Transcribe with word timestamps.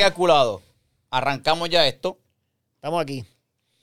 calculado. 0.00 0.62
Arrancamos 1.10 1.68
ya 1.70 1.86
esto. 1.86 2.18
Estamos 2.76 3.00
aquí. 3.02 3.24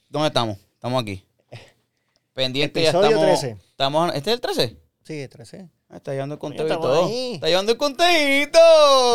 ¿Dónde 0.08 0.28
estamos? 0.28 0.58
Estamos 0.74 1.02
aquí. 1.02 1.24
Pendiente 2.34 2.82
ya 2.82 2.90
estamos. 2.90 3.20
13. 3.20 3.56
estamos 3.70 4.14
¿Este 4.14 4.30
es 4.30 4.34
el 4.34 4.40
13? 4.40 4.76
Sí, 5.04 5.28
13. 5.28 5.68
Ah, 5.88 5.96
Está 5.96 6.12
llevando 6.12 6.34
el 6.34 6.38
conteo 6.38 6.62
y 6.66 6.70
estamos 6.70 6.86
todo. 6.86 7.06
ahí. 7.06 7.34
Está 7.34 7.48
llevando 7.48 7.72
el 7.72 7.78
conteíto. 7.78 8.58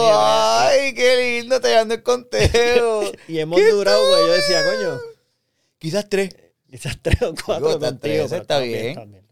Mira, 0.01 0.67
Ay, 0.67 0.93
qué 0.93 1.39
lindo. 1.39 1.55
Está 1.55 1.67
llevando 1.69 1.93
el 1.95 2.03
conteo. 2.03 3.11
Y 3.27 3.39
hemos 3.39 3.59
¿Qué 3.59 3.71
durado, 3.71 4.07
güey. 4.07 4.27
Yo 4.27 4.33
decía, 4.33 4.63
coño, 4.63 4.99
Quizás 5.79 6.09
tres. 6.09 6.35
quizás 6.69 6.97
tres 7.01 7.21
o 7.21 7.33
cuatro 7.45 7.71
está 7.71 7.87
contigo. 7.89 7.99
tres, 8.01 8.29
pero 8.29 8.41
está 8.41 8.59
bien. 8.59 8.87
está 8.89 9.05
bien. 9.05 9.23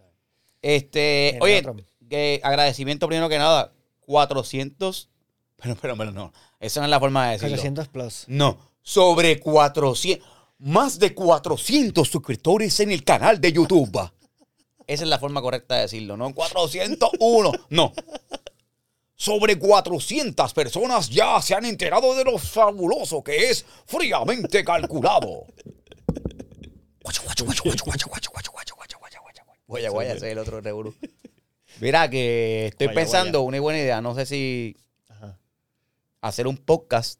Este, 0.61 1.31
Mira, 1.33 1.43
oye, 1.45 1.59
otro. 1.59 1.75
que 2.09 2.39
agradecimiento 2.43 3.07
primero 3.07 3.29
que 3.29 3.37
nada. 3.37 3.71
400. 4.01 5.09
Pero, 5.57 5.75
pero, 5.81 5.95
pero 5.95 6.11
no. 6.11 6.33
Esa 6.65 6.79
no 6.79 6.85
es 6.85 6.89
la 6.89 6.99
forma 6.99 7.25
de 7.27 7.31
decirlo. 7.33 7.55
400 7.57 7.87
plus. 7.89 8.23
No, 8.27 8.57
sobre 8.81 9.39
400. 9.39 10.27
Más 10.57 10.99
de 10.99 11.13
400 11.13 12.07
suscriptores 12.07 12.79
en 12.79 12.91
el 12.91 13.03
canal 13.03 13.41
de 13.41 13.51
YouTube. 13.51 14.09
Esa 14.87 15.03
es 15.03 15.09
la 15.09 15.19
forma 15.19 15.41
correcta 15.41 15.75
de 15.75 15.81
decirlo, 15.81 16.15
¿no? 16.15 16.33
401. 16.33 17.51
No. 17.69 17.93
Sobre 19.15 19.57
400 19.57 20.53
personas 20.53 21.09
ya 21.09 21.41
se 21.41 21.55
han 21.55 21.65
enterado 21.65 22.15
de 22.15 22.23
lo 22.23 22.37
fabuloso 22.37 23.23
que 23.23 23.49
es 23.49 23.65
fríamente 23.85 24.63
calculado. 24.63 25.45
Guaya, 29.67 29.89
guaya, 29.89 30.13
ese 30.13 30.27
es 30.27 30.31
el 30.31 30.37
otro 30.37 30.61
revolú. 30.61 30.95
Mira 31.79 32.09
que 32.09 32.67
estoy 32.67 32.87
Guaya, 32.87 33.01
pensando 33.01 33.41
una 33.41 33.59
buena 33.59 33.79
idea. 33.79 34.01
No 34.01 34.15
sé 34.15 34.25
si. 34.25 34.77
Hacer 36.27 36.47
un 36.47 36.57
podcast 36.57 37.19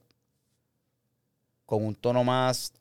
con 1.68 1.86
un 1.86 1.94
tono 1.94 2.24
más 2.24 2.74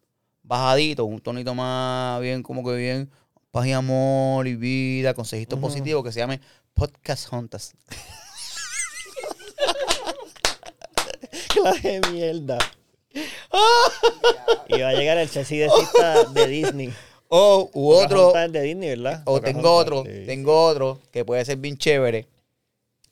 bajadito, 0.42 1.05
un 1.05 1.20
tonito 1.20 1.55
más 1.55 2.19
bien, 2.22 2.42
como 2.42 2.64
que 2.64 2.75
bien, 2.77 3.11
paz 3.50 3.67
y 3.67 3.72
amor 3.72 4.47
y 4.47 4.56
vida, 4.56 5.12
consejitos 5.12 5.58
positivos 5.58 6.02
que 6.02 6.12
se 6.12 6.20
llame 6.20 6.41
Podcast 6.72 7.28
Juntas. 7.28 7.75
Clase 11.48 12.00
de 12.00 12.11
mierda. 12.11 12.58
y 14.69 14.80
va 14.80 14.89
a 14.89 14.95
llegar 14.95 15.19
el 15.19 15.28
Ceci 15.28 15.58
de 15.58 15.69
cita 15.69 16.25
de 16.25 16.47
Disney. 16.47 16.91
O 17.28 17.69
u 17.75 17.91
otro, 17.91 18.33
de 18.33 18.62
Disney, 18.62 18.89
¿verdad? 18.97 19.22
o 19.27 19.42
tengo 19.42 19.77
otro, 19.77 20.05
sí. 20.05 20.25
tengo 20.25 20.64
otro 20.64 21.00
que 21.12 21.22
puede 21.25 21.45
ser 21.45 21.58
bien 21.58 21.77
chévere, 21.77 22.27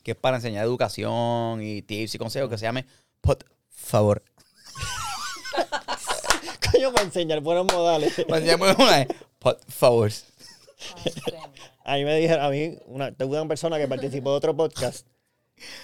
que 0.01 0.11
es 0.11 0.17
para 0.17 0.37
enseñar 0.37 0.65
educación 0.65 1.61
y 1.61 1.83
tips 1.83 2.15
y 2.15 2.17
consejos, 2.17 2.49
que 2.49 2.57
se 2.57 2.65
llame 2.65 2.85
Pod 3.23 3.37
Favor. 3.69 4.21
Coño, 6.71 6.91
para 6.91 7.05
enseñar 7.05 7.39
buenos 7.39 7.65
modales. 7.71 8.17
Ya 8.17 8.57
ponemos 8.57 8.85
una 8.85 8.97
de, 8.97 9.15
Pod 9.39 9.55
Favor. 9.69 10.11
A 11.85 11.95
mí 11.95 12.03
me 12.03 12.17
dijeron, 12.17 12.43
a 12.43 12.49
mí, 12.49 12.77
una, 12.85 13.13
tuve 13.13 13.39
una 13.39 13.47
persona 13.47 13.77
que 13.77 13.87
participó 13.87 14.31
de 14.31 14.35
otro 14.35 14.57
podcast 14.57 15.07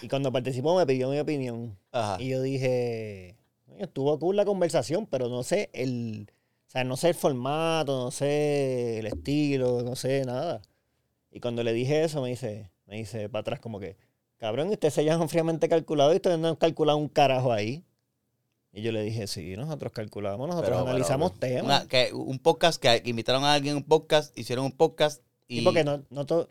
y 0.01 0.09
cuando 0.09 0.33
participó 0.33 0.75
me 0.75 0.85
pidió 0.85 1.09
mi 1.09 1.17
opinión. 1.17 1.77
Ajá. 1.93 2.21
Y 2.21 2.27
yo 2.27 2.41
dije, 2.41 3.37
"Coño, 3.67 3.85
estuvo 3.85 4.19
cool 4.19 4.35
la 4.35 4.43
conversación, 4.43 5.05
pero 5.05 5.29
no 5.29 5.43
sé 5.43 5.69
el, 5.71 6.29
o 6.67 6.71
sea, 6.71 6.83
no 6.83 6.97
sé 6.97 7.07
el 7.07 7.15
formato, 7.15 8.03
no 8.03 8.11
sé 8.11 8.99
el 8.99 9.05
estilo, 9.05 9.81
no 9.81 9.95
sé 9.95 10.25
nada. 10.25 10.61
Y 11.31 11.39
cuando 11.39 11.63
le 11.63 11.71
dije 11.71 12.03
eso, 12.03 12.21
me 12.21 12.27
dice, 12.29 12.69
me 12.85 12.97
dice 12.97 13.29
para 13.29 13.41
atrás 13.41 13.61
como 13.61 13.79
que, 13.79 13.95
cabrón, 14.39 14.69
usted 14.69 14.89
se 14.89 15.05
llama 15.05 15.27
fríamente 15.27 15.69
calculado 15.69 16.11
y 16.13 16.15
ustedes 16.15 16.39
no 16.39 16.47
han 16.49 16.55
calculado 16.55 16.97
un 16.97 17.07
carajo 17.09 17.51
ahí. 17.53 17.83
Y 18.71 18.81
yo 18.83 18.91
le 18.91 19.01
dije, 19.01 19.25
sí, 19.27 19.55
nosotros 19.57 19.91
calculamos, 19.91 20.47
nosotros 20.47 20.69
Pero, 20.77 20.87
analizamos 20.87 21.33
pero, 21.39 21.55
temas. 21.61 21.81
una- 21.81 21.87
que 21.89 22.11
un 22.13 22.37
podcast 22.39 22.81
que, 22.81 23.01
invitaron 23.05 23.43
a 23.43 23.53
alguien 23.53 23.75
a 23.75 23.77
un 23.77 23.83
podcast, 23.83 24.37
hicieron 24.37 24.65
un 24.65 24.71
podcast 24.71 25.21
y. 25.47 25.57
Sí, 25.59 25.61
porque 25.63 25.83
no, 25.83 26.03
no 26.09 26.25
todo, 26.25 26.49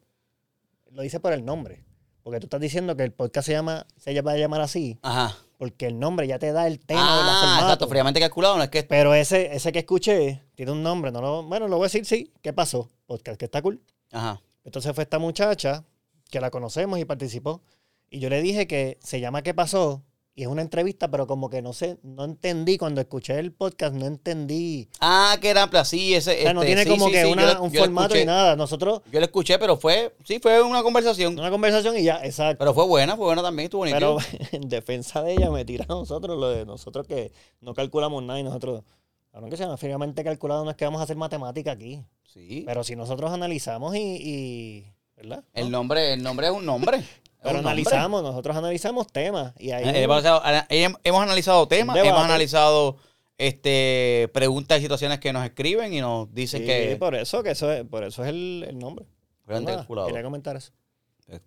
lo 0.90 1.02
dice 1.02 1.20
por 1.20 1.32
el 1.32 1.44
nombre. 1.44 1.84
Porque 2.24 2.40
tú 2.40 2.46
estás 2.46 2.60
diciendo 2.60 2.94
que 2.96 3.04
el 3.04 3.12
podcast 3.12 3.46
se 3.46 3.52
llama, 3.52 3.86
se 3.96 4.20
va 4.20 4.32
a 4.32 4.36
llamar 4.36 4.60
así, 4.60 4.98
Ajá. 5.00 5.34
porque 5.56 5.86
el 5.86 5.98
nombre 5.98 6.26
ya 6.26 6.38
te 6.38 6.52
da 6.52 6.66
el 6.66 6.78
tema 6.80 7.00
Ah, 7.02 7.16
del 7.24 7.36
formato. 7.40 7.62
exacto, 7.64 7.88
fríamente 7.88 8.20
calculado, 8.20 8.56
no 8.58 8.64
es 8.64 8.68
que. 8.68 8.82
Pero 8.82 9.14
ese, 9.14 9.54
ese 9.54 9.72
que 9.72 9.78
escuché 9.78 10.42
tiene 10.56 10.72
un 10.72 10.82
nombre, 10.82 11.10
no 11.12 11.22
lo, 11.22 11.42
bueno, 11.44 11.68
lo 11.68 11.76
voy 11.76 11.84
a 11.84 11.86
decir 11.86 12.04
sí. 12.04 12.32
¿Qué 12.42 12.52
pasó? 12.52 12.90
Podcast 13.06 13.38
que 13.38 13.46
está 13.46 13.62
cool. 13.62 13.80
Ajá. 14.10 14.42
Entonces 14.64 14.92
fue 14.94 15.04
esta 15.04 15.18
muchacha 15.18 15.84
que 16.28 16.40
la 16.40 16.50
conocemos 16.50 16.98
y 16.98 17.04
participó. 17.06 17.62
Y 18.10 18.20
yo 18.20 18.28
le 18.30 18.40
dije 18.42 18.66
que 18.66 18.98
se 19.02 19.20
llama 19.20 19.42
¿Qué 19.42 19.54
pasó? 19.54 20.02
Y 20.34 20.42
es 20.42 20.46
una 20.48 20.62
entrevista, 20.62 21.10
pero 21.10 21.26
como 21.26 21.50
que 21.50 21.62
no 21.62 21.72
sé, 21.72 21.98
no 22.04 22.24
entendí. 22.24 22.78
Cuando 22.78 23.00
escuché 23.00 23.36
el 23.40 23.50
podcast, 23.52 23.92
no 23.96 24.06
entendí. 24.06 24.88
Ah, 25.00 25.36
que 25.40 25.48
era 25.50 25.64
así, 25.64 26.14
ese. 26.14 26.38
O 26.38 26.42
sea, 26.42 26.54
no 26.54 26.62
este, 26.62 26.66
tiene 26.76 26.84
sí, 26.84 26.88
como 26.90 27.06
sí, 27.06 27.12
que 27.12 27.24
sí, 27.24 27.32
una- 27.32 27.60
un 27.60 27.72
formato 27.72 28.14
ni 28.14 28.24
nada. 28.24 28.54
Nosotros, 28.54 29.02
Yo 29.10 29.18
lo 29.18 29.26
escuché, 29.26 29.58
pero 29.58 29.76
fue. 29.76 30.14
Sí, 30.24 30.38
fue 30.38 30.62
una 30.62 30.84
conversación. 30.84 31.36
una 31.36 31.50
conversación 31.50 31.98
y 31.98 32.04
ya, 32.04 32.20
exacto. 32.24 32.58
Pero 32.60 32.72
fue 32.72 32.86
buena, 32.86 33.16
fue 33.16 33.26
buena 33.26 33.42
también, 33.42 33.64
estuvo 33.64 33.80
bonito. 33.80 33.96
Pero 33.98 34.18
en 34.52 34.68
defensa 34.68 35.22
de 35.22 35.32
ella 35.32 35.50
me 35.50 35.64
tira 35.64 35.84
a 35.88 35.92
nosotros 35.92 36.38
lo 36.38 36.50
de 36.50 36.64
nosotros 36.64 37.04
que 37.08 37.32
no 37.60 37.74
calculamos 37.74 38.22
nada 38.22 38.38
y 38.38 38.44
nosotros, 38.44 38.84
aunque 39.32 39.56
sea 39.56 39.76
fríamente 39.76 40.22
calculado, 40.22 40.64
no 40.64 40.70
es 40.70 40.76
que 40.76 40.84
vamos 40.84 41.00
a 41.00 41.04
hacer 41.04 41.16
matemática 41.16 41.72
aquí. 41.72 42.00
sí. 42.22 42.62
Pero 42.64 42.84
si 42.84 42.94
nosotros 42.94 43.32
analizamos 43.32 43.96
y, 43.96 43.98
y- 44.22 44.92
¿verdad? 45.16 45.42
El 45.52 45.68
nombre, 45.72 46.12
el 46.12 46.22
nombre 46.22 46.46
es 46.46 46.52
un 46.52 46.64
nombre. 46.64 47.02
Pero 47.42 47.54
nombre. 47.54 47.70
analizamos, 47.72 48.22
nosotros 48.22 48.56
analizamos 48.56 49.06
temas 49.08 49.52
y 49.58 49.70
ahí 49.70 49.84
Eh, 49.84 50.02
hemos, 50.02 50.24
analizado, 50.24 50.64
eh, 50.70 50.88
hemos 51.04 51.22
analizado 51.22 51.68
temas, 51.68 51.94
debate. 51.94 52.08
hemos 52.10 52.24
analizado 52.24 52.96
este 53.36 54.28
preguntas 54.34 54.78
y 54.78 54.82
situaciones 54.82 55.20
que 55.20 55.32
nos 55.32 55.44
escriben 55.44 55.92
y 55.94 56.00
nos 56.00 56.32
dicen 56.34 56.60
Sí, 56.62 56.66
que. 56.66 56.96
por 56.98 57.14
eso 57.14 57.42
que 57.42 57.50
eso 57.52 57.70
es, 57.72 57.84
por 57.84 58.02
eso 58.04 58.22
es 58.24 58.30
el, 58.30 58.64
el 58.68 58.78
nombre. 58.78 59.06
Nada, 59.46 59.76
calculado. 59.76 60.08
Quería 60.08 60.22
comentar 60.24 60.56
eso. 60.56 60.72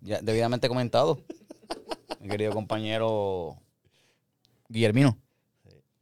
Ya 0.00 0.20
debidamente 0.22 0.68
comentado. 0.68 1.20
Mi 2.20 2.28
querido 2.28 2.52
compañero 2.52 3.58
Guillermino. 4.68 5.18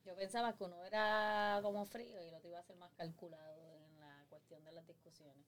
Yo 0.06 0.14
pensaba 0.16 0.52
que 0.54 0.64
uno 0.64 0.76
era 0.84 1.58
como 1.62 1.84
frío 1.86 2.22
y 2.22 2.28
el 2.28 2.34
otro 2.34 2.48
iba 2.50 2.58
a 2.60 2.62
ser 2.62 2.76
más 2.76 2.90
calculado 2.96 3.60
en 3.86 3.98
la 4.00 4.24
cuestión 4.28 4.62
de 4.64 4.72
las 4.72 4.86
discusiones. 4.86 5.44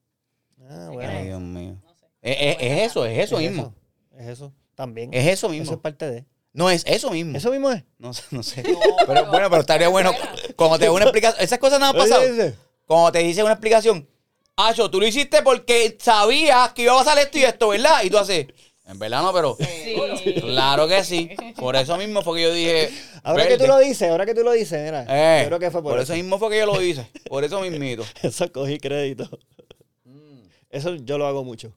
Ah, 0.69 0.89
bueno. 0.91 1.09
Ay, 1.11 1.17
Ay, 1.17 1.25
Dios 1.27 1.41
mío. 1.41 1.77
No 1.83 1.95
sé. 1.95 2.05
Es, 2.21 2.37
es- 2.39 2.57
es 2.61 2.81
eso, 2.91 3.05
es 3.05 3.17
eso 3.19 3.39
es 3.39 3.49
mismo. 3.49 3.67
Eso, 3.67 3.75
es 4.17 4.27
eso. 4.27 4.53
También. 4.75 5.13
Es 5.13 5.23
eso 5.23 5.47
Eso 5.47 5.49
mismo. 5.49 5.73
es 5.73 5.79
parte 5.79 6.09
de. 6.09 6.25
No, 6.51 6.69
es 6.69 6.83
eso 6.85 7.09
mismo. 7.09 7.37
Eso 7.37 7.51
mismo 7.51 7.71
es. 7.71 7.83
No 7.97 8.13
sé, 8.13 8.23
no 8.31 8.43
sé. 8.43 8.63
Pero 9.07 9.25
bueno, 9.27 9.49
pero 9.49 9.61
estaría 9.61 9.87
bueno 9.87 10.11
cuando 10.55 10.77
te 10.77 10.85
dé 10.85 10.89
una 10.91 11.05
explicación. 11.05 11.43
Esas 11.43 11.59
cosas 11.59 11.79
no 11.79 11.87
han 11.87 11.95
pasado. 11.95 12.23
Cuando 12.85 13.11
te 13.11 13.19
dice 13.19 13.43
una 13.43 13.53
explicación. 13.53 14.07
Acho, 14.55 14.89
tú 14.91 14.99
lo 14.99 15.07
hiciste 15.07 15.41
porque 15.41 15.97
sabías 15.99 16.73
que 16.73 16.83
iba 16.83 16.93
a 16.93 17.03
pasar 17.03 17.17
esto 17.17 17.39
y 17.39 17.43
esto, 17.43 17.69
¿verdad? 17.69 18.03
Y 18.03 18.09
tú 18.11 18.19
haces. 18.19 18.47
En 18.85 18.99
verdad 18.99 19.23
no, 19.23 19.33
pero. 19.33 19.57
Sí. 19.59 20.33
Claro 20.41 20.87
que 20.87 21.03
sí. 21.03 21.31
Por 21.55 21.75
eso 21.75 21.97
mismo 21.97 22.21
fue 22.21 22.37
que 22.37 22.43
yo 22.43 22.53
dije. 22.53 22.89
Ahora 23.23 23.47
que 23.47 23.57
tú 23.57 23.65
lo 23.65 23.79
dices, 23.79 24.09
ahora 24.09 24.25
que 24.25 24.35
tú 24.35 24.43
lo 24.43 24.51
dices, 24.51 24.83
mira. 24.83 25.05
Eh, 25.09 25.43
yo 25.43 25.47
creo 25.47 25.59
que 25.59 25.71
fue 25.71 25.81
por, 25.81 25.93
por 25.93 26.01
eso 26.01 26.13
mismo 26.13 26.37
fue 26.37 26.49
que 26.51 26.59
yo 26.59 26.65
lo 26.65 26.81
hice. 26.81 27.07
Por 27.29 27.43
eso 27.43 27.61
mismito. 27.61 28.05
Eso 28.21 28.51
cogí 28.51 28.77
crédito. 28.79 29.29
Eso 30.69 30.95
yo 30.95 31.17
lo 31.17 31.25
hago 31.25 31.43
mucho. 31.43 31.73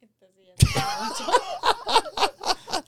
Entonces 0.00 0.44
ya 0.46 0.52
está 0.54 1.04
mucho. 1.08 1.41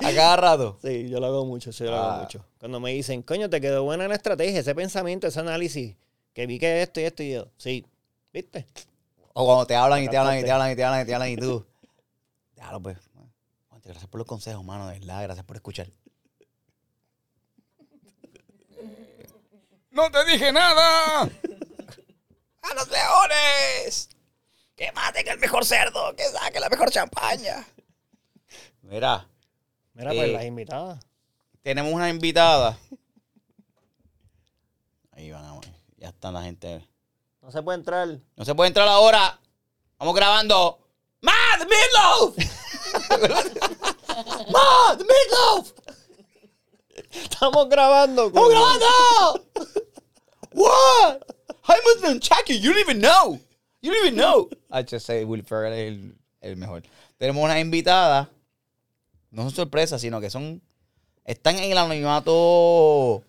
A 0.07 0.15
cada 0.15 0.37
rato. 0.37 0.79
Sí, 0.83 1.09
yo 1.09 1.21
lo 1.21 1.27
hago 1.27 1.45
mucho, 1.47 1.73
sí, 1.73 1.85
yo 1.85 1.91
lo 1.91 1.97
Ah. 1.97 2.13
hago 2.13 2.23
mucho. 2.23 2.45
Cuando 2.59 2.81
me 2.81 2.93
dicen, 2.93 3.23
coño, 3.23 3.49
te 3.51 3.61
quedó 3.61 3.83
buena 3.85 4.07
la 4.09 4.15
estrategia, 4.15 4.61
ese 4.61 4.75
pensamiento, 4.75 5.27
ese 5.27 5.41
análisis, 5.41 5.97
que 6.33 6.47
vi 6.47 6.59
que 6.59 6.83
esto 6.83 7.01
y 7.01 7.05
esto 7.05 7.23
y 7.23 7.33
yo. 7.33 7.47
Sí, 7.57 7.87
¿viste? 8.33 8.67
O 9.33 9.45
cuando 9.47 9.67
te 9.67 9.75
hablan 9.77 10.03
y 10.03 10.09
te 10.09 10.17
hablan 10.17 10.39
y 10.39 10.45
te 10.45 10.51
hablan 10.51 10.71
y 10.73 10.77
te 10.77 10.85
hablan 10.85 11.03
y 11.03 11.07
te 11.07 11.15
hablan 11.15 11.31
y 11.31 11.37
tú. 11.37 11.67
Déjalo, 12.57 12.81
pues. 12.81 12.99
Gracias 13.85 14.07
por 14.07 14.19
los 14.19 14.27
consejos, 14.27 14.65
mano. 14.65 14.89
De 14.89 14.99
verdad, 14.99 15.23
gracias 15.25 15.45
por 15.45 15.57
escuchar. 15.57 15.91
¡No 19.91 20.11
te 20.11 20.25
dije 20.25 20.51
nada! 20.53 21.23
¡A 21.23 22.75
los 22.75 22.89
leones! 22.91 24.09
¡Que 24.75 24.91
maten 24.93 25.29
el 25.29 25.39
mejor 25.39 25.65
cerdo! 25.65 26.17
¡Que 26.17 26.25
saquen 26.25 26.61
la 26.63 26.69
mejor 26.69 26.91
champaña! 26.91 27.65
Mira, 28.83 29.29
Mira, 29.95 30.11
pues 30.11 30.29
Eh. 30.29 30.33
las 30.33 30.45
invitadas. 30.45 31.05
tenemos 31.63 31.93
una 31.93 32.09
invitada. 32.11 32.77
Ahí 35.13 35.31
van, 35.31 35.45
a- 35.45 35.61
ya 35.97 36.09
está 36.09 36.31
la 36.33 36.43
gente. 36.43 36.87
No 37.41 37.51
se 37.51 37.63
puede 37.63 37.79
entrar. 37.79 38.19
No 38.37 38.45
se 38.45 38.55
puede 38.55 38.69
entrar 38.69 38.89
ahora. 38.89 39.39
Vamos 39.99 40.15
grabando. 40.15 40.79
¡Mad 41.21 41.67
Meatloaf! 41.69 42.37
¡Mad 44.51 44.99
Meatloaf! 45.01 45.73
Estamos 47.11 47.69
grabando. 47.69 48.27
¡Estamos 48.27 48.51
grabando! 48.51 49.47
What? 50.53 51.23
I 51.67 51.81
Muslim 51.85 52.21
Chucky, 52.21 52.59
you 52.59 52.73
don't 52.73 52.81
even 52.81 53.01
know. 53.01 53.41
You 53.81 53.93
don't 53.93 54.07
even 54.07 54.17
know. 54.17 54.49
HC 54.71 55.25
Will 55.25 55.43
Ferrell 55.43 55.73
es 55.73 55.89
el, 55.89 56.15
el 56.41 56.57
mejor. 56.57 56.83
Tenemos 57.19 57.43
una 57.43 57.59
invitada. 57.59 58.31
No 59.35 59.43
son 59.43 59.51
sorpresas, 59.51 60.01
sino 60.01 60.21
que 60.21 60.31
son. 60.31 60.63
Están 61.25 61.57
en 61.57 61.73
el 61.73 61.79
anonimato 61.79 63.25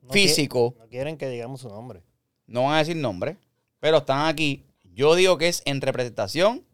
No 0.00 0.12
físico. 0.12 0.76
No 0.78 0.86
quieren 0.86 1.16
que 1.16 1.28
digamos 1.28 1.62
su 1.62 1.68
nombre. 1.68 2.04
No 2.46 2.64
van 2.64 2.74
a 2.74 2.78
decir 2.78 2.96
nombre, 2.96 3.36
pero 3.80 3.98
están 3.98 4.28
aquí. 4.28 4.64
Yo 4.94 5.16
digo 5.16 5.38
que 5.38 5.48
es 5.48 5.62
en 5.64 5.80
representación. 5.80 6.64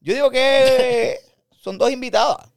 Yo 0.00 0.14
digo 0.14 0.30
que 0.30 1.18
son 1.60 1.76
dos 1.76 1.90
invitadas. 1.90 2.52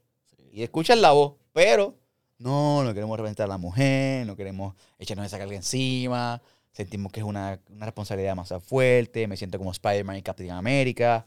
Y 0.51 0.61
escuchan 0.61 1.01
la 1.01 1.13
voz, 1.13 1.33
pero 1.53 1.95
no, 2.37 2.83
no 2.83 2.93
queremos 2.93 3.17
representar 3.17 3.45
a 3.45 3.47
la 3.47 3.57
mujer, 3.57 4.27
no 4.27 4.35
queremos 4.35 4.75
echarnos 4.99 5.25
esa 5.25 5.39
carga 5.39 5.55
encima. 5.55 6.39
Sentimos 6.71 7.11
que 7.11 7.21
es 7.21 7.25
una, 7.25 7.59
una 7.69 7.85
responsabilidad 7.85 8.33
demasiado 8.33 8.61
fuerte. 8.61 9.27
Me 9.27 9.37
siento 9.37 9.57
como 9.57 9.71
Spider-Man 9.71 10.17
y 10.17 10.21
Captain 10.21 10.51
America. 10.51 11.25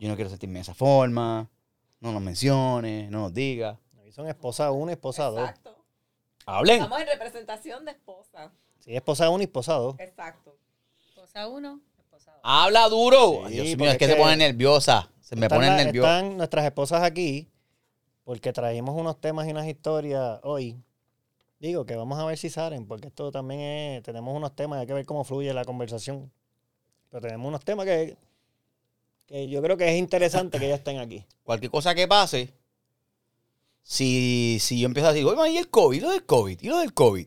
Yo 0.00 0.08
no 0.08 0.16
quiero 0.16 0.30
sentirme 0.30 0.54
de 0.54 0.62
esa 0.62 0.74
forma. 0.74 1.48
No 2.00 2.12
nos 2.12 2.22
menciones, 2.22 3.10
no 3.10 3.20
nos 3.20 3.34
digas. 3.34 3.78
Aquí 4.00 4.10
son 4.10 4.26
esposa 4.26 4.70
1 4.72 4.90
y 4.90 4.94
esposa 4.94 5.24
2. 5.26 5.38
Exacto. 5.40 5.76
Hablen. 6.46 6.76
Estamos 6.76 7.00
en 7.00 7.06
representación 7.06 7.84
de 7.84 7.92
esposa. 7.92 8.50
Sí, 8.80 8.96
esposa 8.96 9.28
1 9.30 9.42
y 9.42 9.44
esposa 9.44 9.74
2. 9.74 10.00
Exacto. 10.00 10.56
Esposa 11.10 11.46
uno, 11.46 11.80
esposa 11.98 12.32
dos. 12.32 12.40
Habla 12.42 12.88
duro. 12.88 13.42
Sí, 13.46 13.52
Dios 13.52 13.76
mío, 13.76 13.90
es 13.90 13.98
que 13.98 14.06
se 14.06 14.16
pone 14.16 14.36
nerviosa. 14.36 15.10
Se 15.20 15.36
me 15.36 15.48
la- 15.48 15.76
nerviosa. 15.76 16.16
están 16.18 16.36
nuestras 16.38 16.64
esposas 16.64 17.02
aquí 17.02 17.48
porque 18.24 18.52
trajimos 18.52 18.98
unos 18.98 19.20
temas 19.20 19.46
y 19.46 19.50
unas 19.50 19.66
historias 19.66 20.40
hoy. 20.42 20.82
Digo 21.60 21.84
que 21.84 21.94
vamos 21.94 22.18
a 22.18 22.24
ver 22.24 22.38
si 22.38 22.48
salen, 22.48 22.86
porque 22.86 23.08
esto 23.08 23.30
también 23.30 23.60
es, 23.60 24.02
tenemos 24.02 24.34
unos 24.34 24.56
temas, 24.56 24.80
hay 24.80 24.86
que 24.86 24.94
ver 24.94 25.04
cómo 25.04 25.24
fluye 25.24 25.52
la 25.52 25.64
conversación. 25.64 26.32
Pero 27.10 27.20
tenemos 27.20 27.46
unos 27.46 27.62
temas 27.64 27.84
que, 27.84 28.16
que 29.30 29.48
yo 29.48 29.62
creo 29.62 29.76
que 29.76 29.88
es 29.88 29.96
interesante 29.98 30.58
que 30.58 30.68
ya 30.68 30.74
estén 30.74 30.98
aquí. 30.98 31.24
cualquier 31.44 31.70
cosa 31.70 31.94
que 31.94 32.06
pase, 32.08 32.52
si, 33.82 34.58
si 34.60 34.80
yo 34.80 34.86
empiezo 34.86 35.08
a 35.08 35.12
decir, 35.12 35.26
oye, 35.26 35.52
¿y 35.52 35.56
el 35.58 35.68
COVID? 35.70 35.96
¿Y 35.96 36.00
lo 36.00 36.10
del 36.10 36.26
COVID? 36.26 36.58
¿Y 36.60 36.68
lo 36.68 36.78
del 36.78 36.92
COVID? 36.92 37.26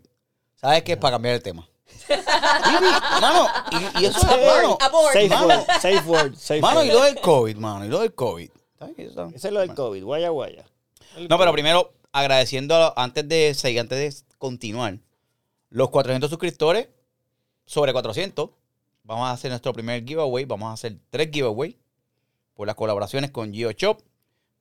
¿Sabes 0.56 0.84
qué? 0.84 0.94
Es 0.94 0.98
para 0.98 1.16
cambiar 1.16 1.36
el 1.36 1.42
tema. 1.42 1.68
y, 2.10 2.12
mano, 3.22 3.48
y, 3.72 4.04
y 4.04 4.06
eso 4.06 4.20
es, 4.20 4.26
mano. 4.26 4.78
Safe 5.14 5.30
mano. 5.30 5.48
word, 5.48 5.66
safe 5.82 6.02
word, 6.06 6.36
safe 6.36 6.62
mano, 6.62 6.80
word. 6.82 6.88
y 6.88 6.92
lo 6.92 7.04
del 7.04 7.20
COVID, 7.22 7.56
mano, 7.58 7.86
y 7.86 7.90
lo 7.90 8.00
del 8.00 8.14
COVID. 8.14 8.50
¿Sabes 8.80 8.96
qué? 8.96 9.06
Eso- 9.06 9.32
es 9.34 9.52
lo 9.52 9.60
del 9.62 9.74
COVID, 9.74 10.04
guaya 10.04 10.30
guaya. 10.30 10.66
El 11.16 11.28
No, 11.28 11.38
pero 11.38 11.52
primero, 11.54 11.94
agradeciendo, 12.12 12.76
a- 12.76 12.94
antes 12.98 13.28
de 13.28 13.54
seguir, 13.54 13.80
antes 13.80 13.98
de 14.00 14.26
continuar, 14.38 15.00
los 15.70 15.90
400 15.90 16.30
suscriptores, 16.30 16.90
sobre 17.66 17.94
400, 17.94 18.50
vamos 19.04 19.28
a 19.28 19.32
hacer 19.32 19.50
nuestro 19.52 19.74
primer 19.74 20.04
giveaway. 20.06 20.46
Vamos 20.46 20.70
a 20.70 20.74
hacer 20.74 20.98
tres 21.10 21.30
giveaways 21.32 21.76
por 22.54 22.68
las 22.68 22.76
colaboraciones 22.76 23.32
con 23.32 23.54
GeoShop, 23.54 24.02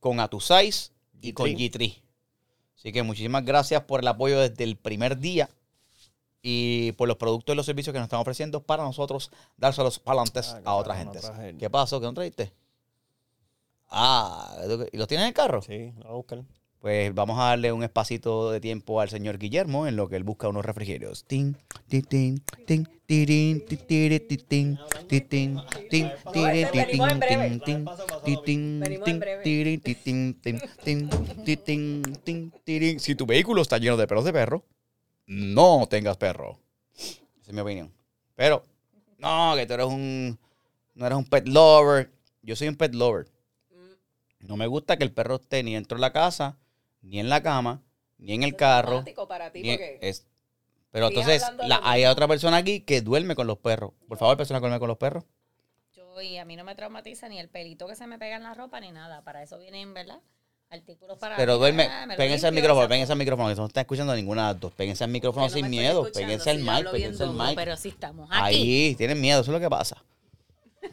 con 0.00 0.20
Atusize 0.20 0.90
y 1.20 1.32
con 1.32 1.48
G3. 1.50 1.70
G3. 1.70 2.02
Así 2.76 2.92
que 2.92 3.02
muchísimas 3.02 3.44
gracias 3.44 3.82
por 3.82 4.00
el 4.00 4.08
apoyo 4.08 4.40
desde 4.40 4.64
el 4.64 4.76
primer 4.76 5.18
día 5.18 5.48
y 6.42 6.92
por 6.92 7.06
los 7.06 7.16
productos 7.16 7.52
y 7.52 7.56
los 7.56 7.66
servicios 7.66 7.92
que 7.92 7.98
nos 8.00 8.06
están 8.06 8.18
ofreciendo 8.20 8.62
para 8.62 8.82
nosotros 8.82 9.30
dárselos 9.56 10.00
para 10.00 10.20
adelante 10.22 10.40
Ah, 10.42 10.60
a 10.70 10.74
otra 10.74 10.96
gente. 10.96 11.20
¿Qué 11.58 11.70
pasó? 11.70 12.00
¿Qué 12.00 12.06
no 12.06 12.14
trajiste? 12.14 12.52
Ah, 13.90 14.56
¿y 14.92 14.96
los 14.96 15.06
tienes 15.06 15.24
en 15.24 15.28
el 15.28 15.34
carro? 15.34 15.62
Sí, 15.62 15.92
lo 15.98 16.02
voy 16.04 16.10
a 16.10 16.14
buscar. 16.14 16.42
Pues 16.82 17.14
vamos 17.14 17.38
a 17.38 17.44
darle 17.44 17.70
un 17.70 17.84
espacito 17.84 18.50
de 18.50 18.60
tiempo 18.60 19.00
al 19.00 19.08
señor 19.08 19.38
Guillermo 19.38 19.86
en 19.86 19.94
lo 19.94 20.08
que 20.08 20.16
él 20.16 20.24
busca 20.24 20.48
unos 20.48 20.64
refrigerios. 20.64 21.24
Tin, 21.24 21.56
tin, 21.86 22.02
tin, 22.02 22.42
tin, 22.66 22.84
tin, 23.06 23.60
ti, 23.60 23.76
tin, 31.56 32.02
tin, 32.24 32.52
tin. 32.64 32.98
Si 32.98 33.14
tu 33.14 33.26
vehículo 33.26 33.62
está 33.62 33.78
lleno 33.78 33.96
de 33.96 34.08
pelos 34.08 34.24
de 34.24 34.32
perro, 34.32 34.64
no 35.26 35.86
tengas 35.88 36.16
perro. 36.16 36.58
Esa 36.96 37.22
es 37.46 37.52
mi 37.52 37.60
opinión. 37.60 37.92
Pero, 38.34 38.64
no, 39.18 39.54
que 39.54 39.66
tú 39.66 39.74
eres 39.74 39.86
un. 39.86 40.36
No 40.94 41.06
eres 41.06 41.16
un 41.16 41.26
pet 41.26 41.46
lover. 41.46 42.10
Yo 42.42 42.56
soy 42.56 42.66
un 42.66 42.74
pet 42.74 42.92
lover. 42.92 43.28
No 44.40 44.56
me 44.56 44.66
gusta 44.66 44.96
que 44.96 45.04
el 45.04 45.12
perro 45.12 45.36
esté 45.36 45.62
ni 45.62 45.74
dentro 45.74 45.96
de 45.96 46.00
la 46.00 46.12
casa, 46.12 46.58
ni 47.02 47.20
en 47.20 47.28
la 47.28 47.42
cama, 47.42 47.82
ni 48.18 48.32
en 48.34 48.42
el 48.42 48.56
carro. 48.56 48.88
Traumático 48.88 49.28
para 49.28 49.50
ti 49.52 49.60
porque 49.62 49.98
es- 50.00 50.26
Pero 50.90 51.08
entonces 51.08 51.42
la- 51.66 51.80
hay 51.84 52.04
otra 52.04 52.28
persona 52.28 52.58
aquí 52.58 52.80
que 52.80 53.00
duerme 53.00 53.34
con 53.34 53.46
los 53.46 53.58
perros. 53.58 53.92
Por 54.08 54.18
favor, 54.18 54.36
persona 54.36 54.58
que 54.60 54.62
duerme 54.64 54.78
con 54.78 54.88
los 54.88 54.98
perros. 54.98 55.24
Yo, 55.94 56.20
y 56.20 56.36
a 56.38 56.44
mí 56.44 56.54
no 56.56 56.64
me 56.64 56.74
traumatiza 56.74 57.28
ni 57.28 57.38
el 57.38 57.48
pelito 57.48 57.86
que 57.86 57.96
se 57.96 58.06
me 58.06 58.18
pega 58.18 58.36
en 58.36 58.42
la 58.42 58.52
ropa 58.54 58.78
ni 58.80 58.92
nada. 58.92 59.22
Para 59.22 59.42
eso 59.42 59.58
vienen, 59.58 59.94
¿verdad? 59.94 60.20
Artículos 60.68 61.18
para. 61.18 61.36
Pero 61.36 61.58
duerme, 61.58 61.88
péguense 62.16 62.46
al 62.46 62.54
micrófono, 62.54 62.88
péguense 62.88 63.12
al 63.12 63.18
micrófono, 63.18 63.48
que 63.50 63.54
no 63.56 63.66
están 63.66 63.82
escuchando 63.82 64.14
ninguna 64.14 64.48
de 64.48 64.52
las 64.54 64.60
dos. 64.60 64.72
Péguense 64.72 65.04
al 65.04 65.10
micrófono 65.10 65.48
sin 65.50 65.68
miedo, 65.68 66.02
péguense 66.12 66.50
al 66.50 66.58
mic, 66.60 66.90
péguense 66.90 67.22
al 67.24 67.32
mic. 67.32 67.54
Pero 67.56 67.76
si 67.76 67.88
estamos 67.88 68.28
aquí. 68.30 68.38
Ahí, 68.56 68.94
tienen 68.96 69.20
miedo, 69.20 69.40
eso 69.40 69.50
es 69.50 69.54
lo 69.54 69.60
que 69.60 69.68
pasa. 69.68 70.02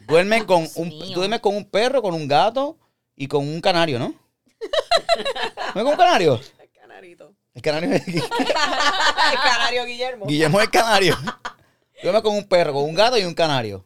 Duermen 0.06 0.44
con 0.44 0.66
un, 0.76 0.90
duermes 1.14 1.40
con 1.40 1.54
un 1.56 1.64
perro, 1.64 2.02
con 2.02 2.14
un 2.14 2.28
gato 2.28 2.78
y 3.16 3.26
con 3.26 3.46
un 3.46 3.60
canario, 3.60 3.98
¿no? 3.98 4.14
¿No 5.74 5.80
es 5.80 5.84
con 5.84 5.86
un 5.86 5.96
canario? 5.96 6.40
el 6.58 6.70
canarito. 6.70 7.34
El 7.54 7.62
canario 7.62 7.92
es 7.92 8.08
el 8.08 8.22
canario 9.42 9.84
Guillermo. 9.84 10.26
Guillermo 10.26 10.60
es 10.60 10.66
el 10.66 10.70
canario. 10.70 11.16
Duerme 12.02 12.22
con 12.22 12.34
un 12.34 12.48
perro, 12.48 12.72
con 12.72 12.84
un 12.84 12.94
gato 12.94 13.18
y 13.18 13.24
un 13.24 13.34
canario. 13.34 13.84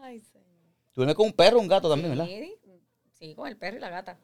Ay, 0.00 0.20
señor. 0.20 0.46
Duerme 0.94 1.14
con 1.14 1.26
un 1.26 1.32
perro, 1.32 1.58
un 1.58 1.68
gato 1.68 1.88
también, 1.88 2.10
¿verdad? 2.10 2.26
Sí, 2.26 2.54
sí, 3.18 3.34
con 3.34 3.48
el 3.48 3.56
perro 3.56 3.76
y 3.76 3.80
la 3.80 3.90
gata. 3.90 4.18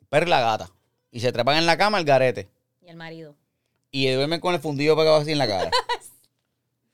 El 0.00 0.06
perro 0.06 0.26
y 0.26 0.30
la 0.30 0.40
gata. 0.40 0.70
Y 1.10 1.20
se 1.20 1.32
trepan 1.32 1.56
en 1.56 1.66
la 1.66 1.76
cama 1.76 1.98
el 1.98 2.04
garete. 2.04 2.48
Y 2.80 2.88
el 2.88 2.96
marido. 2.96 3.36
Y 3.90 4.10
duermen 4.10 4.40
con 4.40 4.54
el 4.54 4.60
fundido 4.60 4.96
pegado 4.96 5.16
así 5.16 5.32
en 5.32 5.38
la 5.38 5.46
cara. 5.48 5.70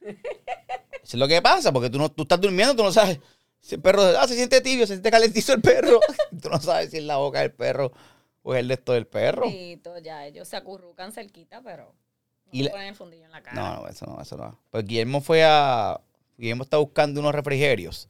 Eso 0.00 1.16
es 1.16 1.20
lo 1.20 1.28
que 1.28 1.40
pasa, 1.40 1.72
porque 1.72 1.90
tú, 1.90 1.98
no, 1.98 2.10
tú 2.10 2.22
estás 2.22 2.40
durmiendo, 2.40 2.76
tú 2.76 2.82
no 2.82 2.92
sabes. 2.92 3.18
Si 3.60 3.74
el 3.74 3.80
perro 3.82 4.02
ah, 4.02 4.26
se 4.26 4.34
siente 4.34 4.60
tibio, 4.60 4.86
se 4.86 4.94
siente 4.94 5.10
calentizo 5.10 5.52
el 5.52 5.60
perro. 5.60 6.00
tú 6.42 6.48
no 6.48 6.60
sabes 6.60 6.90
si 6.90 6.98
es 6.98 7.04
la 7.04 7.16
boca 7.16 7.40
del 7.40 7.52
perro 7.52 7.92
o 8.42 8.54
es 8.54 8.60
el 8.60 8.68
de 8.68 8.74
esto 8.74 8.92
del 8.92 9.06
perro. 9.06 9.46
Todo, 9.82 9.98
ya 9.98 10.26
ellos 10.26 10.48
se 10.48 10.56
acurrucan 10.56 11.12
cerquita, 11.12 11.60
pero 11.62 11.94
no 12.46 12.50
Y 12.52 12.62
le 12.62 12.70
ponen 12.70 12.88
el 12.88 12.94
fundillo 12.94 13.24
en 13.24 13.32
la 13.32 13.42
cara. 13.42 13.60
No, 13.60 13.82
no, 13.82 13.88
eso 13.88 14.06
no, 14.06 14.20
eso 14.20 14.36
no. 14.36 14.58
Pues 14.70 14.84
Guillermo 14.84 15.20
fue 15.20 15.44
a. 15.44 16.00
Guillermo 16.36 16.62
está 16.62 16.76
buscando 16.78 17.20
unos 17.20 17.34
refrigerios. 17.34 18.08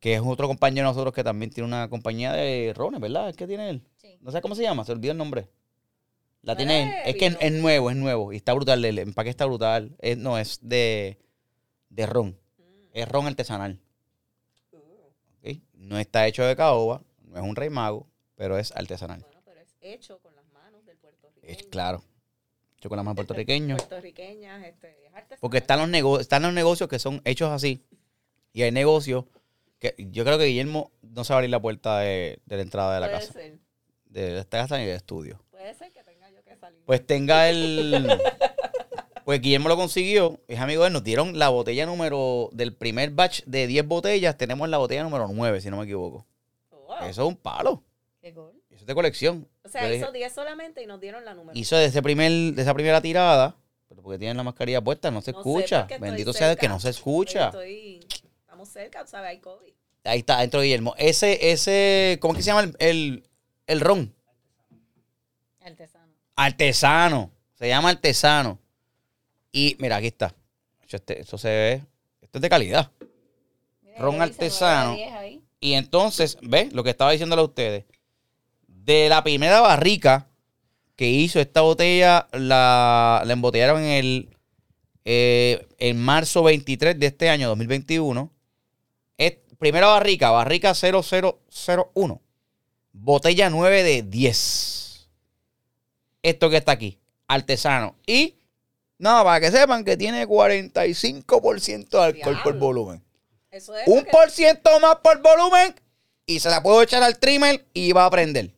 Que 0.00 0.14
es 0.14 0.20
otro 0.24 0.48
compañero 0.48 0.88
de 0.88 0.92
nosotros 0.92 1.14
que 1.14 1.22
también 1.22 1.52
tiene 1.52 1.68
una 1.68 1.88
compañía 1.88 2.32
de 2.32 2.72
rones, 2.74 3.00
¿verdad? 3.00 3.32
¿Qué 3.36 3.46
tiene 3.46 3.70
él? 3.70 3.84
Sí. 3.98 4.18
No 4.20 4.32
sé 4.32 4.40
cómo 4.40 4.56
se 4.56 4.62
llama, 4.62 4.84
se 4.84 4.90
olvidó 4.90 5.12
el 5.12 5.18
nombre. 5.18 5.48
La 6.40 6.54
No 6.54 6.56
tiene 6.56 7.02
Es 7.08 7.14
que 7.14 7.26
es, 7.38 7.52
nuevo, 7.52 7.88
es 7.88 7.96
nuevo. 7.96 8.32
Y 8.32 8.36
está 8.36 8.52
brutal. 8.52 8.84
El 8.84 8.98
empaque 8.98 9.30
está 9.30 9.46
brutal. 9.46 9.94
Es- 10.00 10.18
no, 10.18 10.38
es 10.38 10.58
de, 10.60 11.20
de 11.88 12.06
ron. 12.06 12.36
Es 12.92 13.08
ron 13.08 13.28
artesanal. 13.28 13.78
No 15.82 15.98
está 15.98 16.26
hecho 16.26 16.44
de 16.44 16.54
caoba, 16.56 17.02
no 17.24 17.36
es 17.36 17.42
un 17.42 17.56
rey 17.56 17.68
mago, 17.70 18.06
pero 18.36 18.56
es 18.58 18.70
artesanal. 18.76 19.20
bueno, 19.20 19.40
pero 19.44 19.60
es 19.60 19.74
hecho 19.80 20.18
con 20.20 20.34
las 20.36 20.44
manos 20.52 20.84
del 20.86 20.96
puertorriqueño. 20.96 21.52
Es 21.52 21.66
claro. 21.66 22.04
Yo 22.80 22.88
con 22.88 22.96
la 22.96 23.02
más 23.02 23.14
puertorriqueño. 23.14 23.76
Puertorriqueñas, 23.76 24.64
este, 24.64 24.88
es 25.06 25.12
artesanal. 25.14 25.38
Porque 25.40 25.58
están 25.58 25.78
los, 25.80 25.88
nego- 25.88 26.20
están 26.20 26.42
los 26.42 26.52
negocios 26.52 26.88
que 26.88 26.98
son 26.98 27.20
hechos 27.24 27.50
así. 27.50 27.84
Y 28.52 28.62
hay 28.62 28.70
negocios 28.72 29.24
que 29.78 29.94
yo 29.98 30.24
creo 30.24 30.38
que 30.38 30.44
Guillermo 30.46 30.92
no 31.02 31.24
sabe 31.24 31.38
abrir 31.38 31.50
la 31.50 31.60
puerta 31.60 31.98
de, 31.98 32.40
de 32.46 32.56
la 32.56 32.62
entrada 32.62 32.94
de 32.94 33.00
la 33.00 33.06
Puede 33.08 33.18
casa. 33.20 33.32
ser, 33.32 33.58
De 34.06 34.38
esta 34.38 34.58
casa 34.58 34.78
ni 34.78 34.86
del 34.86 34.96
estudio. 34.96 35.42
puede 35.50 35.74
ser 35.74 35.92
que 35.92 36.04
tenga 36.04 36.30
yo 36.30 36.42
que 36.44 36.56
salir. 36.56 36.80
Pues 36.84 37.04
tenga 37.06 37.48
el. 37.50 38.06
Pues 39.24 39.40
Guillermo 39.40 39.68
lo 39.68 39.76
consiguió, 39.76 40.40
es 40.48 40.58
amigo 40.58 40.82
de 40.82 40.88
él. 40.88 40.92
Nos 40.92 41.04
dieron 41.04 41.38
la 41.38 41.48
botella 41.48 41.86
número. 41.86 42.48
Del 42.52 42.74
primer 42.74 43.10
batch 43.10 43.42
de 43.44 43.66
10 43.66 43.86
botellas, 43.86 44.36
tenemos 44.36 44.68
la 44.68 44.78
botella 44.78 45.02
número 45.04 45.28
9, 45.32 45.60
si 45.60 45.70
no 45.70 45.76
me 45.78 45.84
equivoco. 45.84 46.26
Wow. 46.70 46.96
Eso 47.08 47.22
es 47.22 47.28
un 47.28 47.36
palo. 47.36 47.82
Qué 48.20 48.32
gol. 48.32 48.52
Eso 48.70 48.80
es 48.80 48.86
de 48.86 48.94
colección. 48.94 49.48
O 49.64 49.68
sea, 49.68 49.82
Yo 49.88 49.94
hizo 49.94 50.06
dije- 50.06 50.18
10 50.18 50.32
solamente 50.32 50.82
y 50.82 50.86
nos 50.86 51.00
dieron 51.00 51.24
la 51.24 51.34
número. 51.34 51.56
hizo 51.58 51.76
de, 51.76 51.84
ese 51.86 52.02
primer, 52.02 52.30
de 52.54 52.62
esa 52.62 52.74
primera 52.74 53.00
tirada, 53.00 53.56
pero 53.88 54.02
porque 54.02 54.18
tienen 54.18 54.36
la 54.36 54.42
mascarilla 54.42 54.80
puesta, 54.80 55.10
no 55.10 55.22
se 55.22 55.32
No 55.32 55.38
escucha. 55.38 55.86
Bendito 56.00 56.32
sea 56.32 56.56
que 56.56 56.68
no 56.68 56.80
se 56.80 56.90
escucha. 56.90 57.46
Estoy- 57.48 58.00
estamos 58.40 58.68
cerca, 58.68 59.06
¿sabes? 59.06 59.30
Hay 59.30 59.38
COVID. 59.40 59.72
Ahí 60.04 60.18
está, 60.18 60.40
dentro 60.40 60.58
de 60.60 60.66
Guillermo. 60.66 60.94
Ese, 60.98 61.52
ese, 61.52 62.18
¿cómo 62.20 62.34
es 62.34 62.38
que 62.38 62.42
se 62.42 62.46
llama 62.50 62.62
el, 62.62 62.76
el, 62.80 63.28
el 63.68 63.80
ron? 63.80 64.12
Artesano. 65.60 66.12
Artesano. 66.34 67.30
Se 67.54 67.68
llama 67.68 67.90
artesano. 67.90 68.58
Y 69.52 69.76
mira, 69.78 69.96
aquí 69.96 70.06
está. 70.08 70.34
Esto, 70.82 70.96
este- 70.96 71.20
esto 71.20 71.38
se 71.38 71.48
ve. 71.48 71.82
Esto 72.20 72.38
es 72.38 72.42
de 72.42 72.48
calidad. 72.48 72.90
Mira, 73.82 73.98
Ron 73.98 74.22
artesano. 74.22 74.96
Y 75.60 75.74
entonces, 75.74 76.38
¿ves? 76.42 76.72
Lo 76.72 76.82
que 76.82 76.90
estaba 76.90 77.12
diciéndole 77.12 77.42
a 77.42 77.44
ustedes. 77.44 77.84
De 78.66 79.08
la 79.08 79.22
primera 79.22 79.60
barrica 79.60 80.26
que 80.96 81.08
hizo 81.08 81.38
esta 81.40 81.60
botella, 81.60 82.26
la, 82.32 83.22
la 83.24 83.32
embotellaron 83.32 83.82
en 83.82 83.90
el 83.90 84.36
eh, 85.04 85.66
en 85.78 86.00
marzo 86.00 86.42
23 86.42 86.98
de 86.98 87.06
este 87.06 87.28
año, 87.28 87.48
2021. 87.48 88.30
Es, 89.18 89.36
primera 89.58 89.86
barrica, 89.88 90.30
barrica 90.30 90.74
0001. 90.74 92.20
Botella 92.92 93.50
9 93.50 93.82
de 93.82 94.02
10. 94.02 95.08
Esto 96.22 96.50
que 96.50 96.56
está 96.56 96.72
aquí, 96.72 96.98
artesano. 97.26 97.96
Y 98.06 98.36
No, 99.02 99.24
para 99.24 99.40
que 99.40 99.50
sepan 99.50 99.84
que 99.84 99.96
tiene 99.96 100.28
45% 100.28 101.90
de 101.90 102.04
alcohol 102.04 102.40
por 102.44 102.56
volumen. 102.58 103.02
Eso 103.50 103.76
es 103.76 103.86
Un 103.88 104.04
que- 104.04 104.10
por 104.12 104.30
ciento 104.30 104.70
más 104.80 104.96
por 104.96 105.20
volumen 105.20 105.74
y 106.24 106.38
se 106.38 106.48
la 106.48 106.62
puedo 106.62 106.80
echar 106.82 107.02
al 107.02 107.18
trimmer 107.18 107.66
y 107.74 107.92
va 107.92 108.06
a 108.06 108.10
prender. 108.10 108.54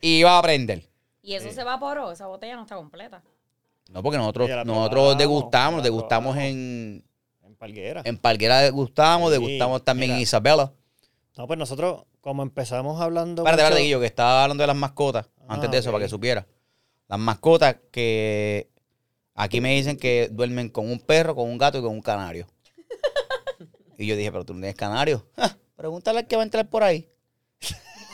Y 0.00 0.22
va 0.24 0.38
a 0.38 0.42
prender. 0.42 0.88
Y 1.22 1.34
eso 1.34 1.50
se 1.52 1.60
evaporó, 1.60 2.10
esa 2.10 2.26
botella 2.26 2.56
no 2.56 2.62
está 2.62 2.74
completa. 2.76 3.22
No, 3.90 4.02
porque 4.02 4.18
nosotros, 4.18 4.48
nosotros 4.66 4.90
probamos, 4.90 5.18
degustamos, 5.18 5.82
degustamos 5.84 6.36
en, 6.36 7.04
En 7.44 7.54
Palguera. 7.56 8.02
en 8.04 8.18
Palguera 8.18 8.58
degustamos, 8.60 9.32
Sí, 9.32 9.40
degustamos 9.40 9.84
también 9.84 10.10
en 10.10 10.16
mira. 10.16 10.22
Isabela. 10.24 10.72
No, 11.36 11.46
pues 11.46 11.58
nosotros, 11.58 12.04
como 12.20 12.42
empezamos 12.42 13.00
hablando. 13.00 13.42
Espérate, 13.42 13.62
mucho- 13.62 13.66
espérate, 13.68 13.82
Guillo, 13.84 14.00
que 14.00 14.06
estaba 14.06 14.42
hablando 14.42 14.62
de 14.62 14.66
las 14.66 14.76
mascotas. 14.76 15.26
Ah, 15.42 15.54
antes 15.54 15.70
de 15.70 15.78
eso, 15.78 15.92
para 15.92 16.04
que 16.04 16.08
supiera. 16.10 16.44
Las 17.06 17.18
mascotas 17.20 17.76
que 17.90 18.68
aquí 19.38 19.60
me 19.60 19.74
dicen 19.74 19.96
que 19.96 20.28
duermen 20.30 20.68
con 20.68 20.90
un 20.90 20.98
perro, 21.00 21.34
con 21.34 21.48
un 21.48 21.58
gato 21.58 21.78
y 21.78 21.82
con 21.82 21.92
un 21.92 22.02
canario. 22.02 22.46
y 23.96 24.06
yo 24.06 24.16
dije, 24.16 24.30
pero 24.30 24.44
tú 24.44 24.54
no 24.54 24.60
tienes 24.60 24.76
canario. 24.76 25.26
Ah, 25.36 25.56
pregúntale 25.76 26.20
al 26.20 26.26
que 26.26 26.36
va 26.36 26.42
a 26.42 26.44
entrar 26.44 26.68
por 26.68 26.82
ahí. 26.82 27.08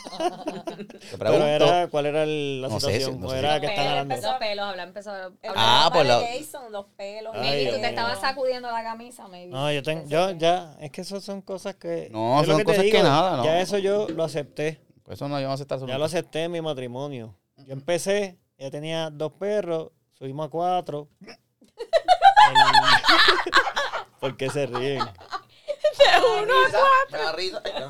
Pero 1.18 1.34
era, 1.46 1.88
¿cuál 1.88 2.06
era 2.06 2.22
el- 2.24 2.60
la 2.62 2.68
No 2.68 2.78
sé, 2.80 2.86
situación? 2.92 3.20
no 3.20 3.26
¿O 3.26 3.30
sé. 3.30 3.38
era 3.38 3.60
que 3.60 3.68
pelos 3.68 3.86
hablando? 3.86 4.14
empezó- 4.14 4.30
Los 4.30 4.38
pelos, 4.38 4.64
habla, 4.64 4.82
empezó 4.82 5.10
a 5.10 5.24
hablar. 5.24 5.32
Ah, 5.56 5.90
pues 5.92 6.02
de 6.04 6.08
la- 6.08 6.20
Jason, 6.20 6.72
los 6.72 6.86
pelos. 6.96 7.32
Ay, 7.34 7.40
Maybe 7.40 7.70
tú 7.72 7.80
te 7.80 7.88
estabas 7.88 8.20
sacudiendo 8.20 8.70
la 8.70 8.82
camisa, 8.82 9.26
maybe. 9.28 9.50
No, 9.50 9.72
yo 9.72 9.82
tengo, 9.82 10.06
yo 10.06 10.30
ya, 10.32 10.76
es 10.80 10.90
que 10.90 11.00
eso 11.00 11.20
son 11.20 11.42
cosas 11.42 11.74
que. 11.76 12.08
No, 12.12 12.42
son 12.44 12.58
te 12.58 12.64
cosas 12.64 12.84
que 12.84 13.02
nada, 13.02 13.38
¿no? 13.38 13.44
Ya 13.44 13.60
eso 13.60 13.78
yo 13.78 14.08
lo 14.08 14.24
acepté. 14.24 14.80
Pues 15.02 15.18
eso 15.18 15.28
no, 15.28 15.40
yo 15.40 15.48
no 15.48 15.56
sé 15.56 15.62
estar 15.64 15.84
Ya 15.86 15.98
lo 15.98 16.04
acepté 16.04 16.44
en 16.44 16.52
mi 16.52 16.60
matrimonio. 16.60 17.34
Yo 17.66 17.72
empecé, 17.72 18.38
ella 18.56 18.70
tenía 18.70 19.10
dos 19.10 19.32
perros, 19.32 19.90
subimos 20.14 20.46
a 20.46 20.50
cuatro. 20.50 21.08
¿Por 24.20 24.36
qué 24.36 24.50
se 24.50 24.66
ríen? 24.66 25.04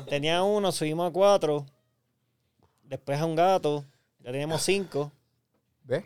Tenía 0.09 0.43
uno, 0.43 0.71
subimos 0.71 1.09
a 1.09 1.13
cuatro. 1.13 1.65
Después 2.83 3.19
a 3.19 3.25
un 3.25 3.35
gato. 3.35 3.85
Ya 4.19 4.31
teníamos 4.31 4.61
cinco. 4.61 5.11
¿Ves? 5.83 6.03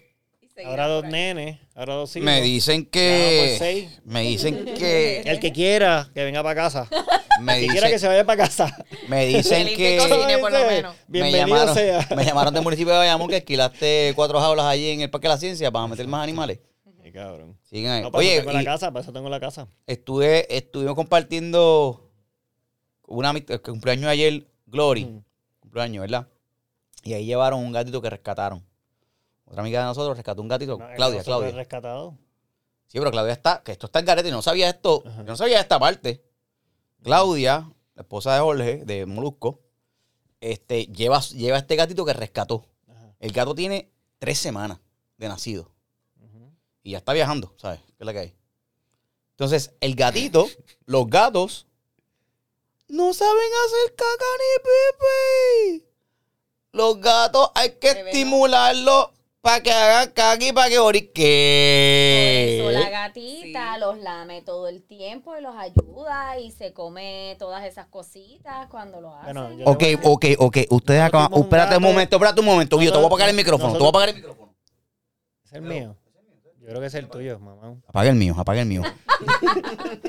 Ahora 0.65 0.87
dos 0.87 1.05
nenes. 1.05 1.59
Ahora 1.73 1.95
dos 1.95 2.15
hijos. 2.15 2.25
Me 2.25 2.41
dicen 2.41 2.83
Ya 2.85 2.89
que. 2.91 3.35
vamos 3.37 3.49
por 3.49 3.57
seis. 3.59 4.01
Me 4.03 4.21
dicen 4.21 4.65
que. 4.75 5.21
El 5.21 5.39
que 5.39 5.53
quiera 5.53 6.09
que 6.13 6.23
venga 6.23 6.43
para 6.43 6.61
casa. 6.61 6.87
Me 7.41 7.55
El 7.55 7.61
que 7.61 7.67
quiera 7.71 7.87
que 7.87 7.93
dicen, 7.93 7.99
se 7.99 8.07
vaya 8.07 8.25
para 8.25 8.43
casa. 8.43 8.85
me 9.07 9.25
dicen 9.25 9.67
que. 9.75 9.97
cocine, 9.97 10.37
por 10.39 10.51
lo 10.51 10.65
menos. 10.65 10.95
Me 11.07 11.31
llamaron, 11.31 11.73
sea. 11.75 12.07
me 12.15 12.23
llamaron 12.25 12.53
del 12.53 12.63
municipio 12.63 12.91
de 12.93 12.99
Bayamón 12.99 13.27
que 13.29 13.35
alquilaste 13.37 14.13
cuatro 14.15 14.39
jaulas 14.39 14.65
allí 14.65 14.89
en 14.89 15.01
el 15.01 15.09
Parque 15.09 15.27
de 15.27 15.33
la 15.33 15.37
Ciencia 15.39 15.71
para 15.71 15.87
meter 15.87 16.07
más 16.07 16.23
animales. 16.23 16.59
Sí, 17.03 17.11
cabrón. 17.11 17.57
Siguen 17.63 17.91
ahí. 17.91 18.01
No, 18.03 18.11
para 18.11 18.19
Oye, 18.19 18.35
eso 18.37 18.45
tengo 18.45 18.57
la 18.59 18.63
casa, 18.63 18.91
para 18.91 19.03
eso 19.03 19.13
tengo 19.13 19.29
la 19.29 19.39
casa. 19.39 19.67
estuve, 19.87 20.55
estuvimos 20.55 20.95
compartiendo 20.95 22.11
una 23.07 23.33
cumpleaños 23.63 24.05
ayer, 24.09 24.47
Glory, 24.67 25.05
Mm. 25.05 25.23
cumpleaños, 25.61 26.01
¿verdad? 26.01 26.27
Y 27.03 27.13
ahí 27.13 27.25
llevaron 27.25 27.59
un 27.61 27.71
gatito 27.71 28.01
que 28.01 28.09
rescataron. 28.09 28.63
Otra 29.45 29.61
amiga 29.61 29.79
de 29.79 29.85
nosotros 29.85 30.15
rescató 30.15 30.41
un 30.43 30.47
gatito, 30.47 30.77
No, 30.77 30.87
Claudia, 30.95 31.23
Claudia. 31.23 31.51
rescatado. 31.51 32.15
Sí, 32.85 32.99
pero 32.99 33.09
Claudia 33.11 33.33
está, 33.33 33.61
que 33.63 33.71
esto 33.71 33.85
está 33.87 33.99
en 33.99 34.05
garete 34.05 34.29
y 34.29 34.31
no 34.31 34.41
sabía 34.43 34.69
esto, 34.69 35.03
Ajá. 35.05 35.17
yo 35.21 35.23
no 35.27 35.35
sabía 35.37 35.59
esta 35.59 35.79
parte. 35.79 36.23
Claudia, 37.03 37.71
la 37.95 38.01
esposa 38.01 38.33
de 38.33 38.39
Jorge, 38.41 38.85
de 38.85 39.05
Molusco, 39.05 39.59
este, 40.41 40.85
lleva, 40.87 41.19
lleva 41.21 41.57
este 41.57 41.75
gatito 41.75 42.05
que 42.05 42.13
rescató. 42.13 42.65
Ajá. 42.87 43.15
El 43.19 43.31
gato 43.31 43.55
tiene 43.55 43.91
tres 44.19 44.37
semanas 44.39 44.79
de 45.17 45.27
nacido 45.27 45.71
y 46.83 46.91
ya 46.91 46.99
está 46.99 47.13
viajando, 47.13 47.53
¿sabes? 47.57 47.79
¿Qué 47.79 48.03
es 48.03 48.05
la 48.05 48.13
que 48.13 48.19
hay? 48.19 48.35
Entonces, 49.31 49.71
el 49.81 49.95
gatito, 49.95 50.47
los 50.85 51.07
gatos, 51.07 51.67
no 52.87 53.13
saben 53.13 53.49
hacer 53.65 53.95
caca 53.95 54.25
ni 54.39 55.77
pipi. 55.77 55.85
Los 56.71 56.99
gatos 56.99 57.51
hay 57.55 57.71
que 57.75 57.91
estimularlos 57.91 59.09
para 59.41 59.61
que 59.63 59.71
hagan 59.71 60.11
caca 60.11 60.45
y 60.45 60.51
para 60.51 60.69
que 60.69 60.77
Por 60.77 60.95
eso 62.71 62.71
la 62.71 62.89
gatita 62.89 63.73
Sí. 63.75 63.79
los 63.79 63.97
lame 63.99 64.41
todo 64.41 64.67
el 64.67 64.83
tiempo 64.83 65.37
y 65.37 65.41
los 65.41 65.55
ayuda 65.55 66.37
y 66.39 66.51
se 66.51 66.73
come 66.73 67.35
todas 67.39 67.63
esas 67.65 67.87
cositas 67.87 68.67
cuando 68.67 68.99
lo 69.01 69.15
hace. 69.15 69.25
Bueno, 69.33 69.53
yo- 69.57 69.65
Ok, 69.65 69.83
ok, 70.03 70.25
ok. 70.39 70.57
Ustedes 70.69 71.01
acaban. 71.01 71.33
un 71.33 71.43
Espérate 71.43 71.77
un 71.77 71.83
momento, 71.83 72.15
espérate 72.17 72.39
un 72.41 72.45
momento. 72.45 72.77
Guillo, 72.77 72.91
te 72.91 72.97
voy 72.97 73.05
a 73.05 73.07
apagar 73.07 73.29
el 73.29 73.35
micrófono. 73.35 73.73
Te 73.73 73.79
voy 73.79 73.87
a 73.87 73.89
apagar 73.89 74.09
el 74.09 74.15
micrófono. 74.15 74.53
¿Es 75.45 75.53
el 75.53 75.61
mío? 75.61 75.95
Yo 76.59 76.67
creo 76.67 76.81
que 76.81 76.87
es 76.87 76.93
el 76.93 77.07
tuyo, 77.09 77.39
mamá. 77.39 77.75
Apaga 77.87 78.09
el 78.09 78.15
mío, 78.15 78.35
apaga 78.37 78.61
el 78.61 78.67
mío. 78.67 78.83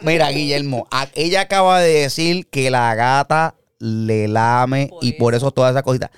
Mira, 0.03 0.29
Guillermo, 0.31 0.87
ella 1.15 1.43
acaba 1.43 1.81
de 1.81 2.01
decir 2.03 2.49
que 2.49 2.71
la 2.71 2.95
gata 2.95 3.55
le 3.79 4.29
lame 4.29 4.89
Por 4.89 5.03
y 5.05 5.13
por 5.13 5.35
eso 5.35 5.51
todas 5.53 5.71
esas 5.71 5.83
cositas. 5.83 6.11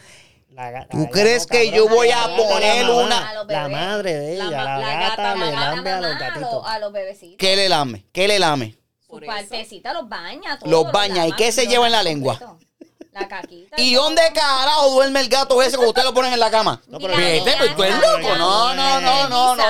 La 0.52 0.86
¿Tú 0.90 0.98
la 0.98 1.04
gata 1.04 1.10
crees 1.10 1.46
que 1.46 1.70
yo 1.70 1.88
voy 1.88 2.10
a 2.10 2.26
poner 2.36 2.88
una- 2.90 3.32
La 3.48 3.68
madre 3.68 4.14
de 4.14 4.34
ella, 4.34 4.50
la, 4.50 4.64
ma- 4.64 4.78
gata, 4.80 5.34
le 5.34 5.40
la 5.40 5.50
gata 5.50 5.74
lambe 5.74 5.90
a 5.90 6.00
los 6.00 6.18
gatitos. 6.18 6.62
A 6.66 6.78
los 6.78 6.92
bebecitos. 6.92 7.36
¿Qué 7.38 7.56
le 7.56 7.68
lame? 7.68 8.04
¿Qué 8.12 8.28
le 8.28 8.38
lame? 8.38 8.76
Su 9.08 9.20
partecita 9.20 9.92
los 9.92 10.08
baña. 10.08 10.58
todo, 10.58 10.70
Los 10.70 10.92
baña, 10.92 11.26
¿y 11.26 11.32
qué 11.32 11.52
se 11.52 11.66
lleva 11.66 11.86
en 11.86 11.92
la 11.92 12.02
lengua? 12.02 12.38
completo. 12.38 12.71
La 13.12 13.28
caquita. 13.28 13.76
¿Y 13.78 13.94
dónde 13.94 14.22
carajo 14.34 14.90
duerme 14.90 15.20
el 15.20 15.28
gato 15.28 15.62
ese 15.62 15.76
cuando 15.76 15.90
usted 15.90 16.02
lo 16.04 16.14
ponen 16.14 16.32
en 16.32 16.40
la 16.40 16.50
cama? 16.50 16.80
No, 16.88 16.98
Mira, 16.98 17.14
pero- 17.14 17.44
Vete, 17.44 17.50
la 17.50 17.58
pues 17.58 17.76
tú 17.76 17.82
eres 17.82 17.96
loco. 17.96 18.36
No, 18.38 18.74
no, 18.74 19.00
no, 19.02 19.28
no, 19.28 19.56
no. 19.56 19.62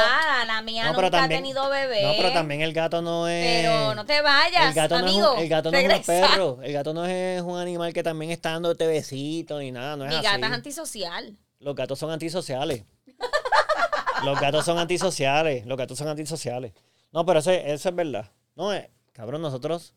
La 0.46 0.62
mía 0.62 0.84
No, 0.84 0.90
pero 0.94 1.08
nunca 1.08 1.18
también- 1.18 1.40
ha 1.40 1.42
tenido 1.42 1.68
bebé. 1.68 2.02
No, 2.02 2.12
pero 2.16 2.32
también 2.32 2.60
el 2.60 2.72
gato 2.72 3.02
no 3.02 3.26
es. 3.26 3.62
Pero 3.62 3.94
no 3.96 4.06
te 4.06 4.20
vayas, 4.22 4.68
el 4.68 4.74
gato 4.74 4.98
no 5.00 5.06
es 5.08 5.14
un, 5.14 5.38
el 5.40 5.48
gato 5.48 5.70
no 5.72 5.78
es 5.78 5.92
un 5.98 6.02
perro. 6.04 6.58
El 6.62 6.72
gato 6.72 6.94
no 6.94 7.04
es 7.04 7.42
un 7.42 7.58
animal 7.58 7.92
que 7.92 8.02
también 8.04 8.30
está 8.30 8.52
dándote 8.52 8.86
besitos 8.86 9.58
ni 9.60 9.72
nada. 9.72 9.96
No 9.96 10.04
es 10.04 10.10
Mi 10.10 10.16
así. 10.16 10.24
gata 10.26 10.46
es 10.46 10.52
antisocial. 10.52 11.36
Los 11.58 11.74
gatos 11.74 11.98
son 11.98 12.10
antisociales. 12.12 12.84
Los 14.24 14.38
gatos 14.40 14.64
son 14.64 14.78
antisociales. 14.78 15.66
Los 15.66 15.76
gatos 15.76 15.98
son 15.98 16.06
antisociales. 16.08 16.72
No, 17.10 17.26
pero 17.26 17.40
ese- 17.40 17.72
eso 17.72 17.88
es 17.88 17.94
verdad. 17.94 18.30
No, 18.54 18.72
eh, 18.72 18.88
cabrón, 19.12 19.42
nosotros 19.42 19.94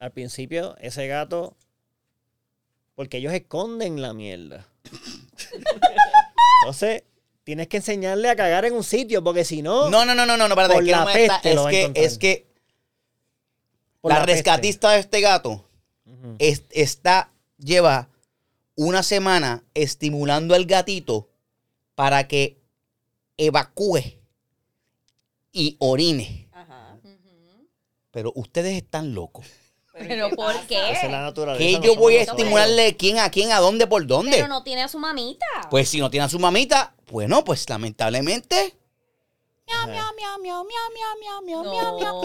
al 0.00 0.10
principio 0.12 0.76
ese 0.80 1.06
gato 1.06 1.56
porque 2.96 3.18
ellos 3.18 3.32
esconden 3.32 4.02
la 4.02 4.12
mierda. 4.12 4.66
Entonces, 6.62 7.04
tienes 7.44 7.68
que 7.68 7.76
enseñarle 7.76 8.28
a 8.28 8.36
cagar 8.36 8.64
en 8.64 8.74
un 8.74 8.82
sitio 8.82 9.22
porque 9.22 9.44
si 9.44 9.62
no, 9.62 9.88
No, 9.90 10.04
no, 10.04 10.14
no, 10.14 10.26
no, 10.26 10.36
no, 10.36 10.48
Por 10.54 10.64
es 10.64 10.78
que 10.78 10.82
la 10.90 11.04
no 11.04 11.12
peste 11.12 11.54
lo 11.54 11.60
es 11.60 11.64
va 11.64 11.68
a 11.68 11.92
que, 11.92 12.04
es 12.04 12.18
que 12.18 12.46
por 14.00 14.12
la, 14.12 14.18
peste. 14.18 14.32
rescatista 14.32 14.90
de 14.92 14.98
este 15.00 15.20
gato 15.20 15.64
Ujú. 16.06 16.36
es- 16.38 16.64
está, 16.70 17.30
lleva 17.58 18.08
una 18.74 19.02
semana 19.02 19.62
estimulando 19.74 20.54
al 20.54 20.66
gatito 20.66 21.28
para 21.94 22.26
que 22.28 22.58
evacúe 23.36 24.18
y 25.52 25.76
orine. 25.78 26.48
Ajá. 26.52 26.98
Ujú. 27.02 27.68
Pero 28.10 28.32
ustedes 28.34 28.74
están 28.76 29.14
locos. 29.14 29.46
Pero 29.98 30.28
¿qué 30.30 30.36
¿por 30.36 30.46
pasa? 30.54 30.64
qué? 30.68 30.90
Esa 30.92 31.06
es 31.06 31.10
la 31.12 31.22
naturaleza. 31.22 31.64
¿Qué 31.64 31.78
no 31.78 31.84
yo 31.84 31.96
voy 31.96 32.16
a 32.16 32.22
estimularle 32.22 32.96
quién 32.96 33.18
a 33.18 33.30
quién, 33.30 33.52
a 33.52 33.60
dónde, 33.60 33.86
por 33.86 34.06
dónde? 34.06 34.32
Pero 34.36 34.48
no 34.48 34.62
tiene 34.62 34.82
a 34.82 34.88
su 34.88 34.98
mamita. 34.98 35.46
Pues 35.70 35.88
si 35.88 35.98
no 36.00 36.10
tiene 36.10 36.24
a 36.26 36.28
su 36.28 36.38
mamita, 36.38 36.94
bueno, 37.10 37.44
pues 37.44 37.68
lamentablemente. 37.68 38.76
Ajá. 39.68 39.86
no, 39.86 40.12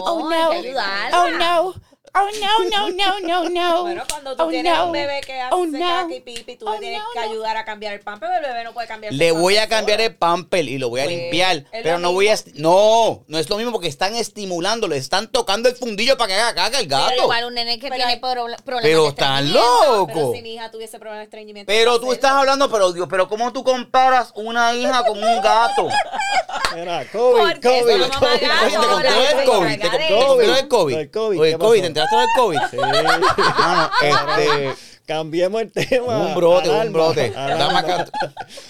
Oh, 0.04 0.28
hay 0.30 0.38
que 0.62 0.62
no. 0.62 0.68
ayudarla. 0.68 1.22
Oh 1.22 1.28
no. 1.30 1.60
Oh 1.60 1.74
no, 1.74 1.82
no, 2.14 2.90
no, 2.90 3.20
no, 3.20 3.48
no. 3.48 3.82
Bueno, 3.82 4.02
cuando 4.08 4.36
tú 4.36 4.42
Oh, 4.44 4.48
tienes 4.48 4.72
no. 4.76 4.86
un 4.86 4.92
bebé 4.92 5.20
que 5.24 5.40
hace 5.40 5.54
Oh, 5.54 5.64
no. 5.66 5.78
caca 5.78 6.14
y 6.14 6.20
pipi, 6.20 6.56
tú 6.56 6.66
Oh, 6.68 6.72
le 6.74 6.78
tienes 6.80 6.98
no, 7.00 7.04
que 7.14 7.20
no. 7.26 7.32
ayudar 7.32 7.56
a 7.56 7.64
cambiar 7.64 7.94
el 7.94 8.00
pamper, 8.00 8.28
pero 8.34 8.46
el 8.46 8.52
bebé 8.52 8.64
no 8.64 8.72
puede 8.74 8.86
cambiar 8.86 9.12
Le 9.14 9.32
voy 9.32 9.56
a 9.56 9.68
cambiar 9.68 10.00
el 10.00 10.14
pamper 10.14 10.68
y 10.68 10.78
lo 10.78 10.88
voy 10.90 11.00
a 11.00 11.04
Pues, 11.04 11.16
limpiar. 11.16 11.64
Pero 11.70 11.98
no 11.98 12.12
voy 12.12 12.28
a. 12.28 12.36
No, 12.54 13.24
no 13.26 13.38
es 13.38 13.48
lo 13.48 13.56
mismo 13.56 13.72
porque 13.72 13.88
están 13.88 14.14
estimulando, 14.14 14.88
le 14.88 14.96
están 14.98 15.28
tocando 15.28 15.68
el 15.68 15.74
fundillo 15.76 16.16
para 16.18 16.28
que 16.28 16.34
haga 16.40 16.54
caca 16.54 16.80
el 16.80 16.88
Pero 16.88 17.00
gato. 17.00 17.22
igual 17.22 17.44
un 17.46 17.54
nene 17.54 17.78
que 17.78 17.88
Pero 17.88 17.96
tiene 17.96 18.16
problemas 18.20 18.62
Pero 18.62 19.02
de 19.04 19.08
están 19.08 19.46
estreñimiento. 19.46 19.86
Pero 19.86 19.96
loco. 20.22 20.32
si 20.34 20.42
mi 20.42 20.54
hija 20.54 20.70
tuviese 20.70 20.98
problemas 20.98 21.20
de 21.20 21.24
estreñimiento. 21.24 21.72
Pero 21.72 21.98
¿qué 21.98 22.06
tú 22.06 22.12
estás 22.12 22.32
hablando, 22.32 22.70
pero 22.70 22.92
Dios, 22.92 23.06
pero 23.08 23.28
¿cómo 23.28 23.52
tú 23.52 23.64
comparas 23.64 24.32
una 24.34 24.74
hija 24.74 25.04
con 25.04 25.22
un 25.22 25.40
gato? 25.42 25.88
Mira, 26.74 27.04
COVID, 27.12 27.60
COVID, 27.62 27.96
no 27.96 28.10
COVID. 28.10 29.46
COVID. 29.46 30.68
COVID. 30.68 30.96
Del 30.96 31.10
COVID, 31.10 31.40
Oye, 31.40 31.50
¿qué 31.52 31.58
COVID, 31.58 31.58
pasó? 31.58 31.72
¿te 31.72 31.86
enteraste 31.86 32.01
lo 32.10 32.18
del 32.18 32.28
COVID? 32.36 32.58
Sí. 32.70 32.76
Mano, 32.78 33.90
este. 34.02 34.74
Cambiemos 35.06 35.60
el 35.62 35.72
tema. 35.72 36.18
Un 36.28 36.34
brote, 36.34 36.70
un 36.70 36.92
brote. 36.92 37.32
alarma. 37.36 38.06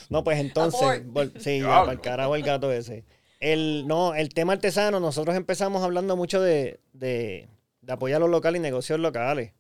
No, 0.09 0.25
pues 0.25 0.41
entonces, 0.41 1.07
vol- 1.07 1.33
sí, 1.39 1.61
ya, 1.61 1.81
para 1.81 1.93
el 1.93 2.01
carajo 2.01 2.35
el 2.37 2.43
gato 2.43 2.73
ese. 2.73 3.05
El, 3.39 3.87
no, 3.87 4.15
el 4.15 4.33
tema 4.33 4.55
artesano, 4.55 4.99
nosotros 4.99 5.37
empezamos 5.37 5.83
hablando 5.83 6.17
mucho 6.17 6.41
de, 6.41 6.81
de, 6.95 7.49
de 7.83 7.93
apoyar 7.93 8.21
los 8.21 8.31
locales 8.31 8.61
y 8.61 8.63
negocios 8.63 8.99
locales. 8.99 9.53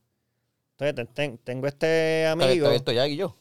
Entonces, 0.78 0.94
ten- 0.94 1.06
ten- 1.14 1.38
tengo 1.38 1.66
este 1.66 2.26
amigo. 2.26 2.66
Esto, 2.66 2.70
esto 2.72 2.92
ya, 2.92 3.06
y 3.06 3.16
yo. 3.16 3.36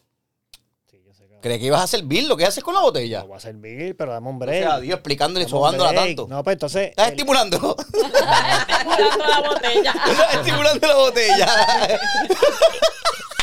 ¿Crees 1.42 1.60
que 1.60 1.66
ibas 1.66 1.82
a 1.82 1.88
servirlo? 1.88 2.38
¿Qué 2.38 2.46
haces 2.46 2.64
con 2.64 2.76
la 2.76 2.82
botella? 2.82 3.22
Lo 3.22 3.30
voy 3.30 3.38
a 3.38 3.40
servir, 3.40 3.98
pero 3.98 4.12
dame 4.12 4.30
un 4.30 4.38
break. 4.38 4.66
a 4.66 4.80
Dios, 4.80 4.94
explicándole 4.96 5.46
y 5.46 5.50
sobándola 5.50 5.94
tanto. 5.94 6.28
No, 6.30 6.44
pues 6.44 6.54
entonces. 6.54 6.90
¿Estás 6.90 7.08
el- 7.08 7.14
estimulando? 7.14 7.76
Estimulando 7.78 9.28
la 9.28 9.42
botella. 9.50 9.94
¿Estás 10.08 10.36
estimulando 10.36 10.88
la 10.88 10.96
botella? 10.96 11.48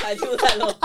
Ayúdalo. 0.06 0.78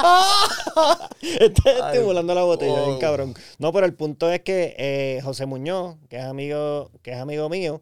Está 1.22 1.92
estimulando 1.92 2.34
la 2.34 2.42
botella, 2.42 2.82
oh. 2.82 2.86
bien 2.86 2.98
cabrón. 2.98 3.34
No, 3.58 3.72
pero 3.72 3.86
el 3.86 3.94
punto 3.94 4.30
es 4.32 4.40
que 4.40 4.74
eh, 4.78 5.20
José 5.22 5.46
Muñoz, 5.46 5.96
que 6.08 6.16
es 6.16 6.24
amigo, 6.24 6.90
que 7.02 7.12
es 7.12 7.18
amigo 7.18 7.48
mío, 7.48 7.80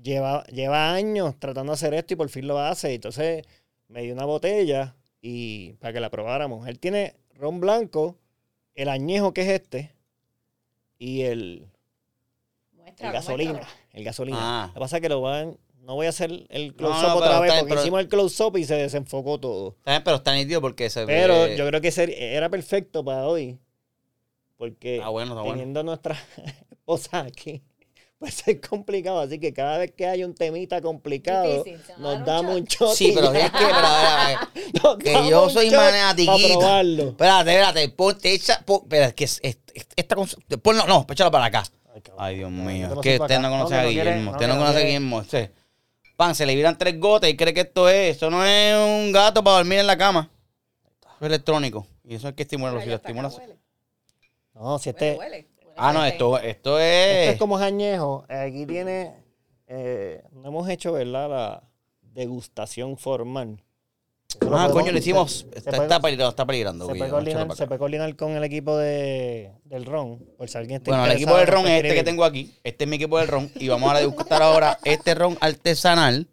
lleva, 0.00 0.44
lleva 0.44 0.92
años 0.92 1.34
tratando 1.38 1.72
de 1.72 1.74
hacer 1.74 1.94
esto 1.94 2.14
y 2.14 2.16
por 2.16 2.28
fin 2.28 2.46
lo 2.46 2.58
hace. 2.58 2.94
Entonces 2.94 3.44
me 3.88 4.02
dio 4.02 4.12
una 4.12 4.24
botella 4.24 4.96
y 5.20 5.74
para 5.74 5.92
que 5.92 6.00
la 6.00 6.10
probáramos. 6.10 6.66
Él 6.68 6.78
tiene 6.78 7.16
ron 7.42 7.58
blanco, 7.58 8.16
el 8.76 8.88
añejo 8.88 9.34
que 9.34 9.42
es 9.42 9.48
este, 9.48 9.92
y 10.96 11.22
el, 11.22 11.66
gasolina. 13.00 13.60
El 13.92 14.04
gasolina. 14.04 14.38
Ah. 14.40 14.66
Lo 14.68 14.74
que 14.74 14.80
pasa 14.80 14.96
es 14.98 15.02
que 15.02 15.08
lo 15.08 15.20
van. 15.20 15.58
No 15.80 15.96
voy 15.96 16.06
a 16.06 16.10
hacer 16.10 16.46
el 16.50 16.74
close-up 16.76 17.08
no, 17.08 17.16
otra 17.16 17.40
vez 17.40 17.50
bien, 17.50 17.58
porque 17.62 17.70
pero- 17.70 17.80
hicimos 17.82 18.00
el 18.00 18.08
close-up 18.08 18.56
y 18.56 18.64
se 18.64 18.76
desenfocó 18.76 19.40
todo. 19.40 19.74
Bien, 19.84 20.00
pero 20.04 20.18
está 20.18 20.32
nítido 20.32 20.60
porque 20.60 20.88
se 20.88 21.04
Pero 21.04 21.34
ve... 21.34 21.56
yo 21.56 21.66
creo 21.66 21.80
que 21.80 21.90
ser- 21.90 22.10
era 22.10 22.48
perfecto 22.48 23.04
para 23.04 23.26
hoy. 23.26 23.58
Porque 24.56 25.00
Ah, 25.02 25.08
bueno, 25.08 25.32
está 25.32 25.40
bueno. 25.42 25.54
teniendo 25.56 25.82
nuestra 25.82 26.16
esposa 26.70 27.22
aquí, 27.22 27.60
puede 28.22 28.32
ser 28.32 28.60
complicado. 28.60 29.20
Así 29.20 29.38
que 29.38 29.52
cada 29.52 29.78
vez 29.78 29.92
que 29.92 30.06
hay 30.06 30.22
un 30.24 30.34
temita 30.34 30.80
complicado, 30.80 31.64
Difícil, 31.64 31.80
se 31.84 31.92
van 31.94 32.04
a 32.04 32.18
nos 32.18 32.26
dar 32.26 32.40
un 32.40 32.46
damos 32.46 32.54
shot. 32.54 32.60
un 32.60 32.66
shot. 32.88 32.96
Sí, 32.96 33.08
y 33.10 33.12
pero 33.12 33.32
ya. 33.32 33.46
es 33.46 33.50
que... 33.52 33.58
Pero, 33.58 33.74
a 33.76 33.96
ver, 34.00 34.06
a 34.06 34.26
ver. 34.26 34.38
Nos 34.82 34.96
que 34.98 35.30
yo 35.30 35.44
un 35.44 35.50
soy 35.50 35.68
shot 35.70 35.80
maniatiquito. 35.80 36.38
Para 36.38 36.48
probarlo. 36.58 37.02
Espérate, 37.08 37.50
espérate. 37.50 37.88
Ponte 37.90 38.34
esa... 38.34 38.60
pon- 38.64 38.80
espera, 38.84 39.06
es 39.06 39.14
que 39.14 39.24
es, 39.24 39.40
es- 39.42 39.58
esta 39.96 40.14
cosa... 40.14 40.36
Ponlo, 40.62 40.86
no, 40.86 41.06
échalo 41.10 41.30
para 41.30 41.46
acá. 41.46 41.64
Ay, 42.18 42.36
Dios 42.36 42.50
mío. 42.50 42.88
Es 42.94 42.98
que 43.00 43.18
usted 43.20 43.38
no 43.40 43.50
conoce 43.50 43.74
No, 43.74 43.80
a 43.80 43.82
que 43.82 43.86
no 43.88 43.92
quiere, 43.92 44.10
Guillermo. 44.12 44.30
Usted 44.32 44.40
que 44.40 44.48
no 44.48 44.54
no 44.54 44.60
conoce 44.60 44.78
a. 44.78 44.84
Guillermo. 44.84 45.16
Usted. 45.18 45.50
Pan, 46.16 46.34
se 46.34 46.46
le 46.46 46.54
viran 46.54 46.78
tres 46.78 46.98
gotas 47.00 47.28
y 47.28 47.36
cree 47.36 47.52
que 47.52 47.60
esto 47.62 47.88
es... 47.88 48.16
Eso 48.16 48.30
no 48.30 48.44
es 48.44 48.76
un 48.76 49.12
gato 49.12 49.42
para 49.44 49.56
dormir 49.56 49.80
en 49.80 49.86
la 49.86 49.98
cama. 49.98 50.30
Eso 51.02 51.16
es 51.20 51.26
electrónico. 51.26 51.86
Y 52.04 52.14
eso 52.14 52.28
es 52.28 52.34
que 52.34 52.42
estimularlo. 52.44 52.78
Mira, 52.80 52.84
Si 52.84 52.90
ya 52.90 52.92
lo 52.92 52.96
está 52.96 53.08
acá, 53.08 53.28
estimulas... 53.28 53.38
huele. 53.38 53.62
No, 54.54 54.78
si 54.78 54.90
Huele, 54.90 55.08
este, 55.10 55.18
huele. 55.18 55.48
Ah, 55.76 55.92
no, 55.92 56.04
esto, 56.04 56.38
esto 56.38 56.78
es... 56.78 56.84
este 57.18 57.30
es 57.32 57.38
como 57.38 57.58
es 57.58 57.64
añejo. 57.64 58.24
Aquí 58.28 58.66
tiene. 58.66 59.14
eh, 59.66 60.22
no 60.32 60.48
hemos 60.48 60.68
hecho, 60.68 60.92
¿verdad? 60.92 61.28
La 61.30 61.62
degustación 62.02 62.96
formal. 62.96 63.62
Eso 64.28 64.38
Ah, 64.46 64.48
podemos- 64.68 64.72
coño, 64.72 64.92
le 64.92 64.98
hicimos... 64.98 65.32
se- 65.32 65.50
se 65.50 65.58
Está, 65.58 65.70
puede- 65.72 65.82
está 65.82 66.00
peligrando, 66.00 66.30
está 66.30 66.46
peligrando. 66.46 66.86
Se 66.86 66.94
puede, 66.94 67.10
coordinar, 67.10 67.46
se 67.48 67.62
acá. 67.62 67.66
puede 67.68 67.78
coordinar 67.78 68.16
con 68.16 68.32
el 68.32 68.44
equipo 68.44 68.76
de, 68.78 69.52
del 69.64 69.84
RON, 69.84 70.18
por 70.38 70.48
si 70.48 70.56
alguien 70.58 70.76
está 70.78 70.90
Bueno, 70.90 71.04
el 71.06 71.12
equipo 71.12 71.36
del 71.36 71.46
ron 71.46 71.66
es 71.66 71.82
este 71.84 71.94
que 71.94 72.02
tengo 72.04 72.24
aquí. 72.24 72.54
Este 72.64 72.84
es 72.84 72.90
mi 72.90 72.96
equipo 72.96 73.18
del 73.18 73.28
ron. 73.28 73.50
Y 73.56 73.68
vamos 73.68 73.92
a 73.92 73.98
degustar 73.98 74.42
ahora 74.42 74.78
este 74.84 75.14
ron 75.14 75.36
artesanal 75.40 76.28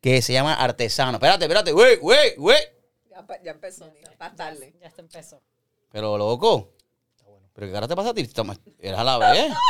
que 0.00 0.20
se 0.22 0.32
llama 0.32 0.54
artesano. 0.54 1.12
Espérate, 1.18 1.44
espérate. 1.44 1.72
Güey, 1.72 1.96
güey, 1.96 2.34
güey. 2.36 2.58
Ya, 3.10 3.24
ya 3.44 3.50
empezó. 3.52 3.90
Más 4.18 4.34
tarde. 4.36 4.74
Ya 4.80 4.90
se 4.90 5.00
empezó. 5.00 5.40
Pero 5.90 6.18
loco. 6.18 6.70
¿Pero 7.58 7.66
qué 7.66 7.72
cara 7.72 7.88
te 7.88 7.96
pasa 7.96 8.10
a 8.10 8.14
ti? 8.14 8.24
Eras 8.78 9.00
a 9.00 9.04
la 9.04 9.18
vez. 9.18 9.52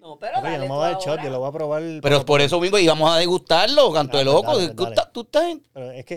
No, 0.00 0.16
pero 0.18 0.38
Oye, 0.38 0.52
dale 0.52 0.66
no 0.68 0.74
me 0.74 0.78
va 0.80 0.86
a 0.86 0.90
dar 0.92 1.00
shot, 1.02 1.22
yo 1.22 1.28
lo 1.28 1.40
voy 1.40 1.48
a 1.50 1.52
probar. 1.52 1.82
Pero 2.00 2.24
por 2.24 2.40
eso 2.40 2.58
mismo 2.60 2.78
íbamos 2.78 3.12
a 3.12 3.18
degustarlo, 3.18 3.92
canto 3.92 4.16
de 4.16 4.24
Dale, 4.24 4.34
loco. 4.36 4.56
dale, 4.56 4.68
Tú 4.72 4.82
dale. 4.84 4.94
estás- 4.94 5.12
Tú 5.12 5.20
estás 5.20 5.44
en- 5.50 5.62
Pero 5.74 5.90
es 5.90 6.04
que 6.06 6.14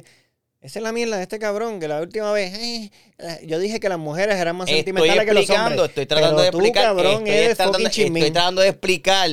esa 0.62 0.80
es 0.80 0.84
la 0.84 0.94
mierda 0.94 1.18
de 1.18 1.24
este 1.24 1.40
cabrón, 1.40 1.78
que 1.82 1.90
la 1.90 2.00
última 2.00 2.32
vez 2.32 2.54
eh, 2.58 2.92
eh, 3.18 3.40
yo 3.46 3.60
dije 3.60 3.82
que 3.82 3.90
las 3.90 4.00
mujeres 4.00 4.38
eran 4.38 4.56
más 4.56 4.70
Estoy 4.70 4.78
sentimentales 4.78 5.26
que 5.26 5.34
los 5.34 5.42
explicando, 5.42 5.70
hombres. 5.72 5.90
estoy 5.90 6.06
tratando 6.06 6.38
Pero 6.38 6.44
de 6.46 6.52
tú, 6.52 6.58
explicar. 6.60 6.84
cabrón, 6.86 7.14
estoy, 7.18 7.30
eres 7.32 7.58
tratando, 7.58 7.78
estoy 7.80 8.64
de 8.64 8.70
explicar 8.70 9.30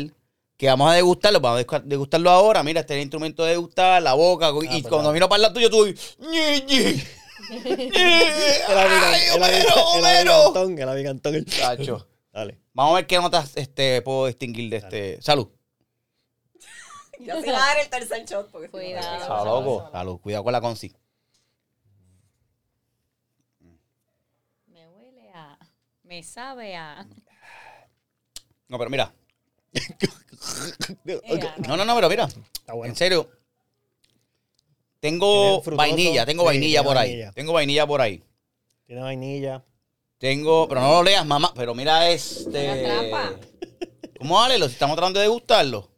que 0.56 0.66
vamos 0.66 0.90
a 0.90 0.94
degustarlo. 0.94 1.40
Vamos 1.40 1.60
a 1.60 1.64
degustar- 1.64 1.84
degustarlo 1.84 2.30
ahora. 2.30 2.62
Mira, 2.64 2.80
este 2.80 2.94
es 2.94 2.96
el 2.96 3.02
instrumento 3.02 3.44
de 3.44 3.50
degustar, 3.50 4.02
la 4.02 4.14
boca. 4.14 4.48
y 4.48 4.52
pues 4.82 4.88
cuando 4.88 5.12
vino 5.12 5.28
para 5.28 5.36
el 5.36 5.42
lado 5.42 5.54
tuyo, 5.54 5.70
tú. 5.70 5.86
ñi, 5.86 6.62
ñi. 6.66 7.02
El 7.50 7.92
¡Ay, 10.84 11.00
el 11.34 11.44
Chacho. 11.46 12.08
Dale. 12.32 12.58
Vamos 12.72 12.92
a 12.92 12.96
ver 12.96 13.06
qué 13.06 13.16
notas 13.16 13.56
este, 13.56 14.02
puedo 14.02 14.26
distinguir 14.26 14.70
de 14.70 14.76
este. 14.76 15.22
Salud. 15.22 15.48
Ya 17.20 17.40
se 17.40 17.50
va 17.50 17.64
a 17.64 17.66
dar 17.66 17.78
el 17.78 17.88
tercer 17.88 18.24
shot. 18.24 18.50
Porque 18.50 18.68
Cuidado. 18.68 19.02
Salud, 19.02 19.26
Salud, 19.26 19.44
loco. 19.44 19.78
salud. 19.78 19.92
Salud. 19.92 20.20
Cuidado 20.20 20.44
con 20.44 20.52
la 20.52 20.60
consi. 20.60 20.94
Me 24.66 24.88
huele 24.88 25.30
a. 25.34 25.58
Me 26.04 26.22
sabe 26.22 26.76
a. 26.76 27.06
No, 28.68 28.78
pero 28.78 28.90
mira. 28.90 29.12
No, 31.66 31.76
no, 31.76 31.84
no, 31.84 31.94
pero 31.96 32.08
mira. 32.08 32.24
Está 32.26 32.74
bueno. 32.74 32.92
En 32.92 32.96
serio. 32.96 33.28
Tengo 35.00 35.62
frutoso. 35.62 35.76
vainilla, 35.76 36.26
tengo 36.26 36.42
Sí, 36.42 36.46
vainilla 36.46 36.82
por 36.82 36.98
ahí. 36.98 37.24
Tengo 37.34 37.52
vainilla 37.52 37.86
por 37.86 38.00
ahí. 38.00 38.22
Tiene 38.86 39.02
vainilla. 39.02 39.64
Tengo, 40.18 40.66
pero 40.68 40.80
no 40.80 40.92
lo 40.94 41.02
leas, 41.04 41.24
mamá. 41.24 41.52
Pero 41.54 41.74
mira 41.74 42.10
este. 42.10 43.12
¿Cómo 44.18 44.34
vale? 44.34 44.58
Lo 44.58 44.66
estamos 44.66 44.96
tratando 44.96 45.20
de 45.20 45.26
degustarlo. 45.26 45.88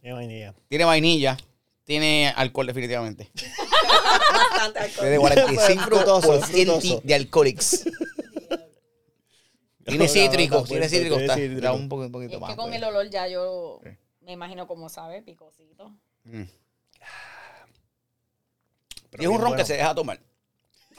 Tiene 0.00 0.14
vainilla. 0.14 0.54
Tiene 0.68 0.84
vainilla. 0.84 1.36
Tiene 1.84 2.32
alcohol, 2.36 2.66
definitivamente. 2.68 3.28
Bastante 4.32 4.78
alcohol. 4.78 5.08
Tiene 5.08 5.18
frutoso, 5.82 6.40
45% 6.40 6.44
frutoso. 6.44 7.00
de 7.02 7.14
alcoholics. 7.14 7.84
Tiene 9.84 9.98
No, 9.98 10.04
no, 10.04 10.08
cítrico, 10.08 10.56
está 10.58 10.68
tiene 10.68 10.88
cítrico. 10.88 11.18
Está, 11.18 11.72
un, 11.72 11.88
poco, 11.88 12.02
un 12.02 12.12
poquito 12.12 12.34
Es 12.34 12.40
más. 12.40 12.50
que 12.50 12.56
con 12.56 12.66
pues. 12.70 12.76
el 12.78 12.84
olor 12.84 13.10
ya 13.10 13.26
yo 13.26 13.80
me 14.20 14.30
imagino 14.32 14.68
cómo 14.68 14.88
sabe, 14.88 15.22
picosito. 15.22 15.90
Mm. 16.22 16.44
Pero 19.12 19.22
Y 19.22 19.26
es 19.26 19.30
un 19.32 19.40
ron 19.40 19.54
que 19.56 19.64
se 19.64 19.74
deja 19.74 19.94
tomar. 19.94 20.18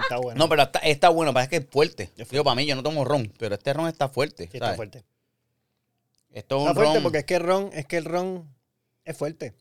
Está 0.00 0.16
bueno. 0.18 0.38
No, 0.38 0.48
pero 0.48 0.62
está, 0.64 0.78
está 0.80 1.08
bueno, 1.08 1.32
parece 1.32 1.50
que 1.50 1.56
es 1.56 1.66
fuerte. 1.70 2.10
Digo, 2.30 2.44
para 2.44 2.54
mí, 2.54 2.66
yo 2.66 2.74
no 2.76 2.82
tomo 2.82 3.02
ron, 3.04 3.32
pero 3.38 3.54
este 3.54 3.72
ron 3.72 3.88
está 3.88 4.08
fuerte. 4.10 4.44
Sí, 4.44 4.50
está 4.54 4.66
¿sabes? 4.66 4.76
fuerte. 4.76 4.98
Esto 4.98 6.34
es 6.34 6.38
Está 6.40 6.56
un 6.56 6.74
fuerte 6.74 6.94
ron. 6.94 7.02
porque 7.02 7.18
es 7.18 7.24
que 7.24 7.34
el 7.36 7.42
ron, 7.42 7.70
es 7.72 7.86
que 7.86 7.96
el 7.96 8.04
ron 8.04 8.54
es 9.06 9.16
fuerte. 9.16 9.54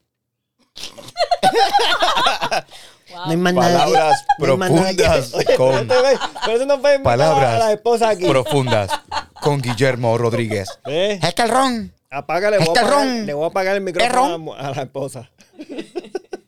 Wow. 3.11 3.25
No 3.25 3.31
hay 3.31 3.37
más 3.37 3.53
nada. 3.53 3.85
Palabras 3.85 4.25
no 4.39 4.45
hay 4.51 4.57
más 4.57 4.71
nada 4.71 4.89
que- 4.89 4.95
profundas 5.03 5.33
Oye, 5.33 5.55
con- 5.55 5.87
pero 5.87 6.57
eso 6.57 6.65
no 6.65 6.79
fue 6.79 6.99
Palabras 6.99 7.53
a 7.55 7.59
la 7.59 7.71
esposa 7.73 8.09
aquí. 8.09 8.27
profundas 8.27 8.89
con 9.41 9.61
Guillermo 9.61 10.17
Rodríguez. 10.17 10.67
¿Eh? 10.85 11.19
Es 11.21 11.33
que 11.33 11.41
el 11.43 11.49
ron. 11.49 11.93
Apágale, 12.09 12.57
voy 12.57 12.65
a 12.67 12.67
Este 12.67 12.79
apagar- 12.81 12.91
ron. 12.91 13.25
le 13.25 13.33
voy 13.33 13.43
a 13.45 13.47
apagar 13.47 13.75
el 13.75 13.81
micrófono 13.81 14.37
ron. 14.53 14.59
a 14.59 14.67
a 14.67 14.71
la 14.75 14.81
esposa. 14.83 15.29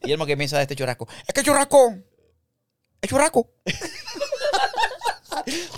Guillermo, 0.07 0.25
¿qué 0.25 0.37
piensa 0.37 0.55
de 0.55 0.61
este 0.61 0.73
churrasco? 0.73 1.05
Es 1.27 1.33
que 1.33 1.43
churrasco. 1.43 1.93
Es 3.01 3.09
churrasco. 3.09 3.51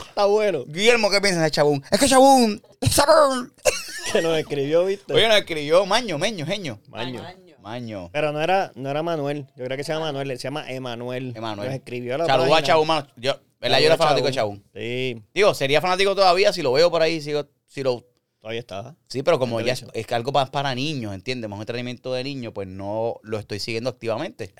Está 0.08 0.26
bueno. 0.26 0.66
Guillermo, 0.68 1.10
¿qué 1.10 1.20
piensa 1.20 1.42
de 1.42 1.50
chabún? 1.50 1.84
Es 1.90 2.00
que 2.00 2.08
chabún. 2.08 2.62
Es 2.80 2.96
chabún. 2.96 3.52
Que 4.14 4.22
nos 4.22 4.38
escribió, 4.38 4.86
¿viste? 4.86 5.14
Oye, 5.14 5.28
nos 5.28 5.38
escribió 5.38 5.86
Maño, 5.88 6.20
Meño, 6.20 6.46
Geño. 6.46 6.80
Maño. 6.90 7.24
Maño. 7.60 8.10
Pero 8.14 8.32
no 8.32 8.40
era, 8.42 8.72
no 8.76 8.92
era 8.92 9.02
Manuel. 9.02 9.48
Yo 9.56 9.66
creo 9.66 9.78
que 9.78 9.84
se 9.84 9.94
llama 9.94 10.06
Manuel. 10.06 10.38
Se 10.38 10.44
llama 10.44 10.70
Emanuel. 10.72 11.34
Emanuel. 11.36 11.70
Nos 11.70 11.76
escribió 11.76 12.16
a 12.16 12.18
la 12.20 12.26
Saludos 12.28 12.56
a. 12.56 12.62
Chabún, 12.62 12.88
mano. 12.88 13.08
Yo, 13.16 13.34
¿verdad? 13.60 13.80
yo 13.80 13.86
era 13.88 13.98
fanático 13.98 14.28
de 14.28 14.34
Chabún. 14.34 14.64
Sí, 14.76 15.24
Digo, 15.34 15.56
sería 15.56 15.82
fanático 15.82 16.14
todavía 16.14 16.54
si 16.54 16.62
lo 16.62 16.72
veo 16.72 16.92
por 16.92 17.02
ahí, 17.02 17.20
si 17.20 17.84
lo 17.84 18.06
todavía 18.40 18.60
está. 18.62 18.96
Sí, 19.08 19.24
pero 19.24 19.40
como 19.40 19.62
ya 19.62 19.74
es, 19.74 20.12
algo 20.12 20.32
para, 20.32 20.52
para 20.52 20.76
niños, 20.76 21.14
¿entiendes? 21.14 21.50
Más 21.50 21.58
un 21.58 21.62
entrenamiento 21.62 22.14
de 22.14 22.24
niños, 22.24 22.54
pues 22.54 22.68
no 22.68 23.20
lo 23.24 23.38
estoy 23.40 23.60
siguiendo 23.60 23.90
activamente. 23.90 24.54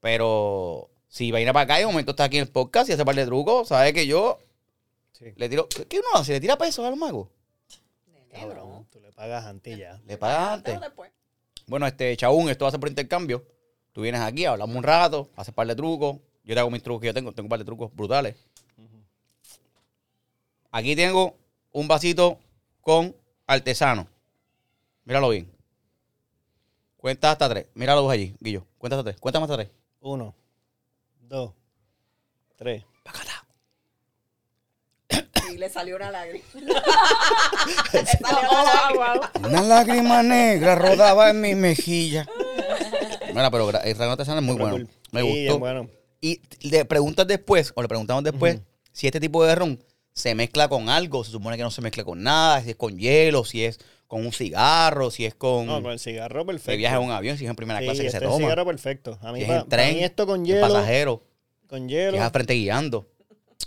Pero 0.00 0.90
si 1.08 1.30
va 1.30 1.38
a 1.38 1.40
ir 1.40 1.46
para 1.48 1.60
acá 1.60 1.78
y 1.78 1.80
de 1.80 1.86
momento 1.86 2.12
está 2.12 2.24
aquí 2.24 2.38
en 2.38 2.44
el 2.44 2.50
podcast 2.50 2.88
y 2.88 2.92
hace 2.92 3.04
par 3.04 3.14
de 3.14 3.26
trucos, 3.26 3.68
¿sabes 3.68 3.92
que 3.92 4.06
yo 4.06 4.38
Sí. 5.12 5.26
le 5.36 5.48
tiro... 5.48 5.68
¿Qué 5.68 5.98
uno 5.98 6.08
hace? 6.14 6.32
¿Le 6.32 6.40
tira 6.40 6.56
pesos 6.58 6.84
al 6.84 6.96
mago? 6.96 7.30
Cabrón, 8.32 8.70
no. 8.70 8.86
tú 8.90 8.98
le 9.00 9.12
pagas 9.12 9.44
antes 9.44 9.78
ya. 9.78 10.00
¿Le 10.06 10.16
pagas 10.16 10.54
antes? 10.54 10.80
Bueno, 11.66 11.86
este, 11.86 12.16
Chabún, 12.16 12.48
esto 12.48 12.64
va 12.64 12.70
a 12.70 12.70
ser 12.72 12.80
por 12.80 12.88
intercambio. 12.88 13.46
Tú 13.92 14.00
vienes 14.00 14.22
aquí, 14.22 14.46
hablamos 14.46 14.74
un 14.74 14.82
rato, 14.82 15.30
haces 15.36 15.52
par 15.54 15.66
de 15.66 15.76
trucos. 15.76 16.16
Yo 16.44 16.54
te 16.54 16.60
hago 16.60 16.70
mis 16.70 16.82
trucos 16.82 17.02
que 17.02 17.06
yo 17.08 17.14
tengo. 17.14 17.32
Tengo 17.32 17.46
un 17.46 17.50
par 17.50 17.58
de 17.58 17.64
trucos 17.64 17.94
brutales. 17.94 18.34
Aquí 20.70 20.96
tengo 20.96 21.36
un 21.72 21.86
vasito 21.86 22.38
con 22.82 23.16
artesano. 23.46 24.06
Míralo 25.04 25.30
bien. 25.30 25.50
Cuenta 26.98 27.30
hasta 27.32 27.48
tres. 27.48 27.66
Míralo 27.74 28.02
vos 28.02 28.12
allí, 28.12 28.34
Guillo. 28.40 28.66
Cuenta 28.78 28.96
hasta 28.96 29.10
tres. 29.10 29.20
Cuéntame 29.20 29.44
hasta 29.44 29.56
tres. 29.56 29.70
Uno, 30.00 30.34
dos, 31.20 31.52
tres. 32.56 32.84
Pacata. 33.02 33.44
Y 35.52 35.58
le 35.58 35.68
salió 35.68 35.96
una 35.96 36.10
lágrima. 36.10 36.44
le 36.54 38.06
salió 38.06 38.50
una 38.50 38.64
lágrima. 38.64 39.30
Una 39.48 39.62
lágrima 39.62 40.22
negra 40.22 40.74
rodaba 40.76 41.30
en 41.30 41.40
mi 41.40 41.54
mejilla. 41.54 42.26
Mira, 43.28 43.50
pero 43.50 43.68
el 43.70 43.96
rango 43.96 44.12
artesano 44.12 44.38
es 44.40 44.44
muy 44.46 44.56
bueno. 44.56 44.86
Me 45.10 45.20
Sí, 45.20 45.26
gustó. 45.26 45.34
bien 45.40 45.58
bueno. 45.60 45.88
Y 46.20 46.40
le 46.68 46.84
preguntas 46.84 47.26
después, 47.26 47.72
o 47.74 47.82
le 47.82 47.88
preguntamos 47.88 48.22
después, 48.24 48.60
si 48.92 49.06
este 49.06 49.18
tipo 49.20 49.44
de 49.44 49.54
ron 49.54 49.78
se 50.14 50.34
mezcla 50.34 50.68
con 50.68 50.88
algo, 50.88 51.24
se 51.24 51.30
supone 51.30 51.56
que 51.56 51.62
no 51.62 51.70
se 51.70 51.80
mezcla 51.80 52.04
con 52.04 52.22
nada, 52.22 52.60
si 52.62 52.70
es 52.70 52.76
con 52.76 52.98
hielo, 52.98 53.44
si 53.44 53.64
es 53.64 53.78
con 54.06 54.24
un 54.26 54.32
cigarro, 54.32 55.10
si 55.10 55.24
es 55.24 55.34
con, 55.34 55.66
No, 55.66 55.82
con 55.82 55.92
el 55.92 55.98
cigarro 55.98 56.44
perfecto. 56.44 56.70
que 56.72 56.76
viaja 56.76 56.96
en 56.96 57.02
un 57.02 57.10
avión, 57.12 57.38
si 57.38 57.44
es 57.44 57.50
en 57.50 57.56
primera 57.56 57.78
Sí, 57.80 57.84
clase 57.86 58.02
que 58.02 58.10
se 58.10 58.16
este 58.18 58.26
toma, 58.28 58.38
cigarro 58.38 58.66
perfecto. 58.66 59.18
A 59.22 59.32
mí, 59.32 59.38
si 59.38 59.44
es 59.44 59.48
pa- 59.48 59.54
en 59.56 59.62
pa 59.62 59.68
tren, 59.68 59.94
mí 59.96 60.04
esto 60.04 60.26
con 60.26 60.40
el 60.40 60.46
hielo, 60.46 60.60
pasajero, 60.60 61.22
con 61.66 61.80
si 61.88 61.88
hielo, 61.94 62.16
es 62.18 62.22
al 62.22 62.30
frente 62.30 62.54
guiando, 62.54 63.08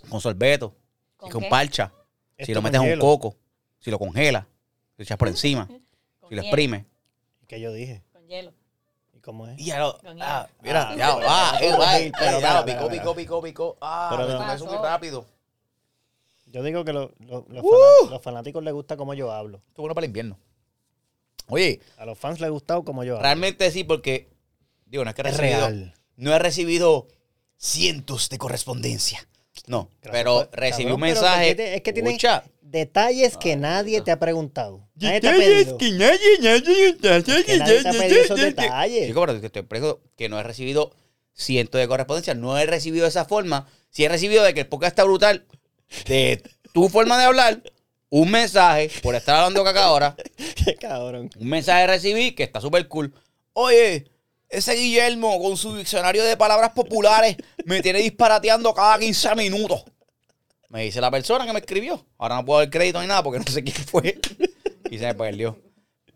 con 0.09 0.21
sorbeto, 0.21 0.75
si 1.23 1.29
¿Con 1.31 1.43
es 1.43 1.49
parcha, 1.49 1.91
esto 2.37 2.45
si 2.45 2.53
lo 2.53 2.61
metes 2.61 2.75
en 2.79 2.81
un 2.83 2.89
hielo. 2.89 3.01
coco, 3.01 3.35
si 3.79 3.89
lo 3.89 3.97
congelas, 3.97 4.43
si 4.43 4.93
lo 4.99 5.03
echas 5.03 5.17
por 5.17 5.27
encima, 5.29 5.65
Con 5.67 6.29
si 6.29 6.35
lo 6.35 6.41
hielo, 6.41 6.43
exprimes. 6.43 6.85
¿Qué 7.47 7.59
yo 7.59 7.73
dije? 7.73 8.03
Con 8.13 8.27
hielo. 8.27 8.53
¿Y 9.15 9.19
cómo 9.19 9.47
es? 9.47 9.59
Y 9.59 9.65
ya 9.65 9.79
lo. 9.79 9.97
Ah, 10.21 10.47
mira, 10.61 10.89
Ah, 10.91 10.95
ya, 10.95 11.09
ah, 11.23 11.57
eh, 11.59 11.71
va, 11.71 11.77
pero- 11.77 11.83
eh, 11.97 12.11
pero- 12.19 12.39
ya, 12.39 12.65
picó, 12.65 12.87
picó, 12.89 13.15
picó, 13.15 13.41
picó. 13.41 13.77
Ah, 13.81 14.09
Pero 14.15 14.27
me 14.39 14.57
muy 14.65 14.77
rápido. 14.83 15.25
Yo 16.55 16.63
digo 16.63 16.85
que 16.85 16.93
lo- 16.93 17.11
lo- 17.19 17.45
los, 17.49 17.63
Uh. 17.65 17.69
fana- 18.01 18.11
los 18.11 18.21
fanáticos 18.21 18.63
les 18.63 18.73
gusta 18.73 18.95
como 18.95 19.13
yo 19.13 19.29
hablo. 19.29 19.57
Esto 19.57 19.73
es 19.73 19.77
bueno 19.81 19.93
para 19.93 20.05
el 20.05 20.09
invierno. 20.09 20.39
Oye, 21.47 21.81
A 21.97 22.05
los 22.05 22.17
fans 22.17 22.39
les 22.39 22.49
gusta 22.49 22.79
como 22.81 23.03
yo 23.03 23.15
hablo. 23.15 23.23
realmente 23.23 23.69
sí, 23.71 23.83
porque. 23.83 24.29
Digo, 24.85 25.03
no 25.03 25.09
es 25.09 25.15
que 25.15 25.21
he 25.21 25.27
es 25.29 25.35
recibido. 25.37 25.59
real. 25.67 25.93
No 26.15 26.33
he 26.33 26.39
recibido 26.39 27.07
cientos 27.57 28.29
de 28.29 28.37
correspondencia. 28.37 29.27
No, 29.67 29.89
pero 29.99 30.47
por- 30.49 30.57
recibí 30.57 30.83
cabrón, 30.85 30.93
un 30.93 31.01
pero 31.09 31.21
mensaje. 31.21 31.43
es 31.43 31.49
que 31.49 31.55
te- 31.55 31.75
es 31.75 31.81
que 31.81 31.93
tienen- 31.93 32.11
Escucha. 32.13 32.43
Detalles 32.61 33.35
que 33.37 33.55
nadie 33.57 33.99
te 34.01 34.11
ha 34.11 34.19
preguntado. 34.19 34.87
Nadie 34.95 35.19
te 35.21 35.27
ha 35.27 35.31
Detalles 35.33 35.55
pedido. 35.65 35.77
que 35.77 35.91
nadie- 35.91 36.39
nadie- 36.41 36.97
nadie- 37.01 37.43
que 37.45 37.57
nadie 37.57 37.83
te 37.83 37.89
ha 37.89 37.91
pedido 37.91 38.21
esos 38.21 38.37
nadie- 38.37 38.45
detalles. 38.53 39.07
Chico, 39.07 39.21
pero 39.25 39.39
que 39.41 39.45
estoy 39.47 39.61
preso 39.63 40.01
que 40.15 40.29
no 40.29 40.39
he 40.39 40.43
recibido 40.43 40.91
cientos 41.33 41.79
de 41.81 41.87
correspondencia. 41.87 42.33
No 42.33 42.57
he 42.57 42.65
recibido 42.65 43.03
de 43.03 43.09
esa 43.09 43.25
forma. 43.25 43.67
Sí 43.89 44.03
he 44.05 44.09
recibido 44.09 44.43
de 44.43 44.53
que 44.53 44.61
el 44.61 44.67
podcast 44.67 44.91
está 44.91 45.03
brutal. 45.03 45.45
De 46.05 46.41
tu 46.73 46.89
forma 46.89 47.17
de 47.17 47.25
hablar. 47.25 47.61
Un 48.09 48.31
mensaje 48.31 48.89
por 49.01 49.15
estar 49.15 49.35
hablando 49.35 49.63
caca 49.63 49.83
ahora. 49.83 50.15
Qué 50.63 50.75
cabrón. 50.75 51.29
Un 51.37 51.49
mensaje 51.49 51.87
recibí 51.87 52.31
que 52.31 52.43
está 52.43 52.61
súper 52.61 52.87
cool. 52.87 53.13
Oye, 53.53 54.05
ese 54.47 54.73
Guillermo 54.73 55.41
con 55.41 55.57
su 55.57 55.75
diccionario 55.75 56.23
de 56.23 56.37
palabras 56.37 56.71
populares 56.71 57.35
me 57.65 57.81
tiene 57.81 57.99
disparateando 57.99 58.73
cada 58.73 58.99
15 58.99 59.35
minutos. 59.35 59.83
Me 60.69 60.83
dice 60.83 61.01
la 61.01 61.11
persona 61.11 61.45
que 61.45 61.53
me 61.53 61.59
escribió. 61.59 62.05
Ahora 62.17 62.35
no 62.35 62.45
puedo 62.45 62.59
dar 62.59 62.69
crédito 62.69 63.01
ni 63.01 63.07
nada 63.07 63.23
porque 63.23 63.39
no 63.39 63.51
sé 63.51 63.63
quién 63.63 63.75
fue. 63.85 64.19
Y 64.89 64.97
se 64.97 65.05
me 65.05 65.15
perdió. 65.15 65.59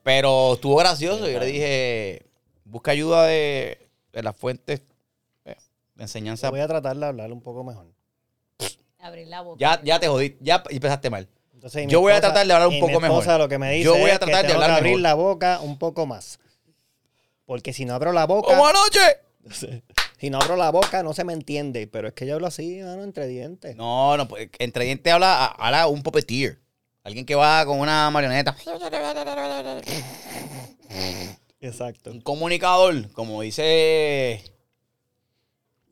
Pero 0.04 0.54
estuvo 0.54 0.76
gracioso. 0.78 1.28
Yo 1.28 1.40
le 1.40 1.46
dije, 1.48 2.26
busca 2.66 2.92
ayuda 2.92 3.26
de, 3.26 3.90
de 4.14 4.24
las 4.24 4.36
fuentes 4.36 4.82
de 6.00 6.04
enseñanza. 6.04 6.50
Voy 6.50 6.62
a 6.62 6.68
tratar 6.68 6.96
de 6.96 7.06
hablar 7.06 7.32
un 7.32 7.42
poco 7.42 7.64
mejor. 7.64 7.88
Abrir 9.00 9.28
la 9.28 9.42
boca. 9.42 9.58
Ya, 9.60 9.82
ya 9.84 10.00
te 10.00 10.08
jodí, 10.08 10.38
ya 10.42 10.64
empezaste 10.70 11.10
mal. 11.10 11.28
Entonces, 11.54 11.88
Yo 11.88 12.00
voy 12.02 12.14
a 12.14 12.22
tratar 12.22 12.46
de 12.48 12.54
hablar 12.54 12.68
un 12.70 12.76
y 12.76 12.80
poco 12.80 13.00
mejor. 13.00 13.26
lo 13.38 13.50
que 13.50 13.58
me 13.58 13.72
dice 13.72 13.86
Yo 13.86 13.98
voy 13.98 14.12
a 14.12 14.20
tratar 14.20 14.46
de 14.46 14.54
hablar 14.54 14.72
abrir 14.72 14.92
mejor. 14.92 15.02
la 15.02 15.14
boca 15.14 15.60
un 15.62 15.78
poco 15.78 16.06
más. 16.06 16.40
Porque 17.46 17.74
si 17.74 17.86
no 17.86 17.94
abro 17.96 18.14
la 18.14 18.26
boca, 18.26 18.48
¡Como 18.50 18.66
anoche! 18.68 19.00
si 20.20 20.30
no 20.30 20.40
abro 20.40 20.56
la 20.56 20.70
boca 20.70 21.04
no 21.04 21.14
se 21.14 21.24
me 21.24 21.34
entiende. 21.34 21.88
Pero 21.88 22.08
es 22.10 22.14
que 22.14 22.26
yo 22.26 22.36
hablo 22.36 22.48
así, 22.48 22.80
mano, 22.82 23.04
entre 23.04 23.28
dientes. 23.28 23.76
No, 23.76 24.16
no, 24.16 24.28
pues, 24.28 24.50
entre 24.60 24.86
dientes 24.86 25.12
habla, 25.12 25.48
habla 25.48 25.88
un 25.88 26.02
puppeteer. 26.04 26.60
Alguien 27.04 27.26
que 27.26 27.36
va 27.36 27.66
con 27.66 27.80
una 27.80 28.10
marioneta. 28.12 28.56
Exacto. 31.62 32.12
Un 32.12 32.22
comunicador, 32.22 33.12
como 33.12 33.42
dice 33.42 34.42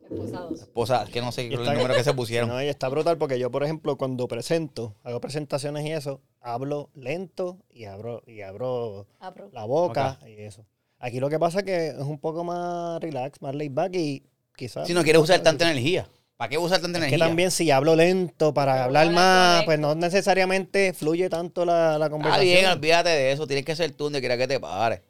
Esposados. 0.10 0.62
esposa, 0.62 1.06
que 1.12 1.22
no 1.22 1.32
sé 1.32 1.44
Y 1.44 1.48
el 1.54 1.60
está- 1.62 1.74
número 1.74 1.94
que 1.96 2.04
se 2.04 2.14
pusieron. 2.16 2.50
No, 2.50 2.62
y 2.62 2.68
está 2.68 2.88
brutal 2.90 3.18
porque 3.18 3.38
yo, 3.40 3.52
por 3.52 3.64
ejemplo, 3.64 3.98
cuando 3.98 4.28
presento, 4.28 4.96
hago 5.04 5.20
presentaciones 5.22 5.86
y 5.86 5.92
eso, 5.92 6.22
hablo 6.42 6.90
lento 6.96 7.58
y 7.72 7.86
abro, 7.86 8.22
y 8.28 8.42
abro 8.42 9.08
Abro. 9.20 9.50
la 9.54 9.66
boca 9.66 10.20
y 10.28 10.34
eso. 10.42 10.66
Aquí 11.00 11.20
lo 11.20 11.30
que 11.30 11.38
pasa 11.38 11.60
es 11.60 11.66
que 11.66 11.88
es 11.90 11.98
un 12.00 12.18
poco 12.20 12.44
más 12.44 13.00
relax, 13.02 13.42
más 13.42 13.54
laid 13.54 13.72
back 13.72 13.96
y 13.96 14.24
quizás... 14.56 14.88
Si 14.88 14.94
no 14.94 15.04
quieres 15.04 15.22
usar 15.22 15.42
tanta 15.42 15.70
energía. 15.70 16.08
¿Para 16.38 16.50
qué 16.50 16.58
usar 16.60 16.80
tanta 16.82 17.00
Es 17.00 17.04
que 17.04 17.08
energía? 17.10 17.28
también 17.28 17.50
si 17.52 17.72
hablo 17.72 17.96
lento 17.96 18.54
para 18.54 18.74
Pero 18.74 18.84
hablar 18.86 19.06
habla 19.08 19.16
más, 19.16 19.50
correcto. 19.50 19.66
pues 19.66 19.80
no 19.80 19.96
necesariamente 19.96 20.94
fluye 20.94 21.30
tanto 21.30 21.66
la, 21.66 21.98
la 21.98 22.06
Está 22.06 22.10
conversación. 22.12 22.46
bien, 22.46 22.66
olvídate 22.72 23.10
de 23.10 23.32
eso. 23.32 23.48
Tienes 23.48 23.66
que 23.66 23.76
ser 23.76 23.92
tú 23.92 24.06
donde 24.06 24.20
quiera 24.20 24.38
que 24.38 24.48
te 24.48 24.60
pares. 24.60 25.02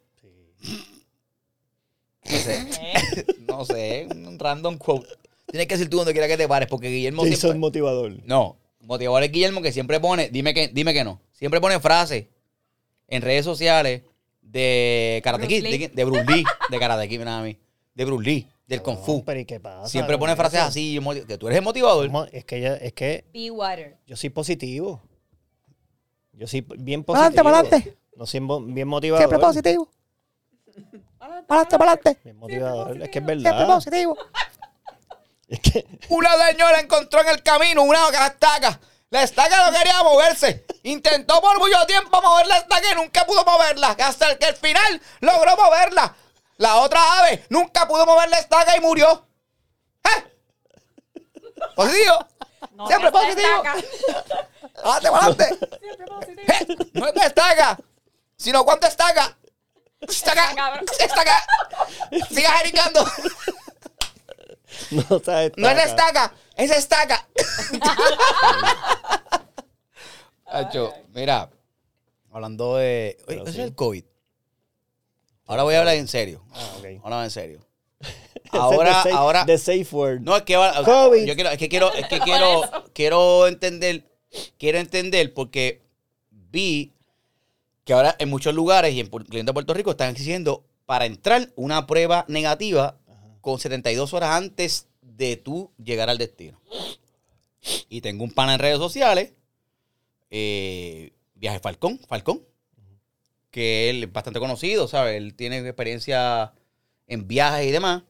No 2.30 2.38
sé, 2.38 2.66
no 3.48 3.64
sé, 3.64 4.08
un 4.10 4.38
random 4.38 4.78
quote. 4.78 5.08
Tienes 5.46 5.66
que 5.66 5.76
ser 5.78 5.88
tú 5.88 5.96
donde 5.98 6.12
quiera 6.12 6.28
que 6.28 6.36
te 6.36 6.46
pares, 6.46 6.68
porque 6.68 6.88
Guillermo 6.88 7.22
Jason 7.22 7.36
siempre... 7.38 7.58
motivador. 7.58 8.12
No, 8.24 8.56
motivador 8.80 9.22
es 9.22 9.32
Guillermo 9.32 9.62
que 9.62 9.72
siempre 9.72 9.98
pone, 10.00 10.28
dime 10.28 10.52
que, 10.54 10.68
dime 10.68 10.92
que 10.92 11.04
no, 11.04 11.20
siempre 11.32 11.60
pone 11.60 11.80
frases 11.80 12.26
en 13.06 13.22
redes 13.22 13.44
sociales 13.44 14.02
de 14.42 15.20
Karate 15.24 15.48
Kid, 15.48 15.62
de, 15.62 15.88
de 15.88 16.04
Bruce 16.04 16.24
Lee, 16.26 16.44
de 16.70 16.78
Karate 16.78 17.08
Kid, 17.08 17.18
mira 17.18 17.38
a 17.38 17.42
mí, 17.42 17.56
de 17.94 18.04
Bruce 18.04 18.24
Lee, 18.28 18.46
del 18.66 18.82
Kung 18.82 18.98
Fu. 18.98 19.18
No, 19.18 19.24
pero 19.24 19.40
¿y 19.40 19.44
qué 19.46 19.58
pasa? 19.60 19.88
Siempre 19.88 20.18
pone 20.18 20.36
frases 20.36 20.60
eso? 20.60 20.68
así, 20.68 21.00
que 21.26 21.38
tú 21.38 21.46
eres 21.48 21.58
el 21.58 21.64
motivador. 21.64 22.08
Mo- 22.10 22.26
Es 22.30 22.44
que, 22.44 22.60
ya- 22.60 22.76
es 22.76 22.92
que 22.92 23.24
Be 23.32 23.50
water. 23.50 23.96
yo 24.06 24.16
soy 24.16 24.28
positivo. 24.30 25.02
Yo 26.34 26.46
soy 26.46 26.64
bien 26.78 27.02
positivo. 27.02 27.42
pa'lante. 27.42 27.96
No 28.14 28.26
soy 28.26 28.40
bien 28.66 28.86
motivador. 28.86 29.40
positivo. 29.40 29.88
Pa'lante, 31.46 31.78
pa'lante. 31.78 32.18
Bien 32.24 32.36
motivador. 32.38 32.90
Es 33.02 33.08
que 33.10 33.18
es 33.18 33.24
Siempre 33.24 33.36
verdad. 33.52 33.66
positivo. 33.66 34.16
Es 35.48 35.60
que 35.60 35.86
Una 36.10 36.30
señora 36.46 36.78
encontró 36.78 37.22
en 37.22 37.28
el 37.28 37.42
camino 37.42 37.82
una 37.82 38.06
estaca. 38.26 38.78
La 39.08 39.22
estaca 39.22 39.64
no 39.70 39.76
quería 39.76 40.02
moverse. 40.02 40.66
Intentó 40.82 41.40
por 41.40 41.58
mucho 41.58 41.86
tiempo 41.86 42.20
mover 42.20 42.46
la 42.46 42.58
estaca 42.58 42.92
y 42.92 42.94
nunca 42.94 43.24
pudo 43.24 43.42
moverla. 43.46 43.96
Hasta 43.98 44.36
que 44.36 44.44
al 44.44 44.56
final 44.56 45.00
logró 45.20 45.56
moverla. 45.56 46.14
La 46.58 46.76
otra 46.76 47.00
ave 47.20 47.46
nunca 47.48 47.88
pudo 47.88 48.04
mover 48.04 48.28
la 48.28 48.38
estaca 48.40 48.76
y 48.76 48.80
murió. 48.80 49.26
¿Eh? 50.04 50.36
Positivo. 51.74 52.26
No 52.72 52.86
Siempre 52.86 53.10
positivo. 53.10 53.62
Adelante, 54.84 55.08
adelante. 55.08 55.58
Siempre 55.80 56.06
positivo. 56.06 56.42
¿Eh? 56.52 56.90
No 56.92 57.06
es 57.06 57.14
la 57.14 57.24
estaca, 57.24 57.78
sino 58.36 58.64
cuánto 58.66 58.86
estaca. 58.86 59.37
Estaca. 60.00 60.54
cabrón. 60.54 60.84
Estaca. 60.98 61.44
Siga 62.30 62.50
jericando. 62.58 63.04
no 64.90 65.20
sabes. 65.24 65.52
No 65.56 65.68
es 65.68 65.76
la 65.76 65.84
estaca, 65.84 66.32
es 66.56 66.70
estaca. 66.70 67.26
Hacho, 70.46 70.94
mira, 71.12 71.50
hablando 72.32 72.76
de. 72.76 73.16
Oye, 73.20 73.24
Pero 73.26 73.42
eso 73.44 73.52
sí. 73.52 73.58
es 73.60 73.64
el 73.66 73.74
COVID. 73.74 74.04
Ahora 75.46 75.62
voy 75.62 75.74
a 75.74 75.80
hablar 75.80 75.96
en 75.96 76.08
serio. 76.08 76.42
Ah, 76.52 76.70
ok. 76.78 76.84
Ahora 77.04 77.24
en 77.24 77.30
serio. 77.30 77.60
Es 78.48 78.54
Ahora, 78.54 79.02
the 79.02 79.10
safe- 79.10 79.14
ahora. 79.18 79.44
The 79.44 79.58
safe 79.58 79.88
word. 79.92 80.20
No, 80.22 80.34
es 80.34 80.42
que 80.44 80.56
va- 80.56 80.82
COVID. 80.82 81.26
yo 81.26 81.34
quiero, 81.34 81.50
es 81.50 81.58
que 81.58 81.68
quiero, 81.68 81.92
es 81.92 82.08
que 82.08 82.18
quiero, 82.24 82.62
quiero 82.94 83.46
entender, 83.46 84.10
quiero 84.58 84.78
entender 84.78 85.34
porque 85.34 85.82
vi 86.30 86.94
que 87.88 87.94
ahora 87.94 88.14
en 88.18 88.28
muchos 88.28 88.54
lugares 88.54 88.92
y 88.92 89.00
en 89.00 89.06
incluyendo 89.06 89.54
Puerto 89.54 89.72
Rico 89.72 89.92
están 89.92 90.10
exigiendo 90.10 90.62
para 90.84 91.06
entrar 91.06 91.50
una 91.56 91.86
prueba 91.86 92.26
negativa 92.28 92.98
con 93.40 93.58
72 93.58 94.12
horas 94.12 94.32
antes 94.32 94.88
de 95.00 95.38
tú 95.38 95.72
llegar 95.82 96.10
al 96.10 96.18
destino. 96.18 96.60
Y 97.88 98.02
tengo 98.02 98.24
un 98.24 98.32
pana 98.32 98.52
en 98.52 98.60
redes 98.60 98.76
sociales, 98.76 99.32
eh, 100.28 101.14
Viaje 101.34 101.60
Falcón, 101.60 101.98
Falcón, 102.06 102.42
que 103.50 103.88
él 103.88 104.04
es 104.04 104.12
bastante 104.12 104.38
conocido, 104.38 104.86
¿sabes? 104.86 105.16
Él 105.16 105.34
tiene 105.34 105.60
experiencia 105.60 106.52
en 107.06 107.26
viajes 107.26 107.68
y 107.68 107.70
demás. 107.70 108.02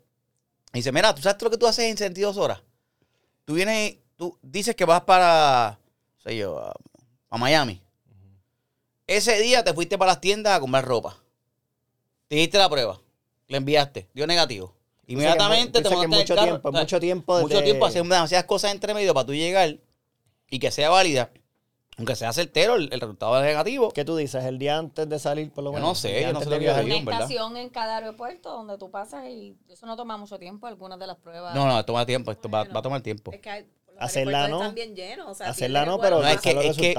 Y 0.72 0.78
dice, 0.78 0.90
mira, 0.90 1.14
¿tú 1.14 1.22
sabes 1.22 1.40
lo 1.40 1.50
que 1.50 1.56
tú 1.56 1.68
haces 1.68 1.84
en 1.84 1.96
72 1.96 2.36
horas? 2.36 2.64
Tú 3.44 3.54
vienes, 3.54 3.98
tú 4.16 4.36
dices 4.42 4.74
que 4.74 4.84
vas 4.84 5.02
para, 5.02 5.78
no 6.16 6.20
sé 6.20 6.36
yo, 6.36 6.58
a, 6.58 6.74
a 7.30 7.38
Miami. 7.38 7.80
Ese 9.08 9.40
día 9.40 9.64
te 9.64 9.74
fuiste 9.74 9.98
para 9.98 10.12
las 10.12 10.20
tiendas 10.20 10.56
a 10.56 10.60
comprar 10.60 10.84
ropa. 10.84 11.16
Te 12.28 12.36
diste 12.36 12.58
la 12.58 12.68
prueba. 12.68 13.00
Le 13.48 13.56
enviaste. 13.56 14.08
Dio 14.14 14.26
negativo. 14.26 14.74
Inmediatamente 15.06 15.80
te 15.82 15.88
que 15.88 15.94
montaste 15.96 16.04
en 16.04 16.10
mucho 16.20 16.32
el 16.34 16.38
carro. 16.38 16.48
tiempo, 16.50 16.68
o 16.68 16.72
sea, 16.72 16.80
mucho 16.82 17.00
tiempo. 17.00 17.40
mucho 17.40 17.56
de- 17.56 17.62
tiempo 17.62 17.86
hacer 17.86 18.02
demasiadas 18.02 18.44
cosas 18.44 18.72
entre 18.72 18.92
medio 18.94 19.14
para 19.14 19.26
tú 19.26 19.34
llegar 19.34 19.78
y 20.50 20.58
que 20.58 20.70
sea 20.70 20.90
válida. 20.90 21.30
Aunque 21.96 22.14
sea 22.14 22.32
certero, 22.32 22.76
el, 22.76 22.90
el 22.92 23.00
resultado 23.00 23.36
es 23.38 23.44
negativo. 23.44 23.90
¿Qué 23.90 24.04
tú 24.04 24.14
dices? 24.16 24.44
El 24.44 24.58
día 24.58 24.76
antes 24.78 25.08
de 25.08 25.18
salir, 25.18 25.50
por 25.50 25.64
lo 25.64 25.70
Yo 25.70 25.76
menos. 25.78 25.88
no 25.88 25.94
sé, 25.96 26.22
yo 26.22 26.32
no 26.32 26.40
sé 26.40 26.44
de 26.50 26.50
lo 26.52 26.58
que 26.74 26.82
digo. 26.82 26.96
Una 26.96 27.04
¿verdad? 27.06 27.20
estación 27.22 27.56
en 27.56 27.70
cada 27.70 27.96
aeropuerto 27.96 28.50
donde 28.50 28.76
tú 28.78 28.90
pasas 28.90 29.24
y 29.26 29.56
eso 29.68 29.84
no 29.86 29.96
toma 29.96 30.16
mucho 30.18 30.38
tiempo. 30.38 30.66
Algunas 30.68 30.98
de 31.00 31.06
las 31.08 31.16
pruebas. 31.16 31.54
No, 31.54 31.66
no, 31.66 31.84
toma 31.86 32.04
tiempo. 32.06 32.30
Esto 32.30 32.48
va, 32.50 32.60
Bueno. 32.60 32.74
va 32.74 32.80
a 32.80 32.82
tomar 32.82 33.00
tiempo. 33.00 33.32
Es 33.32 33.40
que 33.40 33.50
hay- 33.50 33.62
los 33.62 33.96
Hacerla 33.98 34.46
no. 34.46 34.58
están 34.60 34.74
bien 34.74 34.94
llenos. 34.94 35.26
O 35.28 35.34
sea, 35.34 35.46
si 35.46 35.50
Hacerla 35.52 35.86
no, 35.86 35.98
pero 35.98 36.20
No, 36.22 36.28
es 36.28 36.36
no 36.36 36.40
que- 36.42 36.54
los 36.54 36.64
es 36.66 36.76
que-. 36.76 36.94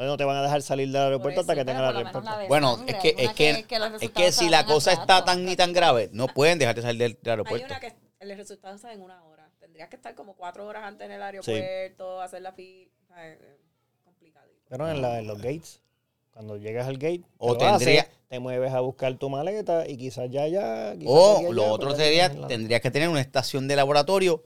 No, 0.00 0.06
no 0.06 0.16
te 0.16 0.24
van 0.24 0.36
a 0.36 0.42
dejar 0.42 0.62
salir 0.62 0.88
del 0.90 1.02
aeropuerto 1.02 1.42
hasta 1.42 1.54
que 1.54 1.64
tengan 1.64 1.84
el 1.96 2.04
menos 2.04 2.24
la 2.24 2.46
Bueno, 2.48 2.76
sangre, 2.76 2.96
es 2.96 3.02
que, 3.02 3.14
es 3.18 3.32
que, 3.34 3.66
es 4.00 4.10
que 4.10 4.32
si 4.32 4.48
la 4.48 4.64
cosa 4.64 4.92
está 4.92 5.24
tan 5.24 5.44
ni 5.44 5.56
tan 5.56 5.72
grave, 5.72 6.08
no 6.12 6.26
pueden 6.26 6.58
dejarte 6.58 6.80
salir 6.82 7.00
del, 7.02 7.12
del 7.12 7.18
Hay 7.24 7.30
aeropuerto. 7.32 7.66
una 7.66 7.80
que 7.80 7.92
el 8.20 8.36
resultado 8.36 8.74
está 8.76 8.92
en 8.92 9.02
una 9.02 9.22
hora. 9.24 9.48
tendrías 9.60 9.88
que 9.90 9.96
estar 9.96 10.14
como 10.14 10.34
cuatro 10.34 10.66
horas 10.66 10.84
antes 10.84 11.04
en 11.06 11.12
el 11.12 11.22
aeropuerto, 11.22 12.20
hacer 12.22 12.40
la 12.42 12.52
fila. 12.52 12.90
Complicadito. 14.04 14.60
Pero 14.68 14.88
en, 14.90 15.02
la- 15.02 15.18
en 15.18 15.26
los 15.26 15.38
gates, 15.38 15.80
cuando 16.32 16.56
llegas 16.56 16.86
al 16.86 16.96
gate, 16.96 17.22
O 17.38 17.56
te, 17.56 17.64
lo 17.64 17.70
haces, 17.72 17.86
tendría- 17.86 18.08
te 18.28 18.38
mueves 18.38 18.72
a 18.72 18.80
buscar 18.80 19.14
tu 19.16 19.28
maleta 19.28 19.86
y 19.88 19.96
quizás 19.96 20.30
ya, 20.30 20.46
ya. 20.46 20.94
quizás 20.94 21.06
O 21.12 21.52
lo 21.52 21.62
allá, 21.64 21.72
otro 21.72 21.94
sería, 21.94 22.30
tendrías 22.46 22.80
que 22.80 22.90
tener 22.90 23.08
una 23.08 23.20
estación 23.20 23.68
de 23.68 23.76
laboratorio 23.76 24.42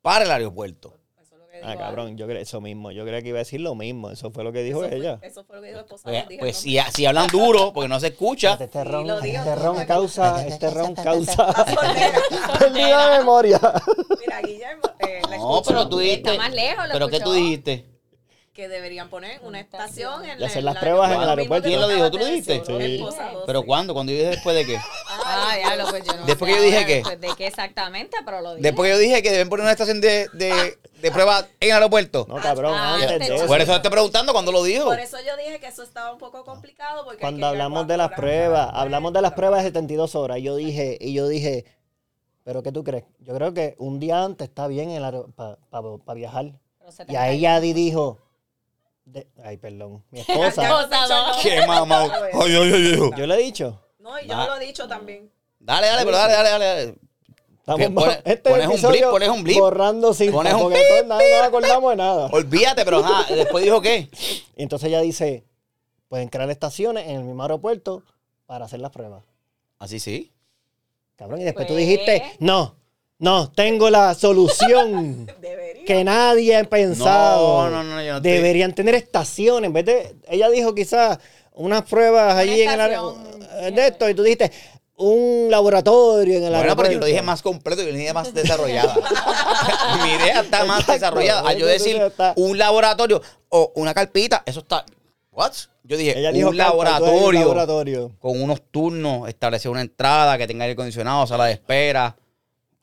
para 0.00 0.24
el 0.24 0.30
aeropuerto. 0.30 0.96
Eso 1.20 1.34
es 1.34 1.40
lo 1.40 1.46
que 1.48 1.53
Ah, 1.66 1.76
cabrón, 1.76 2.16
yo 2.16 2.26
creo 2.26 2.40
eso 2.40 2.60
mismo. 2.60 2.90
Yo 2.90 3.04
creía 3.04 3.22
que 3.22 3.28
iba 3.28 3.38
a 3.38 3.40
decir 3.40 3.60
lo 3.60 3.74
mismo. 3.74 4.10
Eso 4.10 4.30
fue 4.30 4.44
lo 4.44 4.52
que 4.52 4.62
dijo 4.62 4.80
Eso 4.82 4.88
fue- 4.90 4.98
ella. 4.98 5.18
Eso 5.22 5.44
fue 5.44 5.56
lo 5.56 5.62
que 5.62 5.68
dijo 5.68 5.80
esposa. 5.80 6.02
Pues, 6.04 6.28
dije, 6.28 6.38
pues 6.40 6.54
no, 6.56 6.60
si, 6.62 6.78
si 6.92 7.06
hablan 7.06 7.26
duro, 7.28 7.72
porque 7.72 7.88
no 7.88 8.00
se 8.00 8.08
escucha, 8.08 8.56
Este 8.60 8.84
ron, 8.84 9.06
lo 9.06 9.20
digo, 9.20 9.38
este 9.38 9.54
ron 9.56 9.76
me- 9.76 9.86
causa, 9.86 10.46
este 10.46 10.70
ron 10.70 10.94
causa. 10.94 11.52
Soltera. 11.52 12.18
Pérdida 12.58 13.10
de 13.12 13.18
memoria. 13.18 13.60
Mira, 14.20 14.40
Guillermo, 14.42 14.82
eh, 15.00 15.20
la 15.30 15.36
no, 15.38 15.62
pero 15.66 15.88
tú 15.88 15.98
dijiste, 15.98 16.30
Está 16.32 16.42
más 16.42 16.52
lejos, 16.54 16.86
lo 16.86 16.92
pero 16.92 17.08
¿qué 17.08 17.20
tú 17.20 17.32
dijiste? 17.32 17.93
Que 18.54 18.68
deberían 18.68 19.10
poner 19.10 19.40
una 19.42 19.58
estación 19.58 20.24
en 20.24 20.40
Y 20.40 20.44
hacer 20.44 20.58
el- 20.58 20.64
las 20.66 20.74
la- 20.74 20.80
pruebas 20.80 21.10
en 21.12 21.20
el 21.22 21.28
aeropuerto. 21.28 21.66
¿Quién 21.68 21.80
lo 21.80 21.88
dijo? 21.88 22.08
¿Tú 22.10 22.18
lo 22.18 22.24
dijiste? 22.26 22.62
Sí. 22.64 23.04
¿Pero 23.46 23.62
cuándo? 23.64 23.92
¿Cuándo 23.94 24.12
yo 24.12 24.18
dije 24.18 24.30
después 24.30 24.54
de 24.56 24.64
qué? 24.64 24.78
Ah, 25.08 25.54
diablo, 25.58 25.86
pues 25.90 26.04
yo 26.04 26.14
no 26.14 26.24
Después 26.24 26.50
sé 26.52 26.56
que 26.56 26.62
yo 26.64 26.70
dije 26.70 26.86
que- 26.86 26.94
después 26.94 27.20
de 27.20 27.28
qué 27.36 27.46
exactamente, 27.48 28.16
pero 28.24 28.40
lo 28.40 28.54
dije. 28.54 28.62
Después 28.62 28.88
que 28.88 28.92
yo 28.94 28.98
dije 28.98 29.22
que 29.22 29.30
deben 29.32 29.48
poner 29.48 29.64
una 29.64 29.72
estación 29.72 30.00
de, 30.00 30.28
de, 30.34 30.78
de 31.00 31.10
prueba 31.10 31.40
en 31.58 31.68
el 31.68 31.72
aeropuerto. 31.72 32.26
No, 32.28 32.36
cabrón, 32.36 32.74
Ah, 32.76 32.94
antes 32.94 33.10
antes 33.10 33.28
de 33.28 33.34
eso. 33.34 33.46
Por 33.48 33.60
eso 33.60 33.72
te 33.72 33.76
estoy 33.76 33.90
preguntando 33.90 34.32
cuándo 34.32 34.52
lo 34.52 34.62
dijo. 34.62 34.84
Por 34.84 35.00
eso 35.00 35.16
yo 35.26 35.36
dije 35.36 35.58
que 35.58 35.66
eso 35.66 35.82
estaba 35.82 36.12
un 36.12 36.18
poco 36.18 36.44
complicado. 36.44 37.04
Porque 37.04 37.20
Cuando 37.20 37.48
hablamos 37.48 37.88
de 37.88 37.96
las 37.96 38.12
pruebas, 38.12 38.70
hablamos 38.72 39.12
de 39.12 39.20
las 39.20 39.32
pruebas 39.32 39.64
de 39.64 39.70
72 39.70 40.14
horas. 40.14 40.38
Yo 40.40 40.54
dije, 40.54 40.96
y 41.00 41.12
yo 41.12 41.26
dije, 41.26 41.64
¿pero 42.44 42.62
qué 42.62 42.70
tú 42.70 42.84
crees? 42.84 43.02
Yo 43.18 43.34
creo 43.34 43.52
que 43.52 43.74
un 43.78 43.98
día 43.98 44.22
antes 44.22 44.48
está 44.48 44.68
bien 44.68 44.90
para 45.34 46.14
viajar. 46.14 46.52
Pero 46.78 46.92
se 46.92 47.04
te 47.04 47.12
Y 47.12 47.16
ahí 47.16 47.30
cae. 47.32 47.40
ya 47.40 47.60
Di 47.60 47.72
dijo, 47.72 48.18
de- 49.04 49.26
ay, 49.44 49.56
perdón, 49.58 50.04
mi 50.10 50.20
esposa. 50.26 50.68
Nombre. 50.68 50.96
Qué 51.42 51.66
mamá. 51.66 52.02
Ay, 52.32 52.54
ay, 52.56 52.56
ay, 52.56 52.72
ay. 52.74 53.10
yo 53.16 53.26
le 53.26 53.34
he 53.34 53.38
dicho. 53.38 53.80
No, 53.98 54.18
y 54.20 54.26
yo 54.26 54.36
Va. 54.36 54.46
lo 54.46 54.56
he 54.56 54.66
dicho 54.66 54.86
también. 54.88 55.30
Dale, 55.58 55.86
dale, 55.86 56.04
pero 56.04 56.16
dale, 56.16 56.32
dale, 56.34 56.48
dale. 56.50 56.64
dale. 56.64 56.94
Estamos 57.58 57.86
Pone- 58.04 58.20
este 58.26 58.50
pones 58.50 58.66
un 58.66 58.72
episodio 58.72 58.90
blip, 59.00 59.10
pones 59.10 59.28
un 59.30 59.42
blip. 59.44 59.58
borrando 59.58 60.12
sin 60.12 60.30
Pones 60.32 60.52
un 60.52 60.60
porque 60.62 60.80
entonces 60.82 61.06
nada, 61.06 61.22
no 61.22 61.36
nos 61.38 61.46
acordamos 61.48 61.90
de 61.92 61.96
nada. 61.96 62.26
Olvídate, 62.32 62.84
pero 62.84 62.98
ajá, 62.98 63.34
después 63.34 63.64
dijo 63.64 63.80
qué. 63.80 64.10
Y 64.56 64.62
entonces 64.62 64.88
ella 64.88 65.00
dice, 65.00 65.44
pueden 66.08 66.28
crear 66.28 66.50
estaciones 66.50 67.06
en 67.08 67.16
el 67.16 67.24
mismo 67.24 67.40
aeropuerto 67.42 68.02
para 68.44 68.66
hacer 68.66 68.80
las 68.80 68.90
pruebas. 68.90 69.24
Así 69.78 69.98
sí. 69.98 70.30
Cabrón, 71.16 71.40
y 71.40 71.44
después 71.44 71.66
tú 71.66 71.72
Pues- 71.72 71.86
dijiste, 71.86 72.22
no, 72.40 72.76
no, 73.24 73.50
tengo 73.50 73.90
la 73.90 74.14
solución 74.14 75.26
Debería. 75.40 75.84
que 75.84 76.04
nadie 76.04 76.56
ha 76.56 76.64
pensado. 76.64 77.70
No, 77.70 77.82
no, 77.82 77.84
no, 77.96 78.02
yo 78.02 78.12
no 78.12 78.16
estoy- 78.18 78.30
Deberían 78.32 78.72
tener 78.74 78.94
estaciones. 78.94 79.68
En 79.68 79.72
vez 79.72 79.84
de, 79.86 80.14
ella 80.28 80.48
dijo 80.50 80.74
quizás 80.74 81.18
unas 81.54 81.82
pruebas 81.82 82.34
allí 82.36 82.62
en 82.62 82.80
el. 82.80 83.74
De 83.74 83.86
esto, 83.86 84.08
y 84.08 84.14
tú 84.14 84.22
dijiste, 84.22 84.50
un 84.96 85.46
laboratorio 85.50 86.38
en 86.38 86.44
el 86.44 86.52
Bueno, 86.54 86.76
pero 86.76 86.90
yo 86.92 86.98
lo 87.00 87.06
dije 87.06 87.22
más 87.22 87.40
completo 87.42 87.82
y 87.82 87.88
una 87.88 87.98
idea 87.98 88.12
más 88.14 88.32
desarrollada. 88.34 88.94
Mi 90.04 90.10
idea 90.10 90.40
está 90.40 90.64
más 90.64 90.80
Exacto. 90.80 90.92
desarrollada. 90.92 91.48
Al 91.48 91.56
yo 91.56 91.66
decir 91.66 92.00
un 92.36 92.58
laboratorio 92.58 93.20
o 93.48 93.72
una 93.76 93.94
carpita, 93.94 94.42
eso 94.46 94.60
está. 94.60 94.84
¿What? 95.32 95.52
Yo 95.82 95.96
dije 95.96 96.18
Ella 96.18 96.30
dijo 96.32 96.48
un 96.50 96.56
laboratorio 96.56 97.40
laboratorio. 97.40 98.12
con 98.20 98.40
unos 98.40 98.62
turnos, 98.70 99.28
establecer 99.28 99.70
una 99.70 99.80
entrada 99.82 100.38
que 100.38 100.46
tenga 100.46 100.64
aire 100.64 100.72
acondicionado, 100.74 101.26
sala 101.26 101.46
de 101.46 101.52
espera. 101.54 102.16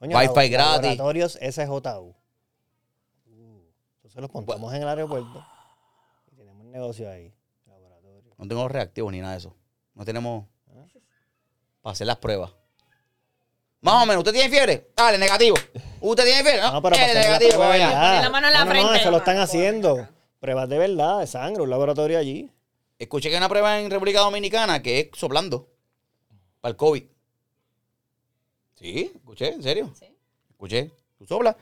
Coño, 0.01 0.17
Wi-Fi 0.17 0.49
gratis. 0.49 0.97
Laboratorios 0.97 1.33
SJU. 1.39 2.15
Uh, 3.27 3.61
entonces 3.97 4.19
los 4.19 4.33
montamos 4.33 4.73
en 4.73 4.81
el 4.81 4.87
aeropuerto. 4.87 5.45
Y 6.31 6.35
tenemos 6.37 6.65
un 6.65 6.71
negocio 6.71 7.07
ahí. 7.07 7.31
Laboratorio. 7.67 8.33
No 8.35 8.47
tengo 8.47 8.67
reactivos 8.67 9.11
ni 9.11 9.19
nada 9.21 9.33
de 9.33 9.37
eso. 9.37 9.55
No 9.93 10.03
tenemos 10.03 10.45
para 11.83 11.93
hacer 11.93 12.07
las 12.07 12.17
pruebas. 12.17 12.51
Más 13.81 14.01
o 14.01 14.05
menos, 14.07 14.21
¿usted 14.21 14.33
tiene 14.33 14.49
fiebre? 14.49 14.89
Dale, 14.97 15.19
negativo. 15.19 15.55
¿Usted 15.99 16.25
tiene 16.25 16.41
fiebre? 16.41 16.61
No, 16.61 16.71
No, 16.73 16.81
pero 16.81 16.95
para 16.95 17.05
hacer 17.05 17.15
la 17.17 17.21
negativo. 17.21 17.63
Poner 17.63 17.79
la 17.79 18.29
mano 18.31 18.47
en 18.47 18.53
la 18.53 18.59
no, 18.59 18.65
no, 18.65 18.73
no, 18.73 18.79
frente. 18.79 19.01
eso 19.01 19.11
lo 19.11 19.17
están 19.17 19.37
haciendo. 19.37 20.09
Pruebas 20.39 20.67
de 20.67 20.79
verdad, 20.79 21.19
de 21.19 21.27
sangre, 21.27 21.61
un 21.61 21.69
laboratorio 21.69 22.17
allí. 22.17 22.49
Escuché 22.97 23.29
que 23.29 23.35
hay 23.35 23.39
una 23.39 23.49
prueba 23.49 23.79
en 23.79 23.91
República 23.91 24.21
Dominicana 24.21 24.81
que 24.81 24.99
es 24.99 25.09
soplando 25.13 25.69
para 26.59 26.71
el 26.71 26.75
COVID. 26.75 27.03
Sí, 28.81 29.11
escuché, 29.15 29.53
en 29.53 29.61
serio. 29.63 29.91
Sí. 29.93 30.07
Escuché. 30.49 30.91
Tú 31.17 31.25
soplas. 31.27 31.55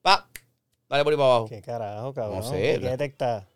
Pa. 0.00 0.28
Dale 0.88 1.04
por 1.04 1.12
ahí 1.12 1.16
para 1.18 1.28
abajo. 1.28 1.48
¿Qué 1.48 1.60
carajo, 1.60 2.14
cabrón? 2.14 2.38
No 2.38 2.42
sé, 2.44 2.56
¿Qué 2.56 2.78
la- 2.78 2.90
detecta? 2.90 3.48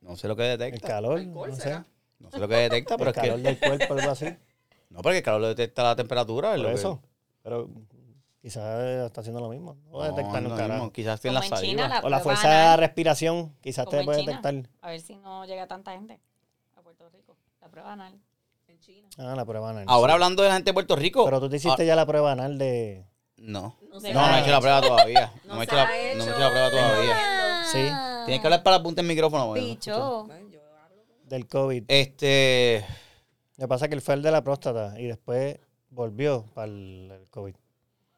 No 0.00 0.16
sé 0.16 0.26
lo 0.28 0.34
que 0.36 0.52
¿El 0.52 0.58
detecta. 0.58 0.88
calor? 0.88 1.18
Alcohol, 1.18 1.50
no 1.50 1.56
sé. 1.56 1.84
No 2.18 2.30
sé 2.30 2.38
lo 2.38 2.48
que 2.48 2.54
detecta, 2.56 2.96
pero 2.96 3.10
El 3.10 3.16
es 3.16 3.22
calor 3.22 3.36
que. 3.36 3.42
del 3.42 3.58
cuerpo, 3.58 3.94
algo 3.94 4.10
así. 4.10 4.26
No, 4.90 5.02
porque 5.02 5.18
el 5.18 5.22
calor 5.24 5.40
lo 5.42 5.48
detecta 5.48 5.82
la 5.82 5.96
temperatura. 5.96 6.50
es 6.54 6.56
Por 6.56 6.62
lo 6.64 6.68
que- 6.70 6.74
eso. 6.74 7.02
Pero 7.42 7.70
quizás 8.40 9.06
está 9.06 9.20
haciendo 9.20 9.40
lo 9.40 9.48
mismo. 9.50 9.74
No, 9.90 9.98
No, 9.98 10.02
detectar 10.04 10.24
no 10.26 10.38
un 10.38 10.44
es 10.46 10.50
lo 10.52 10.56
carajo. 10.56 10.72
mismo. 10.84 10.92
Quizás 10.92 11.20
tiene 11.20 11.34
la 11.34 11.42
Como 11.42 11.56
en 11.56 11.62
China, 11.62 11.88
la 11.88 12.00
O 12.00 12.08
la 12.08 12.20
fuerza 12.20 12.70
de 12.70 12.76
respiración, 12.78 13.54
quizás 13.60 13.84
como 13.84 13.90
te 13.90 13.98
en 14.00 14.04
puede 14.06 14.20
China. 14.20 14.40
detectar. 14.42 14.70
A 14.80 14.88
ver 14.90 15.00
si 15.00 15.16
no 15.16 15.44
llega 15.44 15.66
tanta 15.66 15.92
gente 15.92 16.18
a 16.76 16.82
Puerto 16.82 17.08
Rico. 17.10 17.36
La 17.60 17.68
prueba 17.68 17.92
anal. 17.92 18.18
China. 18.84 19.08
Ah, 19.18 19.34
la 19.36 19.44
prueba 19.44 19.70
anal. 19.70 19.84
Ahora 19.86 20.12
sí. 20.12 20.14
hablando 20.14 20.42
de 20.42 20.48
la 20.48 20.54
gente 20.56 20.70
de 20.70 20.74
Puerto 20.74 20.96
Rico. 20.96 21.24
Pero 21.24 21.40
tú 21.40 21.48
te 21.48 21.56
hiciste 21.56 21.82
ah, 21.82 21.86
ya 21.86 21.96
la 21.96 22.06
prueba 22.06 22.32
anal 22.32 22.58
de... 22.58 23.06
No. 23.36 23.76
No 23.90 24.00
No, 24.00 24.12
no 24.12 24.36
he 24.36 24.40
hecho 24.40 24.50
la 24.50 24.60
prueba 24.60 24.80
todavía. 24.80 25.32
No, 25.44 25.60
he 25.60 25.64
hecho 25.64 25.76
la, 25.76 25.84
no 25.84 25.90
me 25.90 25.98
he 25.98 26.12
hecho. 26.12 26.38
la 26.38 26.50
prueba 26.50 26.70
todavía. 26.70 27.16
Sí. 27.70 27.86
Tienes 28.26 28.40
que 28.40 28.46
hablar 28.46 28.62
para 28.62 28.78
la 28.78 28.82
punta 28.82 29.02
del 29.02 29.08
micrófono. 29.08 29.48
bueno. 29.48 29.66
Bicho. 29.66 30.24
Bueno, 30.24 30.48
yo 30.50 30.60
hablo. 30.82 31.02
del 31.24 31.46
COVID. 31.46 31.84
Este. 31.88 32.84
Lo 33.56 33.64
que 33.64 33.68
pasa 33.68 33.84
es 33.84 33.88
que 33.88 33.94
él 33.94 34.02
fue 34.02 34.14
el 34.14 34.22
de 34.22 34.30
la 34.30 34.42
próstata 34.42 34.98
y 34.98 35.06
después 35.06 35.58
volvió 35.90 36.44
para 36.54 36.66
el, 36.66 37.10
el 37.10 37.30
COVID. 37.30 37.54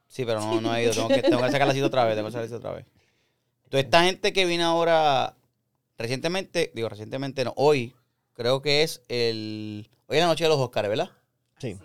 Sí, 0.07 0.24
pero 0.24 0.40
no, 0.40 0.61
no 0.61 0.74
he 0.74 0.85
ido. 0.85 0.92
Tengo 0.92 1.09
que, 1.09 1.22
tengo 1.22 1.42
que 1.42 1.50
sacar 1.50 1.66
la 1.66 1.74
cita 1.74 1.87
otra 1.87 2.05
vez. 2.05 2.14
Tengo 2.14 2.29
que 2.29 2.33
sacar 2.33 2.42
la 2.44 2.48
cita 2.48 2.59
otra 2.59 2.72
vez. 2.72 2.87
Toda 3.68 3.81
esta 3.81 4.05
gente 4.05 4.33
que 4.33 4.44
vino 4.46 4.64
ahora 4.64 5.35
recientemente, 5.98 6.70
digo 6.74 6.88
recientemente 6.88 7.44
no, 7.44 7.52
hoy, 7.57 7.94
creo 8.37 8.62
que 8.62 8.83
es 8.85 9.03
el. 9.09 9.88
Hoy 10.07 10.18
es 10.18 10.22
la 10.22 10.29
noche 10.29 10.44
de 10.44 10.51
los 10.51 10.59
Oscars, 10.61 10.88
¿verdad? 10.88 11.11
Sí. 11.59 11.77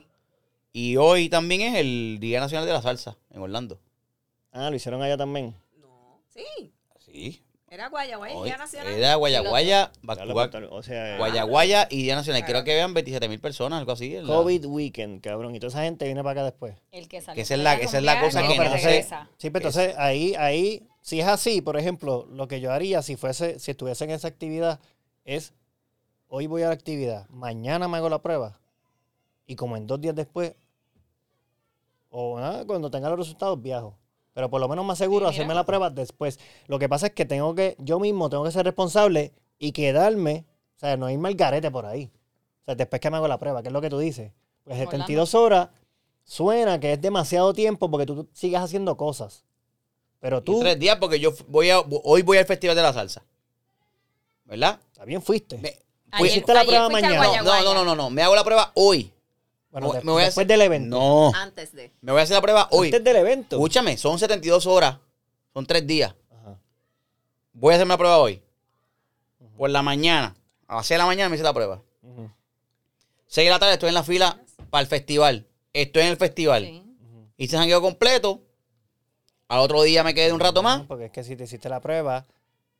Y 0.74 0.98
hoy 0.98 1.28
también 1.30 1.62
es 1.62 1.76
el 1.76 2.18
Día 2.22 2.40
Nacional 2.40 2.68
de 2.68 2.74
la 2.74 2.82
Salsa 2.82 3.18
en 3.32 3.42
Orlando. 3.42 3.80
Ah, 4.52 4.70
lo 4.70 4.76
hicieron 4.76 5.02
allá 5.02 5.18
también. 5.18 5.56
No. 5.80 6.20
Sí. 6.30 6.72
Sí. 7.00 7.42
Era 7.68 7.88
Guayaguay, 7.88 8.34
Hoy 8.36 8.50
Día 8.50 8.58
Nacional. 8.58 8.94
era 8.94 9.16
Guayaguaya, 9.16 9.92
Bacubac- 10.04 10.68
O 10.72 10.84
sea, 10.84 11.18
Guayaguaya 11.18 11.88
y 11.90 12.04
Día 12.04 12.16
Nacional. 12.16 12.44
Creo 12.46 12.66
que 12.66 12.74
vean 12.76 12.94
27 12.94 13.30
mil 13.30 13.40
personas, 13.40 13.80
algo 13.80 13.94
así. 13.94 14.12
la- 14.14 14.28
COVID 14.28 14.66
weekend, 14.66 15.22
cabrón. 15.22 15.56
Y 15.56 15.60
toda 15.62 15.70
esa 15.70 15.84
gente 15.84 16.04
viene 16.04 16.22
para 16.22 16.32
acá 16.42 16.44
después. 16.44 16.76
El 16.92 17.08
que 17.08 17.22
salió 17.22 17.36
Que 17.36 17.42
esa 17.44 17.54
es 17.56 17.60
la- 17.62 17.76
esa 17.76 17.98
es 18.00 18.04
la 18.04 18.20
cosa 18.20 18.44
y 18.44 18.48
que 18.50 18.58
no 18.58 18.64
no 18.66 18.78
sé. 18.78 18.86
regresa. 18.86 19.30
Sí, 19.38 19.50
pero 19.52 19.70
entonces 19.70 19.96
ahí, 19.98 20.36
ahí, 20.38 20.86
si 21.02 21.22
es 21.22 21.28
así, 21.28 21.62
por 21.62 21.78
ejemplo, 21.78 22.28
lo 22.30 22.50
que 22.50 22.60
yo 22.60 22.74
haría 22.74 23.02
si 23.02 23.16
fuese, 23.16 23.58
si 23.58 23.72
estuviese 23.72 24.04
en 24.04 24.10
esa 24.12 24.28
actividad, 24.28 24.82
es 25.24 25.54
hoy 26.34 26.48
voy 26.48 26.62
a 26.64 26.68
la 26.70 26.74
actividad, 26.74 27.28
mañana 27.30 27.90
me 27.90 27.98
hago 27.98 28.08
la 28.08 28.22
prueba. 28.22 28.58
Y 29.46 29.56
como 29.58 29.76
en 29.76 29.86
dos 29.86 30.00
días 30.00 30.16
después, 30.16 30.56
o 32.10 32.40
nada, 32.40 32.66
cuando 32.66 32.90
tenga 32.90 33.10
los 33.10 33.20
resultados, 33.20 33.62
viajo. 33.62 33.98
Pero 34.34 34.50
por 34.50 34.62
lo 34.62 34.70
menos 34.70 34.86
más 34.86 34.98
seguro 34.98 35.26
Sí, 35.26 35.32
mira. 35.32 35.38
hacerme 35.42 35.56
la 35.56 35.66
prueba 35.66 35.90
después. 35.90 36.40
Lo 36.68 36.80
que 36.80 36.88
pasa 36.88 37.08
es 37.08 37.14
que 37.14 37.26
tengo 37.26 37.54
que, 37.54 37.76
yo 37.80 38.00
mismo 38.00 38.30
tengo 38.30 38.46
que 38.46 38.52
ser 38.52 38.66
responsable 38.66 39.34
y 39.60 39.74
quedarme, 39.74 40.46
o 40.78 40.80
sea, 40.80 40.96
no 40.96 41.10
irme 41.10 41.28
al 41.28 41.36
garete 41.36 41.70
por 41.70 41.86
ahí. 41.86 42.10
O 42.62 42.66
sea, 42.66 42.76
después 42.76 43.02
que 43.02 43.10
me 43.12 43.18
hago 43.18 43.28
la 43.28 43.38
prueba, 43.38 43.62
que 43.62 43.68
es 43.68 43.74
lo 43.74 43.82
que 43.82 43.90
tú 43.90 44.00
dices. 44.00 44.32
Pues 44.64 44.76
Orlando. 44.78 44.92
72 44.92 45.36
horas 45.36 45.70
suena 46.24 46.80
que 46.80 46.94
es 46.94 47.02
demasiado 47.02 47.52
tiempo 47.54 47.92
porque 47.92 48.06
tú 48.06 48.30
sigues 48.32 48.62
haciendo 48.62 48.96
cosas. 48.96 49.44
Pero 50.22 50.38
Y 50.38 50.42
tú, 50.44 50.60
tres 50.62 50.80
días 50.80 50.96
porque 50.98 51.20
yo 51.20 51.32
voy 51.50 51.70
a, 51.72 51.80
hoy 51.82 52.22
voy 52.22 52.38
al 52.38 52.46
Festival 52.46 52.76
de 52.78 52.84
la 52.84 52.94
Salsa. 52.94 53.26
¿Verdad? 54.46 54.80
también 54.94 55.22
fuiste. 55.22 55.58
Me- 55.58 55.78
Ayer- 56.12 56.28
hiciste 56.32 56.54
la 56.54 56.64
prueba 56.64 56.90
mañana. 56.90 57.42
no, 57.44 57.62
no, 57.64 57.74
no, 57.74 57.86
no, 57.86 57.96
no. 57.96 58.10
Me 58.10 58.22
hago 58.24 58.36
la 58.36 58.44
prueba 58.44 58.72
hoy. 58.76 59.12
Bueno, 59.72 59.88
me- 59.90 60.00
de- 60.00 60.04
me 60.04 60.12
voy 60.12 60.22
a 60.22 60.26
después 60.26 60.48
del 60.48 60.62
evento. 60.62 60.98
No. 60.98 61.32
Antes 61.36 61.72
de. 61.74 61.92
Me 62.02 62.12
voy 62.12 62.20
a 62.20 62.24
hacer 62.24 62.36
la 62.36 62.42
prueba 62.42 62.68
hoy. 62.72 62.88
Antes 62.88 63.04
del 63.04 63.16
evento. 63.16 63.56
Escúchame, 63.56 63.98
son 63.98 64.20
72 64.20 64.66
horas. 64.66 64.98
Son 65.54 65.66
tres 65.66 65.86
días. 65.88 66.14
Ajá. 66.30 66.58
Voy 67.54 67.72
a 67.74 67.76
hacerme 67.76 67.94
la 67.94 67.98
prueba 67.98 68.18
hoy. 68.18 68.42
Por 69.58 69.70
la 69.70 69.82
mañana. 69.82 70.36
A 70.68 70.76
las 70.78 70.88
6 70.88 70.96
de 70.96 70.98
la 71.00 71.06
mañana 71.06 71.30
me 71.30 71.36
hice 71.36 71.44
la 71.44 71.54
prueba. 71.54 71.82
Ujú. 72.02 72.30
6 73.28 73.46
de 73.46 73.50
la 73.52 73.60
tarde 73.60 73.74
estoy 73.74 73.90
en 73.90 73.96
la 73.96 74.04
fila 74.04 74.40
para 74.70 74.82
el 74.82 74.88
festival. 74.88 75.46
Estoy 75.74 76.04
en 76.04 76.08
el 76.10 76.18
festival. 76.18 76.64
Sí. 76.66 76.84
Hice 77.38 77.58
jangueo 77.58 77.82
completo. 77.82 78.42
Al 79.48 79.60
otro 79.60 79.82
día 79.84 80.04
me 80.04 80.14
quedé 80.14 80.32
un 80.34 80.40
rato 80.40 80.64
más. 80.64 80.82
Porque 80.84 81.06
es 81.06 81.12
que 81.12 81.24
si 81.24 81.36
te 81.36 81.44
hiciste 81.44 81.70
la 81.70 81.80
prueba 81.82 82.26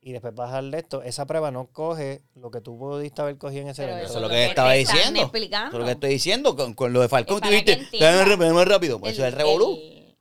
y 0.04 0.10
después 0.12 0.34
bajar 0.34 0.64
de 0.64 0.78
esto, 0.78 1.00
esa 1.02 1.26
prueba 1.26 1.52
no 1.52 1.68
coge 1.68 2.22
lo 2.34 2.50
que 2.50 2.60
tú 2.60 2.76
pudiste 2.76 3.22
haber 3.22 3.38
cogido 3.38 3.62
en 3.62 3.68
ese 3.68 3.84
evento. 3.84 4.04
Eso 4.06 4.16
es 4.16 4.22
lo 4.22 4.28
que 4.28 4.46
estaba 4.46 4.72
diciendo. 4.72 5.20
explicando. 5.22 5.68
Eso 5.68 5.76
es 5.76 5.80
lo 5.80 5.86
que 5.86 5.92
estoy 5.92 6.10
diciendo 6.10 6.56
con, 6.56 6.74
con 6.74 6.92
lo 6.92 7.00
de 7.00 7.08
Falcón. 7.08 7.40
Tú 7.40 7.48
entienda. 7.48 7.86
dame 8.00 8.64
rápido. 8.64 8.98
Pues 8.98 9.12
eso 9.12 9.22
es 9.24 9.32
el 9.32 9.38
revolú. 9.38 9.78
el- 9.80 10.16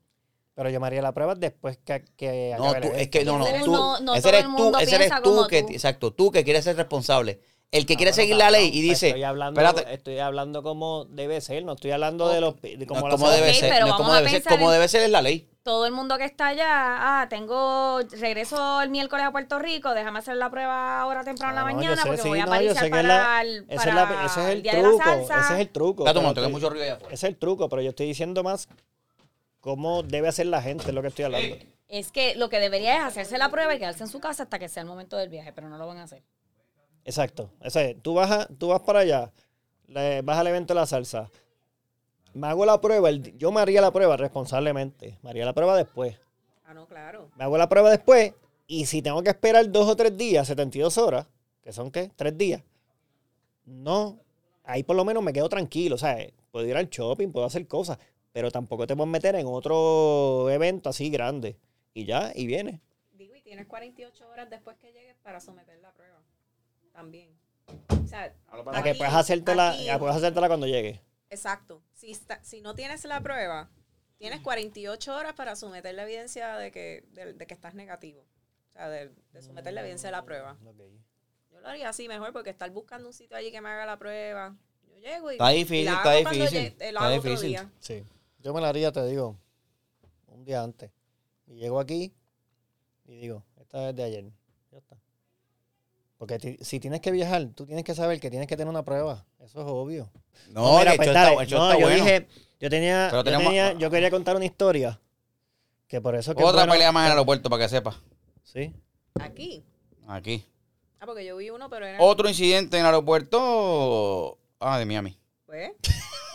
Pero 0.53 0.69
yo 0.69 0.79
me 0.79 0.85
haría 0.87 1.01
la 1.01 1.13
prueba 1.13 1.33
después 1.33 1.79
que, 1.83 2.03
que 2.15 2.53
No, 2.59 2.69
acabe 2.69 2.87
tú, 2.89 2.93
es 2.95 3.07
que 3.09 3.25
no, 3.25 3.39
no, 3.39 3.45
Tú 3.45 3.71
no- 3.71 3.99
no 4.01 4.13
ese 4.15 4.29
eres 4.29 4.45
tú, 4.55 4.71
ese 4.79 4.95
eres 4.95 5.11
tú 5.23 5.47
que, 5.49 5.63
tú. 5.63 5.69
exacto, 5.71 6.13
tú 6.13 6.29
que 6.31 6.43
quieres 6.43 6.63
ser 6.63 6.75
responsable. 6.75 7.39
El 7.71 7.85
que 7.85 7.95
quiere 7.95 8.11
seguir 8.13 8.35
la 8.35 8.51
ley 8.51 8.69
y 8.71 8.81
dice, 8.81 9.07
Estoy 9.07 9.23
hablando, 9.23 9.59
espérate, 9.61 9.93
estoy 9.93 10.19
hablando 10.19 10.61
como 10.61 11.05
debe 11.05 11.39
ser, 11.41 11.63
no 11.63 11.73
estoy 11.73 11.91
hablando 11.91 12.27
de 12.27 12.41
los... 12.41 12.61
De 12.61 12.85
como 12.85 13.07
debe 13.31 13.53
ser, 13.53 13.69
pero 13.71 13.85
no 13.87 13.91
es 13.93 13.97
como 13.97 14.13
debe 14.13 14.29
ser, 14.29 14.43
como 14.43 14.65
en- 14.67 14.73
debe 14.73 14.87
ser 14.89 15.03
es 15.03 15.09
la 15.09 15.21
ley. 15.21 15.47
Todo 15.63 15.85
el 15.85 15.91
mundo 15.91 16.17
que 16.17 16.25
está 16.25 16.47
allá, 16.47 16.65
ah, 17.21 17.29
tengo, 17.29 17.99
regreso 18.19 18.81
el 18.81 18.89
miércoles 18.89 19.25
a 19.27 19.31
Puerto 19.31 19.59
Rico, 19.59 19.93
déjame 19.93 20.17
hacer 20.17 20.35
la 20.37 20.49
prueba 20.49 20.99
ahora 21.01 21.23
temprano 21.23 21.51
en 21.51 21.55
la 21.55 21.61
Ah, 21.61 21.69
no, 21.69 21.75
mañana 21.77 22.01
sé, 22.01 22.07
porque 22.07 22.21
sí, 22.23 22.29
voy 22.29 22.39
a 22.39 22.45
no, 22.47 22.61
yo 22.61 22.73
que 22.73 22.89
para, 22.89 23.03
la- 23.03 23.41
el, 23.43 23.65
ese 23.69 23.89
es 23.89 23.93
la- 23.95 24.07
para 24.09 24.25
ese 24.25 24.41
es 24.41 24.47
el 24.47 24.63
Día 24.63 24.71
de 24.73 24.81
la 24.81 24.87
truco, 24.89 25.03
Salsa. 25.03 25.39
ese 25.41 25.53
es 25.53 25.59
el 25.59 25.69
truco. 25.69 26.03
Pero 26.03 26.21
momento, 26.21 26.41
que 26.41 26.47
mucho 26.47 26.69
ruido 26.69 26.83
allá 26.85 26.93
afuera. 26.95 27.13
Ese 27.13 27.27
es 27.27 27.31
el 27.33 27.37
truco, 27.37 27.69
pero 27.69 27.83
yo 27.83 27.89
estoy 27.91 28.07
diciendo 28.07 28.41
más 28.41 28.67
cómo 29.59 30.01
debe 30.01 30.29
hacer 30.29 30.47
la 30.47 30.63
gente, 30.63 30.85
es 30.87 30.93
lo 30.95 31.01
que 31.03 31.09
estoy 31.09 31.25
hablando. 31.25 31.55
Es 31.87 32.11
que 32.11 32.33
lo 32.35 32.49
que 32.49 32.59
debería 32.59 32.97
es 32.97 33.03
hacerse 33.03 33.37
la 33.37 33.49
prueba 33.51 33.75
y 33.75 33.77
quedarse 33.77 34.01
en 34.03 34.09
su 34.09 34.19
casa 34.19 34.43
hasta 34.43 34.57
que 34.57 34.67
sea 34.67 34.81
el 34.81 34.87
momento 34.89 35.15
del 35.17 35.29
viaje, 35.29 35.53
pero 35.53 35.69
no 35.69 35.77
lo 35.77 35.85
van 35.85 35.97
a 35.97 36.03
hacer. 36.03 36.23
Exacto. 37.05 37.51
O 37.63 37.69
sea, 37.69 37.93
tú 38.01 38.15
vas, 38.15 38.31
a- 38.31 38.47
tú 38.47 38.69
vas 38.69 38.81
para 38.81 38.99
allá, 39.01 39.31
le- 39.87 40.23
vas 40.23 40.39
al 40.39 40.47
evento 40.47 40.73
de 40.73 40.79
la 40.79 40.87
salsa, 40.87 41.29
me 42.33 42.47
hago 42.47 42.65
la 42.65 42.79
prueba, 42.81 43.09
el- 43.09 43.37
yo 43.37 43.51
me 43.51 43.61
haría 43.61 43.81
la 43.81 43.91
prueba 43.91 44.17
responsablemente, 44.17 45.17
me 45.21 45.29
haría 45.29 45.45
la 45.45 45.53
prueba 45.53 45.75
después. 45.75 46.17
Ah, 46.65 46.73
no, 46.73 46.87
claro. 46.87 47.29
Me 47.35 47.43
hago 47.43 47.57
la 47.57 47.67
prueba 47.69 47.89
después 47.89 48.33
y 48.67 48.85
si 48.85 49.01
tengo 49.01 49.21
que 49.23 49.29
esperar 49.31 49.69
dos 49.71 49.87
o 49.89 49.95
tres 49.95 50.15
días, 50.17 50.47
72 50.47 50.97
horas, 50.97 51.27
que 51.61 51.73
son 51.73 51.91
qué, 51.91 52.11
tres 52.15 52.37
días, 52.37 52.63
no, 53.65 54.19
ahí 54.63 54.83
por 54.83 54.95
lo 54.95 55.05
menos 55.05 55.23
me 55.23 55.33
quedo 55.33 55.49
tranquilo, 55.49 55.95
o 55.95 55.97
sea, 55.97 56.17
puedo 56.51 56.65
ir 56.65 56.75
al 56.77 56.89
shopping, 56.89 57.29
puedo 57.31 57.45
hacer 57.45 57.67
cosas, 57.67 57.97
pero 58.31 58.51
tampoco 58.51 58.87
te 58.87 58.95
puedes 58.95 59.11
meter 59.11 59.35
en 59.35 59.47
otro 59.47 60.49
evento 60.49 60.89
así 60.89 61.09
grande. 61.09 61.57
Y 61.93 62.05
ya, 62.05 62.31
y 62.33 62.47
viene. 62.47 62.79
Digo, 63.13 63.35
y 63.35 63.41
tienes 63.41 63.67
48 63.67 64.29
horas 64.29 64.49
después 64.49 64.77
que 64.77 64.93
llegues 64.93 65.15
para 65.23 65.41
someter 65.41 65.77
la 65.79 65.91
prueba. 65.91 66.17
También. 66.93 67.29
O 68.03 68.07
sea, 68.07 68.33
A 68.47 68.83
que 68.83 68.95
puedes 68.95 69.13
hacértela, 69.13 69.71
aquí- 69.71 69.87
puedes 69.99 70.15
hacértela 70.15 70.47
cuando 70.47 70.67
llegue. 70.67 71.01
Exacto. 71.31 71.81
Si, 71.93 72.11
está- 72.11 72.43
si 72.43 72.61
no 72.61 72.75
tienes 72.75 73.03
la 73.05 73.19
prueba, 73.21 73.69
tienes 74.17 74.41
48 74.41 75.15
horas 75.15 75.33
para 75.33 75.55
someter 75.55 75.95
la 75.95 76.03
evidencia 76.03 76.55
de 76.57 76.71
que, 76.71 77.03
de, 77.13 77.33
de 77.33 77.47
que 77.47 77.53
estás 77.55 77.73
negativo. 77.73 78.21
O 78.69 78.71
sea, 78.73 78.87
de, 78.89 79.11
de 79.33 79.41
someter 79.41 79.73
la 79.73 79.81
evidencia 79.81 80.07
de 80.09 80.11
la 80.11 80.23
prueba. 80.23 80.57
Yo 81.51 81.59
lo 81.59 81.67
haría 81.67 81.89
así 81.89 82.07
mejor 82.07 82.31
porque 82.31 82.49
estar 82.51 82.69
buscando 82.71 83.07
un 83.07 83.13
sitio 83.13 83.35
allí 83.35 83.51
que 83.51 83.59
me 83.61 83.69
haga 83.69 83.85
la 83.85 83.97
prueba. 83.97 84.55
Yo 84.87 84.97
llego 84.97 85.31
y, 85.31 85.35
Está 85.35 85.53
y 85.53 85.57
difícil, 85.59 85.85
la 85.85 85.91
está 85.95 86.11
hago 86.11 86.21
cuando 86.23 86.39
difícil, 86.45 86.59
llegue- 86.59 86.67
está 86.85 86.91
lo 86.91 86.99
hago 86.99 87.17
otro 87.17 87.29
difícil. 87.31 87.49
día. 87.49 87.71
Sí. 87.79 88.03
Yo 88.39 88.53
me 88.53 88.61
la 88.61 88.69
haría, 88.69 88.91
te 88.91 89.05
digo, 89.07 89.37
un 90.27 90.45
día 90.45 90.63
antes. 90.63 90.91
Y 91.47 91.55
llego 91.55 91.79
aquí 91.79 92.13
y 93.05 93.15
digo, 93.17 93.43
esta 93.57 93.89
es 93.89 93.95
de 93.95 94.03
ayer. 94.03 94.25
Ya 94.71 94.77
está. 94.77 94.97
Porque 96.17 96.37
ti- 96.39 96.57
si 96.61 96.79
tienes 96.79 97.01
que 97.01 97.11
viajar, 97.11 97.47
tú 97.55 97.65
tienes 97.65 97.83
que 97.83 97.95
saber 97.95 98.19
que 98.19 98.29
tienes 98.29 98.47
que 98.47 98.55
tener 98.57 98.69
una 98.69 98.83
prueba. 98.85 99.25
Eso 99.43 99.61
es 99.61 99.65
obvio. 99.67 100.09
No, 100.49 100.77
mira, 100.79 100.91
que 100.91 100.91
el 100.91 100.97
pues 100.97 101.07
show 101.07 101.13
dale. 101.13 101.29
está, 101.31 101.41
el 101.43 101.49
show 101.49 101.59
No, 101.59 101.65
está 101.71 101.79
yo 101.81 101.87
bueno. 101.87 102.03
dije, 102.05 102.27
yo 102.59 102.69
tenía, 102.69 103.07
Pero 103.09 103.19
yo, 103.19 103.23
tenemos- 103.23 103.45
tenía- 103.47 103.73
yo 103.73 103.89
quería 103.89 104.11
contar 104.11 104.35
una 104.35 104.45
historia. 104.45 104.99
Que 105.87 105.99
por 106.01 106.15
eso 106.15 106.33
que 106.35 106.43
Otra 106.43 106.61
bueno- 106.61 106.73
pelea 106.73 106.91
más 106.91 107.01
en 107.01 107.05
el 107.07 107.11
aeropuerto 107.13 107.49
para 107.49 107.63
que 107.63 107.69
sepa. 107.69 107.95
Sí. 108.43 108.73
Aquí. 109.19 109.63
Aquí. 110.07 110.45
Ah, 110.99 111.05
porque 111.05 111.25
yo 111.25 111.37
vi 111.37 111.49
uno, 111.49 111.69
pero 111.69 111.85
era. 111.85 111.97
Otro 112.01 112.29
incidente 112.29 112.77
en 112.77 112.81
el 112.81 112.87
aeropuerto. 112.87 114.37
Ah, 114.59 114.77
de 114.77 114.85
Miami. 114.85 115.17
Pues. 115.45 115.71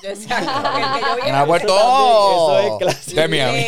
Yo 0.03 0.11
decía, 0.11 0.39
como 0.41 0.63
que 0.75 0.83
el 0.83 0.93
que 0.95 1.01
yo 1.01 1.15
vi 1.17 1.21
En 1.23 1.29
el 1.29 1.35
aeropuerto. 1.35 1.75
Eso 1.77 2.59
es 2.61 2.79
clásico. 2.79 3.21
De 3.21 3.29
Miami. 3.29 3.59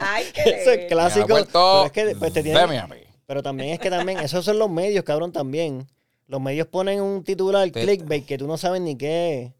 Hay 0.00 0.24
que 0.32 0.40
Eso 0.42 0.70
es 0.70 0.76
leer. 0.76 0.88
clásico. 0.88 1.20
aeropuerto 1.34 1.60
Pero 1.82 1.86
es 1.86 1.92
que 2.12 2.16
pues, 2.18 2.32
te 2.32 2.42
tienen- 2.42 2.60
De 2.62 2.66
Miami. 2.68 2.96
Pero 3.26 3.42
también 3.42 3.70
es 3.70 3.78
que 3.78 3.90
también, 3.90 4.18
esos 4.20 4.44
son 4.44 4.58
los 4.58 4.70
medios, 4.70 5.04
cabrón, 5.04 5.32
también. 5.32 5.86
Los 6.30 6.40
medios 6.40 6.68
ponen 6.68 7.00
un 7.00 7.24
titular, 7.24 7.68
Te- 7.72 7.80
clickbait, 7.82 8.24
que 8.24 8.38
tú 8.38 8.46
no 8.46 8.56
sabes 8.56 8.80
ni 8.80 8.96
qué 8.96 9.42
es. 9.42 9.52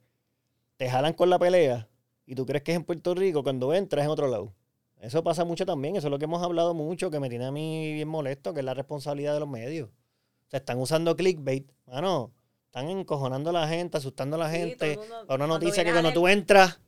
Te 0.77 0.89
jalan 0.89 1.13
con 1.15 1.29
la 1.29 1.37
pelea 1.37 1.89
y 2.27 2.37
tú 2.37 2.47
crees 2.47 2.63
que 2.63 2.71
es 2.71 2.77
en 2.77 2.85
Puerto 2.85 3.13
Rico, 3.13 3.43
cuando 3.43 3.75
entras 3.75 4.03
es 4.03 4.05
en 4.07 4.11
otro 4.13 4.29
lado. 4.29 4.55
Eso 5.01 5.25
pasa 5.25 5.45
mucho 5.45 5.67
también, 5.67 5.97
eso 5.97 6.07
es 6.07 6.11
lo 6.13 6.19
que 6.21 6.27
hemos 6.27 6.41
hablado 6.45 6.73
mucho, 6.73 7.11
que 7.11 7.19
me 7.19 7.29
tiene 7.29 7.47
a 7.47 7.51
mí 7.51 7.93
bien 7.95 8.07
molesto, 8.07 8.55
que 8.55 8.61
es 8.61 8.65
la 8.65 8.75
responsabilidad 8.75 9.35
de 9.35 9.41
los 9.41 9.49
medios. 9.49 9.89
O 9.89 10.51
sea, 10.51 10.59
están 10.61 10.79
usando 10.79 11.17
clickbait, 11.17 11.69
mano, 11.87 12.31
están 12.67 12.89
encojonando 12.89 13.51
a 13.51 13.53
la 13.53 13.67
gente, 13.69 13.97
asustando 13.99 14.37
a 14.37 14.39
la 14.39 14.51
Sí, 14.53 14.59
gente. 14.59 14.77
todo 14.77 14.91
el 14.91 14.97
mundo- 14.99 15.09
Para 15.09 15.23
una 15.23 15.27
cuando 15.27 15.47
noticia 15.59 15.83
que 15.85 15.91
viene 15.91 16.03
cuando 16.03 16.21
tú 16.21 16.29
entras, 16.29 16.81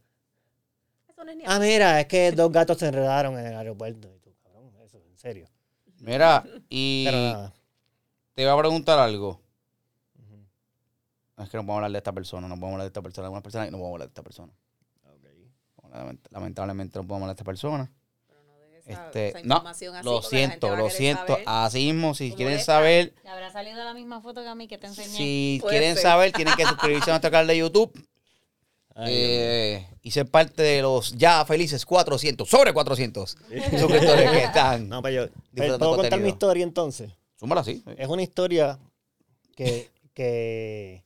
Eso 1.09 1.25
no 1.25 1.31
es 1.33 1.37
ni 1.39 1.45
ah, 1.47 1.59
mira, 1.59 2.01
es 2.01 2.07
que 2.07 2.31
dos 2.33 2.53
gatos 2.53 2.79
se 2.79 2.87
enredaron 2.87 3.37
en 3.37 3.47
el 3.47 3.55
aeropuerto. 3.57 4.15
Y 4.15 4.21
tú, 4.21 4.33
cabrón, 4.45 4.71
eso, 4.85 4.99
en 5.11 5.19
serio. 5.19 5.49
Mira, 5.99 6.45
y 6.69 7.05
Pero 7.07 7.17
nada. 7.19 7.53
te 8.35 8.43
iba 8.43 8.53
a 8.53 8.59
preguntar 8.59 8.99
algo. 9.01 9.41
Es 11.39 11.49
que 11.51 11.57
no 11.57 11.63
podemos 11.63 11.77
hablar 11.77 11.93
de 11.93 11.99
esta 11.99 12.13
persona, 12.13 12.47
no 12.49 12.55
podemos 12.55 12.73
hablar 12.73 12.85
de 12.85 12.89
esta 12.89 13.03
persona. 13.03 13.27
Algunas 13.27 13.43
personas 13.43 13.71
no 13.71 13.79
podemos 13.79 13.95
hablar 13.95 14.09
de 14.09 14.11
esta 14.11 14.23
persona. 14.23 14.53
Lament- 15.93 16.21
Lamentablemente 16.31 16.99
no 16.99 17.07
podemos 17.07 17.23
hablar 17.25 17.37
de 17.37 17.41
esta 17.41 17.45
persona. 17.45 17.91
Pero 18.29 18.43
no 18.45 18.59
dejes 18.59 18.87
Este, 18.87 19.29
esa 19.29 19.39
no, 19.41 19.45
información 19.57 19.95
así 19.97 20.05
lo 20.05 20.23
siento, 20.23 20.77
lo 20.77 20.91
siento. 20.91 21.27
saber. 21.27 21.45
Así 21.47 21.93
mismo, 21.93 22.15
si 22.15 22.33
quieren 22.33 22.61
saber, 22.61 23.15
Le 23.25 23.31
habrá 23.31 23.51
salido 23.51 23.83
la 23.85 23.93
misma 23.95 24.21
foto 24.21 24.43
que 24.43 24.49
a 24.49 24.55
mí 24.55 24.69
que 24.69 24.79
te 24.79 24.87
enseñé. 24.87 25.09
si 25.17 25.59
Puede 25.61 25.73
quieren 25.79 25.95
ser. 25.95 26.03
saber, 26.03 26.33
tienen 26.33 26.55
que 26.55 26.65
suscribirse 26.67 27.11
a 27.11 27.15
nuestro 27.15 27.31
canal 27.31 27.47
de 27.47 27.59
YouTube 27.59 27.93
Ay, 28.95 29.13
eh, 29.15 29.87
y 30.03 30.11
ser 30.11 30.27
parte 30.31 30.63
de 30.63 30.83
los 30.83 31.13
ya 31.17 31.45
felices 31.47 31.85
400, 31.87 32.49
sobre 32.49 32.73
400 32.75 33.31
suscriptores 33.31 34.31
que 34.31 34.45
están. 34.45 34.89
No, 34.89 35.03
pero 35.03 35.27
yo. 35.27 35.33
Disfrutando 35.51 35.79
¿Puedo 35.79 35.91
contar 35.97 35.97
contenido. 36.11 36.19
mi 36.25 36.29
historia 36.29 36.63
entonces? 36.65 37.11
Súmala 37.37 37.63
así. 37.63 37.83
Es 37.97 38.09
una 38.09 38.23
historia 38.23 38.79
que. 39.57 39.91
que. 40.15 41.03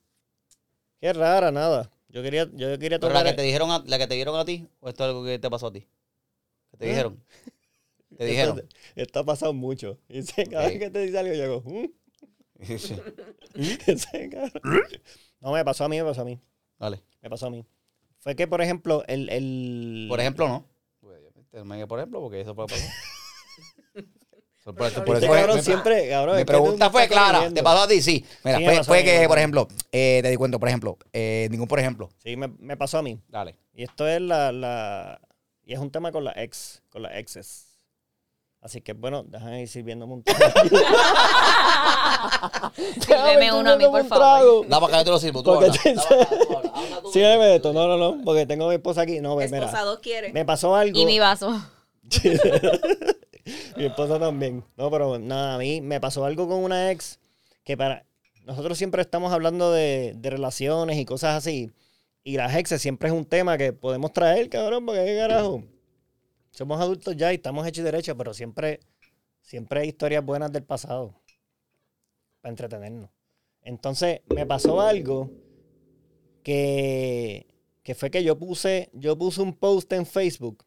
Es 1.00 1.16
rara, 1.16 1.50
nada. 1.50 1.90
Yo 2.08 2.22
quería, 2.22 2.44
yo 2.54 2.78
quería 2.78 2.98
Pero 2.98 3.12
la 3.12 3.20
tocar. 3.20 3.26
que 3.26 3.32
te 3.34 3.42
dijeron 3.42 3.70
a, 3.70 3.82
la 3.86 3.98
que 3.98 4.06
te 4.06 4.14
dieron 4.14 4.38
a 4.38 4.44
ti, 4.44 4.66
o 4.80 4.88
esto 4.88 5.04
es 5.04 5.08
algo 5.08 5.24
que 5.24 5.38
te 5.38 5.50
pasó 5.50 5.66
a 5.68 5.72
ti. 5.72 5.86
¿Qué 6.70 6.76
te 6.78 6.86
¿Eh? 6.86 6.88
dijeron? 6.90 7.22
Te 8.16 8.24
dijeron. 8.24 8.66
Esto 8.94 9.18
ha 9.18 9.24
pasado 9.24 9.52
mucho. 9.52 9.98
Y 10.08 10.22
sé, 10.22 10.46
cada 10.46 10.68
vez 10.68 10.78
que 10.78 10.90
te 10.90 11.00
dice 11.00 11.18
algo, 11.18 11.34
yo 11.34 11.44
hago. 11.44 11.62
"Mm". 11.66 11.90
No, 15.40 15.52
me 15.52 15.64
pasó 15.64 15.84
a 15.84 15.88
mí, 15.88 15.98
me 15.98 16.04
pasó 16.04 16.22
a 16.22 16.24
mí. 16.24 16.40
Dale. 16.78 17.02
Me 17.20 17.28
pasó 17.28 17.46
a 17.46 17.50
mí. 17.50 17.64
Fue 18.18 18.34
que, 18.34 18.46
por 18.46 18.62
ejemplo, 18.62 19.04
el. 19.06 19.28
el 19.28 20.06
Por 20.08 20.20
ejemplo, 20.20 20.48
no. 20.48 20.66
Pues, 21.00 21.20
por 21.86 21.98
ejemplo, 21.98 22.20
porque 22.20 22.40
eso 22.40 22.54
puede 22.54 22.68
pasar. 22.68 22.88
Por 24.74 24.86
eso- 24.88 25.04
por 25.04 25.16
eso 25.16 25.26
fue- 25.28 25.36
cabrón 25.38 25.56
me- 25.56 25.62
siempre, 25.62 26.08
cabrón, 26.08 26.36
Mi 26.38 26.44
pregunta 26.44 26.90
fue 26.90 27.06
clara. 27.08 27.48
¿Te 27.52 27.62
pasó 27.62 27.82
a 27.82 27.88
ti? 27.88 28.02
Sí. 28.02 28.24
Mira, 28.42 28.58
Sí, 28.58 28.64
fue, 28.64 28.84
fue 28.84 28.98
mí, 28.98 29.04
que, 29.04 29.28
por 29.28 29.38
ejemplo, 29.38 29.68
eh, 29.92 30.18
te 30.22 30.30
di 30.30 30.36
cuenta, 30.36 30.58
por 30.58 30.68
ejemplo, 30.68 30.98
eh, 31.12 31.46
ningún 31.50 31.68
por 31.68 31.78
ejemplo. 31.78 32.08
Sí, 32.22 32.36
me, 32.36 32.48
me 32.58 32.76
pasó 32.76 32.98
a 32.98 33.02
mí. 33.02 33.18
Dale. 33.28 33.56
Y 33.74 33.84
esto 33.84 34.06
es 34.08 34.20
la, 34.20 34.50
la. 34.52 35.20
Y 35.64 35.72
es 35.72 35.78
un 35.78 35.90
tema 35.90 36.10
con 36.12 36.24
la 36.24 36.32
ex, 36.36 36.82
con 36.90 37.02
las 37.02 37.14
exes. 37.16 37.64
Así 38.60 38.80
que 38.80 38.94
bueno, 38.94 39.22
déjame 39.24 39.62
ir 39.62 39.68
sirviéndome 39.68 40.14
un 40.14 40.22
trago. 40.24 40.40
Sírveme 43.00 43.52
uno 43.52 43.72
a 43.72 43.76
mí, 43.76 43.84
por 43.84 44.00
un 44.00 44.08
favor. 44.08 44.66
Da 44.68 44.80
para 44.80 44.92
que 44.92 44.98
yo 44.98 45.04
te 45.04 45.10
lo 45.10 45.18
sirvo. 45.20 45.42
Tú 45.44 45.54
Porque 45.54 45.66
habla. 45.66 47.02
Sígueme 47.12 47.54
esto. 47.56 47.72
No, 47.72 47.86
no, 47.86 47.96
no. 47.96 48.24
Porque 48.24 48.46
tengo 48.46 48.64
a 48.66 48.70
mi 48.70 48.74
esposa 48.74 49.02
aquí. 49.02 49.20
No, 49.20 49.36
ve, 49.36 49.46
mira. 49.48 49.66
Esposa 49.66 49.84
dos 49.84 50.00
quiere. 50.00 50.32
Me 50.32 50.44
pasó 50.44 50.74
algo. 50.74 50.98
Y 50.98 51.06
mi 51.06 51.20
vaso. 51.20 51.54
mi 53.76 53.84
esposa 53.84 54.18
también. 54.18 54.64
No, 54.76 54.90
pero 54.90 55.18
nada, 55.18 55.54
a 55.54 55.58
mí 55.58 55.80
me 55.80 56.00
pasó 56.00 56.24
algo 56.24 56.48
con 56.48 56.62
una 56.62 56.90
ex 56.90 57.18
que 57.64 57.76
para. 57.76 58.04
Nosotros 58.44 58.78
siempre 58.78 59.02
estamos 59.02 59.32
hablando 59.32 59.72
de, 59.72 60.14
de 60.16 60.30
relaciones 60.30 60.98
y 60.98 61.04
cosas 61.04 61.36
así. 61.36 61.72
Y 62.22 62.36
las 62.36 62.54
exes 62.56 62.82
siempre 62.82 63.08
es 63.08 63.14
un 63.14 63.24
tema 63.24 63.56
que 63.56 63.72
podemos 63.72 64.12
traer, 64.12 64.48
cabrón, 64.48 64.84
porque 64.84 65.04
qué 65.04 65.16
carajo. 65.16 65.62
Somos 66.50 66.80
adultos 66.80 67.16
ya 67.16 67.32
y 67.32 67.36
estamos 67.36 67.66
hechos 67.66 67.82
y 67.82 67.84
derechos, 67.84 68.16
pero 68.18 68.34
siempre, 68.34 68.80
siempre 69.42 69.80
hay 69.80 69.88
historias 69.88 70.24
buenas 70.24 70.50
del 70.50 70.64
pasado. 70.64 71.14
Para 72.40 72.50
entretenernos. 72.50 73.10
Entonces, 73.62 74.22
me 74.34 74.44
pasó 74.44 74.80
algo 74.80 75.30
que, 76.42 77.46
que 77.84 77.94
fue 77.94 78.10
que 78.10 78.24
yo 78.24 78.36
puse, 78.38 78.90
yo 78.92 79.16
puse 79.16 79.40
un 79.40 79.52
post 79.52 79.92
en 79.92 80.04
Facebook 80.04 80.65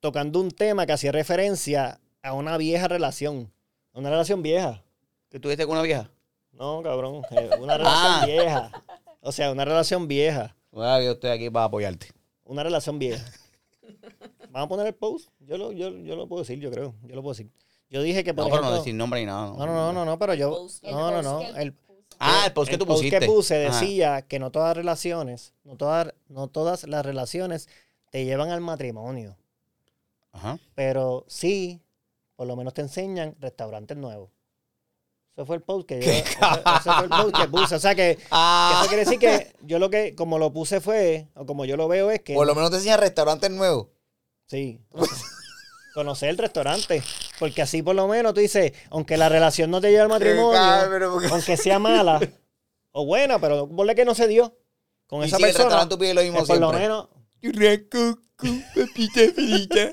tocando 0.00 0.40
un 0.40 0.50
tema 0.50 0.86
que 0.86 0.92
hacía 0.92 1.12
referencia 1.12 2.00
a 2.22 2.32
una 2.32 2.56
vieja 2.56 2.88
relación. 2.88 3.52
a 3.92 3.98
Una 3.98 4.10
relación 4.10 4.42
vieja. 4.42 4.82
¿Que 5.30 5.38
tuviste 5.40 5.64
con 5.66 5.72
una 5.72 5.82
vieja? 5.82 6.10
No, 6.52 6.82
cabrón. 6.82 7.22
eh, 7.30 7.50
Una 7.60 7.76
relación 7.78 8.12
Ah. 8.12 8.22
vieja. 8.26 8.84
O 9.20 9.32
sea, 9.32 9.50
una 9.52 9.64
relación 9.64 10.08
vieja. 10.08 10.56
Bueno, 10.70 11.02
yo 11.02 11.12
estoy 11.12 11.30
aquí 11.30 11.50
para 11.50 11.66
apoyarte. 11.66 12.08
Una 12.44 12.62
relación 12.62 12.98
vieja. 12.98 13.24
Vamos 14.50 14.66
a 14.66 14.68
poner 14.68 14.86
el 14.86 14.94
post. 14.94 15.28
Yo 15.40 15.58
lo, 15.58 15.72
yo, 15.72 15.90
yo 15.90 16.16
lo 16.16 16.26
puedo 16.28 16.42
decir, 16.42 16.58
yo 16.58 16.70
creo. 16.70 16.94
Yo 17.02 17.14
lo 17.14 17.22
puedo 17.22 17.34
decir. 17.34 17.50
Yo 17.90 18.02
dije 18.02 18.22
que 18.24 18.34
por 18.34 18.44
No, 18.44 18.50
pero 18.50 18.62
no 18.62 18.72
decir 18.72 18.94
nombre 18.94 19.20
ni 19.20 19.26
nada. 19.26 19.48
no, 19.48 19.56
no, 19.66 19.66
no, 19.66 19.92
no, 19.92 20.04
no, 20.04 20.18
pero 20.18 20.34
yo. 20.34 20.50
post. 20.50 20.84
El 20.84 20.92
No, 20.92 21.10
no, 21.10 21.38
post 21.38 21.52
no. 21.52 21.58
El, 21.60 21.74
Ah, 22.20 22.44
el 22.46 22.52
post 22.52 22.68
que 22.68 22.74
el 22.74 22.78
tú 22.80 22.86
post 22.86 22.98
pusiste. 22.98 23.20
que 23.20 23.26
puse 23.26 23.66
Ajá. 23.66 23.80
decía 23.80 24.22
que 24.22 24.38
no 24.40 24.50
todas 24.50 24.68
las 24.70 24.76
relaciones, 24.78 25.54
no 25.62 25.76
todas, 25.76 26.14
no 26.28 26.48
todas 26.48 26.84
las 26.88 27.04
relaciones 27.06 27.68
te 28.10 28.24
llevan 28.24 28.50
al 28.50 28.60
matrimonio. 28.60 29.36
Ajá. 30.38 30.58
Pero 30.74 31.24
sí, 31.28 31.80
por 32.36 32.46
lo 32.46 32.56
menos 32.56 32.74
te 32.74 32.80
enseñan 32.82 33.36
restaurantes 33.40 33.96
nuevos. 33.96 34.30
Eso 35.36 35.46
fue 35.46 35.56
el 35.56 35.62
post 35.62 35.88
que 35.88 36.00
yo. 36.00 36.10
Ese, 36.10 36.20
ese 36.22 36.92
fue 36.92 37.04
el 37.04 37.08
post 37.10 37.36
que 37.36 37.48
puse. 37.48 37.74
O 37.76 37.78
sea 37.78 37.94
que, 37.94 38.16
que 38.20 38.24
Ah, 38.30 38.78
eso 38.80 38.88
quiere 38.88 39.04
decir 39.04 39.18
que 39.20 39.52
yo 39.62 39.78
lo 39.78 39.88
que, 39.90 40.14
como 40.16 40.38
lo 40.38 40.52
puse 40.52 40.80
fue, 40.80 41.28
o 41.34 41.46
como 41.46 41.64
yo 41.64 41.76
lo 41.76 41.86
veo 41.86 42.10
es 42.10 42.20
que. 42.22 42.34
por 42.34 42.46
lo 42.46 42.54
menos 42.54 42.70
te 42.70 42.76
enseñan 42.76 42.98
restaurantes 43.00 43.50
nuevos. 43.50 43.86
Sí. 44.46 44.80
Conocer 45.94 46.28
el 46.30 46.38
restaurante. 46.38 47.02
Porque 47.38 47.62
así 47.62 47.82
por 47.82 47.94
lo 47.94 48.08
menos 48.08 48.34
tú 48.34 48.40
dices, 48.40 48.72
aunque 48.90 49.16
la 49.16 49.28
relación 49.28 49.70
no 49.70 49.80
te 49.80 49.90
lleve 49.90 50.02
al 50.02 50.08
matrimonio, 50.08 50.58
porque- 51.10 51.28
aunque 51.28 51.56
sea 51.56 51.78
mala 51.78 52.20
o 52.92 53.04
buena, 53.06 53.38
pero 53.40 53.68
ponle 53.68 53.94
que 53.94 54.04
no 54.04 54.14
se 54.14 54.26
dio 54.28 54.56
con 55.06 55.22
Y 55.22 55.26
esa 55.26 55.36
si 55.36 55.42
en 55.42 55.48
el 55.48 55.52
persona. 55.54 55.64
restaurante 55.68 55.94
tú 55.94 55.98
pides 56.00 56.14
lo 56.14 56.22
mismo 56.22 56.38
eh, 56.40 56.44
por 56.46 56.58
lo 56.58 56.72
menos. 56.72 57.08
Churrasco 57.42 58.18
con 58.36 58.62
papita 58.74 59.20
frita. 59.34 59.90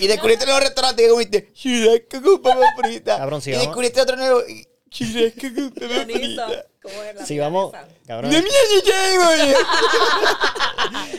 y 0.00 0.06
descubriste 0.06 0.44
el 0.44 0.50
nuevo 0.50 0.60
restaurante 0.60 1.02
que 1.02 1.08
comiste 1.08 1.52
churrasco 1.52 2.22
con 2.22 2.42
papa 2.42 2.66
frita. 2.78 3.18
Cabrón, 3.18 3.40
si 3.42 3.50
y 3.50 3.52
vamos- 3.54 3.66
descubriste 3.66 4.00
otro 4.00 4.16
nuevo 4.16 4.42
churrasco 4.90 5.46
con 5.54 5.70
papa 5.72 6.04
frita. 6.04 6.66
¿Cómo 6.82 7.02
es 7.02 7.14
la 7.16 7.26
Si 7.26 7.38
vamos. 7.38 7.72
milanesa? 7.72 7.94
Cabrón, 8.06 8.30
¡De 8.30 8.42
mierda, 8.42 9.58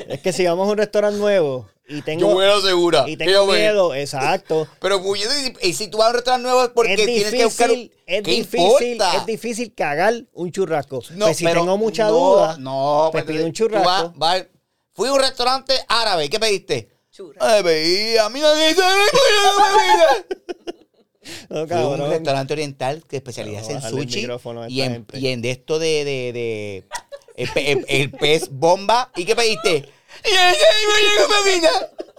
es 0.09 0.21
que 0.21 0.33
si 0.33 0.45
vamos 0.45 0.67
a 0.67 0.71
un 0.71 0.77
restaurante 0.77 1.19
nuevo 1.19 1.69
y 1.89 1.97
Yo 1.97 2.03
tengo, 2.03 2.35
me 2.35 2.45
lo 2.45 2.61
segura. 2.61 3.05
y 3.07 3.15
tengo 3.17 3.31
yo 3.31 3.45
miedo, 3.45 3.93
exacto. 3.95 4.67
Pero 4.79 5.01
pues, 5.01 5.21
yo 5.21 5.29
te- 5.29 5.67
y 5.67 5.73
si 5.73 5.87
tú 5.89 5.97
vas 5.97 6.07
a 6.07 6.09
un 6.09 6.15
restaurante 6.15 6.43
nuevo 6.47 6.63
es 6.63 6.69
porque 6.69 6.93
es 6.93 7.05
tienes 7.05 7.31
que 7.33 7.45
buscar. 7.45 7.69
difícil, 7.69 7.91
es 8.05 8.23
¿Qué 8.23 8.31
difícil, 8.31 8.91
importa? 8.93 9.17
es 9.17 9.25
difícil 9.25 9.73
cagar 9.73 10.13
un 10.33 10.51
churrasco. 10.51 11.01
No, 11.11 11.25
pues 11.27 11.37
si 11.37 11.45
pero 11.45 11.61
tengo 11.61 11.77
mucha 11.77 12.05
no, 12.07 12.11
duda, 12.11 12.57
No, 12.59 13.09
pues 13.11 13.23
pues 13.23 13.35
pido 13.35 13.45
un 13.45 13.53
tú 13.53 13.69
vas- 13.69 13.71
churrasco. 13.83 14.13
vas- 14.17 14.45
fui 14.97 15.07
a 15.07 15.13
un 15.13 15.19
restaurante 15.19 15.73
árabe. 15.87 16.25
¿y 16.25 16.29
¿Qué 16.29 16.39
pediste? 16.39 16.89
Churra. 17.11 17.37
Ay, 17.39 17.63
pedí 17.63 18.17
a 18.17 18.27
mí 18.29 18.39
no 18.41 18.53
no, 21.49 21.67
Fui 21.67 21.77
a 21.77 21.87
un 21.87 22.09
restaurante 22.09 22.53
oriental 22.53 23.03
que 23.07 23.17
especializa 23.17 23.61
en 23.71 23.75
Bajarle 23.75 24.01
el 24.01 24.09
sushi 24.09 24.27
y 24.69 24.81
en, 24.81 25.05
y 25.13 25.27
en 25.27 25.41
de 25.41 25.51
esto 25.51 25.77
de, 25.79 26.03
de, 26.05 26.33
de 26.33 26.87
el, 27.35 27.49
pe- 27.49 27.71
el- 27.71 27.85
el 27.87 28.11
pez 28.11 28.49
bomba. 28.49 29.11
¿Y 29.15 29.25
qué 29.25 29.35
pediste? 29.35 29.89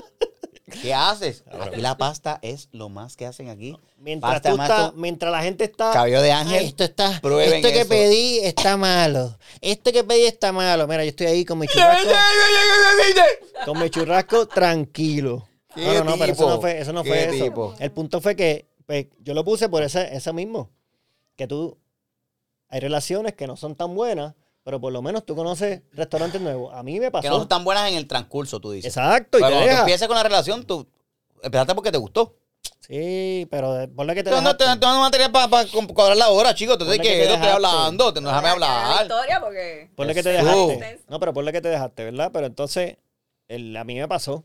¿Qué 0.82 0.94
haces? 0.94 1.44
Aquí 1.60 1.80
la 1.80 1.96
pasta 1.96 2.38
es 2.42 2.68
lo 2.72 2.88
más 2.88 3.16
que 3.16 3.26
hacen 3.26 3.48
aquí. 3.48 3.76
Mientras, 3.98 4.40
Pasta, 4.40 4.90
tú 4.90 4.96
mientras 4.96 5.32
la 5.32 5.42
gente 5.42 5.64
está. 5.64 5.92
cabello 5.92 6.22
de 6.22 6.30
ángel. 6.32 6.58
"Ay, 6.60 6.66
esto 6.66 6.84
está. 6.84 7.20
Prueben 7.20 7.54
esto 7.54 7.68
que 7.68 7.80
eso". 7.80 7.88
pedí 7.88 8.38
está 8.40 8.76
malo. 8.76 9.36
Esto 9.60 9.92
que 9.92 10.04
pedí 10.04 10.24
está 10.26 10.52
malo. 10.52 10.86
Mira, 10.86 11.04
yo 11.04 11.10
estoy 11.10 11.26
ahí 11.26 11.44
con 11.44 11.58
mi 11.58 11.66
churrasco. 11.66 12.08
con 13.64 13.80
mi 13.80 13.90
churrasco 13.90 14.46
tranquilo. 14.46 15.48
¿Qué 15.74 15.84
No, 15.84 15.94
no, 15.94 16.04
no, 16.12 16.18
pero 16.18 16.32
eso 16.32 16.48
no 16.48 16.60
fue, 16.60 16.78
eso 16.80 16.92
no 16.92 17.02
¿Qué 17.02 17.08
fue 17.10 17.24
eso. 17.36 17.44
tipo? 17.44 17.74
El 17.78 17.90
punto 17.92 18.20
fue 18.20 18.34
que 18.36 18.68
pues, 18.86 19.06
yo 19.20 19.34
lo 19.34 19.44
puse 19.44 19.68
por 19.68 19.82
ese, 19.82 20.14
eso 20.16 20.32
mismo. 20.32 20.70
Que 21.36 21.46
tú. 21.46 21.78
Hay 22.70 22.80
relaciones 22.80 23.34
que 23.34 23.46
no 23.46 23.56
son 23.56 23.74
tan 23.76 23.94
buenas, 23.94 24.34
pero 24.68 24.78
por 24.82 24.92
lo 24.92 25.00
menos 25.00 25.24
tú 25.24 25.34
conoces 25.34 25.80
restaurantes 25.94 26.38
nuevos. 26.42 26.74
A 26.74 26.82
mí 26.82 27.00
me 27.00 27.10
pasó. 27.10 27.22
Que 27.22 27.30
no 27.30 27.38
son 27.38 27.48
tan 27.48 27.64
buenas 27.64 27.88
en 27.90 27.96
el 27.96 28.06
transcurso, 28.06 28.60
tú 28.60 28.70
dices. 28.72 28.94
Exacto, 28.94 29.38
y 29.38 29.40
Pero 29.40 29.46
te 29.46 29.52
cuando 29.54 29.60
tú 29.60 29.66
deja. 29.70 29.80
empiezas 29.80 30.08
con 30.08 30.16
la 30.18 30.22
relación, 30.22 30.64
tú 30.66 30.86
empezaste 31.42 31.74
porque 31.74 31.90
te 31.90 31.96
gustó. 31.96 32.36
Sí, 32.80 33.48
pero 33.50 33.88
ponle 33.96 34.14
que 34.14 34.22
te 34.22 34.28
Tú 34.30 34.42
no 34.42 34.54
te 34.58 34.64
dando 34.64 34.86
material 35.00 35.32
para 35.32 35.64
cuadrar 35.94 36.18
la 36.18 36.28
hora, 36.28 36.54
chicos. 36.54 36.74
Entonces, 36.74 36.98
Ponle 36.98 37.10
que 37.10 37.16
te 37.16 37.22
estoy 37.22 37.38
dejaste. 37.38 37.54
hablando, 37.66 38.12
te- 38.12 38.20
no 38.20 38.28
déjame 38.28 38.48
hablar. 38.50 39.02
historia 39.04 39.40
porque... 39.40 39.90
Que 39.96 40.22
te 40.22 40.28
dejaste. 40.28 41.00
No, 41.08 41.18
pero 41.18 41.32
ponle 41.32 41.52
que 41.52 41.60
te 41.62 41.68
dejaste, 41.68 42.04
¿verdad? 42.04 42.30
Pero 42.30 42.46
entonces, 42.46 42.98
el- 43.46 43.74
a 43.74 43.84
mí 43.84 43.94
me 43.98 44.06
pasó. 44.06 44.44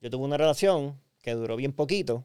Yo 0.00 0.08
tuve 0.08 0.22
una 0.24 0.36
relación 0.36 1.00
que 1.20 1.32
duró 1.34 1.56
bien 1.56 1.72
poquito, 1.72 2.24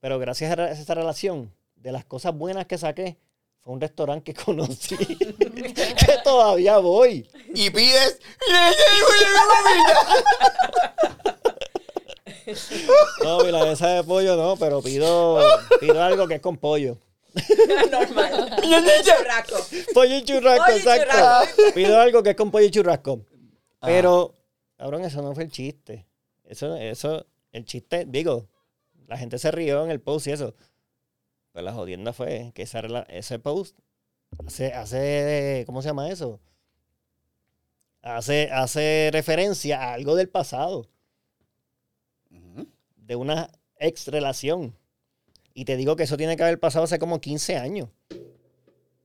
pero 0.00 0.18
gracias 0.18 0.58
a 0.58 0.68
esa 0.72 0.94
relación, 0.94 1.54
de 1.76 1.92
las 1.92 2.04
cosas 2.04 2.34
buenas 2.36 2.66
que 2.66 2.76
saqué, 2.76 3.18
fue 3.64 3.72
un 3.72 3.80
restaurante 3.80 4.32
que 4.32 4.34
conocí, 4.44 4.96
que 4.96 6.18
todavía 6.22 6.78
voy. 6.78 7.28
Y 7.54 7.70
pides. 7.70 8.20
No, 13.22 13.42
milanesa 13.42 13.88
de 13.88 14.04
pollo 14.04 14.36
no, 14.36 14.56
pero 14.56 14.82
pido, 14.82 15.40
pido 15.80 16.02
algo 16.02 16.28
que 16.28 16.34
es 16.34 16.40
con 16.40 16.58
pollo. 16.58 16.98
Normal. 17.90 18.56
Churrasco. 19.02 19.56
Pollo 19.92 20.16
y 20.16 20.22
churrasco, 20.24 20.64
Pollo 20.64 20.76
y 20.76 20.78
exacto. 20.78 21.10
churrasco. 21.10 21.62
Pido 21.74 22.00
algo 22.00 22.22
que 22.22 22.30
es 22.30 22.36
con 22.36 22.50
pollo 22.50 22.66
y 22.66 22.70
churrasco. 22.70 23.24
Ah. 23.80 23.86
Pero, 23.86 24.34
cabrón, 24.76 25.04
eso 25.04 25.22
no 25.22 25.34
fue 25.34 25.44
el 25.44 25.50
chiste. 25.50 26.06
Eso, 26.44 26.76
eso, 26.76 27.26
el 27.50 27.64
chiste, 27.64 28.04
digo, 28.06 28.46
la 29.08 29.16
gente 29.16 29.38
se 29.38 29.50
rió 29.50 29.82
en 29.84 29.90
el 29.90 30.00
post 30.00 30.26
y 30.26 30.32
eso. 30.32 30.54
Pero 31.54 31.64
la 31.64 31.72
jodienda 31.72 32.12
fue 32.12 32.52
que 32.54 32.62
esa 32.62 32.80
ese 33.08 33.38
post 33.38 33.78
hace, 34.44 34.74
hace, 34.74 35.62
¿cómo 35.64 35.80
se 35.80 35.88
llama 35.88 36.10
eso? 36.10 36.38
Hace, 38.02 38.50
hace 38.50 39.08
referencia 39.10 39.80
a 39.80 39.94
algo 39.94 40.14
del 40.16 40.28
pasado, 40.28 40.90
de 42.96 43.16
una 43.16 43.50
ex 43.78 44.08
relación. 44.08 44.76
Y 45.54 45.64
te 45.64 45.78
digo 45.78 45.96
que 45.96 46.02
eso 46.02 46.18
tiene 46.18 46.36
que 46.36 46.42
haber 46.42 46.60
pasado 46.60 46.84
hace 46.84 46.98
como 46.98 47.22
15 47.22 47.56
años. 47.56 47.88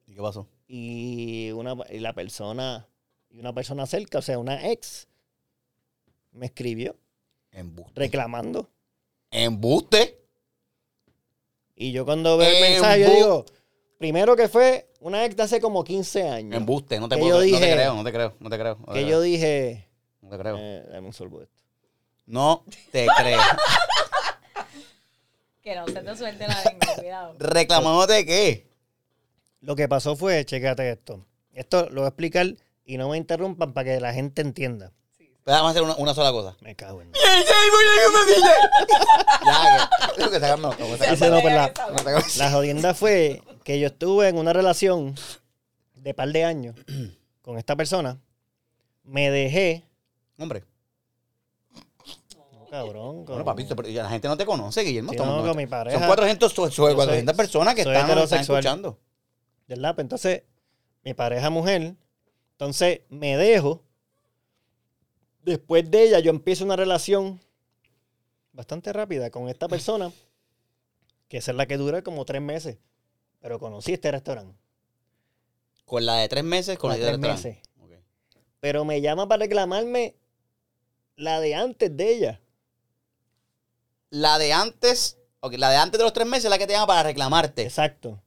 ¿Y 0.08 0.16
qué 0.16 0.22
pasó? 0.22 0.50
y 0.70 1.50
una 1.52 1.76
y 1.90 1.98
la 2.00 2.14
persona 2.14 2.88
y 3.30 3.40
una 3.40 3.54
persona 3.54 3.88
cerca, 3.88 4.20
o 4.20 4.22
sea, 4.22 4.38
una 4.38 4.70
ex 4.70 5.08
me 6.32 6.46
escribió 6.46 6.96
Embuste. 7.52 8.00
reclamando 8.00 8.70
Embuste. 9.32 10.19
Y 11.82 11.94
yo 11.94 12.04
cuando 12.06 12.38
veo 12.38 12.50
el 12.50 12.62
mensaje 12.74 13.00
yo 13.00 13.10
digo, 13.14 13.46
primero 13.98 14.36
que 14.36 14.50
fue 14.50 14.90
una 15.00 15.22
de 15.28 15.42
hace 15.42 15.62
como 15.62 15.82
15 15.82 16.28
años. 16.28 16.58
Embuste. 16.58 17.00
No 17.00 17.08
te 17.08 17.18
puedo 17.18 17.42
yo 17.46 17.54
No 17.54 17.60
te 17.60 17.72
creo, 17.72 17.94
no 17.96 18.04
te 18.04 18.12
creo, 18.12 18.36
no 18.40 18.50
te 18.50 18.58
creo. 18.58 18.78
no 18.80 18.86
te 18.86 18.94
que 18.94 19.06
creo, 19.06 19.10
yo 19.10 19.22
dije, 19.22 19.88
No 20.22 20.30
te 20.30 20.38
creo. 20.38 20.58
eh, 20.60 20.86
dame 20.92 21.08
un 21.08 21.14
sorbo 21.14 21.40
de 21.40 21.46
esto. 21.46 21.64
No 22.26 22.66
te 22.92 23.08
creo. 23.18 23.40
Que 25.62 25.76
no 25.76 25.88
se 25.88 26.02
te 26.02 26.18
suelte 26.18 26.48
la 26.48 26.64
lengua, 26.66 26.96
cuidado. 26.98 27.36
¿Reclamándote 27.40 28.14
de 28.14 28.26
qué? 28.26 28.68
Lo 29.62 29.76
que 29.78 29.88
pasó 29.88 30.18
fue, 30.18 30.44
chécate 30.44 30.92
esto. 30.92 31.26
Esto 31.54 31.90
lo 31.90 32.02
voy 32.02 32.06
a 32.06 32.10
explicar 32.10 32.46
y 32.84 32.98
no 32.98 33.08
me 33.08 33.18
interrumpan 33.18 33.72
para 33.74 33.86
que 33.86 34.00
la 34.02 34.14
gente 34.14 34.42
entienda. 34.42 34.92
Pero 35.50 35.64
vamos 35.64 35.70
a 35.70 35.72
hacer 35.72 35.82
una, 35.82 35.96
una 35.96 36.14
sola 36.14 36.32
cosa. 36.32 36.56
Me 36.62 36.76
cago 36.76 37.02
en. 37.02 37.12
ya, 39.46 39.90
que, 40.08 40.14
tengo 40.16 40.30
que 40.30 40.40
sacarme 40.40 40.68
ojos, 40.68 41.00
Dice, 41.10 41.30
no, 41.32 41.42
pues 41.42 41.56
la, 41.56 41.74
La 42.38 42.52
jodienda 42.52 42.94
fue 42.94 43.42
que 43.64 43.80
yo 43.80 43.88
estuve 43.88 44.28
en 44.28 44.38
una 44.38 44.54
relación 44.54 45.16
de 45.96 46.14
par 46.14 46.30
de 46.30 46.46
años 46.46 46.76
con 47.42 47.58
esta 47.58 47.76
persona. 47.76 48.20
Me 49.04 49.32
dejé. 49.32 49.84
Hombre, 50.38 50.66
No, 52.46 52.68
cabrón. 52.70 53.26
bueno, 53.26 53.44
papito, 53.44 53.76
pero 53.76 53.90
ya 53.90 54.04
la 54.04 54.10
gente 54.10 54.28
no 54.28 54.38
te 54.38 54.46
conoce, 54.46 54.82
Guillermo. 54.82 55.14
Sí, 55.14 55.18
no, 55.18 55.42
con 55.42 55.58
mi 55.58 55.66
pareja. 55.66 55.98
Son 55.98 56.06
400, 56.06 56.54
so- 56.54 56.70
so- 56.70 56.90
Yo 56.90 56.96
400 56.96 57.34
soy- 57.34 57.38
personas 57.38 57.74
que 57.74 57.84
soy 57.86 57.96
están, 57.96 58.40
escuchando. 58.40 59.00
¿Verdad? 59.68 59.96
Pues 59.96 60.06
entonces, 60.06 60.44
mi 61.04 61.16
pareja 61.16 61.50
mujer. 61.50 61.96
Entonces, 62.52 63.02
me 63.10 63.36
dejo. 63.36 63.84
Después 65.42 65.90
de 65.90 66.04
ella, 66.04 66.20
yo 66.20 66.32
empiezo 66.32 66.66
una 66.66 66.76
relación 66.76 67.40
bastante 68.52 68.92
rápida 68.94 69.30
con 69.30 69.50
esta 69.50 69.68
persona. 69.68 70.12
Que 71.28 71.38
esa 71.38 71.52
es 71.52 71.58
la 71.58 71.66
que 71.66 71.78
dura 71.78 72.02
como 72.02 72.26
tres 72.26 72.42
meses. 72.42 72.78
Pero 73.40 73.60
conocí 73.60 73.94
este 73.94 74.12
restaurante. 74.12 74.58
Con 75.86 76.06
la 76.06 76.16
de 76.16 76.30
tres 76.30 76.44
meses, 76.44 76.78
con, 76.78 76.90
la 76.90 76.98
de 76.98 77.06
tres 77.06 77.20
meses. 77.20 77.58
Ok. 77.82 77.92
Pero 78.60 78.86
me 78.86 79.02
llama 79.02 79.28
para 79.28 79.44
reclamarme 79.44 80.16
la 81.16 81.40
de 81.40 81.56
antes 81.56 81.96
de 81.96 82.14
ella. 82.14 82.42
La 84.10 84.40
de 84.40 84.54
antes, 84.54 85.18
ok, 85.40 85.54
la 85.54 85.70
de 85.70 85.78
antes 85.78 85.98
de 85.98 86.04
los 86.04 86.14
tres 86.14 86.28
meses 86.28 86.46
es 86.46 86.50
la 86.50 86.58
que 86.58 86.68
te 86.68 86.74
llama 86.74 86.88
para 86.88 87.04
reclamarte. 87.04 87.64
Exacto. 87.64 88.22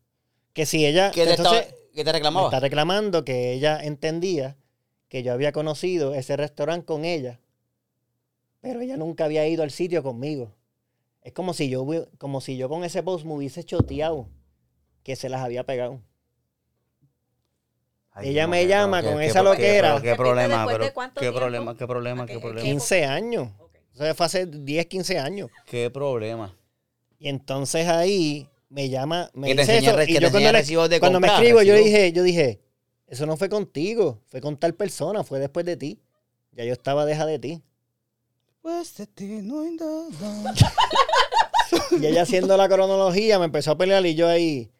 Que 0.53 0.67
si 0.67 0.87
ella. 0.87 1.11
¿Qué 1.11 1.25
te, 1.25 1.31
entonces, 1.31 1.67
estaba- 1.67 1.83
te 1.95 2.05
me 2.05 2.13
reclamaba? 2.13 2.47
está 2.47 2.61
reclamando 2.61 3.25
que 3.25 3.53
ella 3.53 3.83
entendía 3.83 4.57
que 5.13 5.23
yo 5.23 5.35
había 5.35 5.53
conocido 5.53 6.15
ese 6.15 6.39
restaurante 6.39 6.87
con 6.87 7.05
ella, 7.05 7.39
pero 8.63 8.81
ella 8.81 8.97
nunca 8.97 9.27
había 9.27 9.47
ido 9.47 9.63
al 9.63 9.71
sitio 9.71 10.03
conmigo. 10.03 10.55
Es 11.21 11.35
como 11.35 11.53
si 11.53 11.69
yo, 11.69 11.87
como 12.17 12.41
si 12.41 12.57
yo 12.57 12.71
con 12.71 12.83
ese 12.83 13.03
post 13.03 13.27
me 13.27 13.35
hubiese 13.35 13.63
choteado 13.63 14.27
que 15.03 15.15
se 15.15 15.29
las 15.29 15.43
había 15.43 15.65
pegado. 15.67 16.01
Ay, 18.13 18.31
ella 18.31 18.45
no, 18.45 18.53
me 18.53 18.67
llama 18.67 19.03
qué- 19.03 19.09
con 19.11 19.19
qué- 19.19 19.27
esa 19.27 19.41
qué- 19.41 19.45
loquera. 19.45 20.01
¿Qué 20.01 20.15
problema? 20.15 20.57
¿Después 20.57 20.73
de 20.77 20.79
pero 20.85 20.95
cuánto 20.95 21.15
¿Qué 21.21 21.25
tiempo? 21.27 21.39
problema? 21.41 21.77
¿Qué 21.77 21.87
problema? 21.87 22.27
¿Qué 22.27 22.33
¿Qué- 22.33 22.39
problema? 22.41 22.63
qué- 22.63 22.69
15 22.71 23.05
años. 23.05 23.49
Ok. 23.59 23.77
Eso 23.95 24.15
fue 24.15 24.27
hace 24.27 24.47
10, 24.47 24.87
15 24.87 25.19
años. 25.19 25.51
¿Qué 25.67 25.91
problema? 25.91 26.57
Y 27.19 27.29
entonces 27.29 27.87
ahí 27.87 28.49
me 28.71 28.89
llama, 28.89 29.31
me 29.35 29.49
te 29.55 29.61
dice 29.61 29.77
eso, 29.77 30.03
y 30.05 30.07
que 30.07 30.13
yo 30.21 30.31
cuando, 30.31 30.53
le- 30.53 31.01
cuando 31.01 31.21
me 31.21 31.27
escribo, 31.29 31.61
yo 31.61 31.75
dije, 31.75 32.13
yo 32.13 32.23
dije, 32.23 32.63
eso 33.13 33.27
no 33.27 33.37
fue 33.37 33.49
contigo, 33.51 34.19
fue 34.27 34.41
con 34.41 34.57
tal 34.57 34.75
persona, 34.75 35.23
fue 35.23 35.39
después 35.39 35.67
de 35.67 35.77
ti. 35.77 36.01
Ya 36.53 36.65
yo 36.65 36.73
estaba 36.73 37.05
deja 37.05 37.27
de 37.27 37.39
ti. 37.39 37.63
Pues 38.63 38.97
de 38.97 39.07
ti 39.07 39.41
no 39.43 39.61
hay 39.63 39.73
nada. 39.73 40.55
Y 42.01 42.07
ella 42.07 42.23
haciendo 42.23 42.57
la 42.57 42.69
cronología 42.69 43.39
me 43.39 43.45
empezó 43.47 43.73
a 43.73 43.79
pelear 43.79 44.05
y 44.07 44.15
yo 44.15 44.29
ahí. 44.29 44.71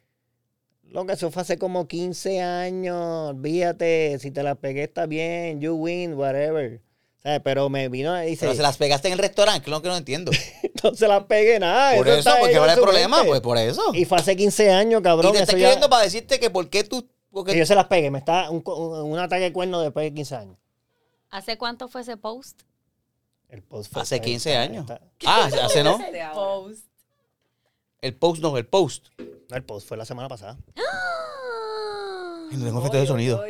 Lo 0.89 1.05
que 1.05 1.13
eso 1.13 1.29
fue 1.31 1.41
hace 1.41 1.57
como 1.57 1.87
15 1.87 2.41
años. 2.41 3.29
Olvídate, 3.29 4.17
si 4.19 4.31
te 4.31 4.43
la 4.43 4.55
pegué 4.55 4.83
está 4.83 5.05
bien, 5.05 5.59
you 5.61 5.73
win, 5.75 6.13
whatever. 6.15 6.81
¿Sabes? 7.21 7.41
Pero 7.43 7.69
me 7.69 7.87
vino 7.89 8.21
y 8.23 8.27
dice, 8.31 8.45
Pero 8.45 8.55
se 8.55 8.61
las 8.61 8.77
pegaste 8.77 9.07
en 9.07 9.13
el 9.13 9.19
restaurante, 9.19 9.61
que 9.63 9.69
es 9.69 9.71
lo 9.71 9.81
que 9.81 9.87
no 9.89 9.95
entiendo. 9.97 10.31
no 10.83 10.93
se 10.95 11.07
las 11.07 11.23
pegué 11.25 11.59
nada. 11.59 11.95
Por 11.97 12.07
eso 12.07 12.19
eso, 12.19 12.29
porque 12.39 12.51
ella 12.51 12.59
¿cuál 12.59 12.69
en 12.69 12.73
es 12.73 12.77
el 12.77 12.83
problema? 12.83 13.17
mente. 13.17 13.29
Pues 13.29 13.41
por 13.41 13.57
eso. 13.57 13.81
Y 13.93 14.05
fue 14.05 14.17
hace 14.19 14.35
15 14.35 14.71
años, 14.71 14.99
Y 15.01 15.03
cabrón. 15.03 15.31
te 15.33 15.39
está 15.39 15.51
eso 15.53 15.57
ya- 15.57 15.57
escribiendo 15.67 15.89
para 15.89 16.03
decirte 16.03 16.39
que 16.39 16.49
por 16.49 16.69
qué 16.69 16.83
tú... 16.83 17.07
porque- 17.33 17.51
que 17.53 17.59
yo 17.59 17.65
se 17.65 17.75
las 17.75 17.87
pegué. 17.87 18.09
Me 18.11 18.19
está 18.19 18.49
un, 18.49 18.63
un, 18.65 19.11
un 19.13 19.19
ataque 19.19 19.43
de 19.43 19.53
cuerno 19.53 19.81
después 19.81 20.05
de 20.05 20.13
15 20.13 20.35
años. 20.35 20.57
¿Hace 21.29 21.57
cuánto 21.57 21.87
fue 21.89 22.01
ese 22.01 22.15
post? 22.15 22.61
El 23.49 23.61
post 23.63 23.91
fue- 23.91 24.01
Hace 24.03 24.21
15 24.21 24.51
está- 24.51 24.61
años. 24.61 24.81
está- 24.89 25.01
Ah, 25.25 25.49
hace 25.65 25.83
no. 25.83 25.91
Ahora. 25.97 26.31
Post. 26.33 26.85
El 28.01 28.15
post 28.15 28.41
no, 28.41 28.57
el 28.57 28.65
post. 28.65 29.07
no, 29.49 29.55
el 29.55 29.63
post 29.63 29.87
fue 29.87 29.97
la 29.97 30.05
semana 30.05 30.27
pasada. 30.29 30.57
Ay, 32.51 32.57
no 32.57 32.65
tengo 32.65 32.79
efecto 32.79 32.97
de 32.97 33.07
sonido. 33.07 33.43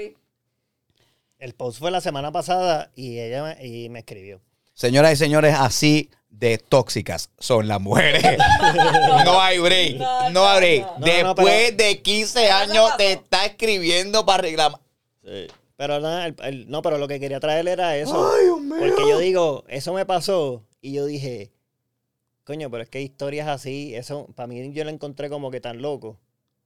El 1.40 1.56
post 1.56 1.80
fue 1.80 1.92
la 1.92 2.00
semana 2.02 2.32
pasada 2.32 2.92
y 2.96 3.20
ella 3.20 3.44
me, 3.44 3.66
y 3.68 3.90
me 3.90 4.00
escribió. 4.00 4.42
Señoras 4.74 5.14
y 5.14 5.16
señores, 5.18 5.56
así 5.60 6.10
de 6.34 6.58
tóxicas 6.58 7.30
son 7.40 7.68
las 7.68 7.80
mujeres. 7.80 8.22
no 9.26 9.40
hay 9.42 9.60
break. 9.60 9.96
No, 9.98 10.30
No, 10.32 10.48
hay 10.48 10.60
break. 10.60 10.82
no, 10.86 10.98
no. 11.00 11.06
Después 11.06 11.72
No, 11.72 11.78
de 11.78 12.02
15 12.02 12.40
Pero 12.42 12.56
años 12.56 12.98
te 12.98 13.12
está 13.14 13.46
escribiendo 13.46 14.26
para 14.26 14.42
reclamar. 14.44 14.82
Pero 15.78 16.00
nada, 16.00 16.28
el- 16.28 16.36
el- 16.44 16.70
no, 16.70 16.82
pero 16.82 16.98
lo 16.98 17.08
que 17.08 17.20
quería 17.20 17.40
traer 17.40 17.68
era 17.68 17.96
eso. 17.98 18.32
Porque 18.80 19.10
yo 19.10 19.20
digo, 19.20 19.64
eso 19.68 19.94
me 19.94 20.06
pasó 20.06 20.64
y 20.82 20.94
yo 20.94 21.06
dije, 21.06 21.52
coño, 22.44 22.70
pero 22.70 22.84
es 22.84 22.90
que 22.90 23.02
historias 23.02 23.48
así, 23.48 23.96
eso 23.96 24.28
para 24.36 24.48
mí 24.48 24.72
yo 24.74 24.84
lo 24.84 24.90
encontré 24.90 25.30
como 25.30 25.50
que 25.50 25.62
tan 25.62 25.82
loco. 25.82 26.18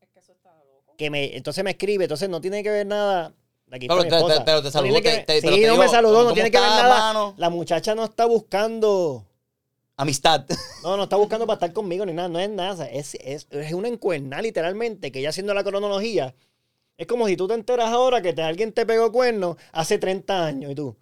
Es 0.01 0.09
que 0.09 0.19
eso 0.19 0.31
está 0.31 0.49
loco. 0.65 0.95
Que 0.97 1.09
me, 1.09 1.35
entonces 1.37 1.63
me 1.63 1.71
escribe, 1.71 2.05
entonces 2.05 2.29
no 2.29 2.41
tiene 2.41 2.63
que 2.63 2.69
ver 2.69 2.85
nada. 2.87 3.33
Aquí 3.71 3.87
Pero 3.87 4.01
te- 4.03 4.09
te- 4.09 4.41
pero 4.45 4.61
te 4.61 4.65
No 4.67 4.71
saludó, 4.71 4.93
tiene 4.93 5.01
que 5.01 5.09
te- 5.09 5.17
te- 5.35 5.41
pero 5.41 5.55
sí, 5.55 5.61
te 5.61 5.67
no 5.67 5.73
digo, 5.73 5.83
me 5.83 5.89
saludó, 5.89 6.13
no 6.19 6.23
¿cómo 6.23 6.33
tiene 6.33 6.51
que 6.51 6.57
ver 6.59 6.67
nada. 6.69 6.99
mano? 6.99 7.33
La 7.37 7.49
muchacha 7.49 7.93
no 7.95 8.05
está 8.05 8.25
buscando, 8.25 9.25
Amistad. 9.97 10.45
no, 10.83 10.95
no 10.95 11.03
está 11.03 11.15
buscando 11.15 11.45
para 11.47 11.55
estar 11.55 11.73
conmigo 11.73 12.05
ni 12.05 12.13
nada, 12.13 12.29
no 12.29 12.39
es 12.39 12.49
nada. 12.49 12.85
Es, 12.89 13.15
es, 13.15 13.47
es 13.49 13.73
una 13.73 13.87
encuerna 13.87 14.41
literalmente, 14.41 15.11
que 15.11 15.19
ella 15.19 15.29
haciendo 15.29 15.53
la 15.53 15.63
cronología, 15.63 16.35
es 16.97 17.07
como 17.07 17.27
si 17.27 17.35
tú 17.35 17.47
te 17.47 17.55
enteras 17.55 17.89
ahora 17.91 18.21
que 18.21 18.33
te, 18.33 18.41
alguien 18.43 18.71
te 18.73 18.85
pegó 18.85 19.11
cuerno 19.11 19.57
hace 19.71 19.97
30 19.97 20.45
años 20.45 20.71
y 20.71 20.75
tú, 20.75 20.95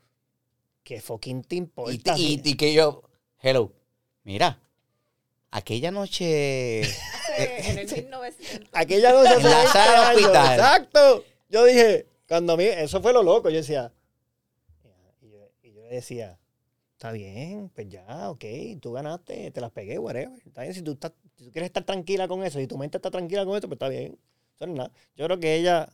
¿qué 0.84 1.02
fucking 1.02 1.44
te 1.44 1.56
Y, 1.56 1.58
importa? 1.60 2.16
y- 2.18 2.42
y 2.44 2.56
que 2.56 2.74
yo, 2.74 3.04
hello, 3.42 3.72
mira, 4.24 4.60
aquella 5.52 5.92
noche... 5.92 6.82
Hace- 6.82 7.70
en 7.72 7.80
el 7.80 7.88
1900. 7.94 8.70
Aquella 8.74 9.12
noche 9.12 9.34
En 9.36 9.44
la 9.44 9.50
20 9.58 9.72
sala 9.74 10.10
del 10.10 10.18
hospital. 10.18 10.54
Exacto. 10.54 11.24
Yo 11.50 11.66
dije, 11.66 12.08
cuando 12.30 12.54
a 12.54 12.58
mí, 12.58 12.64
eso 12.64 13.02
fue 13.02 13.12
lo 13.12 13.24
loco, 13.24 13.50
yo 13.50 13.58
decía, 13.58 13.92
y 15.22 15.30
yo, 15.30 15.50
y 15.64 15.74
yo 15.74 15.82
le 15.84 15.96
decía, 15.96 16.40
está 16.96 17.12
bien, 17.12 17.70
pues 17.76 17.90
ya, 17.90 18.30
ok, 18.30 18.44
tú 18.82 18.94
ganaste, 18.94 19.52
te 19.52 19.62
las 19.62 19.72
pegué, 19.72 20.00
whatever. 20.00 20.40
Está 20.46 20.62
bien, 20.62 20.74
si 20.74 20.82
tú, 20.82 20.94
estás, 20.94 21.14
si 21.36 21.46
tú 21.46 21.52
quieres 21.52 21.68
estar 21.68 21.84
tranquila 21.84 22.28
con 22.28 22.44
eso, 22.44 22.60
y 22.60 22.68
tu 22.68 22.78
mente 22.78 22.98
está 22.98 23.12
tranquila 23.12 23.46
con 23.46 23.56
esto, 23.56 23.68
pues 23.68 23.76
está 23.76 23.90
bien. 23.90 24.18
Eso 24.56 24.66
no 24.68 24.74
es 24.74 24.78
nada. 24.78 24.92
Yo 25.16 25.26
creo 25.26 25.40
que 25.40 25.56
ella, 25.56 25.90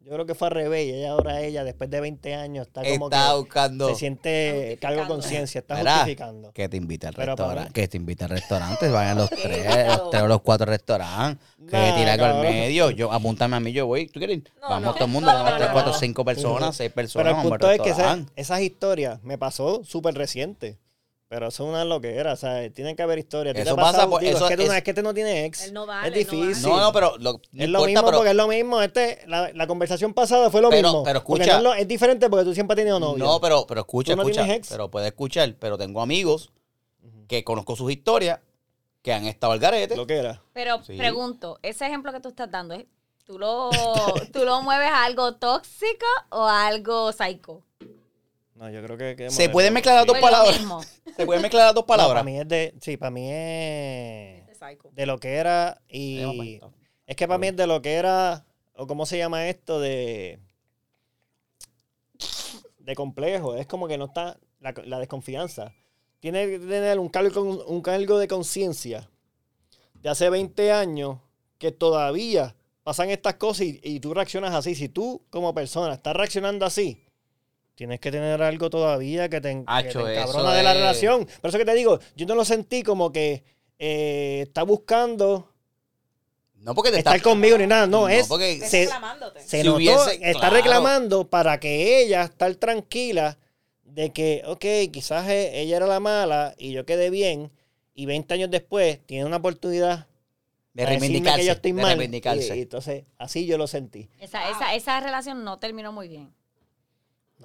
yo 0.00 0.12
creo 0.14 0.24
que 0.26 0.34
fue 0.34 0.48
al 0.48 0.54
revés, 0.54 0.86
y 0.86 0.92
ella 0.94 1.10
ahora 1.10 1.40
ella, 1.42 1.64
después 1.64 1.90
de 1.90 2.00
20 2.00 2.34
años, 2.34 2.66
está 2.66 2.82
como 2.82 3.06
Está 3.08 3.28
que 3.30 3.34
buscando... 3.36 3.88
se 3.88 3.94
siente 3.96 4.78
cargo 4.80 5.02
de 5.02 5.06
conciencia, 5.06 5.58
está 5.58 5.76
Mira, 5.76 5.92
justificando. 5.96 6.52
Que 6.52 6.68
te 6.68 6.76
invita 6.78 7.08
al 7.08 7.14
Pero 7.14 7.36
para 7.36 7.48
restaurante. 7.48 7.72
Que 7.80 7.88
te 7.88 7.96
invita 7.98 8.24
al 8.24 8.30
restaurante. 8.30 8.88
Vayan 8.88 9.18
los 9.18 9.28
tres, 9.28 9.66
los 9.88 10.10
tres 10.10 10.22
o 10.22 10.26
los 10.28 10.40
cuatro 10.40 10.66
restaurantes. 10.66 11.46
Que 11.68 11.76
Nah, 11.76 11.96
tira 11.96 12.12
algo 12.14 12.24
al 12.24 12.32
cabrón. 12.32 12.52
medio. 12.52 12.90
Yo, 12.90 13.12
apúntame 13.12 13.56
a 13.56 13.60
mí, 13.60 13.72
yo 13.72 13.86
voy. 13.86 14.06
¿Tú 14.06 14.18
quieres? 14.20 14.38
ir? 14.38 14.44
No, 14.62 14.68
vamos 14.70 14.82
no. 14.84 14.94
todo 14.94 15.04
el 15.04 15.10
mundo. 15.10 15.30
No, 15.30 15.36
vamos 15.36 15.50
no, 15.50 15.56
tres, 15.58 15.68
no, 15.68 15.72
cuatro, 15.74 15.92
no. 15.92 15.98
cinco 15.98 16.24
personas, 16.24 16.76
seis 16.76 16.90
personas. 16.92 17.24
Pero 17.24 17.28
el 17.30 17.36
vamos 17.36 17.52
al 17.52 17.58
punto 17.58 17.70
es 17.72 17.80
que 17.82 17.90
esa- 17.90 17.96
restaurante. 18.02 18.32
esas 18.36 18.60
historias 18.60 19.22
me 19.22 19.36
pasó 19.36 19.84
súper 19.84 20.14
reciente. 20.14 20.78
Pero 21.28 21.48
eso 21.48 21.64
es 21.64 21.68
una 21.68 21.84
loquera, 21.84 22.32
o 22.32 22.36
sea, 22.36 22.70
tiene 22.72 22.96
que 22.96 23.02
haber 23.02 23.18
historias. 23.18 23.52
¿A 23.54 23.58
ti 23.58 23.62
te 23.64 23.68
Eso 23.68 23.76
pasa 23.76 24.08
por- 24.08 24.20
Digo, 24.22 24.34
eso 24.36 24.44
es 24.48 24.50
que 24.50 24.56
tú 24.56 24.62
no, 24.66 24.72
es- 24.72 24.78
es 24.78 24.84
que 24.84 24.94
tú 24.94 25.02
no 25.02 25.12
tienes 25.12 25.44
ex. 25.46 25.64
Él 25.66 25.74
no 25.74 25.84
vale, 25.84 26.18
es 26.20 26.26
no 26.26 26.32
vale. 26.38 26.46
difícil. 26.48 26.68
No, 26.70 26.80
no, 26.80 26.92
pero 26.92 27.18
lo, 27.18 27.32
no 27.52 27.64
es 27.64 27.68
lo 27.68 27.80
importa, 27.80 27.86
mismo 27.86 28.02
pero, 28.06 28.16
porque 28.16 28.30
es 28.30 28.36
lo 28.36 28.48
mismo. 28.48 28.80
Este, 28.80 29.24
la, 29.26 29.50
la 29.52 29.66
conversación 29.66 30.14
pasada 30.14 30.48
fue 30.50 30.62
lo 30.62 30.70
Pero- 30.70 30.88
mismo. 30.88 31.02
pero 31.04 31.18
escucha. 31.18 31.44
no 31.52 31.56
es, 31.58 31.62
lo- 31.64 31.74
es 31.74 31.86
diferente 31.86 32.30
porque 32.30 32.44
tú 32.46 32.54
siempre 32.54 32.72
has 32.72 32.76
tenido 32.78 32.98
novio. 32.98 33.22
No, 33.22 33.40
pero, 33.42 33.66
pero 33.66 33.80
escucha, 33.82 34.12
¿Tú 34.12 34.16
no 34.16 34.22
escucha. 34.22 34.42
tienes 34.44 34.56
ex? 34.60 34.68
Pero 34.70 34.90
puedes 34.90 35.08
escuchar. 35.08 35.54
Pero 35.60 35.76
tengo 35.76 36.00
amigos 36.00 36.50
que 37.28 37.44
conozco 37.44 37.76
sus 37.76 37.90
historias, 37.92 38.40
que 39.02 39.12
han 39.12 39.26
estado 39.26 39.52
al 39.52 39.58
garete. 39.58 39.96
Lo 39.96 40.06
que 40.06 40.16
era. 40.16 40.40
Pero 40.54 40.82
Sí. 40.82 40.96
pregunto, 40.96 41.58
ese 41.62 41.86
ejemplo 41.86 42.10
que 42.10 42.20
tú 42.20 42.30
estás 42.30 42.50
dando. 42.50 42.74
¿tú 43.26 43.38
lo, 43.38 43.68
¿tú 44.32 44.46
lo 44.46 44.62
mueves 44.62 44.88
a 44.90 45.04
algo 45.04 45.34
tóxico 45.34 46.06
o 46.30 46.44
a 46.46 46.66
algo 46.68 47.12
psycho? 47.12 47.62
No, 48.58 48.68
yo 48.70 48.82
creo 48.82 48.98
que... 48.98 49.14
que 49.14 49.30
Se 49.30 49.48
pueden 49.48 49.72
mezclar 49.72 49.96
las 49.96 50.06
dos 50.06 50.18
palabras. 50.18 50.60
Se 51.16 51.24
pueden 51.24 51.42
mezclar 51.42 51.66
las 51.66 51.74
dos 51.74 51.84
palabras. 51.84 52.14
para 52.14 52.24
mí 52.24 52.40
es 52.40 52.48
de... 52.48 52.74
Sí, 52.80 52.96
para 52.96 53.10
mí 53.10 53.30
es... 53.30 54.42
De 54.92 55.06
lo 55.06 55.18
que 55.18 55.36
era 55.36 55.80
y... 55.88 56.60
Es 57.06 57.16
que 57.16 57.28
para 57.28 57.38
mí 57.38 57.46
es 57.46 57.56
de 57.56 57.66
lo 57.66 57.80
que 57.80 57.94
era... 57.94 58.44
O 58.74 58.86
cómo 58.86 59.06
se 59.06 59.16
llama 59.16 59.48
esto 59.48 59.80
de... 59.80 60.40
De 62.78 62.94
complejo. 62.96 63.54
Es 63.54 63.66
como 63.66 63.86
que 63.86 63.96
no 63.96 64.06
está... 64.06 64.38
La, 64.58 64.74
la 64.84 64.98
desconfianza. 64.98 65.72
Tiene 66.18 66.46
que 66.48 66.58
tener 66.58 66.98
un 66.98 67.08
cargo, 67.08 67.64
un 67.64 67.80
cargo 67.80 68.18
de 68.18 68.26
conciencia 68.26 69.08
de 69.94 70.08
hace 70.08 70.28
20 70.30 70.72
años 70.72 71.18
que 71.58 71.70
todavía 71.70 72.56
pasan 72.82 73.10
estas 73.10 73.34
cosas 73.34 73.66
y, 73.66 73.80
y 73.84 74.00
tú 74.00 74.14
reaccionas 74.14 74.52
así. 74.52 74.74
Si 74.74 74.88
tú, 74.88 75.22
como 75.30 75.54
persona, 75.54 75.94
estás 75.94 76.16
reaccionando 76.16 76.66
así, 76.66 77.07
tienes 77.78 78.00
que 78.00 78.10
tener 78.10 78.42
algo 78.42 78.68
todavía 78.70 79.28
que 79.28 79.40
te, 79.40 79.50
en- 79.50 79.64
que 79.64 79.82
te 79.92 80.12
encabrona 80.18 80.52
de 80.52 80.62
la 80.64 80.72
es- 80.72 80.78
relación. 80.78 81.28
Por 81.40 81.48
eso 81.50 81.58
que 81.58 81.64
te 81.64 81.74
digo, 81.74 82.00
yo 82.16 82.26
no 82.26 82.34
lo 82.34 82.44
sentí 82.44 82.82
como 82.82 83.12
que 83.12 83.44
eh, 83.78 84.40
está 84.48 84.64
buscando 84.64 85.52
No 86.56 86.74
porque 86.74 86.90
te 86.90 86.98
estar 86.98 87.14
está... 87.14 87.30
conmigo 87.30 87.56
ni 87.56 87.68
nada. 87.68 87.86
No, 87.86 88.00
No, 88.00 88.08
es. 88.08 88.26
porque- 88.26 88.58
se- 88.68 88.80
reclamándote. 88.86 89.40
Se 89.42 89.60
Si 89.60 89.66
notó, 89.66 89.76
hubiese- 89.76 90.14
está 90.20 90.40
claro. 90.40 90.56
reclamando 90.56 91.30
para 91.30 91.60
que 91.60 92.02
ella 92.02 92.24
estar 92.24 92.52
tranquila 92.56 93.38
de 93.84 94.12
que, 94.12 94.42
ok, 94.44 94.90
quizás 94.92 95.28
e- 95.28 95.60
ella 95.60 95.76
era 95.76 95.86
la 95.86 96.00
mala 96.00 96.54
y 96.58 96.72
yo 96.72 96.84
quedé 96.84 97.10
bien 97.10 97.52
y 97.94 98.06
20 98.06 98.34
años 98.34 98.50
después 98.50 98.98
tiene 99.06 99.24
una 99.24 99.36
oportunidad 99.36 100.08
De 100.74 100.84
reivindicarse. 100.84 101.40
que 101.42 101.46
yo 101.46 101.52
estoy 101.52 101.70
de 101.72 101.80
mal. 101.82 101.96
reivindicarse. 101.96 102.56
Y, 102.56 102.58
y 102.58 102.62
entonces, 102.62 103.04
así 103.18 103.46
yo 103.46 103.56
lo 103.56 103.68
sentí. 103.68 104.08
Esa, 104.18 104.50
esa, 104.50 104.74
esa 104.74 104.98
relación 104.98 105.44
no 105.44 105.60
terminó 105.60 105.92
muy 105.92 106.08
bien. 106.08 106.34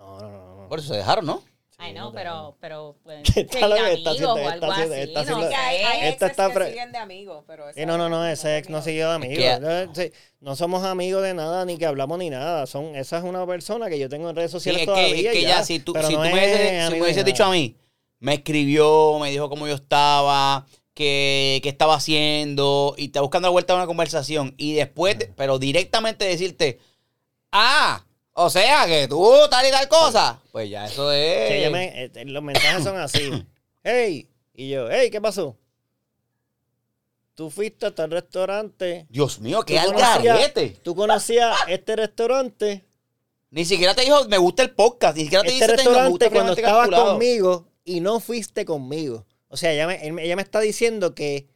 No, 0.05 0.19
no, 0.21 0.29
no. 0.31 0.55
no. 0.63 0.69
Por 0.69 0.79
eso 0.79 0.89
se 0.89 0.95
dejaron, 0.97 1.25
¿no? 1.25 1.43
Ay, 1.79 1.91
no, 1.93 2.13
pero, 2.13 2.55
pero 2.61 2.95
pueden 3.03 3.23
Está 3.35 3.59
seguir 3.59 3.67
lo 3.67 3.75
que 3.75 3.93
está 3.93 4.09
amigos 4.11 4.13
haciendo, 4.13 4.33
o 4.33 4.37
está 4.37 4.53
algo 4.53 4.71
haciendo- 4.71 4.93
así, 4.95 5.01
está 5.03 5.13
no 5.13 5.19
haciendo- 5.21 5.49
Que 5.49 5.55
hay, 5.55 5.75
exes 6.07 6.29
está 6.31 6.53
que 6.53 6.65
siguen 6.69 6.91
de 6.93 6.97
amigos, 6.97 7.43
pero 7.47 7.73
Sí, 7.73 7.85
no, 7.85 7.97
no, 7.97 8.09
no, 8.09 8.25
ese 8.25 8.57
ex 8.57 8.69
no 8.69 8.81
siguió 8.81 9.09
de 9.09 9.15
amigo. 9.15 9.35
que- 9.35 9.59
No, 9.59 9.95
sí, 9.95 10.11
no 10.39 10.55
somos 10.55 10.83
amigos 10.85 11.23
de 11.23 11.33
nada, 11.33 11.65
ni 11.65 11.77
que 11.77 11.85
hablamos 11.85 12.19
ni 12.19 12.29
nada. 12.29 12.67
Son, 12.67 12.95
esa 12.95 13.17
es 13.17 13.23
una 13.23 13.45
persona 13.45 13.89
que 13.89 13.99
yo 13.99 14.07
tengo 14.07 14.29
en 14.29 14.35
redes 14.35 14.51
Sí, 14.51 14.55
sociales 14.57 14.81
es 14.81 14.85
todavía. 14.87 15.09
que, 15.13 15.27
es 15.27 15.31
que 15.33 15.39
y 15.39 15.43
ya, 15.43 15.63
si 15.63 15.79
tú, 15.79 15.91
pero 15.93 16.07
si 16.07 16.13
no 16.13 16.19
tú 16.21 16.25
es 16.27 16.33
me 16.91 17.01
hubieses, 17.01 17.25
dicho 17.25 17.43
a 17.43 17.51
mí, 17.51 17.75
me 18.19 18.35
escribió, 18.35 19.17
me 19.19 19.29
dijo 19.31 19.49
cómo 19.49 19.67
yo 19.67 19.75
estaba, 19.75 20.65
que 20.93 21.59
estaba 21.65 21.95
haciendo, 21.95 22.93
y 22.97 23.05
está 23.05 23.19
buscando 23.21 23.47
la 23.47 23.51
vuelta 23.51 23.73
a 23.73 23.77
una 23.77 23.87
conversación, 23.87 24.53
y 24.57 24.73
después, 24.73 25.17
de- 25.19 25.33
pero 25.35 25.59
directamente 25.59 26.23
decirte, 26.23 26.79
ah, 27.51 28.05
o 28.33 28.49
sea, 28.49 28.85
que 28.87 29.07
tú 29.07 29.31
tal 29.49 29.67
y 29.67 29.71
tal 29.71 29.87
cosa, 29.87 30.39
pues 30.51 30.69
ya 30.69 30.85
eso 30.85 31.11
es... 31.11 31.71
Me- 31.71 32.05
eh, 32.05 32.11
los 32.25 32.43
mensajes 32.43 32.83
son 32.83 32.97
así. 32.97 33.31
hey, 33.83 34.29
y 34.53 34.69
yo, 34.69 34.89
hey, 34.89 35.09
¿qué 35.11 35.19
pasó? 35.21 35.57
Tú 37.35 37.49
fuiste 37.49 37.87
hasta 37.87 38.03
el 38.05 38.11
restaurante. 38.11 39.07
Dios 39.09 39.39
mío, 39.39 39.63
qué 39.63 39.79
algarete. 39.79 40.69
Tú 40.83 40.95
conocías 40.95 41.55
este 41.67 41.95
restaurante. 41.95 42.85
Ni 43.49 43.65
siquiera 43.65 43.95
te 43.95 44.03
dijo, 44.03 44.27
me 44.27 44.37
gusta 44.37 44.63
el 44.63 44.71
podcast, 44.71 45.15
ni 45.17 45.23
siquiera 45.23 45.43
te 45.43 45.49
Este 45.49 45.65
dice, 45.65 45.77
"Tengo- 45.77 45.91
me 45.91 45.95
restaurante 45.97 46.09
gusta 46.11 46.29
cuando 46.29 46.53
estabas 46.53 46.77
Calculado". 46.89 47.11
conmigo 47.13 47.67
y 47.85 47.99
no 48.01 48.19
fuiste 48.19 48.65
conmigo. 48.65 49.25
O 49.47 49.57
sea, 49.57 49.87
me- 49.87 50.23
ella 50.25 50.35
me 50.35 50.41
está 50.41 50.59
diciendo 50.59 51.13
que 51.15 51.47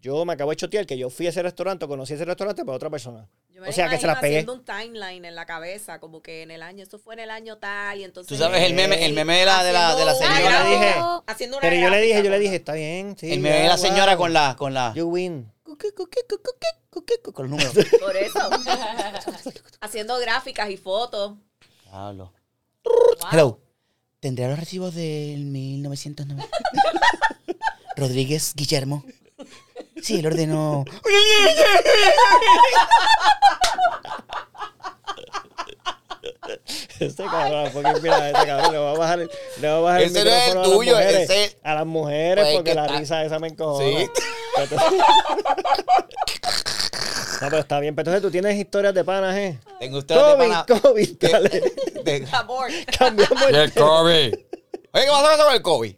yo 0.00 0.24
me 0.24 0.32
acabo 0.32 0.50
de 0.50 0.56
chotear 0.56 0.86
que 0.86 0.96
yo 0.96 1.10
fui 1.10 1.26
a 1.26 1.30
ese 1.30 1.42
restaurante, 1.42 1.86
conocí 1.86 2.14
ese 2.14 2.24
restaurante 2.24 2.64
para 2.64 2.76
otra 2.76 2.88
persona. 2.88 3.28
Yo 3.50 3.60
me 3.60 3.68
O 3.68 3.72
sea, 3.72 3.88
que 3.90 3.98
se 3.98 4.06
las 4.06 4.18
pegué. 4.18 4.36
haciendo 4.38 4.54
un 4.54 4.64
timeline 4.64 5.24
en 5.24 5.34
la 5.34 5.44
cabeza, 5.44 6.00
como 6.00 6.22
que 6.22 6.42
en 6.42 6.50
el 6.50 6.62
año, 6.62 6.82
esto 6.82 6.98
fue 6.98 7.14
en 7.14 7.20
el 7.20 7.30
año 7.30 7.58
tal, 7.58 7.98
y 7.98 8.04
entonces... 8.04 8.28
Tú 8.28 8.42
sabes 8.42 8.62
el 8.62 8.74
meme, 8.74 9.04
el 9.04 9.12
meme 9.12 9.38
de 9.38 9.44
la, 9.44 9.62
de 9.62 9.72
la, 9.72 9.94
de 9.94 10.04
la 10.06 10.14
señora. 10.14 10.40
yo 10.40 10.64
le 10.64 10.70
dije, 10.70 10.94
Haciendo 11.26 11.58
una 11.58 11.68
Pero 11.68 11.82
yo 11.82 11.90
le 11.90 12.00
dije, 12.00 12.22
yo 12.22 12.30
le 12.30 12.38
dije, 12.38 12.56
está 12.56 12.72
bien, 12.72 13.16
sí. 13.18 13.32
el 13.32 13.40
meme 13.40 13.60
de 13.60 13.68
la 13.68 13.76
señora 13.76 14.16
con 14.16 14.32
la, 14.32 14.56
con 14.56 14.72
la, 14.72 14.94
You 14.94 15.08
win. 15.08 15.52
con 17.32 17.50
los 17.50 17.50
números. 17.50 17.72
Por 18.00 18.16
eso. 18.16 18.38
haciendo 19.80 20.18
gráficas 20.18 20.70
y 20.70 20.76
fotos. 20.76 21.34
Diablo. 21.84 22.32
Wow. 22.84 23.30
Hello. 23.32 23.60
¿Tendrá 24.20 24.48
los 24.48 24.58
recibos 24.58 24.94
del 24.94 25.44
1990? 25.46 26.46
Rodríguez 27.96 28.54
Guillermo. 28.54 29.04
Sí, 30.02 30.18
él 30.20 30.26
ordenó. 30.26 30.84
Este 36.98 37.24
cabrón, 37.24 37.70
porque 37.72 38.00
mira, 38.02 38.28
este 38.30 38.46
cabrón 38.46 38.72
le 38.72 38.78
va 38.78 38.90
a 38.90 38.94
bajar 38.98 39.20
el, 39.20 39.30
le 39.60 39.68
va 39.68 39.76
a 39.76 39.80
bajar 39.80 40.02
Ese 40.02 40.18
el 40.18 40.24
no 40.24 40.30
es 40.30 40.36
el 40.42 40.48
micrófono 40.48 40.76
tuyo, 40.76 40.96
a 40.96 41.00
las 41.00 41.06
mujeres. 41.12 41.30
ese- 41.30 41.58
A 41.62 41.74
las 41.74 41.86
mujeres, 41.86 42.44
Pues, 42.44 42.54
porque 42.56 42.70
que 42.70 42.74
la 42.74 42.86
está- 42.86 42.98
risa 42.98 43.24
esa 43.24 43.38
me 43.38 43.48
encojona. 43.48 44.00
Sí. 44.00 44.10
No, 47.40 47.46
pero 47.48 47.60
está 47.62 47.80
bien. 47.80 47.94
Pero 47.94 48.02
entonces 48.10 48.20
tú 48.20 48.30
tienes 48.30 48.54
historias 48.58 48.92
de 48.92 49.02
panas, 49.02 49.34
¿eh? 49.34 49.58
Tengo 49.78 49.96
ustedes 49.96 50.20
de 50.20 50.32
COVID, 50.34 50.38
pana- 50.50 50.66
COVID, 50.82 51.16
dale. 51.18 51.48
de-. 52.04 52.28
Cambiamos 52.98 53.42
el 53.48 53.52
del 53.54 53.72
COVID. 53.72 54.34
Oye, 54.92 55.04
¿qué 55.04 55.10
pasó 55.10 55.44
con 55.44 55.54
el 55.54 55.62
COVID? 55.62 55.94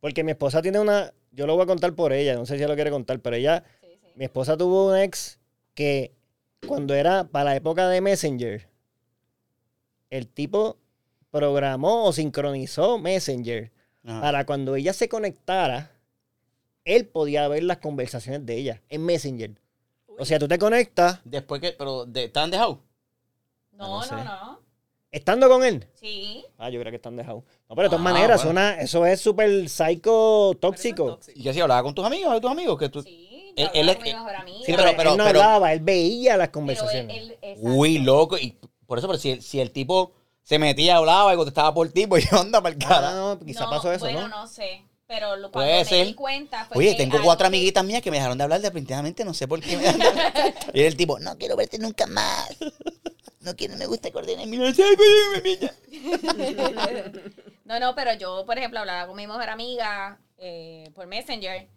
Porque 0.00 0.22
mi 0.22 0.30
esposa 0.30 0.62
tiene 0.62 0.78
una. 0.78 1.12
Yo 1.38 1.46
lo 1.46 1.54
voy 1.54 1.62
a 1.62 1.66
contar 1.66 1.94
por 1.94 2.12
ella, 2.12 2.34
no 2.34 2.44
sé 2.46 2.54
si 2.54 2.58
ella 2.58 2.66
lo 2.66 2.74
quiere 2.74 2.90
contar, 2.90 3.20
pero 3.20 3.36
ella. 3.36 3.62
Sí, 3.80 3.86
sí. 4.02 4.08
Mi 4.16 4.24
esposa 4.24 4.56
tuvo 4.56 4.88
un 4.88 4.96
ex 4.96 5.38
que 5.74 6.12
cuando 6.66 6.94
era 6.94 7.28
para 7.28 7.50
la 7.50 7.54
época 7.54 7.88
de 7.88 8.00
Messenger, 8.00 8.68
el 10.10 10.26
tipo 10.26 10.78
programó 11.30 12.06
o 12.06 12.12
sincronizó 12.12 12.98
Messenger 12.98 13.70
Ajá. 14.02 14.20
para 14.20 14.46
cuando 14.46 14.74
ella 14.74 14.92
se 14.92 15.08
conectara, 15.08 15.92
él 16.84 17.06
podía 17.06 17.46
ver 17.46 17.62
las 17.62 17.78
conversaciones 17.78 18.44
de 18.44 18.56
ella 18.56 18.82
en 18.88 19.04
Messenger. 19.06 19.60
O 20.18 20.24
sea, 20.24 20.40
tú 20.40 20.48
te 20.48 20.58
conectas 20.58 21.20
Después 21.24 21.60
que, 21.60 21.70
pero, 21.70 22.04
de, 22.04 22.24
¿están 22.24 22.50
dejado? 22.50 22.80
No, 23.70 24.00
no 24.00 24.02
sé. 24.02 24.16
no, 24.16 24.24
no. 24.24 24.60
Estando 25.10 25.48
con 25.48 25.64
él. 25.64 25.86
Sí. 25.94 26.44
Ah, 26.58 26.70
yo 26.70 26.80
creo 26.80 26.90
que 26.90 26.96
están 26.96 27.16
dejados. 27.16 27.44
No, 27.68 27.76
pero 27.76 27.82
de 27.82 27.88
todas 27.96 28.00
Ah, 28.00 28.12
maneras, 28.12 28.44
bueno. 28.44 28.60
una- 28.60 28.80
eso 28.80 29.04
es 29.06 29.20
súper 29.20 29.68
psycho 29.68 30.52
tóxico. 30.60 31.18
¿Y 31.34 31.42
qué 31.42 31.50
hacía? 31.50 31.62
¿Hablaba 31.62 31.82
con 31.82 31.94
tus 31.94 32.04
amigos? 32.04 32.32
¿De 32.34 32.40
tus 32.40 32.50
amigos? 32.50 32.78
Que 32.78 32.88
tú... 32.88 33.02
Sí. 33.02 33.52
Él- 33.56 33.98
mi 34.02 34.12
mejor 34.12 34.34
amiga. 34.36 34.58
Sí, 34.64 34.72
pero, 34.76 34.88
él 34.88 34.96
no 35.18 35.24
pero- 35.24 35.40
hablaba, 35.42 35.72
él 35.72 35.80
veía 35.80 36.36
las 36.36 36.50
conversaciones. 36.50 37.16
él- 37.16 37.30
él- 37.30 37.38
exacto. 37.42 37.68
Uy, 37.76 37.98
loco. 37.98 38.38
Y 38.38 38.56
por 38.86 38.98
eso, 38.98 39.08
pero 39.08 39.18
si, 39.18 39.30
el- 39.32 39.42
si 39.42 39.58
el 39.60 39.72
tipo 39.72 40.12
se 40.42 40.58
metía, 40.60 40.96
hablaba 40.96 41.34
y 41.34 41.36
contestaba 41.36 41.74
por 41.74 41.88
ti, 41.90 42.06
pues 42.06 42.24
yo 42.30 42.38
anda 42.40 42.60
para 42.62 42.74
el 42.76 42.82
Ah, 42.84 42.88
cara. 42.88 43.14
no, 43.14 43.38
quizá 43.44 43.64
No, 43.64 43.70
pasó 43.70 43.92
eso, 43.92 44.04
bueno, 44.04 44.28
¿no? 44.28 44.28
no 44.28 44.46
sé. 44.46 44.84
Pero 45.08 45.36
lo- 45.36 45.50
Puede 45.50 45.68
cuando 45.68 45.84
me 45.90 45.96
ser. 45.96 46.06
di 46.06 46.14
cuenta 46.14 46.66
fue 46.66 46.76
Oye, 46.78 46.90
que 46.90 46.96
tengo 47.02 47.18
cuatro 47.24 47.44
que- 47.44 47.48
amiguitas 47.48 47.82
mías 47.84 48.02
que 48.02 48.10
me 48.10 48.18
dejaron 48.18 48.36
de 48.38 48.44
hablar 48.44 48.60
definitivamente, 48.60 49.24
no 49.24 49.32
sé 49.34 49.48
por 49.48 49.58
qué 49.60 49.76
me 49.76 49.82
dejaron 49.82 50.00
de 50.00 50.06
hablar. 50.06 50.54
Y 50.74 50.78
era 50.80 50.88
el 50.88 50.96
tipo, 50.96 51.18
no 51.18 51.36
quiero 51.38 51.56
verte 51.56 51.78
nunca 51.78 52.06
más. 52.06 52.56
No 53.48 53.56
quiero, 53.56 53.76
me 53.78 53.86
gusta 53.86 54.10
coordinar. 54.10 54.46
Niña. 54.46 55.72
No, 57.64 57.78
no, 57.80 57.94
pero 57.94 58.14
yo, 58.14 58.44
por 58.46 58.56
ejemplo, 58.56 58.80
hablaba 58.80 59.06
con 59.06 59.16
mi 59.16 59.26
mejor 59.26 59.48
amiga 59.48 60.18
eh, 60.38 60.90
por 60.94 61.06
Messenger 61.06 61.68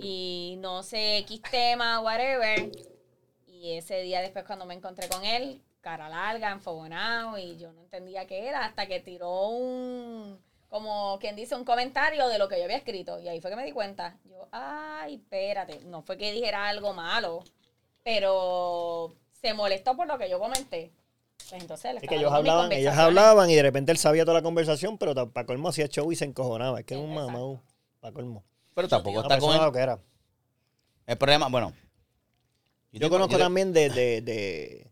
y 0.00 0.56
no 0.58 0.82
sé, 0.82 1.18
X 1.18 1.40
tema, 1.50 2.00
whatever. 2.00 2.70
Y 3.46 3.72
ese 3.72 4.02
día 4.02 4.20
después 4.20 4.44
cuando 4.44 4.66
me 4.66 4.74
encontré 4.74 5.08
con 5.08 5.24
él, 5.24 5.60
cara 5.80 6.08
larga, 6.08 6.50
enfogonado, 6.50 7.38
y 7.38 7.56
yo 7.58 7.72
no 7.72 7.82
entendía 7.82 8.26
qué 8.26 8.48
era, 8.48 8.64
hasta 8.64 8.86
que 8.86 8.98
tiró 9.00 9.48
un, 9.48 10.40
como 10.68 11.18
quien 11.20 11.36
dice, 11.36 11.54
un 11.54 11.64
comentario 11.64 12.28
de 12.28 12.38
lo 12.38 12.48
que 12.48 12.58
yo 12.58 12.64
había 12.64 12.76
escrito. 12.76 13.20
Y 13.20 13.28
ahí 13.28 13.40
fue 13.40 13.50
que 13.50 13.56
me 13.56 13.64
di 13.64 13.72
cuenta. 13.72 14.16
Yo, 14.24 14.48
ay, 14.52 15.16
espérate, 15.16 15.80
no 15.86 16.02
fue 16.02 16.18
que 16.18 16.32
dijera 16.32 16.68
algo 16.68 16.92
malo, 16.92 17.42
pero 18.02 19.16
se 19.32 19.54
molestó 19.54 19.96
por 19.96 20.06
lo 20.08 20.18
que 20.18 20.28
yo 20.28 20.38
comenté. 20.38 20.92
Pues 21.38 21.60
entonces 21.62 21.96
Es 22.02 22.08
que 22.08 22.16
ellos 22.16 22.32
hablaban, 22.32 22.72
ellas 22.72 22.94
conversaciones. 22.94 22.98
hablaban 23.06 23.50
y 23.50 23.54
de 23.54 23.62
repente 23.62 23.92
él 23.92 23.98
sabía 23.98 24.24
toda 24.24 24.38
la 24.38 24.42
conversación, 24.42 24.98
pero 24.98 25.14
para 25.32 25.46
colmo 25.46 25.68
hacía 25.68 25.86
show 25.88 26.10
y 26.10 26.16
se 26.16 26.24
encojonaba. 26.24 26.80
Es 26.80 26.86
que 26.86 26.94
es 26.94 27.00
un 27.00 27.14
mamá, 27.14 27.60
para 28.00 28.12
colmo. 28.12 28.44
Pero 28.74 28.88
tampoco 28.88 29.20
está 29.20 29.38
con 29.38 29.54
él. 29.54 29.60
lo 29.62 29.72
que 29.72 29.78
era. 29.78 29.98
El 31.06 31.16
problema, 31.18 31.48
bueno. 31.48 31.72
Yo 32.92 33.10
conozco 33.10 33.32
yo- 33.34 33.38
también 33.38 33.72
de, 33.72 33.90
de, 33.90 34.20
de, 34.22 34.90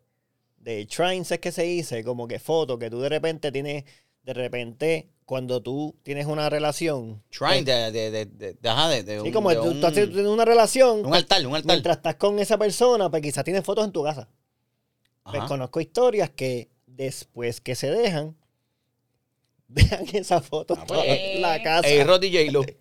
de 0.59 0.85
shrines 0.87 1.31
es 1.33 1.39
que 1.41 1.51
se 1.51 1.63
dice, 1.63 2.05
como 2.05 2.29
que 2.29 2.39
fotos, 2.39 2.79
que 2.79 2.89
tú 2.91 3.01
de 3.01 3.09
repente 3.09 3.51
tienes, 3.51 3.85
de 4.23 4.35
repente, 4.35 5.11
cuando 5.25 5.61
tú 5.63 5.97
tienes 6.03 6.27
una 6.27 6.49
relación. 6.51 7.23
Shrine 7.31 7.65
de, 7.65 7.91
de, 7.91 8.11
de, 8.11 8.27
de, 8.27 8.55
de- 8.55 8.69
ajá, 8.69 8.89
de, 8.91 9.03
de 9.03 9.21
Sí, 9.21 9.27
un- 9.29 9.33
como 9.33 9.51
de 9.51 9.57
tú, 9.57 9.63
un, 9.65 9.81
tú 9.81 9.91
tienes 9.91 10.17
una 10.27 10.45
relación, 10.45 11.05
un 11.05 11.15
altar, 11.15 11.45
un 11.47 11.57
altar. 11.57 11.73
mientras 11.75 11.97
estás 11.97 12.15
con 12.17 12.39
esa 12.39 12.59
persona, 12.59 13.11
pues 13.11 13.23
quizás 13.23 13.43
tienes 13.43 13.65
fotos 13.65 13.85
en 13.87 13.93
tu 13.93 14.05
casa. 14.05 14.29
Pues 15.25 15.45
conozco 15.45 15.81
historias 15.81 16.31
que 16.31 16.69
después 16.87 17.61
que 17.61 17.75
se 17.75 17.91
dejan, 17.91 18.37
dejan 19.69 20.05
esa 20.13 20.41
foto 20.41 20.75
Ah, 20.79 20.85
toda 20.87 21.01
pues. 21.03 21.19
en 21.21 21.43
la 21.43 21.63
casa. 21.63 21.89
Ey, 21.89 22.03
Roddy 22.05 22.31
J-Lo. 22.33 22.65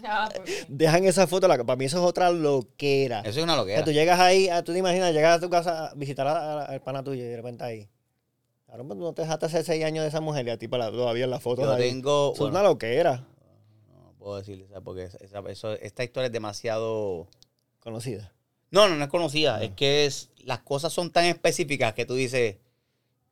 No, 0.00 0.28
porque- 0.32 0.64
Dejan 0.68 1.04
esa 1.06 1.26
foto, 1.26 1.46
en 1.46 1.58
la, 1.58 1.64
para 1.64 1.76
mí 1.76 1.84
eso 1.86 1.98
es 1.98 2.04
otra 2.04 2.30
loquera. 2.30 3.18
Eso 3.22 3.40
es 3.40 3.44
una 3.44 3.54
O 3.54 3.56
sea, 3.56 3.62
loquera. 3.62 3.84
tú 3.84 3.90
llegas 3.90 4.20
ahí, 4.20 4.48
ah, 4.48 4.62
tú 4.62 4.72
te 4.72 4.78
imaginas, 4.78 5.12
llegas 5.12 5.38
a 5.38 5.40
tu 5.40 5.50
casa 5.50 5.88
a 5.88 5.94
visitar 5.94 6.24
al 6.28 6.80
pana 6.82 7.02
tuyo 7.02 7.24
y 7.24 7.26
de 7.26 7.36
repente 7.36 7.64
ahí. 7.64 7.88
Claro, 8.66 8.86
pues 8.86 8.96
no 8.96 9.12
te 9.12 9.22
dejaste 9.22 9.46
hace 9.46 9.64
seis 9.64 9.84
años 9.84 10.04
de 10.04 10.08
esa 10.08 10.20
mujer 10.20 10.46
y 10.46 10.50
a 10.50 10.56
ti 10.56 10.68
para 10.68 10.88
todavía 10.92 11.24
en 11.24 11.30
las 11.30 11.42
fotos 11.42 11.64
Yo 11.64 11.72
ahí. 11.72 11.90
tengo. 11.90 12.32
Eso 12.32 12.44
es 12.46 12.50
una 12.52 12.62
loquera 12.62 13.24
no 13.92 14.12
puedo 14.18 14.36
decirle, 14.36 14.68
¿sabes? 14.68 14.82
porque 14.84 15.02
esa- 15.02 15.18
esa- 15.18 15.50
eso- 15.50 15.72
esta 15.72 16.04
historia 16.04 16.26
es 16.28 16.32
demasiado. 16.32 17.26
conocida. 17.80 18.32
No, 18.70 18.88
no, 18.88 18.96
no 18.96 19.04
es 19.04 19.10
conocida. 19.10 19.62
Es 19.62 19.72
que 19.72 20.06
es, 20.06 20.30
las 20.44 20.60
cosas 20.60 20.92
son 20.92 21.10
tan 21.10 21.24
específicas 21.24 21.94
que 21.94 22.04
tú 22.04 22.14
dices. 22.14 22.56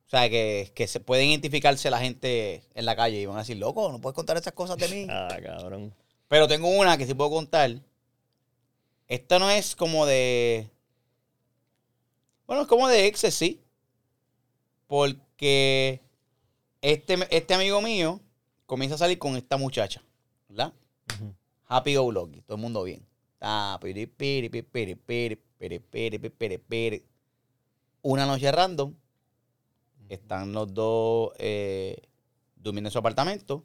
O 0.07 0.09
sea, 0.09 0.31
que, 0.31 0.71
que 0.75 0.87
se 0.87 1.01
puede 1.01 1.25
identificarse 1.25 1.91
la 1.91 1.99
gente 1.99 2.63
en 2.75 2.85
la 2.85 2.95
calle 2.95 3.21
y 3.21 3.27
van 3.27 3.37
a 3.37 3.41
decir, 3.41 3.57
loco, 3.57 3.91
no 3.91 4.01
puedes 4.01 4.15
contar 4.15 4.37
esas 4.37 4.53
cosas 4.53 4.77
de 4.77 4.89
mí. 4.89 5.07
Ah, 5.11 5.37
cabrón. 5.43 5.93
Pero 6.29 6.47
tengo 6.47 6.69
una 6.69 6.97
que 6.97 7.07
sí 7.07 7.15
puedo 7.15 7.31
contar. 7.31 7.81
Esta 9.09 9.39
no 9.39 9.51
es 9.51 9.77
como 9.77 10.07
de. 10.07 10.71
Bueno, 12.47 12.63
es 12.63 12.69
como 12.69 12.89
de 12.89 13.07
exes, 13.07 13.35
sí. 13.35 13.61
Porque 14.87 16.01
este, 16.81 17.17
este 17.31 17.55
amigo 17.55 17.81
mío 17.81 18.21
comienza 18.67 18.95
a 18.95 18.99
salir 18.99 19.19
con 19.19 19.37
esta 19.37 19.57
muchacha, 19.57 20.03
¿verdad? 20.49 20.73
Happy 21.67 21.97
go 21.97 22.13
lucky, 22.13 22.43
todo 22.43 22.57
el 22.57 22.63
mundo 22.63 22.85
bien. 22.85 23.05
Una 28.03 28.27
noche 28.27 28.53
random, 28.53 28.95
están 30.09 30.53
los 30.53 30.73
dos 30.73 31.33
eh, 31.39 31.97
durmiendo 32.55 32.89
en 32.89 32.93
su 32.93 32.99
apartamento, 32.99 33.65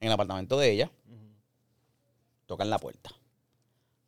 en 0.00 0.08
el 0.08 0.12
apartamento 0.12 0.58
de 0.58 0.70
ella, 0.70 0.90
tocan 2.46 2.70
la 2.70 2.78
puerta. 2.78 3.10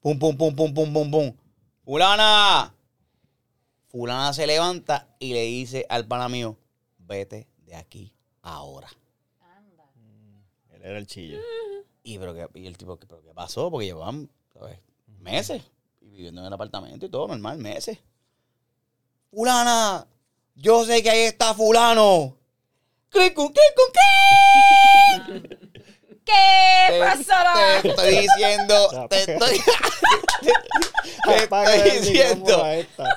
Pum, 0.00 0.18
pum, 0.18 0.36
pum, 0.36 0.54
pum, 0.54 0.74
pum, 0.74 0.92
pum, 0.92 1.10
pum. 1.10 1.36
¡Fulana! 1.84 2.74
Fulana 3.86 4.32
se 4.32 4.46
levanta 4.46 5.16
y 5.18 5.32
le 5.32 5.42
dice 5.42 5.86
al 5.88 6.06
pana 6.06 6.28
mío, 6.28 6.56
vete 6.98 7.48
de 7.64 7.76
aquí 7.76 8.12
ahora. 8.42 8.88
Anda. 9.40 9.84
Mm, 9.94 10.74
él 10.74 10.82
era 10.82 10.98
el 10.98 11.06
chillo. 11.06 11.38
Y, 12.02 12.18
pero 12.18 12.34
y 12.54 12.66
el 12.66 12.76
tipo, 12.76 12.96
¿pero 12.98 13.22
qué 13.22 13.32
pasó? 13.34 13.70
Porque 13.70 13.86
llevaban 13.86 14.30
¿sabes? 14.58 14.78
meses 15.20 15.62
y 16.00 16.08
viviendo 16.08 16.40
en 16.40 16.46
el 16.46 16.52
apartamento 16.52 17.06
y 17.06 17.08
todo, 17.08 17.28
normal, 17.28 17.58
meses. 17.58 17.98
Fulana, 19.30 20.06
yo 20.54 20.84
sé 20.84 21.02
que 21.02 21.10
ahí 21.10 21.20
está 21.22 21.52
fulano. 21.54 22.36
¿Qué, 23.10 23.34
con 23.34 23.52
qué, 23.52 23.60
con 23.76 23.92
qué? 23.92 25.58
¿Qué 26.24 27.00
pasó? 27.00 27.82
Te 27.82 27.88
estoy 27.88 28.16
diciendo, 28.20 29.08
te 29.08 29.32
estoy, 29.32 29.60
te 31.24 31.36
estoy 31.36 31.90
diciendo, 31.90 32.64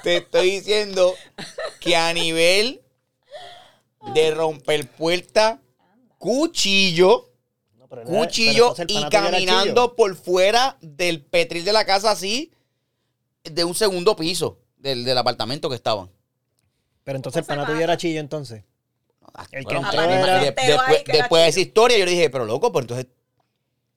te 0.04 0.18
estoy 0.18 0.52
diciendo 0.52 1.16
que 1.80 1.96
a 1.96 2.14
nivel 2.14 2.82
de 4.14 4.32
romper 4.32 4.88
puerta, 4.90 5.60
cuchillo, 6.18 7.29
pero 7.90 8.04
cuchillo 8.04 8.74
pero 8.76 8.84
el 8.90 8.92
y 8.92 8.98
el 9.04 9.10
caminando 9.10 9.96
por 9.96 10.16
fuera 10.16 10.78
del 10.82 11.22
petril 11.24 11.66
de 11.66 11.74
la 11.74 11.86
casa 11.86 12.12
así, 12.12 12.52
de 13.44 13.64
un 13.64 13.74
segundo 13.76 14.16
piso 14.16 14.60
del, 14.78 15.04
del 15.04 15.18
apartamento 15.18 15.70
que 15.70 15.76
estaban. 15.76 16.10
Pero 17.04 17.16
entonces 17.18 17.40
el 17.42 17.46
¿Cómo 17.48 17.56
se 17.56 17.66
pana 17.66 17.74
tuyo 17.74 17.84
era 17.84 17.98
chillo 17.98 18.20
entonces. 18.20 18.64
El 19.52 19.66
que 19.66 19.76
Bueno, 19.76 19.82
entró 19.90 20.02
de- 20.08 20.14
era- 20.14 20.40
de- 20.40 20.48
Entero 20.48 20.80
ahí 20.82 20.88
después, 20.88 21.04
que 21.04 21.12
era 21.12 21.20
después 21.22 21.44
de 21.44 21.48
esa 21.50 21.60
historia 21.60 21.98
yo 21.98 22.06
le 22.06 22.12
dije, 22.12 22.30
pero 22.30 22.46
loco, 22.46 22.72
pues 22.72 22.84
entonces, 22.84 23.08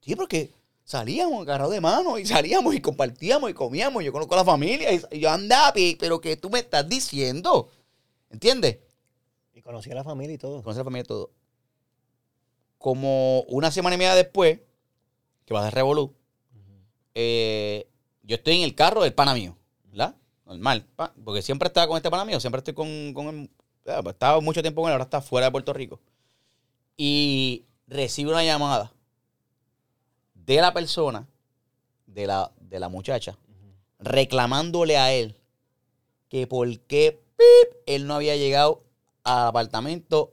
sí, 0.00 0.14
porque 0.16 0.50
salíamos 0.84 1.42
agarrados 1.42 1.72
de 1.72 1.80
mano 1.80 2.18
y 2.18 2.26
salíamos 2.26 2.74
y 2.74 2.80
compartíamos 2.80 3.50
y 3.50 3.54
comíamos. 3.54 4.04
Yo 4.04 4.12
conozco 4.12 4.34
a 4.34 4.38
la 4.38 4.44
familia 4.44 4.92
y, 4.92 5.00
y 5.10 5.20
yo 5.20 5.30
andaba, 5.30 5.72
pi- 5.72 5.96
pero 5.98 6.20
que 6.20 6.36
tú 6.36 6.48
me 6.50 6.58
estás 6.60 6.88
diciendo, 6.88 7.70
¿entiendes? 8.30 8.78
Y 9.54 9.62
conocí 9.62 9.90
a 9.90 9.94
la 9.94 10.04
familia 10.04 10.34
y 10.34 10.38
todo. 10.38 10.62
Conoce 10.62 10.78
a 10.80 10.82
la 10.82 10.84
familia 10.84 11.02
y 11.02 11.06
todo. 11.06 11.30
Como 12.82 13.42
una 13.42 13.70
semana 13.70 13.94
y 13.94 13.98
media 13.98 14.16
después, 14.16 14.58
que 15.46 15.54
va 15.54 15.60
a 15.60 15.64
ser 15.66 15.74
Revolú, 15.74 16.16
eh, 17.14 17.86
yo 18.24 18.34
estoy 18.34 18.56
en 18.56 18.62
el 18.62 18.74
carro 18.74 19.02
del 19.04 19.14
pana 19.14 19.34
mío, 19.34 19.56
¿verdad? 19.84 20.16
Normal, 20.44 20.84
porque 21.24 21.42
siempre 21.42 21.68
estaba 21.68 21.86
con 21.86 21.96
este 21.96 22.10
pana 22.10 22.24
mío, 22.24 22.40
siempre 22.40 22.58
estoy 22.58 22.74
con, 22.74 23.14
con 23.14 23.28
él. 23.28 23.50
eh, 23.84 24.00
pues, 24.02 24.14
Estaba 24.14 24.40
mucho 24.40 24.62
tiempo 24.62 24.82
con 24.82 24.88
él, 24.88 24.94
ahora 24.94 25.04
está 25.04 25.20
fuera 25.20 25.46
de 25.46 25.52
Puerto 25.52 25.72
Rico. 25.72 26.00
y 26.96 27.64
recibe 27.86 28.30
una 28.32 28.42
llamada 28.42 28.92
de 30.34 30.56
la 30.60 30.72
persona, 30.74 31.28
de 32.06 32.26
la, 32.26 32.50
de 32.60 32.80
la 32.80 32.88
muchacha, 32.88 33.38
reclamándole 34.00 34.96
a 34.98 35.12
él 35.12 35.36
que 36.28 36.48
por 36.48 36.80
qué 36.80 37.22
él 37.86 38.08
no 38.08 38.14
había 38.14 38.34
llegado 38.36 38.82
al 39.22 39.46
apartamento 39.48 40.32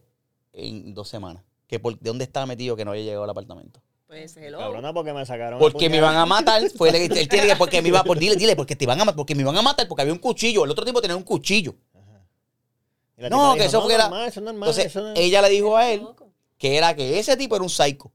en 0.54 0.96
dos 0.96 1.10
semanas. 1.10 1.44
Que 1.70 1.80
por, 1.80 1.98
de 1.98 2.10
dónde 2.10 2.26
estaba 2.26 2.46
metido 2.48 2.76
que 2.76 2.84
no 2.84 2.92
había 2.92 3.04
llegado 3.04 3.24
al 3.24 3.30
apartamento. 3.30 3.80
Pues 4.08 4.36
hello. 4.38 4.58
Cabrona, 4.58 4.92
porque 4.92 5.14
me 5.14 5.24
sacaron. 5.24 5.60
Porque 5.60 5.88
me 5.88 5.98
iban 5.98 6.16
a 6.16 6.26
matar. 6.26 6.62
Fue, 6.76 6.90
él 6.90 7.16
él 7.16 7.30
tiene 7.30 7.48
que, 7.48 7.56
porque 7.56 7.82
me 7.82 7.90
iba, 7.90 8.04
por, 8.04 8.18
dile, 8.18 8.36
dile, 8.36 8.56
porque 8.56 8.76
te 8.76 8.86
iban 8.86 9.00
a 9.00 9.06
matar, 9.06 9.16
porque 9.16 9.36
me 9.36 9.44
iban 9.44 9.56
a 9.56 9.62
matar, 9.62 9.88
porque 9.88 10.02
había 10.02 10.14
un 10.14 10.20
cuchillo. 10.20 10.66
El 10.66 10.72
otro 10.72 10.84
tipo 10.84 11.00
tenía 11.00 11.16
un 11.16 11.22
cuchillo. 11.24 11.76
La 13.18 13.30
No, 13.30 13.54
que 13.56 13.66
eso 13.66 13.82
fue 13.82 13.90
que 13.90 13.96
era- 13.96 14.06
normal, 14.06 14.28
eso 14.30 14.40
es 14.40 14.44
normal, 14.46 14.70
Entonces, 14.70 14.86
eso 14.88 15.02
no 15.02 15.14
es- 15.14 15.20
ella 15.20 15.42
le 15.44 15.50
dijo 15.50 15.78
a 15.78 15.92
él 15.92 16.02
Loco. 16.02 16.32
que 16.58 16.76
era 16.76 16.96
que 16.96 17.20
ese 17.20 17.38
tipo 17.38 17.56
era 17.56 17.64
un 17.64 17.70
psycho. 17.70 18.12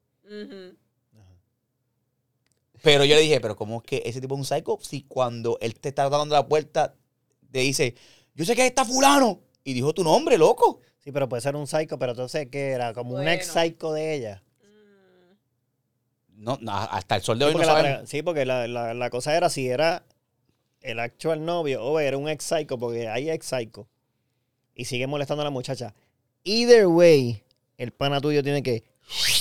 Pero 2.82 3.05
yo 3.05 3.14
le 3.14 3.22
dije, 3.22 3.40
pero 3.40 3.57
¿cómo 3.57 3.78
es 3.78 3.82
que 3.84 4.02
ese 4.05 4.20
tipo 4.20 4.34
es 4.34 4.38
un 4.40 4.44
psycho? 4.44 4.78
Si 4.82 5.02
cuando 5.05 5.59
él 5.61 5.78
te 5.78 5.90
está 5.90 6.09
dando 6.11 6.34
la 6.34 6.46
puerta, 6.46 6.94
te 7.50 7.61
dice, 7.61 7.94
yo 8.34 8.44
sé 8.44 8.55
que 8.55 8.62
ahí 8.62 8.68
está 8.68 8.84
fulano. 8.84 9.40
Y 9.62 9.72
dijo 9.72 9.94
tu 9.94 10.05
nombre, 10.05 10.36
loco. 10.36 10.80
Sí, 11.05 11.12
pero 11.12 11.28
puede 11.28 11.42
ser 11.42 11.55
un 11.55 11.66
psycho, 11.66 11.98
pero 11.98 12.12
entonces, 12.12 12.48
¿qué 12.50 12.70
era? 12.70 12.94
Como 12.94 13.14
un 13.16 13.28
ex 13.28 13.48
psycho 13.48 13.92
de 13.92 14.14
ella. 14.14 14.42
No, 16.36 16.59
no, 16.61 16.72
hasta 16.72 17.16
el 17.16 17.22
sol 17.22 17.38
de 17.38 17.44
Sí, 17.44 17.48
hoy 17.55 17.61
no 17.61 17.82
la, 17.82 18.07
sí, 18.07 18.22
porque 18.22 18.44
la, 18.44 18.66
la- 18.66 18.92
la 18.94 19.11
cosa 19.11 19.36
era 19.36 19.48
si 19.50 19.68
era 19.68 20.05
el 20.80 20.98
actual 20.98 21.44
novio 21.44 21.82
o 21.84 22.00
era 22.00 22.16
un 22.16 22.28
ex 22.28 22.44
psycho, 22.44 22.78
porque 22.78 23.09
hay 23.09 23.30
ex 23.30 23.46
psycho. 23.46 23.86
Y 24.74 24.86
sigue 24.86 25.07
molestando 25.07 25.42
a 25.42 25.44
la 25.44 25.50
muchacha. 25.50 25.94
Either 26.42 26.86
way, 26.86 27.42
el 27.78 27.92
pana 27.92 28.20
tuyo 28.20 28.42
tiene 28.42 28.62
que. 28.62 28.82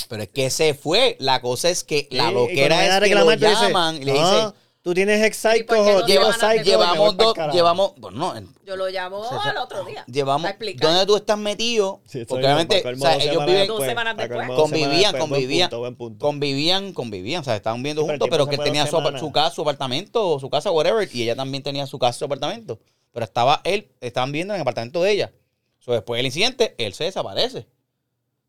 Pero 0.08 0.22
es 0.22 0.28
que 0.28 0.50
se 0.50 0.74
fue. 0.74 1.16
La 1.18 1.40
cosa 1.40 1.68
es 1.70 1.82
que 1.82 2.06
la 2.12 2.28
Sí, 2.28 2.34
loquera 2.34 2.86
es 2.98 3.08
que 3.08 3.14
lo 3.14 3.34
llaman 3.34 3.96
y 3.96 4.04
le 4.04 4.12
"No, 4.12 4.18
dicen, 4.20 4.60
Tú 4.84 4.92
tienes 4.92 5.24
ex 5.24 5.38
¿Y 5.38 5.40
psycho 5.48 5.66
por 5.66 5.76
qué 5.86 5.92
no 5.92 5.98
o 5.98 6.00
te 6.04 6.12
tío 6.12 6.20
van 6.20 6.30
a 6.30 6.34
psycho. 6.34 6.46
reclamar? 6.48 6.58
me 6.58 6.62
voy 6.62 6.64
llevamos 6.70 7.08
pa'l 7.08 7.16
dos, 7.16 7.34
carajo". 7.34 7.56
llevamos, 7.56 7.92
bueno, 7.96 8.18
no, 8.18 8.36
en- 8.36 8.54
Yo 8.66 8.76
lo 8.76 8.88
llamo 8.90 9.24
al 9.40 9.56
otro 9.56 9.82
día. 9.86 10.04
llevamos. 10.12 10.50
¿dónde 10.78 11.06
tú 11.06 11.16
estás 11.16 11.38
metido? 11.38 12.02
Sí, 12.04 12.26
Porque 12.26 12.44
obviamente, 12.44 12.86
o 12.86 12.96
sea, 12.96 13.16
ellos 13.16 13.46
viven, 13.46 13.66
Dos 13.66 13.78
después, 13.78 13.88
semanas 13.88 14.16
después. 14.18 14.46
convivían, 14.46 14.90
semanas 14.90 15.12
después, 15.12 15.20
convivían, 15.30 15.70
convivían, 16.18 16.92
convivían, 16.92 17.40
o 17.40 17.44
sea, 17.44 17.56
estaban 17.56 17.78
viviendo 17.82 18.02
juntos, 18.04 18.28
pero 18.30 18.46
que 18.46 18.56
él 18.56 18.60
tenía 18.62 18.86
su, 18.86 18.98
su 19.18 19.32
casa, 19.32 19.54
su 19.54 19.62
apartamento, 19.62 20.38
su 20.38 20.50
casa, 20.50 20.70
whatever, 20.70 21.08
y 21.10 21.22
ella 21.22 21.34
también 21.34 21.62
tenía 21.62 21.86
su 21.86 21.98
casa, 21.98 22.18
su 22.18 22.26
apartamento. 22.26 22.78
Pero 23.10 23.24
estaba 23.24 23.62
él, 23.64 23.88
estaban 24.02 24.32
viendo 24.32 24.52
en 24.52 24.56
el 24.56 24.62
apartamento 24.62 25.02
de 25.02 25.12
ella. 25.12 25.32
So, 25.78 25.92
después 25.92 26.18
del 26.18 26.26
incidente, 26.26 26.74
él 26.76 26.92
se 26.92 27.04
desaparece. 27.04 27.66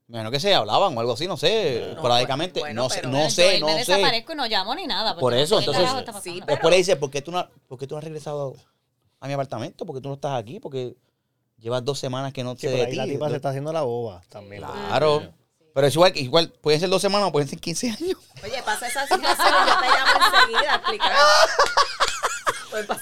Imagino 0.07 0.29
que 0.29 0.39
se 0.39 0.53
hablaban 0.53 0.95
o 0.95 0.99
algo 0.99 1.13
así, 1.13 1.27
no 1.27 1.35
sé, 1.35 1.81
No, 1.87 1.91
esporádicamente. 1.93 2.59
bueno, 2.59 2.83
no 2.83 2.89
sé, 2.89 3.01
no 3.01 3.29
sé, 3.31 3.59
no 3.59 3.65
me 3.67 3.83
sé. 3.83 3.91
desaparezco 3.93 4.33
y 4.33 4.35
no 4.35 4.45
llamo 4.45 4.75
ni 4.75 4.85
nada. 4.85 5.15
Por 5.17 5.33
eso, 5.33 5.57
entonces- 5.59 5.89
Sí, 6.23 6.41
pero- 6.41 6.45
Después 6.45 6.71
le 6.71 6.77
dice, 6.77 6.95
¿por 6.95 7.09
qué, 7.09 7.21
tú 7.23 7.31
no, 7.31 7.47
¿por 7.67 7.79
qué 7.79 7.87
tú 7.87 7.95
no 7.95 7.99
has 7.99 8.03
regresado 8.03 8.53
a 9.19 9.27
mi 9.27 9.33
apartamento? 9.33 9.83
¿Por 9.85 9.95
qué 9.95 10.01
tú 10.01 10.09
no 10.09 10.15
estás 10.15 10.37
aquí? 10.39 10.59
Porque 10.59 10.95
llevas 11.57 11.83
dos 11.83 11.97
semanas 11.97 12.33
que 12.33 12.43
no 12.43 12.55
Sí, 12.55 12.67
de 12.67 12.83
ahí 12.83 12.91
ti. 12.91 12.95
la 12.97 13.05
tipa 13.05 13.29
se 13.29 13.35
está 13.37 13.49
haciendo 13.49 13.73
la 13.73 13.81
boba 13.81 14.21
también. 14.29 14.61
Claro. 14.61 15.23
Pero 15.73 15.87
es 15.87 15.93
igual, 15.95 16.15
igual, 16.15 16.53
pueden 16.61 16.79
ser 16.79 16.89
dos 16.89 17.01
semanas 17.01 17.27
o 17.29 17.31
pueden 17.31 17.49
ser 17.49 17.59
15 17.59 17.89
años. 17.89 18.17
Oye, 18.43 18.61
pasa 18.63 18.87
esa 18.87 19.01
situación 19.07 19.47
y 19.65 19.69
yo 19.69 19.79
te 19.79 19.87
llamo 19.87 20.35
enseguida 20.35 20.71
a 20.71 20.75
explicar. 20.77 21.11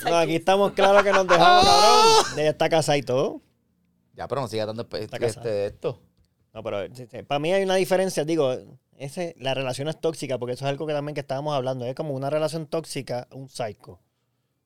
No, 0.09 0.17
aquí 0.17 0.35
estamos 0.35 0.71
claros 0.73 1.03
que 1.03 1.11
nos 1.11 1.27
dejamos, 1.27 1.65
cabrón. 1.65 2.39
Ella 2.39 2.49
está 2.51 2.69
casada 2.69 2.97
y 2.97 3.03
todo. 3.03 3.41
Ya, 4.13 4.27
pero 4.27 4.41
no 4.41 4.47
siga 4.47 4.65
dando 4.65 4.83
este, 4.83 5.03
Está 5.03 5.19
casada. 5.19 5.45
de 5.49 5.65
esto. 5.67 5.99
No, 6.53 6.61
pero 6.63 6.85
para 7.27 7.39
mí 7.39 7.51
hay 7.51 7.63
una 7.63 7.75
diferencia, 7.75 8.23
digo, 8.25 8.55
ese, 8.97 9.35
la 9.39 9.55
relación 9.55 9.87
es 9.87 9.99
tóxica, 9.99 10.37
porque 10.37 10.53
eso 10.53 10.65
es 10.65 10.69
algo 10.69 10.85
que 10.85 10.93
también 10.93 11.15
que 11.15 11.21
estábamos 11.21 11.55
hablando, 11.55 11.85
es 11.85 11.95
como 11.95 12.13
una 12.13 12.29
relación 12.29 12.67
tóxica, 12.67 13.27
un 13.31 13.49
psycho, 13.49 13.99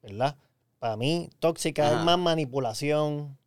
¿verdad? 0.04 0.36
Para 0.80 0.98
mí, 0.98 1.30
tóxica 1.40 1.88
Ajá. 1.88 2.00
es 2.00 2.04
más 2.04 2.20
manipulación, 2.20 3.38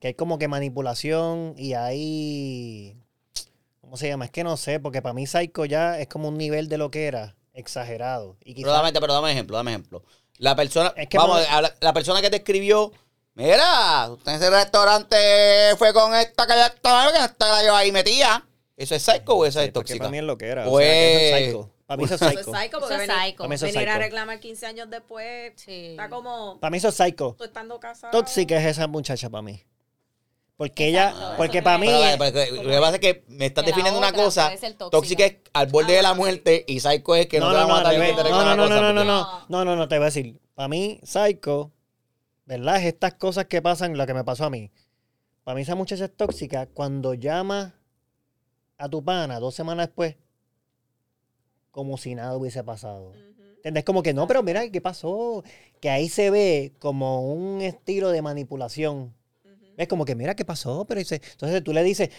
que 0.00 0.08
hay 0.08 0.14
como 0.14 0.38
que 0.38 0.48
manipulación 0.48 1.54
y 1.56 1.72
hay, 1.72 2.94
¿cómo 3.80 3.96
se 3.96 4.08
llama? 4.08 4.26
Es 4.26 4.30
que 4.30 4.44
no 4.44 4.58
sé, 4.58 4.78
porque 4.78 5.00
para 5.00 5.14
mí 5.14 5.26
psycho 5.26 5.64
ya 5.64 5.98
es 5.98 6.08
como 6.08 6.28
un 6.28 6.36
nivel 6.36 6.68
de 6.68 6.76
lo 6.76 6.90
que 6.90 7.06
era, 7.06 7.36
exagerado. 7.54 8.36
Y 8.44 8.54
Pero 8.54 8.68
quizás, 8.68 8.82
dame, 8.82 8.92
pero 8.92 9.14
dame 9.14 9.32
ejemplo, 9.32 9.56
dame 9.56 9.70
ejemplo. 9.70 10.04
La 10.36 10.54
persona, 10.56 10.92
Es 10.96 11.08
que 11.08 11.16
vamos, 11.16 11.40
la 11.80 11.92
persona 11.94 12.20
que 12.20 12.28
te 12.28 12.36
escribió, 12.36 12.92
mira, 13.34 14.10
usted 14.10 14.32
en 14.32 14.36
ese 14.36 14.50
restaurante 14.50 15.16
fue 15.78 15.92
con 15.92 16.14
esta 16.14 16.46
que 16.46 16.54
ya 16.54 16.66
estaba, 16.66 17.12
que 17.12 17.18
estaba 17.24 17.64
yo 17.64 17.74
ahí 17.74 17.92
metía. 17.92 18.44
¿Eso 18.76 18.94
es 18.94 19.02
psycho 19.02 19.34
o 19.34 19.44
eso 19.46 19.60
Sí, 19.60 19.66
es 19.66 19.72
tóxica? 19.72 19.98
para 19.98 20.10
mí 20.10 20.18
es 20.18 20.24
lo 20.24 20.36
que 20.38 20.46
era, 20.48 20.66
O 20.68 20.74
o 20.74 20.78
sea, 20.78 20.86
que 20.88 21.28
eso 21.28 21.36
es- 21.36 21.42
es 21.42 21.46
psycho. 21.46 21.70
Para 21.86 21.96
mí 21.98 22.04
eso 22.04 22.14
es 22.14 22.22
Eso 22.22 22.30
es 22.30 22.36
psycho. 22.46 22.56
psycho, 22.58 22.80
porque 22.80 22.94
Eso 22.94 23.02
es 23.02 23.08
venir, 23.08 23.22
psycho. 23.24 23.36
Para 23.38 23.48
mí 23.48 23.54
eso 23.54 23.66
es 23.66 23.74
venir 23.74 23.88
a 23.88 23.92
psycho. 23.92 24.02
reclamar 24.04 24.40
15 24.40 24.66
años 24.66 24.90
después 24.90 25.52
Sí. 25.56 25.86
está 25.90 26.08
como 26.08 26.58
Para 26.58 26.70
mí 26.70 26.76
eso 26.78 26.88
es 26.88 26.94
psycho. 26.94 27.34
tú 27.38 27.44
estando 27.44 27.78
casado. 27.78 28.10
Tóxica 28.12 28.56
es 28.58 28.66
esa 28.66 28.86
muchacha 28.86 29.28
para 29.28 29.42
mí. 29.42 29.62
Porque 30.56 30.86
ella, 30.88 31.34
porque 31.36 31.60
para 31.60 31.76
mí, 31.78 31.86
Pero, 31.88 31.98
vale, 32.18 32.32
pero 32.32 32.62
lo 32.62 32.70
que 32.70 32.78
pasa 32.78 32.94
es 32.94 33.00
que 33.00 33.24
me 33.28 33.46
estás 33.46 33.64
definiendo 33.66 33.98
una 33.98 34.12
cosa. 34.12 34.50
tóxica. 34.50 34.90
Tóxica 34.90 35.26
es 35.26 35.36
al 35.52 35.66
borde 35.66 35.94
Ah, 35.94 35.96
de 35.96 36.02
la 36.02 36.10
sí. 36.12 36.16
muerte 36.16 36.64
y 36.68 36.80
psycho 36.80 37.14
es 37.16 37.26
que 37.26 37.40
no, 37.40 37.48
te 37.50 37.54
va 37.56 37.62
a 37.62 37.66
matar 37.66 37.94
no, 37.94 38.00
reclama 38.00 38.22
no, 38.22 38.56
no, 38.56 38.62
cosas, 38.62 38.80
no, 38.80 38.92
no, 38.92 38.94
porque- 38.94 39.04
no, 39.04 39.44
no, 39.48 39.64
no, 39.64 39.76
no, 39.76 39.88
te 39.88 39.96
voy 39.96 40.02
a 40.02 40.06
decir. 40.06 40.38
Para 40.54 40.68
mí, 40.68 41.00
psycho, 41.02 41.72
¿verdad? 42.46 42.76
Es 42.76 42.86
estas 42.86 43.14
cosas 43.14 43.46
que 43.46 43.62
pasan, 43.62 43.96
lo 43.96 44.06
que 44.06 44.14
me 44.14 44.24
pasó 44.24 44.44
a 44.44 44.50
mí. 44.50 44.70
Para 45.44 45.56
mí 45.56 45.62
esa 45.62 45.74
muchacha 45.74 46.04
es 46.04 46.16
tóxica 46.16 46.66
cuando 46.66 47.14
llama 47.14 47.74
a 48.78 48.88
tu 48.88 49.04
pana 49.04 49.40
dos 49.40 49.54
semanas 49.54 49.88
después 49.88 50.16
como 51.72 51.96
si 51.96 52.14
nada 52.14 52.36
hubiese 52.36 52.62
pasado. 52.62 53.12
¿Entendés? 53.56 53.84
Como 53.84 54.02
que 54.02 54.12
no, 54.12 54.26
pero 54.26 54.42
mira, 54.42 54.68
¿qué 54.70 54.80
pasó? 54.80 55.42
Que 55.80 55.88
ahí 55.88 56.08
se 56.08 56.30
ve 56.30 56.72
como 56.78 57.32
un 57.32 57.60
estilo 57.62 58.10
de 58.10 58.22
manipulación. 58.22 59.14
Es 59.76 59.88
como 59.88 60.04
que, 60.04 60.14
mira, 60.14 60.34
¿qué 60.34 60.44
pasó? 60.44 60.84
Pero 60.84 60.98
dice, 60.98 61.20
entonces 61.32 61.64
tú 61.64 61.72
le 61.72 61.82
dices, 61.82 62.10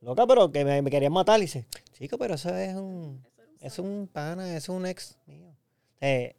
loca, 0.00 0.26
pero 0.26 0.50
que 0.50 0.64
me, 0.64 0.82
me 0.82 0.90
querían 0.90 1.12
matar. 1.12 1.38
Y 1.38 1.42
dice, 1.42 1.66
chico, 1.92 2.18
pero 2.18 2.34
eso 2.34 2.54
es 2.56 2.74
un, 2.74 3.22
Eso 3.26 3.42
era 3.42 3.50
un 3.50 3.58
es 3.60 3.78
un 3.78 4.08
pana, 4.12 4.56
es 4.56 4.68
un 4.68 4.86
ex 4.86 5.18
mío. 5.26 5.54
Eh, 6.00 6.34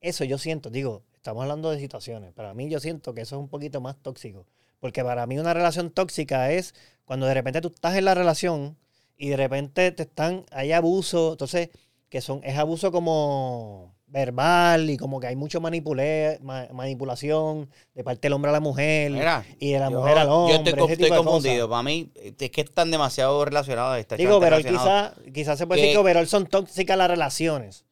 eso 0.00 0.24
yo 0.24 0.38
siento, 0.38 0.70
digo, 0.70 1.02
estamos 1.26 1.42
hablando 1.42 1.70
de 1.72 1.78
situaciones. 1.80 2.32
Para 2.32 2.54
mí 2.54 2.68
yo 2.70 2.78
siento 2.78 3.12
que 3.12 3.22
eso 3.22 3.34
es 3.36 3.40
un 3.40 3.48
poquito 3.48 3.80
más 3.80 3.96
tóxico. 4.00 4.46
Porque 4.78 5.02
para 5.02 5.26
mí 5.26 5.38
una 5.38 5.54
relación 5.54 5.90
tóxica 5.90 6.52
es 6.52 6.72
cuando 7.04 7.26
de 7.26 7.34
repente 7.34 7.60
tú 7.60 7.68
estás 7.74 7.96
en 7.96 8.04
la 8.04 8.14
relación 8.14 8.76
y 9.16 9.30
de 9.30 9.36
repente 9.36 9.90
te 9.90 10.04
están, 10.04 10.44
hay 10.52 10.70
abuso, 10.72 11.32
entonces, 11.32 11.70
que 12.08 12.20
son, 12.20 12.40
es 12.44 12.56
abuso 12.58 12.92
como 12.92 13.94
verbal 14.06 14.88
y 14.88 14.96
como 14.98 15.18
que 15.18 15.26
hay 15.26 15.34
mucho 15.34 15.60
manipule, 15.60 16.38
ma- 16.42 16.68
manipulación 16.72 17.68
de 17.94 18.04
parte 18.04 18.20
del 18.26 18.34
hombre 18.34 18.50
a 18.50 18.52
la 18.52 18.60
mujer 18.60 19.10
Mira, 19.10 19.44
y 19.58 19.72
de 19.72 19.80
la 19.80 19.90
yo- 19.90 19.98
mujer 19.98 20.18
al 20.18 20.28
hombre. 20.28 20.52
Yo 20.54 20.58
estoy, 20.58 20.72
ese 20.72 20.76
tipo 20.76 20.92
estoy 20.92 21.04
de 21.04 21.08
cosas. 21.08 21.24
confundido. 21.24 21.68
Para 21.68 21.82
mí, 21.82 22.12
es 22.14 22.50
que 22.50 22.60
están 22.60 22.90
demasiado 22.92 23.44
relacionadas. 23.44 23.98
Está 23.98 24.14
Digo, 24.16 24.38
pero 24.38 24.58
quizás 24.58 25.12
quizá 25.34 25.56
se 25.56 25.66
puede 25.66 25.80
Que- 25.80 25.86
decir 25.88 25.96
que 25.96 26.00
overall 26.00 26.28
son 26.28 26.46
tóxicas 26.46 26.96
las 26.96 27.10
relaciones. 27.10 27.84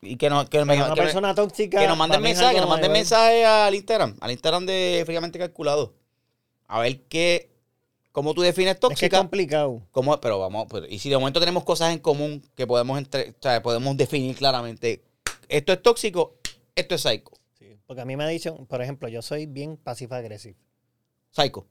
Y 0.00 0.16
que, 0.16 0.30
no, 0.30 0.48
que, 0.48 0.64
me- 0.64 0.76
una 0.76 0.84
que 0.94 1.00
me- 1.00 1.06
persona 1.06 1.34
tóxica. 1.34 1.80
que 1.80 1.88
nos 1.88 1.96
manden 1.98 2.20
mensaje, 2.22 2.54
que 2.54 2.60
nos 2.60 2.70
manden 2.70 2.92
mensaje 2.92 3.44
al 3.44 3.74
Instagram, 3.74 4.16
al 4.20 4.30
Instagram 4.30 4.64
de 4.66 5.02
Fríamente 5.04 5.38
Calculado. 5.38 5.94
A 6.68 6.80
ver 6.80 7.02
qué, 7.08 7.50
cómo 8.12 8.32
tú 8.34 8.42
defines 8.42 8.74
Es 8.74 8.80
que 8.80 8.86
es 8.86 8.90
tóxica. 8.90 9.18
complicado. 9.18 9.82
cómo- 9.90 10.20
pero 10.20 10.38
vamos, 10.38 10.66
pero- 10.70 10.86
y 10.86 10.98
si 11.00 11.08
de 11.10 11.16
momento 11.18 11.40
tenemos 11.40 11.64
cosas 11.64 11.92
en 11.92 11.98
común 11.98 12.42
que 12.54 12.66
podemos 12.66 12.96
entre, 12.98 13.30
o 13.30 13.34
sea, 13.40 13.60
podemos 13.62 13.96
definir 13.96 14.36
claramente. 14.36 15.02
Esto 15.48 15.72
es 15.72 15.82
tóxico, 15.82 16.36
esto 16.74 16.94
es 16.94 17.00
psycho. 17.02 17.32
Porque 17.86 18.02
a 18.02 18.04
mí 18.04 18.16
me 18.16 18.24
ha 18.24 18.28
dicho, 18.28 18.54
por 18.66 18.82
ejemplo, 18.82 19.08
yo 19.08 19.22
soy 19.22 19.46
bien 19.46 19.78
pasivo 19.78 20.14
agresivo. 20.14 20.58
Psycho. 21.30 21.66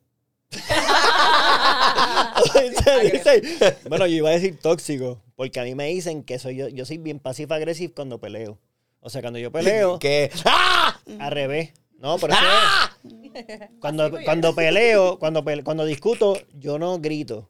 Bueno, 3.89 4.05
yo 4.07 4.15
iba 4.15 4.29
a 4.29 4.33
decir 4.33 4.59
tóxico, 4.59 5.21
porque 5.35 5.59
a 5.59 5.63
mí 5.63 5.75
me 5.75 5.87
dicen 5.87 6.23
que 6.23 6.39
soy 6.39 6.55
yo, 6.57 6.67
yo 6.69 6.85
soy 6.85 6.97
bien 6.97 7.19
pasivo 7.19 7.53
agresivo 7.53 7.93
cuando 7.95 8.19
peleo. 8.19 8.57
O 8.99 9.09
sea, 9.09 9.21
cuando 9.21 9.39
yo 9.39 9.51
peleo, 9.51 9.99
que 9.99 10.31
¡Ah! 10.45 10.99
al 11.19 11.31
revés. 11.31 11.73
No, 11.99 12.17
pero 12.17 12.33
eso 12.33 12.41
¡Ah! 12.45 12.97
Cuando, 13.79 14.11
cuando 14.23 14.53
peleo, 14.55 15.17
cuando, 15.19 15.43
pe- 15.43 15.63
cuando 15.63 15.85
discuto, 15.85 16.39
yo 16.53 16.77
no 16.79 16.99
grito. 16.99 17.49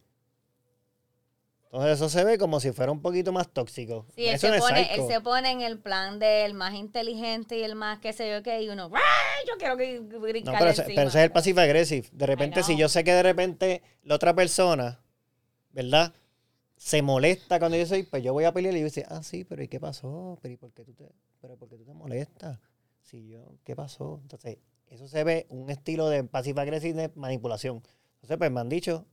Entonces 1.71 1.91
eso 1.95 2.09
se 2.09 2.23
ve 2.23 2.37
como 2.37 2.59
si 2.61 2.71
fuera 2.71 2.91
un 2.91 3.01
poquito 3.01 3.31
más 3.33 3.49
tóxico. 3.49 4.05
Sí, 4.15 4.25
él 4.27 4.35
eso 4.35 4.47
se, 4.53 4.59
pone, 4.59 4.93
él 4.95 5.01
se 5.07 5.19
pone 5.21 5.51
en 5.51 5.61
el 5.61 5.79
plan 5.79 6.17
del 6.17 6.53
más 6.53 6.73
inteligente 6.73 7.57
y 7.57 7.63
el 7.63 7.75
más 7.75 7.99
qué 7.99 8.13
sé 8.13 8.31
yo 8.31 8.41
qué, 8.41 8.61
y 8.61 8.69
uno, 8.69 8.89
"Ay, 8.93 9.45
yo 9.47 9.53
quiero 9.59 9.75
que 9.75 9.99
No, 9.99 10.51
pero, 10.53 10.69
ese- 10.69 10.83
encima". 10.83 10.95
pero 10.95 11.09
ese 11.09 11.17
es 11.19 11.23
el 11.25 11.31
passive 11.31 11.61
aggressive. 11.61 12.07
De 12.13 12.25
repente, 12.25 12.63
si 12.63 12.77
yo 12.77 12.87
sé 12.87 13.03
que 13.03 13.11
de 13.13 13.21
repente 13.23 13.81
la 14.03 14.15
otra 14.15 14.33
persona, 14.33 15.01
¿verdad? 15.71 16.13
Se 16.77 17.01
molesta 17.01 17.59
cuando 17.59 17.77
yo 17.77 17.85
soy, 17.85 18.03
pues 18.03 18.23
yo 18.23 18.31
voy 18.33 18.45
a 18.45 18.53
pelear 18.53 18.73
y 18.75 18.79
yo 18.79 18.85
dice, 18.85 19.05
ah, 19.09 19.21
sí, 19.23 19.43
pero 19.43 19.61
¿y 19.61 19.67
qué 19.67 19.79
pasó? 19.79 20.37
Pero 20.41 20.53
¿y 20.53 20.57
por 20.57 20.71
qué 20.71 20.85
tú 20.85 20.93
te, 20.93 21.11
pero 21.41 21.57
por 21.57 21.67
qué 21.67 21.75
tú 21.75 21.83
te 21.83 21.93
molestas? 21.93 22.59
Si 23.01 23.27
yo, 23.29 23.55
¿qué 23.65 23.75
pasó? 23.75 24.19
Entonces, 24.21 24.57
eso 24.87 25.07
se 25.07 25.23
ve 25.25 25.47
un 25.49 25.69
estilo 25.69 26.07
de 26.07 26.23
passive 26.23 26.61
aggressive 26.61 26.93
de 27.01 27.11
manipulación. 27.15 27.83
Entonces, 28.15 28.37
pues 28.37 28.51
me 28.51 28.59
han 28.61 28.69
dicho, 28.69 29.05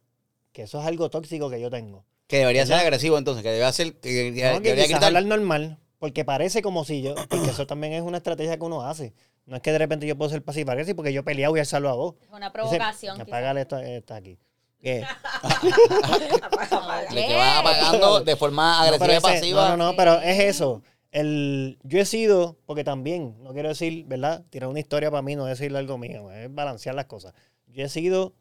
que 0.52 0.62
eso 0.62 0.78
es 0.80 0.86
algo 0.86 1.10
tóxico 1.10 1.50
que 1.50 1.60
yo 1.60 1.68
tengo. 1.70 2.04
Que 2.26 2.38
debería 2.38 2.64
ser 2.66 2.76
agresivo 2.76 3.18
entonces, 3.18 3.42
que 3.42 3.50
debería 3.50 3.72
ser. 3.72 3.94
Que 4.00 4.08
debería, 4.10 4.52
No, 4.52 4.58
que 4.58 4.68
debería 4.70 4.84
quizás 4.86 5.00
gritar. 5.00 5.08
hablar 5.08 5.24
normal, 5.26 5.78
porque 5.98 6.24
parece 6.24 6.62
como 6.62 6.84
si 6.84 7.02
yo, 7.02 7.14
porque 7.28 7.50
eso 7.50 7.66
también 7.66 7.92
es 7.92 8.02
una 8.02 8.16
estrategia 8.18 8.56
que 8.56 8.64
uno 8.64 8.82
hace. 8.82 9.12
No 9.46 9.56
es 9.56 9.62
que 9.62 9.72
de 9.72 9.78
repente 9.78 10.06
yo 10.06 10.16
puedo 10.16 10.30
ser 10.30 10.42
pasivo 10.42 10.70
agresivo 10.70 10.96
porque 10.96 11.12
yo 11.12 11.20
he 11.20 11.24
peleado 11.24 11.54
y 11.56 11.60
alzarlo 11.60 11.90
a 11.90 11.94
vos. 11.94 12.14
Es 12.22 12.30
una 12.30 12.50
provocación. 12.52 13.20
Apágale 13.20 13.60
esto, 13.60 13.78
esto 13.78 14.14
aquí. 14.14 14.38
¿Qué? 14.80 15.04
Le 17.12 17.26
que 17.26 17.34
vas 17.34 17.58
apagando 17.60 18.20
de 18.20 18.36
forma 18.36 18.76
No, 18.78 18.82
agresiva 18.84 19.06
pero 19.06 19.18
y 19.18 19.20
pasiva. 19.20 19.68
No, 19.70 19.76
no, 19.76 19.84
no, 19.90 19.96
pero 19.96 20.20
es 20.20 20.38
eso. 20.40 20.82
El, 21.10 21.78
yo 21.84 22.00
he 22.00 22.04
sido, 22.04 22.56
porque 22.66 22.82
también, 22.84 23.36
no 23.42 23.52
quiero 23.52 23.68
decir, 23.68 24.04
¿verdad? 24.06 24.44
Tirar 24.50 24.68
una 24.68 24.80
historia 24.80 25.10
para 25.10 25.22
mí, 25.22 25.36
no 25.36 25.44
decirle 25.44 25.78
algo 25.78 25.96
mío, 25.96 26.30
es 26.32 26.52
balancear 26.52 26.94
las 26.94 27.04
cosas. 27.06 27.32
Yo 27.68 27.84
he 27.84 27.88
sido 27.88 28.34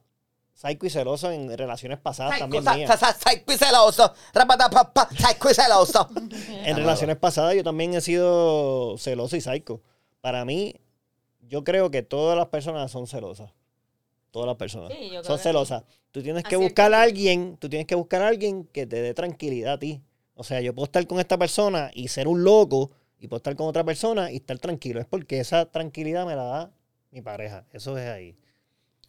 psycho 0.53 0.85
y 0.85 0.89
celoso 0.89 1.31
en 1.31 1.55
relaciones 1.57 1.99
pasadas 1.99 2.39
también 2.39 2.63
mías. 2.63 2.99
Psycho 2.99 3.51
y 3.53 3.57
celoso. 3.57 4.13
Psycho 5.17 5.49
y 5.49 5.53
celoso. 5.53 6.09
En 6.65 6.75
relaciones 6.77 7.17
pasadas 7.17 7.55
yo 7.55 7.63
también 7.63 7.93
he 7.93 8.01
sido 8.01 8.97
celoso 8.97 9.35
y 9.35 9.41
psycho. 9.41 9.81
Para 10.21 10.45
mí, 10.45 10.75
yo 11.41 11.63
creo 11.63 11.91
que 11.91 12.01
todas 12.03 12.37
las 12.37 12.47
personas 12.47 12.89
son 12.91 13.07
celosas. 13.07 13.51
Todas 14.31 14.47
las 14.47 14.55
personas 14.55 14.91
Sí, 14.91 15.03
yo 15.05 15.09
creo 15.09 15.23
son 15.23 15.37
que 15.37 15.43
celosas. 15.43 15.83
Tú 16.11 16.23
tienes 16.23 16.43
que 16.43 16.55
buscar 16.55 16.89
que- 16.91 16.95
a 16.95 17.01
alguien, 17.01 17.57
tú 17.57 17.69
tienes 17.69 17.85
que 17.87 17.95
buscar 17.95 18.21
a 18.21 18.27
alguien 18.29 18.63
que 18.65 18.85
te 18.87 19.01
dé 19.01 19.13
tranquilidad 19.13 19.73
a 19.73 19.79
ti. 19.79 20.01
O 20.35 20.43
sea, 20.43 20.61
yo 20.61 20.73
puedo 20.73 20.85
estar 20.85 21.05
con 21.05 21.19
esta 21.19 21.37
persona 21.37 21.91
y 21.93 22.07
ser 22.07 22.27
un 22.27 22.43
loco 22.43 22.91
y 23.19 23.27
puedo 23.27 23.37
estar 23.37 23.55
con 23.55 23.67
otra 23.67 23.83
persona 23.83 24.31
y 24.31 24.37
estar 24.37 24.57
tranquilo. 24.59 24.99
Es 24.99 25.05
porque 25.05 25.39
esa 25.39 25.65
tranquilidad 25.65 26.25
me 26.25 26.35
la 26.35 26.43
da 26.43 26.71
mi 27.11 27.21
pareja. 27.21 27.65
Eso 27.71 27.97
es 27.97 28.09
ahí. 28.09 28.35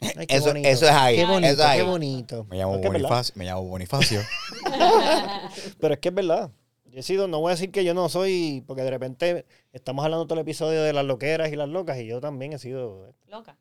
Ay, 0.01 0.25
Eso- 0.29 0.47
bonito. 0.47 0.67
eso 0.69 0.85
es 0.85 0.91
ahí, 0.91 1.15
Qué 1.15 1.25
bonito, 1.25 1.53
eso 1.53 1.61
es 1.63 1.67
ahí. 1.67 1.77
qué 1.79 1.83
bonito. 1.85 2.43
Me 2.45 2.57
llamo 2.57 2.73
Porque. 2.73 2.87
Bonifacio. 2.89 3.33
Me 3.37 3.45
llamo 3.45 3.63
Bonifacio. 3.63 4.21
Pero 5.79 5.93
es 5.93 5.99
que 5.99 6.09
es 6.09 6.15
verdad. 6.15 6.51
Yo 6.85 6.99
he 6.99 7.03
sido, 7.03 7.27
no 7.27 7.39
voy 7.41 7.49
a 7.49 7.55
decir 7.55 7.71
que 7.71 7.83
yo 7.83 7.93
no 7.93 8.07
soy, 8.07 8.63
porque 8.67 8.83
de 8.83 8.89
repente 8.89 9.45
estamos 9.73 10.05
hablando 10.05 10.25
todo 10.25 10.35
el 10.35 10.41
episodio 10.43 10.81
de 10.81 10.93
las 10.93 11.03
loqueras 11.05 11.51
y 11.51 11.55
las 11.55 11.67
locas, 11.67 11.97
y 11.99 12.05
yo 12.07 12.21
también 12.21 12.53
he 12.53 12.59
sido 12.59 13.13
Loca. 13.27 13.57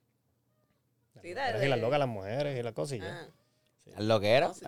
Sí, 1.23 1.35
las 1.35 1.47
de- 1.47 1.53
loqueras 1.53 1.65
y 1.65 1.69
las 1.69 1.81
locas, 1.81 1.99
las 1.99 2.09
mujeres 2.09 2.59
y 2.59 2.63
las 2.63 2.73
cosas. 2.75 2.99
y 2.99 3.01
ya. 3.01 3.29
Ah. 3.97 4.01
Lo 4.01 4.21
que 4.21 4.31
era. 4.33 4.49
No, 4.49 4.55
sí. 4.55 4.65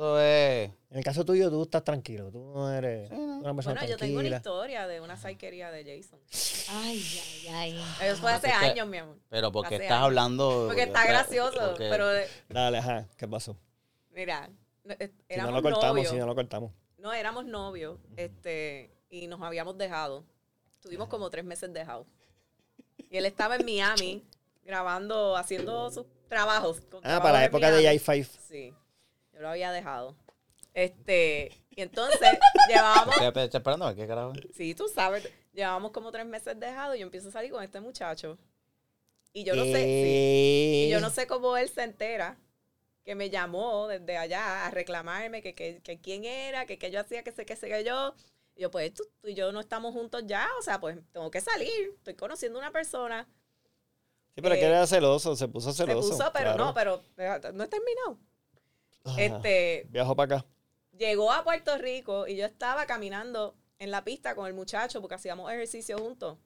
Eso 0.00 0.18
es. 0.18 0.70
En 0.90 0.96
el 0.98 1.04
caso 1.04 1.24
tuyo, 1.26 1.50
tú 1.50 1.62
estás 1.62 1.84
tranquilo. 1.84 2.30
Tú 2.32 2.38
no 2.54 2.72
eres 2.72 3.10
Sí, 3.10 3.14
no. 3.14 3.38
una 3.40 3.54
persona 3.54 3.80
Bueno, 3.80 3.86
yo 3.90 3.98
tengo 3.98 4.18
una 4.18 4.28
historia 4.28 4.86
de 4.86 5.00
una 5.02 5.16
saiquería 5.18 5.70
de 5.70 5.84
Jason. 5.84 6.18
Ay, 6.70 7.04
ay, 7.22 7.48
ay. 7.78 7.84
Eso 8.08 8.16
fue 8.22 8.32
hace 8.32 8.48
Porque- 8.48 8.66
años, 8.70 8.88
mi 8.88 8.96
amor. 8.96 9.18
Pero 9.28 9.52
porque 9.52 9.74
Hace 9.74 9.84
estás 9.84 9.96
años. 9.98 10.06
hablando. 10.06 10.64
Porque 10.68 10.82
está 10.84 11.06
gracioso, 11.06 11.58
porque- 11.68 11.88
pero 11.90 12.06
Dale, 12.48 12.78
ajá. 12.78 13.06
¿Qué 13.18 13.28
pasó? 13.28 13.58
mira, 14.10 14.48
no, 14.84 14.94
eh, 14.98 15.12
Si 15.28 15.36
no 15.36 15.50
lo 15.50 15.62
cortamos, 15.62 15.86
novios. 15.96 16.08
si 16.10 16.16
no 16.16 16.26
lo 16.26 16.34
cortamos. 16.34 16.72
No, 16.96 17.12
éramos 17.12 17.44
novios, 17.44 17.98
este, 18.16 18.90
y 19.10 19.26
nos 19.26 19.40
habíamos 19.42 19.76
dejado. 19.76 20.24
Estuvimos 20.76 21.08
como 21.08 21.28
tres 21.28 21.44
meses 21.44 21.70
dejados. 21.74 22.06
Y 23.10 23.18
él 23.18 23.26
estaba 23.26 23.56
en 23.56 23.66
Miami 23.66 24.24
grabando, 24.64 25.36
haciendo 25.36 25.90
sus 25.90 26.06
trabajos. 26.28 26.80
con 26.90 27.00
Ah, 27.04 27.20
para 27.22 27.40
la 27.40 27.44
época 27.44 27.70
de 27.70 27.78
Miami. 27.82 27.98
J5. 27.98 28.38
Sí, 28.48 28.74
yo 29.40 29.44
lo 29.44 29.48
había 29.48 29.72
dejado. 29.72 30.14
Este, 30.74 31.50
y 31.70 31.80
entonces 31.80 32.20
llevábamos, 32.68 33.16
Estoy 33.16 33.42
estoy 33.42 33.58
esperando 33.58 33.86
a 33.86 33.88
ver 33.88 33.96
qué 33.96 34.06
carajo. 34.06 34.32
sí, 34.54 34.74
tú 34.74 34.86
sabes, 34.88 35.28
llevábamos 35.52 35.92
como 35.92 36.12
tres 36.12 36.26
meses 36.26 36.60
dejados 36.60 36.96
y 36.96 37.00
yo 37.00 37.06
empiezo 37.06 37.30
a 37.30 37.32
salir 37.32 37.50
con 37.50 37.62
este 37.64 37.80
muchacho. 37.80 38.38
Y 39.32 39.44
yo 39.44 39.56
no 39.56 39.64
sé, 39.64 39.72
sí. 39.72 39.78
Eh, 39.78 40.84
Y 40.86 40.90
yo 40.90 41.00
no 41.00 41.08
sé 41.08 41.26
cómo 41.26 41.56
él 41.56 41.68
se 41.70 41.84
entera 41.84 42.36
que 43.04 43.14
me 43.14 43.30
llamó 43.30 43.88
desde 43.88 44.18
allá 44.18 44.66
a 44.66 44.70
reclamarme 44.70 45.40
que, 45.40 45.54
que, 45.54 45.80
que 45.82 46.00
quién 46.00 46.24
era, 46.24 46.66
que, 46.66 46.78
que 46.78 46.90
yo 46.90 47.00
hacía, 47.00 47.22
que 47.22 47.32
sé, 47.32 47.46
que 47.46 47.56
sé 47.56 47.68
que 47.68 47.82
yo. 47.82 48.14
Y 48.56 48.62
yo, 48.62 48.70
pues 48.70 48.92
tú, 48.92 49.04
tú 49.20 49.28
y 49.28 49.34
yo 49.34 49.52
no 49.52 49.60
estamos 49.60 49.94
juntos 49.94 50.24
ya, 50.26 50.48
o 50.58 50.62
sea, 50.62 50.80
pues 50.80 50.98
tengo 51.12 51.30
que 51.30 51.40
salir. 51.40 51.94
Estoy 51.96 52.14
conociendo 52.14 52.58
una 52.58 52.72
persona. 52.72 53.26
Sí, 54.34 54.42
pero 54.42 54.54
es 54.54 54.60
que 54.60 54.66
eh, 54.66 54.70
era 54.70 54.86
celoso, 54.86 55.34
se 55.34 55.48
puso 55.48 55.72
celoso. 55.72 56.08
se 56.08 56.14
puso, 56.14 56.30
pero 56.32 56.54
claro. 56.54 56.64
no, 56.66 56.74
pero 56.74 57.02
eh, 57.16 57.40
no 57.54 57.64
he 57.64 57.68
terminado. 57.68 58.18
Ajá. 59.04 59.20
Este, 59.20 59.86
Viajo 59.90 60.14
para 60.16 60.36
acá. 60.36 60.46
llegó 60.96 61.32
a 61.32 61.42
Puerto 61.44 61.76
Rico 61.78 62.26
y 62.26 62.36
yo 62.36 62.44
estaba 62.46 62.86
caminando 62.86 63.54
en 63.78 63.90
la 63.90 64.04
pista 64.04 64.34
con 64.34 64.46
el 64.46 64.52
muchacho 64.54 65.00
porque 65.00 65.14
hacíamos 65.14 65.50
ejercicio 65.50 65.98
juntos. 65.98 66.36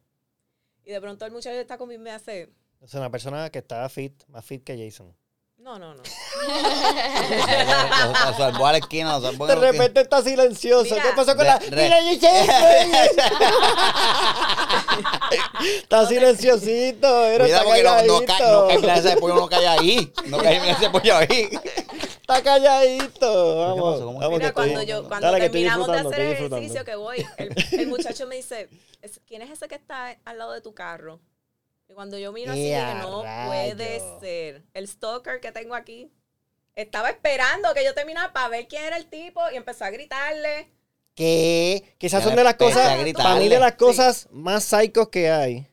Y 0.84 0.92
de 0.92 1.00
pronto 1.00 1.24
el 1.26 1.32
muchacho 1.32 1.56
está 1.58 1.76
conmigo 1.78 2.00
y 2.00 2.04
me 2.04 2.10
hace, 2.12 2.52
Es 2.80 2.94
una 2.94 3.10
persona 3.10 3.50
que 3.50 3.58
estaba 3.60 3.88
fit, 3.88 4.22
más 4.28 4.44
fit 4.44 4.62
que 4.62 4.76
Jason. 4.78 5.16
no, 5.56 5.78
no, 5.78 5.94
no. 5.94 6.02
Lo 8.26 8.34
salvó 8.36 8.66
a 8.66 8.72
la 8.72 8.78
esquina. 8.78 9.18
lo 9.18 9.22
salvó 9.26 9.46
De 9.46 9.54
en 9.54 9.60
la 9.60 9.66
esquina. 9.68 9.82
repente 9.84 10.00
está 10.02 10.22
silencioso. 10.22 10.94
Mira, 10.94 11.02
¿Qué 11.02 11.08
pasó 11.16 11.30
con 11.34 11.38
re- 11.38 11.44
la.? 11.46 11.58
re- 11.58 11.84
Mira, 11.84 12.00
está 15.78 16.06
silenciosito. 16.06 17.24
Era, 17.26 17.44
Mira, 17.44 17.56
está 17.58 17.64
porque 17.68 17.82
no, 17.82 18.02
no, 18.20 18.26
ca- 18.26 18.38
no 18.40 18.66
cae, 18.68 18.78
mira, 18.78 18.96
ese 18.96 19.16
pollo 19.16 19.34
no 19.36 19.48
cae 19.48 19.66
ahí. 19.66 20.12
No 20.26 20.38
cae, 20.38 20.60
mira 20.60 20.72
ese 20.72 20.90
pollo 20.90 21.16
ahí. 21.16 21.48
Está 22.26 22.42
calladito. 22.42 23.56
Vamos. 23.58 24.00
vamos 24.00 24.22
que 24.22 24.28
Mira, 24.30 24.48
estoy- 24.48 24.52
cuando, 24.52 24.82
yo, 24.82 25.06
cuando 25.08 25.26
Dale, 25.26 25.40
que 25.40 25.50
terminamos 25.50 25.86
de 25.92 25.98
hacer 25.98 26.20
el 26.20 26.32
ejercicio 26.32 26.84
que 26.84 26.94
voy, 26.96 27.26
el, 27.36 27.54
el 27.72 27.86
muchacho 27.88 28.26
me 28.26 28.36
dice, 28.36 28.70
"Es- 29.02 29.20
¿quién 29.26 29.42
es 29.42 29.50
ese 29.50 29.68
que 29.68 29.74
está 29.74 30.16
al 30.24 30.38
lado 30.38 30.52
de 30.52 30.62
tu 30.62 30.72
carro? 30.72 31.20
Y 31.86 31.92
cuando 31.92 32.18
yo 32.18 32.32
miro 32.32 32.52
así, 32.52 32.66
¡Ea, 32.68 32.94
que 32.94 33.06
no 33.06 33.22
rayo! 33.22 33.48
puede 33.50 34.00
ser. 34.20 34.62
El 34.72 34.88
stalker 34.88 35.38
que 35.40 35.52
tengo 35.52 35.74
aquí 35.74 36.10
estaba 36.74 37.10
esperando 37.10 37.74
que 37.74 37.84
yo 37.84 37.92
terminara 37.92 38.32
para 38.32 38.48
ver 38.48 38.68
quién 38.68 38.84
era 38.84 38.96
el 38.96 39.06
tipo 39.10 39.42
y 39.52 39.56
empezó 39.56 39.84
a 39.84 39.90
gritarle. 39.90 40.70
Que, 41.14 41.94
que 41.98 42.06
esas 42.06 42.22
Ya 42.22 42.28
son 42.28 42.36
de 42.36 42.42
las 42.44 42.54
cosas. 42.54 42.96
Para 43.14 43.34
mí, 43.36 43.48
de 43.50 43.60
las 43.60 43.74
cosas 43.74 44.28
más 44.32 44.64
psychos 44.64 45.10
que 45.10 45.30
hay 45.30 45.66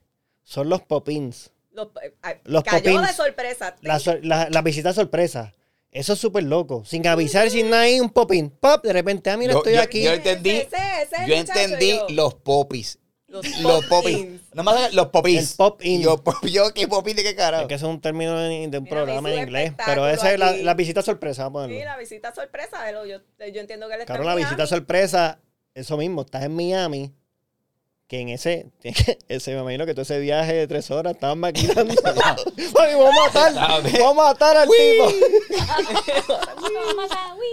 son 0.44 0.68
los 0.68 0.82
pop-ins. 0.82 1.50
Los, 1.72 1.88
eh, 2.04 2.14
ay, 2.22 2.36
Los 2.44 2.64
cayó 2.66 2.84
popins. 2.92 3.08
de 3.08 3.14
sorpresa. 3.14 3.76
La, 3.82 4.00
sor- 4.00 4.20
la, 4.24 4.50
la 4.50 4.62
visita 4.62 4.92
sorpresa. 4.92 5.54
Eso 5.92 6.14
es 6.14 6.20
súper 6.20 6.44
loco. 6.44 6.84
Sin 6.86 7.06
avisar, 7.06 7.50
sin 7.50 7.70
nada, 7.70 7.84
ahí 7.84 8.00
un 8.00 8.10
pop-in. 8.10 8.50
Pop, 8.50 8.84
de 8.84 8.94
repente, 8.94 9.30
ah, 9.30 9.36
mira, 9.38 9.52
Yo- 9.54 9.58
estoy 9.60 9.74
yo- 9.76 9.82
aquí. 9.82 10.04
yo- 10.04 10.14
entendí- 10.14 10.50
Ese, 10.52 10.78
ese 11.04 11.28
Yo 11.28 11.36
entendí 11.36 11.90
yo, 11.98 12.08
los 12.10 12.34
popis. 12.36 12.98
los, 13.28 13.46
Los 13.62 13.86
popis. 13.86 14.26
No 14.54 14.64
más 14.64 14.94
los 14.94 15.08
popis. 15.08 15.52
El 15.52 15.58
pop-in. 15.58 16.02
Yo, 16.02 16.18
pop- 16.24 16.46
yo, 16.52 16.74
¿qué 16.74 16.88
popis 16.88 17.16
de 17.16 17.24
qué 17.24 17.36
carajo? 17.36 17.64
Es 17.64 17.68
que 17.70 17.74
eso 17.76 17.88
es 17.90 17.94
un 17.96 18.02
término 18.02 18.38
de, 18.38 18.68
de 18.70 18.78
un 18.78 18.84
Mira, 18.84 18.96
programa 18.96 19.32
en 19.34 19.40
inglés. 19.40 19.74
Pero 19.86 20.08
esa 20.08 20.34
es 20.34 20.40
la, 20.40 20.74
visita 20.76 21.02
sorpresa, 21.02 21.44
vamos 21.44 21.66
a 21.66 21.68
Sí, 21.68 21.80
la 21.84 21.98
visita 21.98 22.34
sorpresa. 22.34 22.84
de 22.86 22.94
lo- 22.94 23.06
Yo, 23.06 23.18
yo 23.40 23.62
entiendo 23.62 23.88
que 23.88 23.96
él 23.96 24.02
está 24.02 24.14
Claro, 24.14 24.24
en 24.24 24.28
la 24.28 24.34
Miami. 24.36 24.46
visita 24.50 24.68
sorpresa, 24.68 25.40
eso 25.74 25.98
mismo, 25.98 26.22
estás 26.22 26.44
en 26.44 26.56
Miami, 26.56 27.12
que 28.12 28.20
en 28.20 28.28
ese, 28.28 28.66
ese 29.30 29.56
me 29.56 29.62
imagino 29.62 29.86
que 29.86 29.94
todo 29.94 30.02
ese 30.02 30.20
viaje 30.20 30.52
de 30.54 30.68
tres 30.68 30.92
horas 30.92 31.14
estaban 31.14 31.40
maquinando. 31.40 31.94
Ay, 32.78 32.96
vamos 32.96 33.16
a 33.18 33.24
matar, 33.26 33.54
vamos 33.54 34.26
a 34.26 34.28
matar 34.28 34.58
al 34.58 34.68
tipo. 34.68 35.08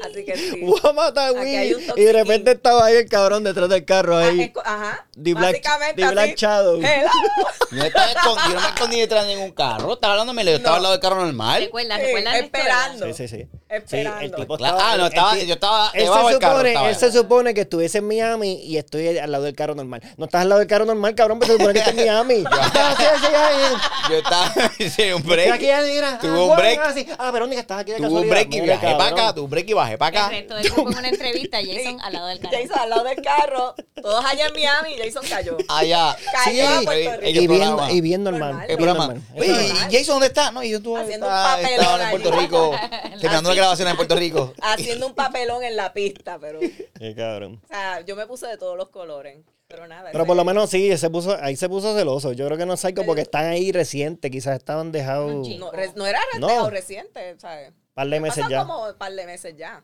Así 0.05 0.25
que 0.25 0.37
sí. 0.37 0.61
Vamos 0.63 0.85
a 0.85 0.93
matar. 0.93 1.33
Y 1.47 2.03
de 2.03 2.13
repente 2.13 2.51
estaba 2.51 2.87
ahí 2.87 2.97
el 2.97 3.09
cabrón 3.09 3.45
detrás 3.45 3.69
del 3.69 3.85
carro 3.85 4.17
Ah, 4.17 4.27
ahí. 4.27 4.53
Ajá. 4.65 5.07
The 5.15 5.35
Black, 5.35 5.53
Básicamente 5.53 6.03
The 6.03 6.11
Black. 6.11 6.37
Shadow. 6.37 6.81
Yo, 6.81 7.83
estaba 7.85 8.13
yo 8.49 8.55
no 8.55 8.61
me 8.61 8.67
escondí 8.67 8.99
detrás 8.99 9.27
de 9.29 9.37
ningún 9.37 9.53
carro. 9.53 9.93
Estaba 9.93 10.15
hablándome, 10.15 10.45
yo 10.45 10.51
estaba 10.57 10.71
No. 10.73 10.77
al 10.79 10.83
lado 10.83 10.93
del 10.95 11.01
carro 11.01 11.25
normal. 11.25 11.63
¿Recuerdas? 11.63 11.99
Sí, 12.01 12.07
¿Recuerdas 12.07 12.33
la 12.33 12.39
historia? 12.41 12.63
esperando. 12.65 13.07
Sí, 13.07 13.29
sí, 13.29 13.29
sí. 13.29 13.49
Sí, 13.69 13.75
Esperando. 13.75 14.21
el 14.25 14.35
tipo 14.35 14.57
Claro, 14.57 14.77
estaba. 14.79 14.93
ah, 14.93 14.97
no, 14.97 15.03
el 15.05 15.13
estaba, 15.13 15.37
yo 15.37 15.53
estaba 15.55 15.91
Él, 15.93 16.03
debajo 16.05 16.25
se 16.27 16.31
del 16.33 16.39
carro. 16.41 16.53
supone, 16.55 16.69
estaba 16.71 16.89
él 16.89 16.97
se 16.97 17.13
supone 17.13 17.55
que 17.55 17.61
estuviese 17.61 17.99
en 17.99 18.09
Miami 18.09 18.53
y 18.65 18.79
estoy 18.79 19.19
al 19.19 19.31
lado 19.31 19.45
del 19.45 19.55
carro 19.55 19.75
normal. 19.75 20.01
No 20.17 20.25
estás 20.25 20.41
al 20.41 20.49
lado 20.49 20.61
del 20.61 20.69
carro 20.69 20.87
normal, 20.87 21.15
cabrón, 21.15 21.39
pero 21.39 21.53
se 21.53 21.59
supone 21.59 21.75
que 21.75 21.79
estás 21.81 21.93
en 21.95 22.01
Miami. 22.01 22.45
Ah, 22.81 22.95
sí, 22.97 23.05
sí. 23.21 24.11
Yo 24.11 24.17
estaba, 24.19 24.53
hice 24.79 25.15
un 25.15 25.23
break. 25.23 25.53
aquí, 25.53 25.67
mira. 25.93 26.19
Tuvo 26.19 26.33
ah, 26.33 26.45
un 26.51 26.57
break. 26.57 26.81
Ah, 26.83 26.93
sí. 26.95 27.07
Ah, 27.19 27.31
Verónica, 27.31 27.61
estás 27.61 27.81
aquí 27.81 27.91
de 27.93 27.99
Tuve 27.99 28.09
un 28.09 28.29
break 28.31 28.47
y 28.55 28.61
Mira, 28.63 28.79
viajé 28.79 28.97
para 28.97 29.11
acá. 29.11 29.33
Tuve 29.35 29.45
un 29.45 29.51
break 29.51 29.69
y 29.69 29.73
bajé 29.75 29.99
para 29.99 30.11
El 30.11 30.17
acá. 30.17 30.29
resto 30.31 30.55
del 30.55 30.71
grupo 30.71 30.91
en 30.91 30.99
una 30.99 31.09
entrevista, 31.09 31.59
Jason 31.67 32.01
al 32.01 32.13
lado 32.15 32.27
del 32.29 32.39
carro. 32.41 32.57
Jason 32.57 32.79
al 32.81 32.91
lado 32.91 33.05
del 33.05 33.23
carro. 33.23 33.75
Todos 34.01 34.25
allá 34.25 34.47
en 34.47 34.53
Miami 34.55 34.95
y 34.95 34.99
Jason 35.11 35.29
cayó. 35.29 35.57
Allá. 35.69 36.17
Cayó 36.45 36.69
a 36.69 36.81
Puerto 36.83 37.11
en 37.13 37.21
Rico. 37.21 37.23
el 37.23 37.37
Y 37.37 37.47
bien, 37.47 37.77
y 37.91 38.01
bien 38.01 38.25
normal. 38.25 38.65
El 38.67 38.77
programa. 38.77 39.15
Oye, 39.37 39.51
Eso 39.51 39.75
¿y. 39.91 39.93
Jason 39.93 40.07
dónde 40.15 40.27
está? 40.29 40.51
No, 40.53 40.63
yo 40.65 40.79
estuve 40.79 41.01
Haciendo 41.03 41.27
un 41.27 41.33
estaba, 41.33 41.61
en. 42.05 42.11
Puerto 42.11 42.31
Rico. 42.33 42.75
Terminando 43.21 43.55
grabaciones 43.59 43.93
en 43.93 43.97
Puerto 43.97 44.17
Rico. 44.17 44.55
Haciendo 44.63 45.07
un 45.07 45.15
papelón 45.15 45.63
en 45.65 45.77
la 45.77 45.93
pista, 45.93 46.39
pero. 46.39 46.59
O 46.59 46.63
Qué 46.99 47.15
cabrón. 47.15 47.61
sea, 47.69 48.01
yo 48.01 48.17
me 48.17 48.27
puse 48.27 48.47
de 48.47 48.57
todos 48.59 48.77
los 48.77 48.89
colores. 48.89 49.39
Pero 49.67 49.87
nada. 49.87 50.11
Pero 50.13 50.25
por 50.25 50.35
lo 50.35 50.45
menos 50.47 50.71
sí, 50.71 50.97
se 50.97 51.11
puso, 51.11 51.37
ahí 51.43 51.55
se 51.55 51.69
puso 51.69 51.95
celoso. 51.95 52.33
Yo 52.33 52.47
creo 52.47 52.57
que 52.57 52.65
no 52.65 52.73
es 52.73 52.81
psycho 52.81 53.05
porque 53.05 53.21
están 53.21 53.45
ahí 53.47 53.71
recientes, 53.71 54.31
quizás 54.31 54.57
estaban 54.57 54.93
dejados. 54.93 55.47
No, 55.59 55.71
re- 55.73 55.93
no 55.95 56.07
era 56.07 56.21
No. 56.39 56.47
dejado 56.47 56.71
reciente, 56.71 57.39
¿sabes? 57.39 57.73
par 57.93 58.09
de 58.09 58.19
meses 58.21 58.45
ya. 58.49 58.61
como 58.65 58.87
un 58.89 58.95
par 58.97 59.13
de 59.13 59.27
meses 59.27 59.55
ya. 59.59 59.83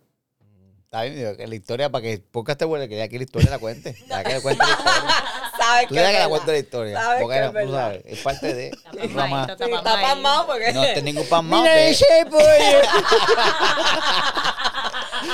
Está 0.84 1.02
bien, 1.02 1.36
la 1.50 1.54
historia, 1.56 1.90
para 1.90 2.02
que 2.02 2.12
el 2.14 2.22
podcast 2.22 2.60
te 2.60 2.64
vuelve, 2.64 2.88
que 2.88 2.96
ya 2.96 3.04
aquí 3.04 3.18
la 3.18 3.24
historia 3.24 3.50
la 3.50 3.58
cuente. 3.58 3.94
Ya 4.08 4.22
que 4.22 4.34
le 4.34 4.40
cuente 4.40 4.64
la 4.64 4.70
historia. 4.70 5.02
sabes 5.64 5.88
Tú 5.88 5.94
que 5.94 6.00
es 6.00 6.06
que 6.10 6.18
la 6.18 6.28
cuento 6.28 6.52
la 6.52 6.58
historia. 6.58 7.00
Sabes 7.00 7.22
porque 7.22 7.34
que 7.34 7.38
era- 7.38 7.60
es 7.60 7.66
tú 7.66 7.72
sabes, 7.72 8.02
es 8.06 8.18
parte 8.20 8.54
de. 8.54 8.66
Está 8.68 8.90
broma. 9.06 9.46
está 9.50 9.64
está 9.66 10.00
pasmado 10.00 10.46
porque... 10.46 10.72
No 10.72 10.84
está 10.84 11.00
ningún 11.00 11.26
pasmado. 11.26 11.62
Mira 11.62 11.82
ese 11.88 12.04
pollo. 12.30 12.44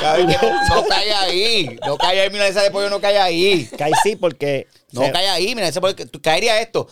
No, 0.03 0.77
no 0.77 0.85
cae 0.89 1.13
ahí. 1.13 1.79
No 1.87 1.99
cae 1.99 2.21
ahí, 2.21 2.31
mira 2.31 2.47
esa 2.47 2.63
de 2.63 2.71
pollo, 2.71 2.89
no 2.89 3.01
cae 3.01 3.19
ahí. 3.19 3.69
Cae 3.77 3.93
sí 4.03 4.17
porque 4.17 4.67
No 4.93 5.03
se- 5.05 5.13
cae 5.13 5.29
ahí, 5.29 5.55
mira 5.55 5.69
ese 5.69 5.81
pollo. 5.81 5.95
tú- 6.09 6.23
Caería 6.23 6.61
esto. 6.61 6.89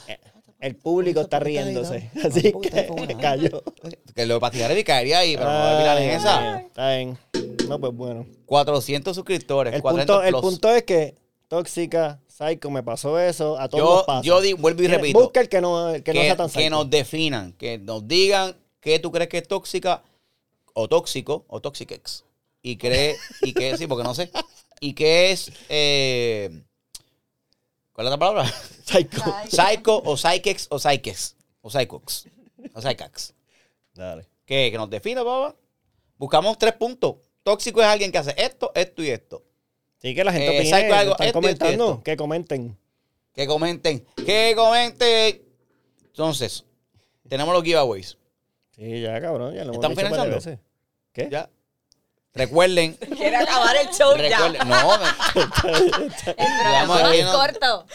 el 0.61 0.74
público 0.76 1.20
está 1.20 1.39
riéndose. 1.39 2.11
Así 2.24 2.53
que 2.61 3.16
cayó. 3.20 3.62
Que 4.14 4.26
lo 4.26 4.41
patigaré 4.41 4.78
y 4.80 4.84
caería 4.84 5.20
ahí, 5.20 5.36
pero 5.36 5.49
no 5.49 5.57
a 5.59 6.03
en 6.03 6.11
esa. 6.11 6.59
Está 6.59 6.97
bien. 6.97 7.18
No, 7.68 7.78
pues 7.78 7.95
bueno. 7.95 8.26
400 8.47 9.14
suscriptores. 9.14 9.74
El 9.74 9.82
400 9.82 10.16
punto, 10.16 10.26
el 10.39 10.43
punto 10.43 10.74
es 10.74 10.82
que 10.82 11.14
Tóxica, 11.49 12.18
Psycho, 12.39 12.70
me 12.70 12.82
pasó 12.84 13.18
eso. 13.18 13.59
A 13.59 13.68
todos 13.68 13.82
Yo- 13.84 13.95
nos 13.97 14.05
pasa. 14.05 14.22
yo 14.22 14.41
di- 14.41 14.53
vuelvo 14.53 14.82
y 14.82 14.86
repito. 14.86 15.18
Busca 15.18 15.41
el 15.41 15.49
que 15.49 15.61
no, 15.61 15.91
el 15.91 16.03
que 16.05 16.12
no 16.14 16.20
que, 16.20 16.26
sea 16.26 16.36
tan 16.36 16.47
que 16.49 16.53
psycho. 16.61 16.70
nos 16.70 16.89
definan, 16.91 17.53
que 17.55 17.78
nos 17.78 18.07
digan 18.07 18.57
qué 18.80 18.99
tú 19.01 19.11
crees 19.11 19.28
que 19.28 19.39
es 19.39 19.49
tóxica 19.49 20.03
o 20.72 20.86
tóxico 20.89 21.45
o 21.49 21.61
toxicex. 21.61 22.24
Y 22.62 22.76
cree, 22.76 23.16
y 23.43 23.53
que 23.53 23.76
sí, 23.76 23.86
porque 23.89 24.05
no 24.05 24.14
sé. 24.14 24.30
Y 24.80 24.93
qué 24.95 25.32
es, 25.32 25.51
eh, 25.68 26.62
¿cuál 27.93 28.07
es 28.07 28.11
la 28.12 28.18
palabra? 28.18 28.45
Psycho. 28.84 29.22
Psycho 29.49 30.03
o 30.05 30.16
psychex 30.16 30.68
o 30.70 30.78
psychex. 30.78 31.34
O 31.61 31.70
psychox. 31.70 32.26
O 32.74 32.80
psychax. 32.80 33.34
Dale. 33.95 34.28
¿Qué? 34.47 34.70
Que 34.70 34.76
nos 34.78 34.89
defina, 34.89 35.24
papá. 35.24 35.57
Buscamos 36.16 36.57
tres 36.57 36.74
puntos. 36.74 37.16
Tóxico 37.43 37.80
es 37.80 37.86
alguien 37.89 38.12
que 38.12 38.18
hace 38.18 38.34
esto, 38.36 38.70
esto 38.76 39.03
y 39.03 39.09
esto. 39.11 39.43
Sí, 40.01 40.14
que 40.14 40.24
la 40.24 40.32
gente 40.32 40.46
Eh, 40.57 40.61
opine. 40.61 40.92
algo, 40.94 41.12
están 41.12 41.26
esto, 41.26 41.40
comentando. 41.40 41.90
esto. 41.90 42.03
Que 42.05 42.16
comenten. 42.16 42.78
Que 43.34 43.46
comenten. 43.46 44.07
Que 44.24 44.53
comenten. 44.57 45.42
Entonces, 46.07 46.64
tenemos 47.28 47.53
los 47.55 47.62
giveaways. 47.64 48.16
Sí, 48.76 49.01
ya, 49.01 49.20
cabrón. 49.20 49.55
Ya 49.55 49.64
lo 49.64 49.72
hemos 49.72 49.76
¿Estamos 49.76 49.96
dicho 49.99 50.11
varias 50.11 50.44
veces. 50.44 50.59
¿Qué? 51.12 51.28
Ya. 51.30 51.51
Recuerden. 52.34 52.94
Quiere 53.16 53.36
acabar 53.36 53.74
el 53.76 53.88
show 53.88 54.14
ya. 54.16 54.22
recuerden 54.38 54.68
no, 54.68 54.99
me- 54.99 55.40
El 56.26 56.34
programa 56.61 57.14
es 57.14 57.26
corto. 57.26 57.86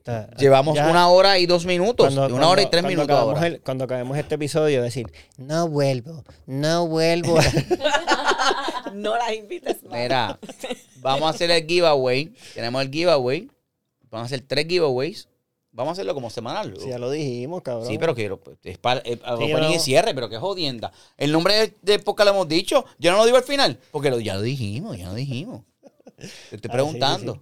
Está- 0.00 0.30
llevamos 0.36 0.74
ya- 0.76 0.88
una 0.90 1.08
hora 1.08 1.38
y 1.38 1.46
dos 1.46 1.64
minutos. 1.66 2.12
cuando- 2.14 2.34
una 2.34 2.48
hora 2.48 2.62
y 2.62 2.66
tres 2.66 2.82
cuando 2.82 2.88
minutos 3.02 3.16
ahora. 3.18 3.46
el- 3.46 3.60
cuando 3.60 3.84
acabemos 3.84 4.16
este 4.18 4.34
episodio, 4.36 4.82
decir, 4.82 5.06
no 5.36 5.68
vuelvo, 5.68 6.24
no 6.46 6.86
vuelvo. 6.88 7.36
No 8.94 9.16
las 9.16 9.32
invites 9.34 9.82
más. 9.84 9.92
Mira, 10.00 10.38
vamos 10.96 11.26
a 11.26 11.30
hacer 11.30 11.50
el 11.50 11.66
giveaway. 11.66 12.32
Tenemos 12.54 12.82
el 12.82 12.90
giveaway. 12.90 13.48
Vamos 14.10 14.24
a 14.24 14.26
hacer 14.34 14.40
tres 14.46 14.66
giveaways. 14.66 15.28
Vamos 15.72 15.90
a 15.90 15.92
hacerlo 15.92 16.14
como 16.14 16.30
semanal. 16.30 16.74
Sí, 16.80 16.88
ya 16.88 16.98
lo 16.98 17.10
dijimos, 17.10 17.62
cabrón. 17.62 17.86
Sí, 17.86 17.98
pero 17.98 18.14
quiero. 18.14 18.40
Es 18.64 18.78
para 18.78 19.00
el 19.00 19.18
Sí, 19.18 19.24
opening 19.24 19.60
no. 19.68 19.74
y 19.74 19.78
cierre, 19.78 20.14
pero 20.14 20.28
qué 20.28 20.38
jodienda. 20.38 20.90
El 21.16 21.30
nombre 21.30 21.54
de, 21.54 21.76
de 21.82 21.98
podcast 22.00 22.26
lo 22.28 22.34
hemos 22.34 22.48
dicho. 22.48 22.84
Yo 22.98 23.12
no 23.12 23.18
lo 23.18 23.24
digo 23.26 23.36
al 23.36 23.44
final. 23.44 23.78
Porque 23.92 24.10
lo- 24.10 24.18
ya 24.18 24.34
lo 24.34 24.42
dijimos, 24.42 24.98
ya 24.98 25.08
lo 25.08 25.14
dijimos. 25.14 25.62
Te 26.16 26.26
estoy 26.26 26.56
Ah, 26.56 26.60
sí, 26.62 26.68
preguntando. 26.68 27.34
sí, 27.34 27.40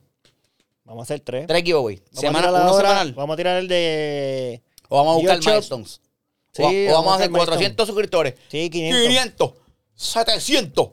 Vamos 0.89 1.03
a 1.03 1.03
hacer 1.05 1.21
tres. 1.21 1.47
Tres 1.47 1.63
giveaways. 1.63 2.01
Vamos 2.01 2.17
a 2.17 2.21
Semana, 2.21 2.47
tirar 2.49 2.63
uno 2.63 2.71
ahora- 2.71 2.89
semanal. 2.89 3.13
Vamos 3.15 3.35
a 3.35 3.37
tirar 3.37 3.57
el 3.59 3.69
de... 3.69 4.63
O 4.89 4.97
vamos 4.97 5.13
a 5.13 5.17
buscar 5.19 5.39
milestones. 5.39 6.01
Sí, 6.53 6.63
o, 6.63 6.67
o 6.67 6.71
vamos, 6.71 6.93
vamos 6.95 7.13
a 7.13 7.15
hacer 7.17 7.25
hacer 7.27 7.31
400 7.47 7.87
suscriptores. 7.87 8.35
Sí, 8.49 8.71
500. 8.71 9.03
500. 9.07 9.53
700. 9.95 10.89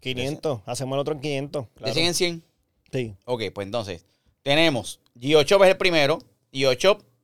500. 0.00 0.60
Hacemos 0.64 0.94
el 0.96 1.00
otro 1.00 1.14
en 1.14 1.20
500. 1.20 1.64
¿De 1.64 1.70
claro. 1.74 1.92
100 1.94 2.06
en 2.06 2.14
100? 2.14 2.44
Sí. 2.92 3.14
Ok, 3.24 3.42
pues 3.52 3.66
entonces, 3.66 4.04
tenemos 4.42 5.00
Gio 5.20 5.40
es 5.40 5.50
el 5.50 5.76
primero. 5.76 6.18
Gio 6.52 6.72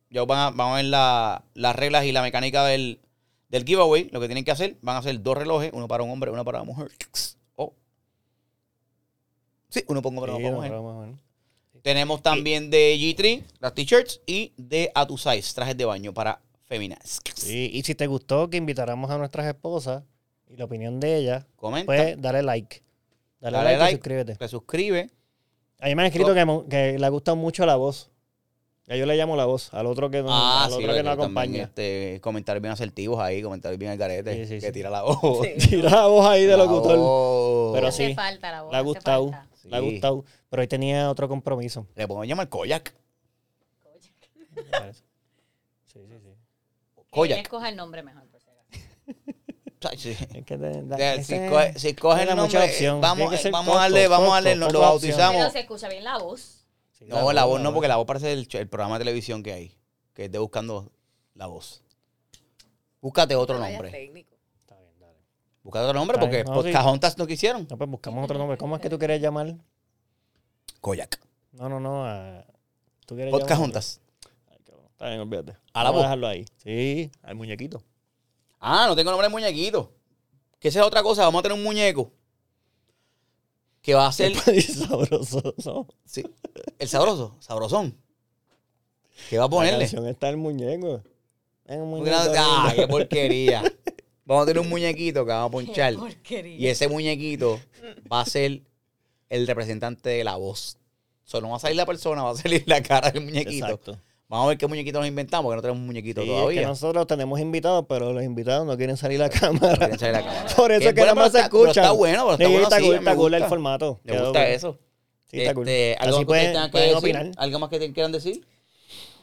ya 0.09 0.23
van 0.25 0.39
a- 0.39 0.49
vamos 0.51 0.73
a 0.73 0.75
ver 0.75 0.85
la- 0.85 1.43
las 1.53 1.75
reglas 1.75 2.03
y 2.05 2.11
la 2.11 2.21
mecánica 2.21 2.65
del, 2.65 2.99
del 3.47 3.63
giveaway. 3.63 4.09
Lo 4.11 4.19
que 4.19 4.27
tienen 4.27 4.43
que 4.43 4.51
hacer, 4.51 4.75
van 4.81 4.97
a 4.97 4.99
hacer 4.99 5.21
dos 5.23 5.37
relojes, 5.37 5.71
uno 5.73 5.87
para 5.87 6.03
un 6.03 6.09
hombre, 6.11 6.31
uno 6.31 6.43
para 6.43 6.61
una 6.61 6.73
mujer. 6.73 6.91
O- 7.55 7.73
sí, 9.69 9.83
uno 9.87 10.01
para 10.01 10.11
un 10.11 10.17
hombre, 10.17 10.35
Sí, 10.35 10.43
uno 10.43 10.57
para 10.57 10.69
no, 10.69 10.81
mujer. 10.81 11.13
Tenemos 11.83 12.21
también 12.23 12.69
de 12.71 12.95
G3, 12.97 13.43
las 13.59 13.73
t-shirts, 13.75 14.21
y 14.25 14.53
de 14.57 14.91
A 14.95 15.05
Tu 15.05 15.17
Size, 15.17 15.53
trajes 15.53 15.77
de 15.77 15.85
baño 15.85 16.13
para 16.13 16.39
féminas. 16.67 17.19
Sí, 17.35 17.69
y 17.73 17.83
si 17.83 17.93
te 17.93 18.07
gustó 18.07 18.49
que 18.49 18.57
invitáramos 18.57 19.11
a 19.11 19.17
nuestras 19.17 19.45
esposas 19.45 20.03
y 20.49 20.55
la 20.57 20.65
opinión 20.65 20.99
de 20.99 21.17
ellas, 21.17 21.45
Comenta, 21.57 21.85
pues 21.85 22.19
dale 22.21 22.41
like. 22.41 22.81
Dale, 23.41 23.57
Dale 23.57 23.69
like, 23.69 23.79
like. 23.79 23.91
y 23.91 23.95
suscríbete. 23.97 24.35
te 24.37 24.47
suscribe. 24.47 25.09
A 25.81 25.87
mí 25.87 25.95
me 25.95 26.01
han 26.03 26.05
escrito 26.07 26.31
Oh. 26.31 26.33
que, 26.33 26.45
mo- 26.45 26.65
que 26.69 26.97
le 26.97 27.09
gusta 27.09 27.35
mucho 27.35 27.65
la 27.65 27.75
voz. 27.75 28.09
Ya 28.87 28.95
yo 28.97 29.05
le 29.05 29.15
llamo 29.17 29.35
la 29.35 29.45
voz, 29.45 29.73
al 29.73 29.85
otro 29.85 30.09
que 30.09 30.21
no, 30.21 30.27
Ah, 30.29 30.65
al 30.65 30.69
sí, 30.71 30.75
otro 30.75 30.87
lo 30.87 30.93
que 30.93 30.99
que 30.99 31.03
no 31.03 31.09
también, 31.11 31.23
acompaña. 31.25 31.63
este, 31.63 32.19
comentarios 32.21 32.61
bien 32.61 32.73
asertivos 32.73 33.19
ahí, 33.19 33.41
comentarios 33.41 33.79
bien 33.79 33.91
al 33.91 33.97
garete, 33.97 34.33
Sí, 34.45 34.55
sí, 34.55 34.59
que 34.61 34.67
sí. 34.67 34.71
tira 34.73 34.89
la 34.89 35.03
voz. 35.03 35.19
Sí. 35.57 35.67
Tira 35.69 35.89
la 35.89 36.07
voz 36.07 36.25
ahí 36.25 36.43
de 36.45 36.55
La 36.57 36.63
locutor. 36.65 36.97
voz. 36.97 37.73
Pero 37.75 37.87
Hace 37.87 38.07
sí, 38.07 38.13
falta 38.13 38.51
la 38.51 38.61
voz. 38.61 38.71
Le 38.71 38.77
ha 38.77 38.79
hace 38.79 38.87
gustado. 38.87 39.31
Falta. 39.63 39.77
Le 39.77 39.77
ha 39.77 39.79
Sí. 39.89 39.91
gustado. 39.93 40.25
Pero 40.49 40.61
hoy 40.61 40.67
tenía 40.67 41.09
otro 41.09 41.27
compromiso. 41.27 41.87
Le 41.95 42.07
podemos 42.07 42.27
llamar 42.27 42.49
Koyak. 42.49 42.93
parece. 44.71 45.03
Sí, 45.87 45.99
sí, 45.99 45.99
sí. 46.07 46.19
¿Quién 46.95 47.05
Koyak. 47.09 47.39
escoja 47.39 47.69
el 47.69 47.75
nombre 47.75 48.03
mejor, 48.03 48.23
por 48.27 48.41
si 48.41 48.47
acaso? 48.49 49.97
Sí. 49.97 50.11
Es 50.11 50.45
que 50.45 50.57
te- 50.57 50.81
da- 50.83 50.95
De- 50.95 51.23
si, 51.23 51.33
ese- 51.35 51.49
coge, 51.49 51.79
si 51.79 51.93
coge 51.93 52.23
el 52.23 52.35
nombre, 52.35 52.63
opción. 52.63 53.01
vamos, 53.01 53.31
vamos 53.51 53.75
a 53.75 53.79
darle, 53.81 54.01
corto, 54.07 54.09
vamos 54.11 54.29
a 54.31 54.33
darle, 54.35 54.49
corto, 54.51 54.65
nos 54.65 54.73
lo 54.73 54.79
bautizamos. 54.79 55.35
Pero 55.41 55.51
se 55.51 55.59
escucha 55.59 55.89
bien 55.89 56.03
la 56.05 56.17
voz. 56.19 56.65
Sí, 56.93 57.05
No, 57.05 57.33
la 57.33 57.43
voz 57.45 57.59
no, 57.59 57.73
porque 57.73 57.87
la 57.89 57.97
voz 57.97 58.05
parece 58.05 58.31
el, 58.31 58.47
el 58.49 58.67
programa 58.69 58.97
de 58.97 58.99
televisión 59.05 59.43
que 59.43 59.51
hay, 59.51 59.77
que 60.13 60.25
es 60.25 60.31
de 60.31 60.37
buscando 60.37 60.91
la 61.35 61.47
voz. 61.47 61.83
Búscate 63.01 63.35
otro 63.35 63.59
No 63.59 63.67
nombre. 63.69 64.11
Búscate 65.63 65.85
otro 65.85 65.97
nombre 65.99 66.17
porque 66.19 66.43
no, 66.43 66.61
sí. 66.61 67.15
No 67.17 67.25
quisieron. 67.27 67.67
No, 67.69 67.77
pues 67.77 67.89
buscamos 67.89 68.23
otro 68.25 68.37
nombre. 68.37 68.57
¿Cómo 68.57 68.75
es 68.75 68.81
que 68.81 68.89
tú 68.89 68.99
quieres 68.99 69.21
llamar? 69.21 69.55
Koyak. 70.81 71.19
No, 71.53 71.69
no, 71.69 71.79
no. 71.79 72.05
a- 72.05 72.45
¿Tú 73.05 73.15
quieres 73.15 73.31
Pocahontas. 73.31 73.99
llamar- 74.01 74.35
Ay, 74.51 74.63
cabrón. 74.65 74.85
Está 74.91 75.07
bien, 75.07 75.19
olvídate. 75.21 75.51
A 75.73 75.79
la 75.83 75.89
Vamos 75.89 75.93
voz. 75.95 76.03
dejarlo 76.03 76.27
ahí. 76.27 76.45
Sí, 76.57 77.11
al 77.21 77.35
muñequito. 77.35 77.81
Ah, 78.59 78.85
no 78.87 78.95
tengo 78.95 79.11
nombre 79.11 79.27
de 79.27 79.31
muñequito. 79.31 79.93
Que 80.59 80.67
esa 80.69 80.79
es 80.81 80.85
otra 80.85 81.01
cosa, 81.03 81.23
vamos 81.23 81.39
a 81.39 81.43
tener 81.43 81.57
un 81.57 81.63
muñeco 81.63 82.11
que 83.81 83.93
va 83.93 84.07
a 84.07 84.11
ser 84.13 84.33
sabroso. 84.61 85.53
¿no? 85.65 85.87
sí, 86.05 86.23
el 86.79 86.87
sabroso, 86.87 87.35
sabrosón. 87.39 87.97
¿Qué 89.29 89.37
va 89.37 89.43
a 89.45 89.47
La 89.47 89.49
ponerle? 89.49 89.79
canción 89.79 90.07
está 90.07 90.29
el 90.29 90.37
muñeco. 90.37 91.01
Es 91.65 91.77
un 91.77 91.91
Porque 91.91 92.11
muñeco. 92.11 92.33
ah, 92.37 92.73
qué 92.75 92.87
porquería. 92.87 93.63
Vamos 94.25 94.43
a 94.43 94.45
tener 94.47 94.61
un 94.61 94.69
muñequito 94.69 95.25
que 95.25 95.31
vamos 95.31 95.49
a 95.49 95.51
ponchar. 95.51 95.93
Y 96.45 96.67
ese 96.67 96.87
muñequito 96.87 97.59
va 98.11 98.21
a 98.21 98.25
ser 98.25 98.61
el 99.29 99.47
representante 99.47 100.09
de 100.09 100.23
la 100.23 100.35
voz. 100.35 100.77
Solo 101.25 101.47
no 101.47 101.51
va 101.51 101.57
a 101.57 101.59
salir 101.59 101.77
la 101.77 101.85
persona, 101.85 102.23
va 102.23 102.31
a 102.31 102.35
salir 102.35 102.63
la 102.67 102.81
cara 102.83 103.11
del 103.11 103.23
muñequito. 103.23 103.65
Exacto. 103.65 103.99
Vamos 104.29 104.45
a 104.45 104.49
ver 104.49 104.57
qué 104.57 104.65
muñequito 104.67 104.99
nos 104.99 105.07
inventamos, 105.07 105.45
porque 105.45 105.55
no 105.57 105.61
tenemos 105.61 105.79
un 105.79 105.85
muñequito 105.85 106.21
Sí, 106.23 106.29
es 106.29 106.35
todavía. 106.35 106.61
que 106.61 106.67
nosotros 106.67 107.05
tenemos 107.07 107.39
invitados, 107.39 107.85
pero 107.87 108.13
los 108.13 108.23
invitados 108.23 108.65
no 108.65 108.75
quieren 108.77 108.97
salir 108.97 109.21
a 109.21 109.29
cámara. 109.29 109.75
Quieren 109.77 109.99
salir 109.99 110.15
la 110.15 110.25
cámara. 110.25 110.45
Por 110.55 110.71
eso 110.71 110.79
Que 110.81 110.87
es 110.87 110.93
que 110.95 111.01
nada 111.01 111.13
más 111.15 111.31
se 111.31 111.37
está- 111.39 111.49
pero 111.49 111.63
escuchan. 111.65 111.83
Está 111.83 111.91
bueno, 111.95 112.23
pero 112.23 112.31
está 112.33 112.45
Sí, 112.45 112.51
bueno 112.51 112.63
está 112.63 112.75
así, 112.77 112.85
cool, 112.85 112.93
me 112.95 112.99
está 112.99 113.15
cool 113.15 113.33
el 113.33 113.39
gusta. 113.41 113.49
formato. 113.49 113.99
Me 114.03 114.11
Quedó 114.13 114.23
gusta 114.25 114.47
eso. 114.49 114.79
Sí, 115.29 115.41
está 115.41 115.53
cool. 115.53 115.67
Este, 115.67 115.95
¿Algo 115.99 116.03
Así 116.03 116.11
más 116.11 116.19
que 116.19 116.25
pueden, 116.25 116.63
que 116.65 116.69
pueden 116.71 116.95
opinar. 116.95 117.31
¿Algo 117.37 117.59
más 117.59 117.69
que 117.69 117.79
te 117.79 117.93
quieran 117.93 118.11
decir? 118.11 118.45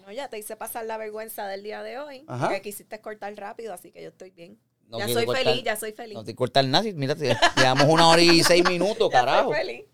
No, 0.07 0.12
ya 0.12 0.28
te 0.28 0.38
hice 0.38 0.57
pasar 0.57 0.84
la 0.86 0.96
vergüenza 0.96 1.46
del 1.48 1.62
día 1.64 1.82
de 1.82 1.98
hoy. 1.98 2.24
Ajá. 2.28 2.48
Que 2.51 2.62
quisiste 2.62 3.01
cortar 3.01 3.34
rápido, 3.36 3.72
así 3.74 3.90
que 3.90 4.03
yo 4.03 4.09
estoy 4.11 4.30
bien. 4.30 4.59
No 4.91 4.99
ya 4.99 5.09
soy 5.09 5.24
cortar- 5.24 5.45
feliz, 5.45 5.64
ya 5.64 5.76
soy 5.76 5.93
feliz. 5.93 6.14
No 6.14 6.24
te 6.24 6.34
cortar 6.34 6.64
nada. 6.64 6.84
Mira, 6.95 7.14
te 7.14 7.24
le 7.57 7.62
damos 7.62 7.84
una 7.88 8.09
hora 8.09 8.20
y 8.20 8.43
seis 8.43 8.68
minutos, 8.68 9.09
carajo. 9.12 9.51
soy 9.51 9.59
feliz. 9.59 9.84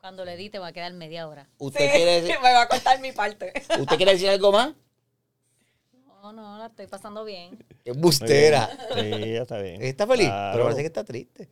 Cuando 0.00 0.24
le 0.24 0.36
di 0.36 0.50
te 0.50 0.58
va 0.60 0.68
a 0.68 0.72
quedar 0.72 0.92
media 0.92 1.26
hora. 1.26 1.48
¿Usted, 1.58 1.84
Sí, 1.86 1.90
quiere 1.96 2.20
decir, 2.20 2.36
me 2.42 2.52
va 2.52 2.62
a 2.62 2.68
cortar 2.68 3.00
mi 3.00 3.12
parte. 3.12 3.52
¿Usted 3.80 3.96
quiere 3.96 4.12
decir 4.12 4.28
algo 4.28 4.52
más? 4.52 4.74
No, 6.22 6.32
no, 6.32 6.58
la 6.58 6.66
estoy 6.66 6.86
pasando 6.86 7.24
bien. 7.24 7.58
Es 7.84 7.96
bustera. 7.96 8.68
Sí, 8.94 9.10
ya 9.32 9.42
está 9.42 9.58
bien. 9.58 9.80
Está 9.82 10.06
feliz, 10.06 10.26
Claro. 10.26 10.52
pero 10.52 10.64
parece 10.64 10.80
que 10.82 10.86
está 10.88 11.04
triste. 11.04 11.48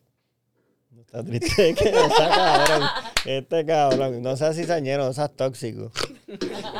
Está 0.98 1.22
triste 1.24 1.74
que 1.74 1.84
sea 1.92 2.08
cabrón. 2.28 2.88
Este 3.24 3.64
cabrón. 3.66 4.22
No 4.22 4.36
seas 4.36 4.56
cizañero, 4.56 5.04
no 5.04 5.12
seas 5.12 5.30
tóxico. 5.34 5.92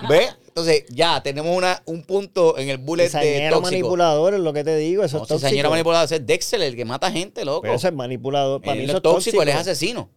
¿Ves? 0.09 0.37
Entonces, 0.57 0.85
ya 0.89 1.21
tenemos 1.21 1.57
una, 1.57 1.83
un 1.87 2.03
punto 2.05 2.57
en 2.59 2.69
el 2.69 2.79
bullet 2.79 3.11
de 3.11 3.49
tóxico. 3.51 3.61
manipulador 3.61 4.35
es 4.35 4.41
lo 4.41 4.53
que 4.53 4.63
te 4.63 4.77
digo. 4.77 5.03
Eso 5.03 5.17
No, 5.17 5.23
es 5.25 5.29
tóxico. 5.29 5.49
cizañero 5.49 5.69
manipulador 5.71 6.13
es 6.13 6.25
Dexter, 6.25 6.63
el 6.63 6.77
que 6.77 6.85
mata 6.85 7.11
gente, 7.11 7.45
loco. 7.45 7.63
Pero 7.63 7.75
eso 7.75 7.89
es 7.89 7.95
manipulador. 7.95 8.61
Para 8.63 8.75
mí 8.77 8.83
él 8.83 8.85
eso 8.85 8.93
no 8.93 8.99
es 8.99 9.03
tóxico, 9.03 9.39
tóxico. 9.39 9.43
él 9.43 9.49
es 9.49 9.57
asesino. 9.57 10.11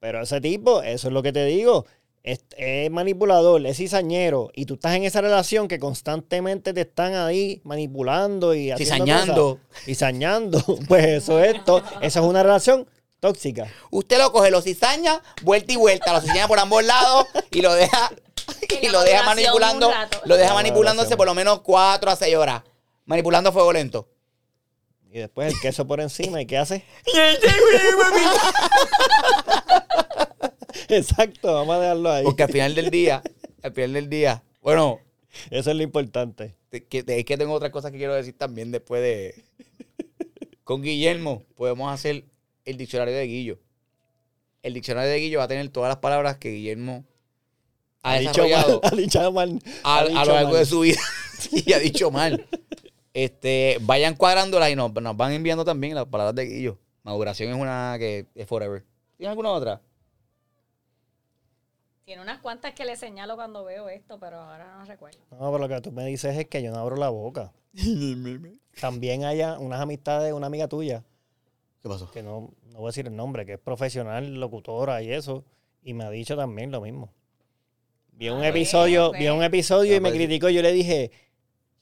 Pero 0.00 0.22
ese 0.22 0.40
tipo, 0.40 0.82
eso 0.82 1.06
es 1.06 1.14
lo 1.14 1.22
que 1.22 1.32
te 1.32 1.44
digo. 1.44 1.86
Es, 2.24 2.40
es 2.56 2.90
manipulador, 2.90 3.64
es 3.64 3.76
cizañero. 3.76 4.50
Y 4.54 4.64
tú 4.66 4.74
estás 4.74 4.96
en 4.96 5.04
esa 5.04 5.20
relación 5.20 5.68
que 5.68 5.78
constantemente 5.78 6.74
te 6.74 6.80
están 6.80 7.14
ahí 7.14 7.60
manipulando 7.62 8.54
y 8.56 8.72
haciendo 8.72 8.94
Cizañando. 9.04 9.60
cosas. 9.70 9.84
Cizañando. 9.84 10.64
Pues 10.88 11.06
eso 11.06 11.38
es, 11.38 11.64
to- 11.64 11.82
eso 12.02 12.20
es 12.20 12.26
una 12.26 12.42
relación 12.42 12.88
tóxica. 13.20 13.68
Usted 13.92 14.18
lo 14.18 14.32
coge, 14.32 14.50
lo 14.50 14.62
cizaña, 14.62 15.22
vuelta 15.42 15.72
y 15.72 15.76
vuelta, 15.76 16.12
lo 16.12 16.20
cizaña 16.20 16.48
por 16.48 16.58
ambos 16.58 16.82
lados 16.84 17.26
y 17.52 17.60
lo 17.62 17.72
deja 17.74 18.10
y 18.82 18.88
lo 18.88 19.02
deja 19.02 19.22
manipulando, 19.24 19.92
lo 20.24 20.36
deja 20.36 20.54
manipulándose 20.54 21.16
por 21.16 21.26
lo 21.26 21.34
menos 21.34 21.60
4 21.60 22.10
a 22.10 22.16
6 22.16 22.36
horas. 22.36 22.62
Manipulando 23.04 23.50
a 23.50 23.52
fuego 23.52 23.72
lento. 23.72 24.08
Y 25.12 25.18
después 25.18 25.52
el 25.52 25.60
queso 25.60 25.86
por 25.86 26.00
encima. 26.00 26.40
¿Y 26.40 26.46
qué 26.46 26.56
hace? 26.58 26.84
Exacto, 30.88 31.52
vamos 31.54 31.76
a 31.76 31.80
dejarlo 31.80 32.10
ahí. 32.12 32.24
Porque 32.24 32.42
al 32.44 32.52
final 32.52 32.74
del 32.74 32.90
día, 32.90 33.22
al 33.62 33.72
final 33.72 33.92
del 33.92 34.08
día, 34.08 34.42
bueno, 34.62 35.00
Eso 35.50 35.70
es 35.70 35.76
lo 35.76 35.82
importante. 35.82 36.56
te- 36.70 36.84
que, 36.86 37.04
es 37.06 37.24
que 37.24 37.36
tengo 37.36 37.52
otras 37.52 37.70
cosas 37.70 37.90
que 37.92 37.98
quiero 37.98 38.14
decir 38.14 38.36
también 38.36 38.70
después 38.70 39.02
de... 39.02 39.44
Con 40.64 40.82
Guillermo 40.82 41.44
podemos 41.56 41.92
hacer 41.92 42.24
el 42.64 42.76
diccionario 42.76 43.14
de 43.14 43.26
Guillo. 43.26 43.58
El 44.62 44.74
diccionario 44.74 45.10
de 45.10 45.18
Guillo 45.18 45.38
va 45.38 45.44
a 45.44 45.48
tener 45.48 45.68
todas 45.70 45.88
las 45.88 45.98
palabras 45.98 46.36
que 46.36 46.50
Guillermo 46.50 47.04
ha, 48.02 48.18
dicho 48.18 48.42
desarrollado 48.42 48.80
mal, 48.80 48.80
ha 48.92 48.96
dicho 48.96 49.32
mal. 49.32 49.62
a, 49.84 49.94
ha 49.94 50.00
a 50.00 50.04
dicho 50.06 50.24
lo 50.24 50.32
largo 50.32 50.50
mal. 50.50 50.58
de 50.58 50.66
su 50.66 50.80
vida 50.80 51.00
y 51.52 51.72
ha 51.72 51.78
dicho 51.78 52.10
mal. 52.10 52.46
Este, 53.12 53.78
vayan 53.82 54.14
cuadrándolas 54.14 54.70
y 54.70 54.76
nos, 54.76 54.92
nos 54.92 55.16
van 55.16 55.32
enviando 55.32 55.64
también 55.64 55.94
las 55.94 56.06
palabras 56.06 56.34
de 56.34 56.44
Guillo. 56.46 56.78
Maduración 57.02 57.50
es 57.50 57.56
una 57.56 57.96
que 57.98 58.26
es 58.34 58.46
forever. 58.46 58.84
¿Tienes 59.16 59.30
alguna 59.30 59.50
otra? 59.50 59.80
Tiene 62.04 62.22
unas 62.22 62.40
cuantas 62.40 62.74
que 62.74 62.84
le 62.84 62.96
señalo 62.96 63.36
cuando 63.36 63.64
veo 63.64 63.88
esto, 63.88 64.18
pero 64.18 64.40
ahora 64.40 64.76
no 64.78 64.84
recuerdo. 64.84 65.18
No, 65.30 65.38
pero 65.52 65.58
lo 65.58 65.68
que 65.68 65.80
tú 65.80 65.92
me 65.92 66.04
dices 66.06 66.36
es 66.36 66.48
que 66.48 66.62
yo 66.62 66.72
no 66.72 66.78
abro 66.78 66.96
la 66.96 67.08
boca. 67.08 67.52
También 68.80 69.24
haya 69.24 69.58
unas 69.58 69.80
amistades, 69.80 70.32
una 70.32 70.46
amiga 70.48 70.66
tuya, 70.68 71.04
¿Qué 71.80 71.88
pasó? 71.88 72.10
que 72.10 72.22
no, 72.22 72.52
no 72.72 72.78
voy 72.78 72.86
a 72.86 72.88
decir 72.88 73.06
el 73.06 73.14
nombre, 73.16 73.46
que 73.46 73.54
es 73.54 73.58
profesional, 73.60 74.34
locutora 74.34 75.02
y 75.02 75.12
eso, 75.12 75.44
y 75.82 75.94
me 75.94 76.04
ha 76.04 76.10
dicho 76.10 76.36
también 76.36 76.70
lo 76.70 76.80
mismo. 76.80 77.12
Vi 78.20 78.28
un 78.28 78.42
Ah, 78.42 78.48
episodio, 78.48 79.12
vi 79.12 79.28
un 79.28 79.38
ve. 79.38 79.46
episodio 79.46 79.94
y 79.94 79.96
Ah, 79.96 80.00
me 80.00 80.10
pues, 80.10 80.18
criticó. 80.18 80.50
Yo 80.50 80.60
le 80.60 80.72
dije, 80.72 81.10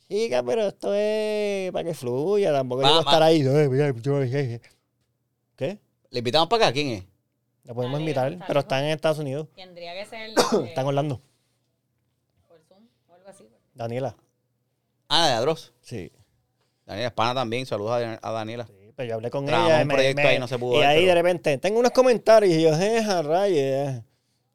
chica, 0.09 0.41
pero 0.45 0.69
esto 0.69 0.95
es 0.95 1.73
para 1.73 1.83
que 1.89 1.95
fluya, 1.95 2.53
tampoco 2.53 2.83
Va, 2.83 2.89
yo 2.91 2.95
voy 2.95 3.03
a 3.03 3.05
va. 3.05 3.11
estar 3.11 3.23
ahí. 3.25 3.41
"Ay, 3.45 3.69
mira, 3.69 3.93
yo- 4.01 4.23
eh, 4.23 4.31
eh". 4.55 4.61
¿Qué? 5.57 5.79
¿Le 6.11 6.19
invitamos 6.21 6.49
para 6.49 6.67
acá? 6.67 6.73
¿Quién 6.73 6.91
es? 6.91 7.05
La 7.65 7.75
podemos 7.75 7.95
Dale, 7.95 8.03
invitar, 8.05 8.33
está 8.33 8.47
pero 8.47 8.61
están 8.61 8.85
en 8.85 8.91
Estados 8.91 9.19
Unidos. 9.19 9.49
Tendría 9.57 9.95
que 9.95 10.07
ser 10.07 10.31
Están 10.71 10.85
eh, 10.85 10.89
Orlando. 10.89 11.21
por 12.47 12.61
Zoom 12.69 12.85
o 13.09 13.15
algo 13.15 13.29
así. 13.29 13.45
Daniela. 13.75 14.15
Ah, 15.09 15.27
de 15.27 15.33
Adros. 15.35 15.73
Sí. 15.81 16.13
Daniela 16.87 17.09
Espana 17.09 17.35
también. 17.35 17.67
Saludos 17.67 17.91
a, 17.95 17.99
Dan- 18.01 18.19
a 18.23 18.31
Daniela. 18.31 18.65
Sí, 18.69 18.93
pero 18.95 19.09
yo 19.09 19.15
hablé 19.17 19.29
con 19.31 19.43
ella. 19.49 19.83
un 19.83 19.89
me- 19.89 19.95
proyecto 19.95 20.23
me- 20.23 20.29
ahí, 20.29 20.39
no 20.39 20.47
se 20.47 20.57
pudo 20.57 20.79
Y 20.79 20.85
ahí 20.85 20.99
pero- 21.01 21.09
de 21.09 21.15
repente, 21.15 21.59
tengo 21.59 21.81
unos 21.81 21.91
comentarios 21.91 22.55
y 22.55 22.63
yo, 22.63 22.71
eh, 22.79 23.01
a 23.01 23.23
rayes, 23.23 24.03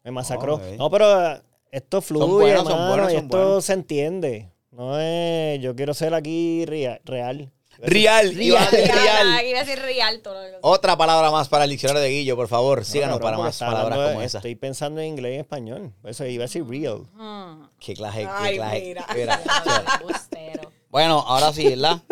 Me 0.06 0.12
masacró. 0.12 0.56
Ok. 0.56 0.62
No, 0.78 0.90
pero 0.90 1.42
esto 1.74 2.02
fluye, 2.02 2.26
buenos, 2.32 2.68
son 2.68 2.88
buenos, 2.88 3.12
y 3.12 3.16
son 3.16 3.24
esto 3.26 3.38
buenos. 3.38 3.66
se 3.66 3.74
entiende. 3.74 4.50
No 4.72 5.00
es, 5.00 5.60
yo 5.62 5.76
quiero 5.76 5.94
ser 5.94 6.14
aquí 6.14 6.66
rea- 6.66 7.00
real. 7.06 7.52
Real. 7.80 8.42
iba 8.42 8.62
a 8.62 8.70
decir 8.70 8.92
Real. 8.92 9.28
real. 9.28 9.46
Iba 9.48 9.60
a 9.60 9.64
decir 9.64 9.80
real 9.84 10.22
todo 10.22 10.36
lo 10.36 10.42
que 10.52 10.58
Otra 10.62 10.96
palabra 10.96 11.32
más 11.32 11.50
para 11.50 11.64
el 11.64 11.72
diccionario 11.72 12.02
de 12.04 12.10
Guillo, 12.10 12.36
por 12.36 12.48
favor. 12.48 12.80
No, 12.80 12.86
Síganos 12.86 13.18
cabrón, 13.18 13.32
para 13.32 13.44
más 13.44 13.58
palabras 13.58 14.00
de- 14.00 14.06
como 14.14 14.22
esa. 14.22 14.38
Estoy 14.38 14.56
pensando 14.56 15.02
en 15.02 15.08
inglés 15.08 15.32
y 15.32 15.36
en 15.36 15.42
español. 15.42 15.94
Eso 16.04 16.26
iba 16.26 16.44
a 16.44 16.48
decir 16.48 16.64
real. 16.68 17.04
Mm. 17.14 17.64
Qué 17.80 17.94
clase, 17.96 18.20
qué 18.22 18.28
Ay, 18.30 18.56
clase. 18.58 18.82
mira. 18.82 19.06
Mira. 19.16 19.42
Bueno, 20.90 21.20
ahora 21.28 21.52
sí, 21.52 21.68
¿verdad? 21.70 22.02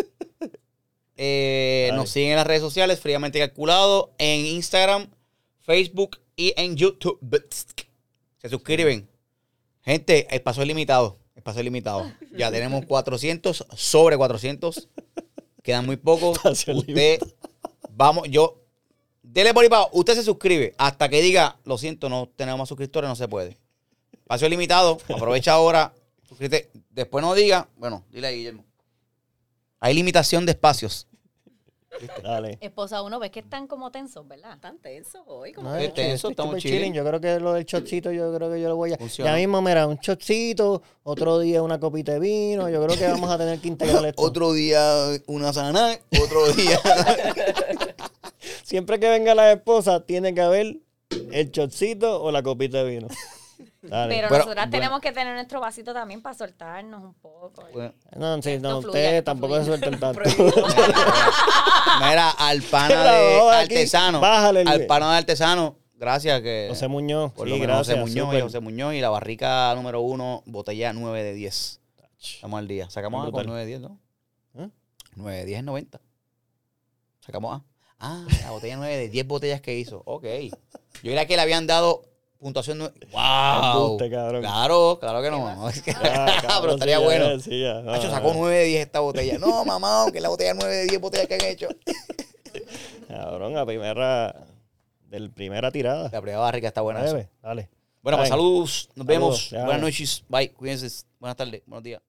Eh, 1.23 1.91
nos 1.93 2.09
siguen 2.09 2.31
en 2.31 2.37
las 2.37 2.47
redes 2.47 2.61
sociales, 2.63 2.99
fríamente 2.99 3.37
calculado, 3.37 4.11
en 4.17 4.43
Instagram, 4.45 5.07
Facebook 5.59 6.19
y 6.35 6.51
en 6.57 6.75
YouTube. 6.75 7.19
Se 8.41 8.49
suscriben. 8.49 9.07
Gente, 9.83 10.27
el 10.33 10.41
paso 10.41 10.61
es 10.61 10.67
limitado. 10.67 11.17
El 11.35 11.43
paso 11.43 11.59
es 11.59 11.65
limitado. 11.65 12.11
Ya 12.37 12.51
tenemos 12.51 12.85
400, 12.85 13.65
sobre 13.75 14.17
400. 14.17 14.89
Quedan 15.63 15.85
muy 15.85 15.97
pocos. 15.97 16.37
Espacio 16.45 16.75
Usted, 16.75 17.19
vamos, 17.89 18.27
yo, 18.29 18.61
dele 19.23 19.53
por 19.53 19.63
ahí 19.63 19.69
para. 19.69 19.87
Usted 19.91 20.15
se 20.15 20.23
suscribe 20.23 20.75
hasta 20.77 21.09
que 21.09 21.21
diga, 21.21 21.57
lo 21.65 21.77
siento, 21.77 22.09
no 22.09 22.29
tenemos 22.35 22.59
más 22.59 22.69
suscriptores, 22.69 23.09
no 23.09 23.15
se 23.15 23.27
puede. 23.27 23.57
Espacio 24.13 24.49
limitado, 24.49 24.99
aprovecha 25.09 25.53
ahora, 25.53 25.93
suscríbete. 26.27 26.69
Después 26.89 27.23
no 27.23 27.33
diga, 27.33 27.67
bueno, 27.77 28.05
dile 28.11 28.27
a 28.27 28.31
Guillermo. 28.31 28.65
Hay 29.79 29.93
limitación 29.93 30.45
de 30.45 30.51
espacios. 30.51 31.07
Dale. 32.23 32.57
Esposa 32.61 33.01
uno, 33.01 33.19
ves 33.19 33.31
que 33.31 33.41
están 33.41 33.67
como 33.67 33.91
tensos, 33.91 34.27
¿verdad? 34.27 34.53
Están 34.53 34.79
tensos 34.79 35.21
hoy. 35.27 35.53
Como 35.53 35.69
No, 35.69 35.77
que 35.77 35.89
tenso, 35.89 36.29
estoy 36.29 36.31
estamos 36.31 36.57
chilling. 36.57 36.93
Yo 36.93 37.03
creo 37.05 37.19
que 37.19 37.39
lo 37.39 37.53
del 37.53 37.65
chocito, 37.65 38.11
yo 38.11 38.33
creo 38.33 38.51
que 38.51 38.61
yo 38.61 38.69
lo 38.69 38.75
voy 38.75 38.93
a. 38.93 38.97
Funciona. 38.97 39.31
Ya 39.31 39.37
mismo, 39.37 39.61
mira, 39.61 39.87
un 39.87 39.99
chocito, 39.99 40.81
otro 41.03 41.39
día 41.39 41.61
una 41.61 41.79
copita 41.79 42.13
de 42.13 42.19
vino. 42.19 42.69
Yo 42.69 42.83
creo 42.85 42.97
que 42.97 43.07
vamos 43.07 43.29
a 43.29 43.37
tener 43.37 43.59
que 43.59 43.67
integrar 43.67 44.05
esto. 44.05 44.21
Otro 44.21 44.53
día 44.53 45.07
una 45.27 45.53
sana, 45.53 45.97
otro 46.21 46.51
día. 46.53 46.79
Siempre 48.63 48.99
que 48.99 49.09
venga 49.09 49.35
la 49.35 49.51
esposa, 49.51 50.05
tiene 50.05 50.33
que 50.33 50.41
haber 50.41 50.77
el 51.31 51.51
chocito 51.51 52.21
o 52.21 52.31
la 52.31 52.41
copita 52.41 52.83
de 52.83 52.89
vino. 52.89 53.07
Dale. 53.81 54.13
Pero, 54.15 54.27
Pero, 54.29 54.43
nosotras 54.43 54.65
bueno. 54.67 54.71
tenemos 54.71 55.01
que 55.01 55.11
tener 55.11 55.33
nuestro 55.33 55.59
vasito 55.59 55.91
también 55.93 56.21
para 56.21 56.35
soltarnos 56.35 57.01
un 57.03 57.13
poco. 57.15 57.67
Bueno, 57.73 57.93
no, 58.15 58.41
sí, 58.41 58.59
no, 58.59 58.77
ustedes 58.77 59.23
tampoco 59.23 59.55
fluye. 59.55 59.65
se 59.65 59.77
suelten 59.79 59.99
tanto. 59.99 60.21
Mira, 61.99 62.29
al 62.31 62.61
pana 62.61 63.03
de 63.03 63.39
artesano. 63.51 64.19
bájale 64.19 64.63
Al 64.67 64.85
pana 64.85 65.11
de 65.11 65.17
artesano, 65.17 65.77
gracias 65.95 66.41
que. 66.41 66.67
José 66.69 66.87
Muñoz. 66.87 67.31
Por 67.33 67.47
sí, 67.47 67.53
lo 67.53 67.59
menos 67.59 67.87
gracias. 67.87 67.99
José 67.99 68.09
Muñoz 68.09 68.27
y 68.27 68.27
súper. 68.27 68.43
José 68.43 68.59
Muñoz 68.59 68.93
y 68.93 69.01
la 69.01 69.09
barrica 69.09 69.73
número 69.75 70.01
uno, 70.01 70.43
botella 70.45 70.93
9 70.93 71.23
de 71.23 71.33
10. 71.33 71.81
Estamos 72.21 72.59
al 72.59 72.67
día. 72.67 72.87
Sacamos 72.91 73.21
A 73.21 73.31
con 73.31 73.31
Brutal. 73.31 73.47
9 73.47 73.61
de 73.61 73.67
10, 73.67 73.81
¿no? 73.81 73.99
¿Eh? 74.59 74.69
9 75.15 75.37
de 75.39 75.45
10 75.45 75.57
es 75.59 75.65
90. 75.65 76.01
Sacamos 77.19 77.55
A. 77.55 77.63
Ah, 77.99 78.25
la 78.43 78.51
botella 78.51 78.77
9 78.77 78.95
de 78.97 79.09
10 79.09 79.27
botellas 79.27 79.61
que 79.61 79.75
hizo. 79.77 80.03
Ok. 80.05 80.23
Yo 80.23 80.51
creía 81.01 81.25
que 81.25 81.35
le 81.35 81.41
habían 81.41 81.65
dado 81.65 82.03
puntuación. 82.41 82.79
nue- 82.79 82.91
¡Wow! 83.11 83.83
Embuste. 83.83 84.09
Claro, 84.09 84.97
claro 84.99 85.21
que 85.21 85.31
no. 85.31 85.47
Ah, 85.47 85.71
Pero 86.61 86.73
estaría 86.73 86.97
sí, 86.97 87.01
ya, 87.01 87.05
bueno. 87.05 87.39
sí, 87.39 87.61
ya. 87.61 87.81
Nacho 87.81 88.09
sacó 88.09 88.33
9 88.35 88.55
de 88.57 88.65
10 88.65 88.85
esta 88.85 88.99
botella. 88.99 89.37
No, 89.39 89.63
mamá, 89.63 90.07
que 90.11 90.19
la 90.19 90.29
botella 90.29 90.53
9 90.53 90.75
de 90.75 90.85
10 90.87 90.99
botellas 91.01 91.27
que 91.27 91.35
han 91.35 91.41
hecho. 91.45 91.67
Cabrón, 93.07 93.53
la 93.53 93.65
primera. 93.65 94.35
Del 95.07 95.29
primera 95.29 95.71
tirada. 95.71 96.03
La 96.11 96.21
primera 96.21 96.39
barrica 96.39 96.67
está 96.69 96.81
buena. 96.81 97.03
Dale, 97.03 97.29
dale. 97.41 97.69
Bueno, 98.01 98.17
pues 98.17 98.29
saludos. 98.29 98.89
Nos 98.95 99.05
vemos. 99.05 99.49
ya. 99.49 99.65
Buenas 99.65 99.81
noches. 99.81 100.23
Bye. 100.29 100.51
Cuídense. 100.53 101.05
Buenas 101.19 101.35
tardes. 101.35 101.61
Buenos 101.65 101.83
días. 101.83 102.01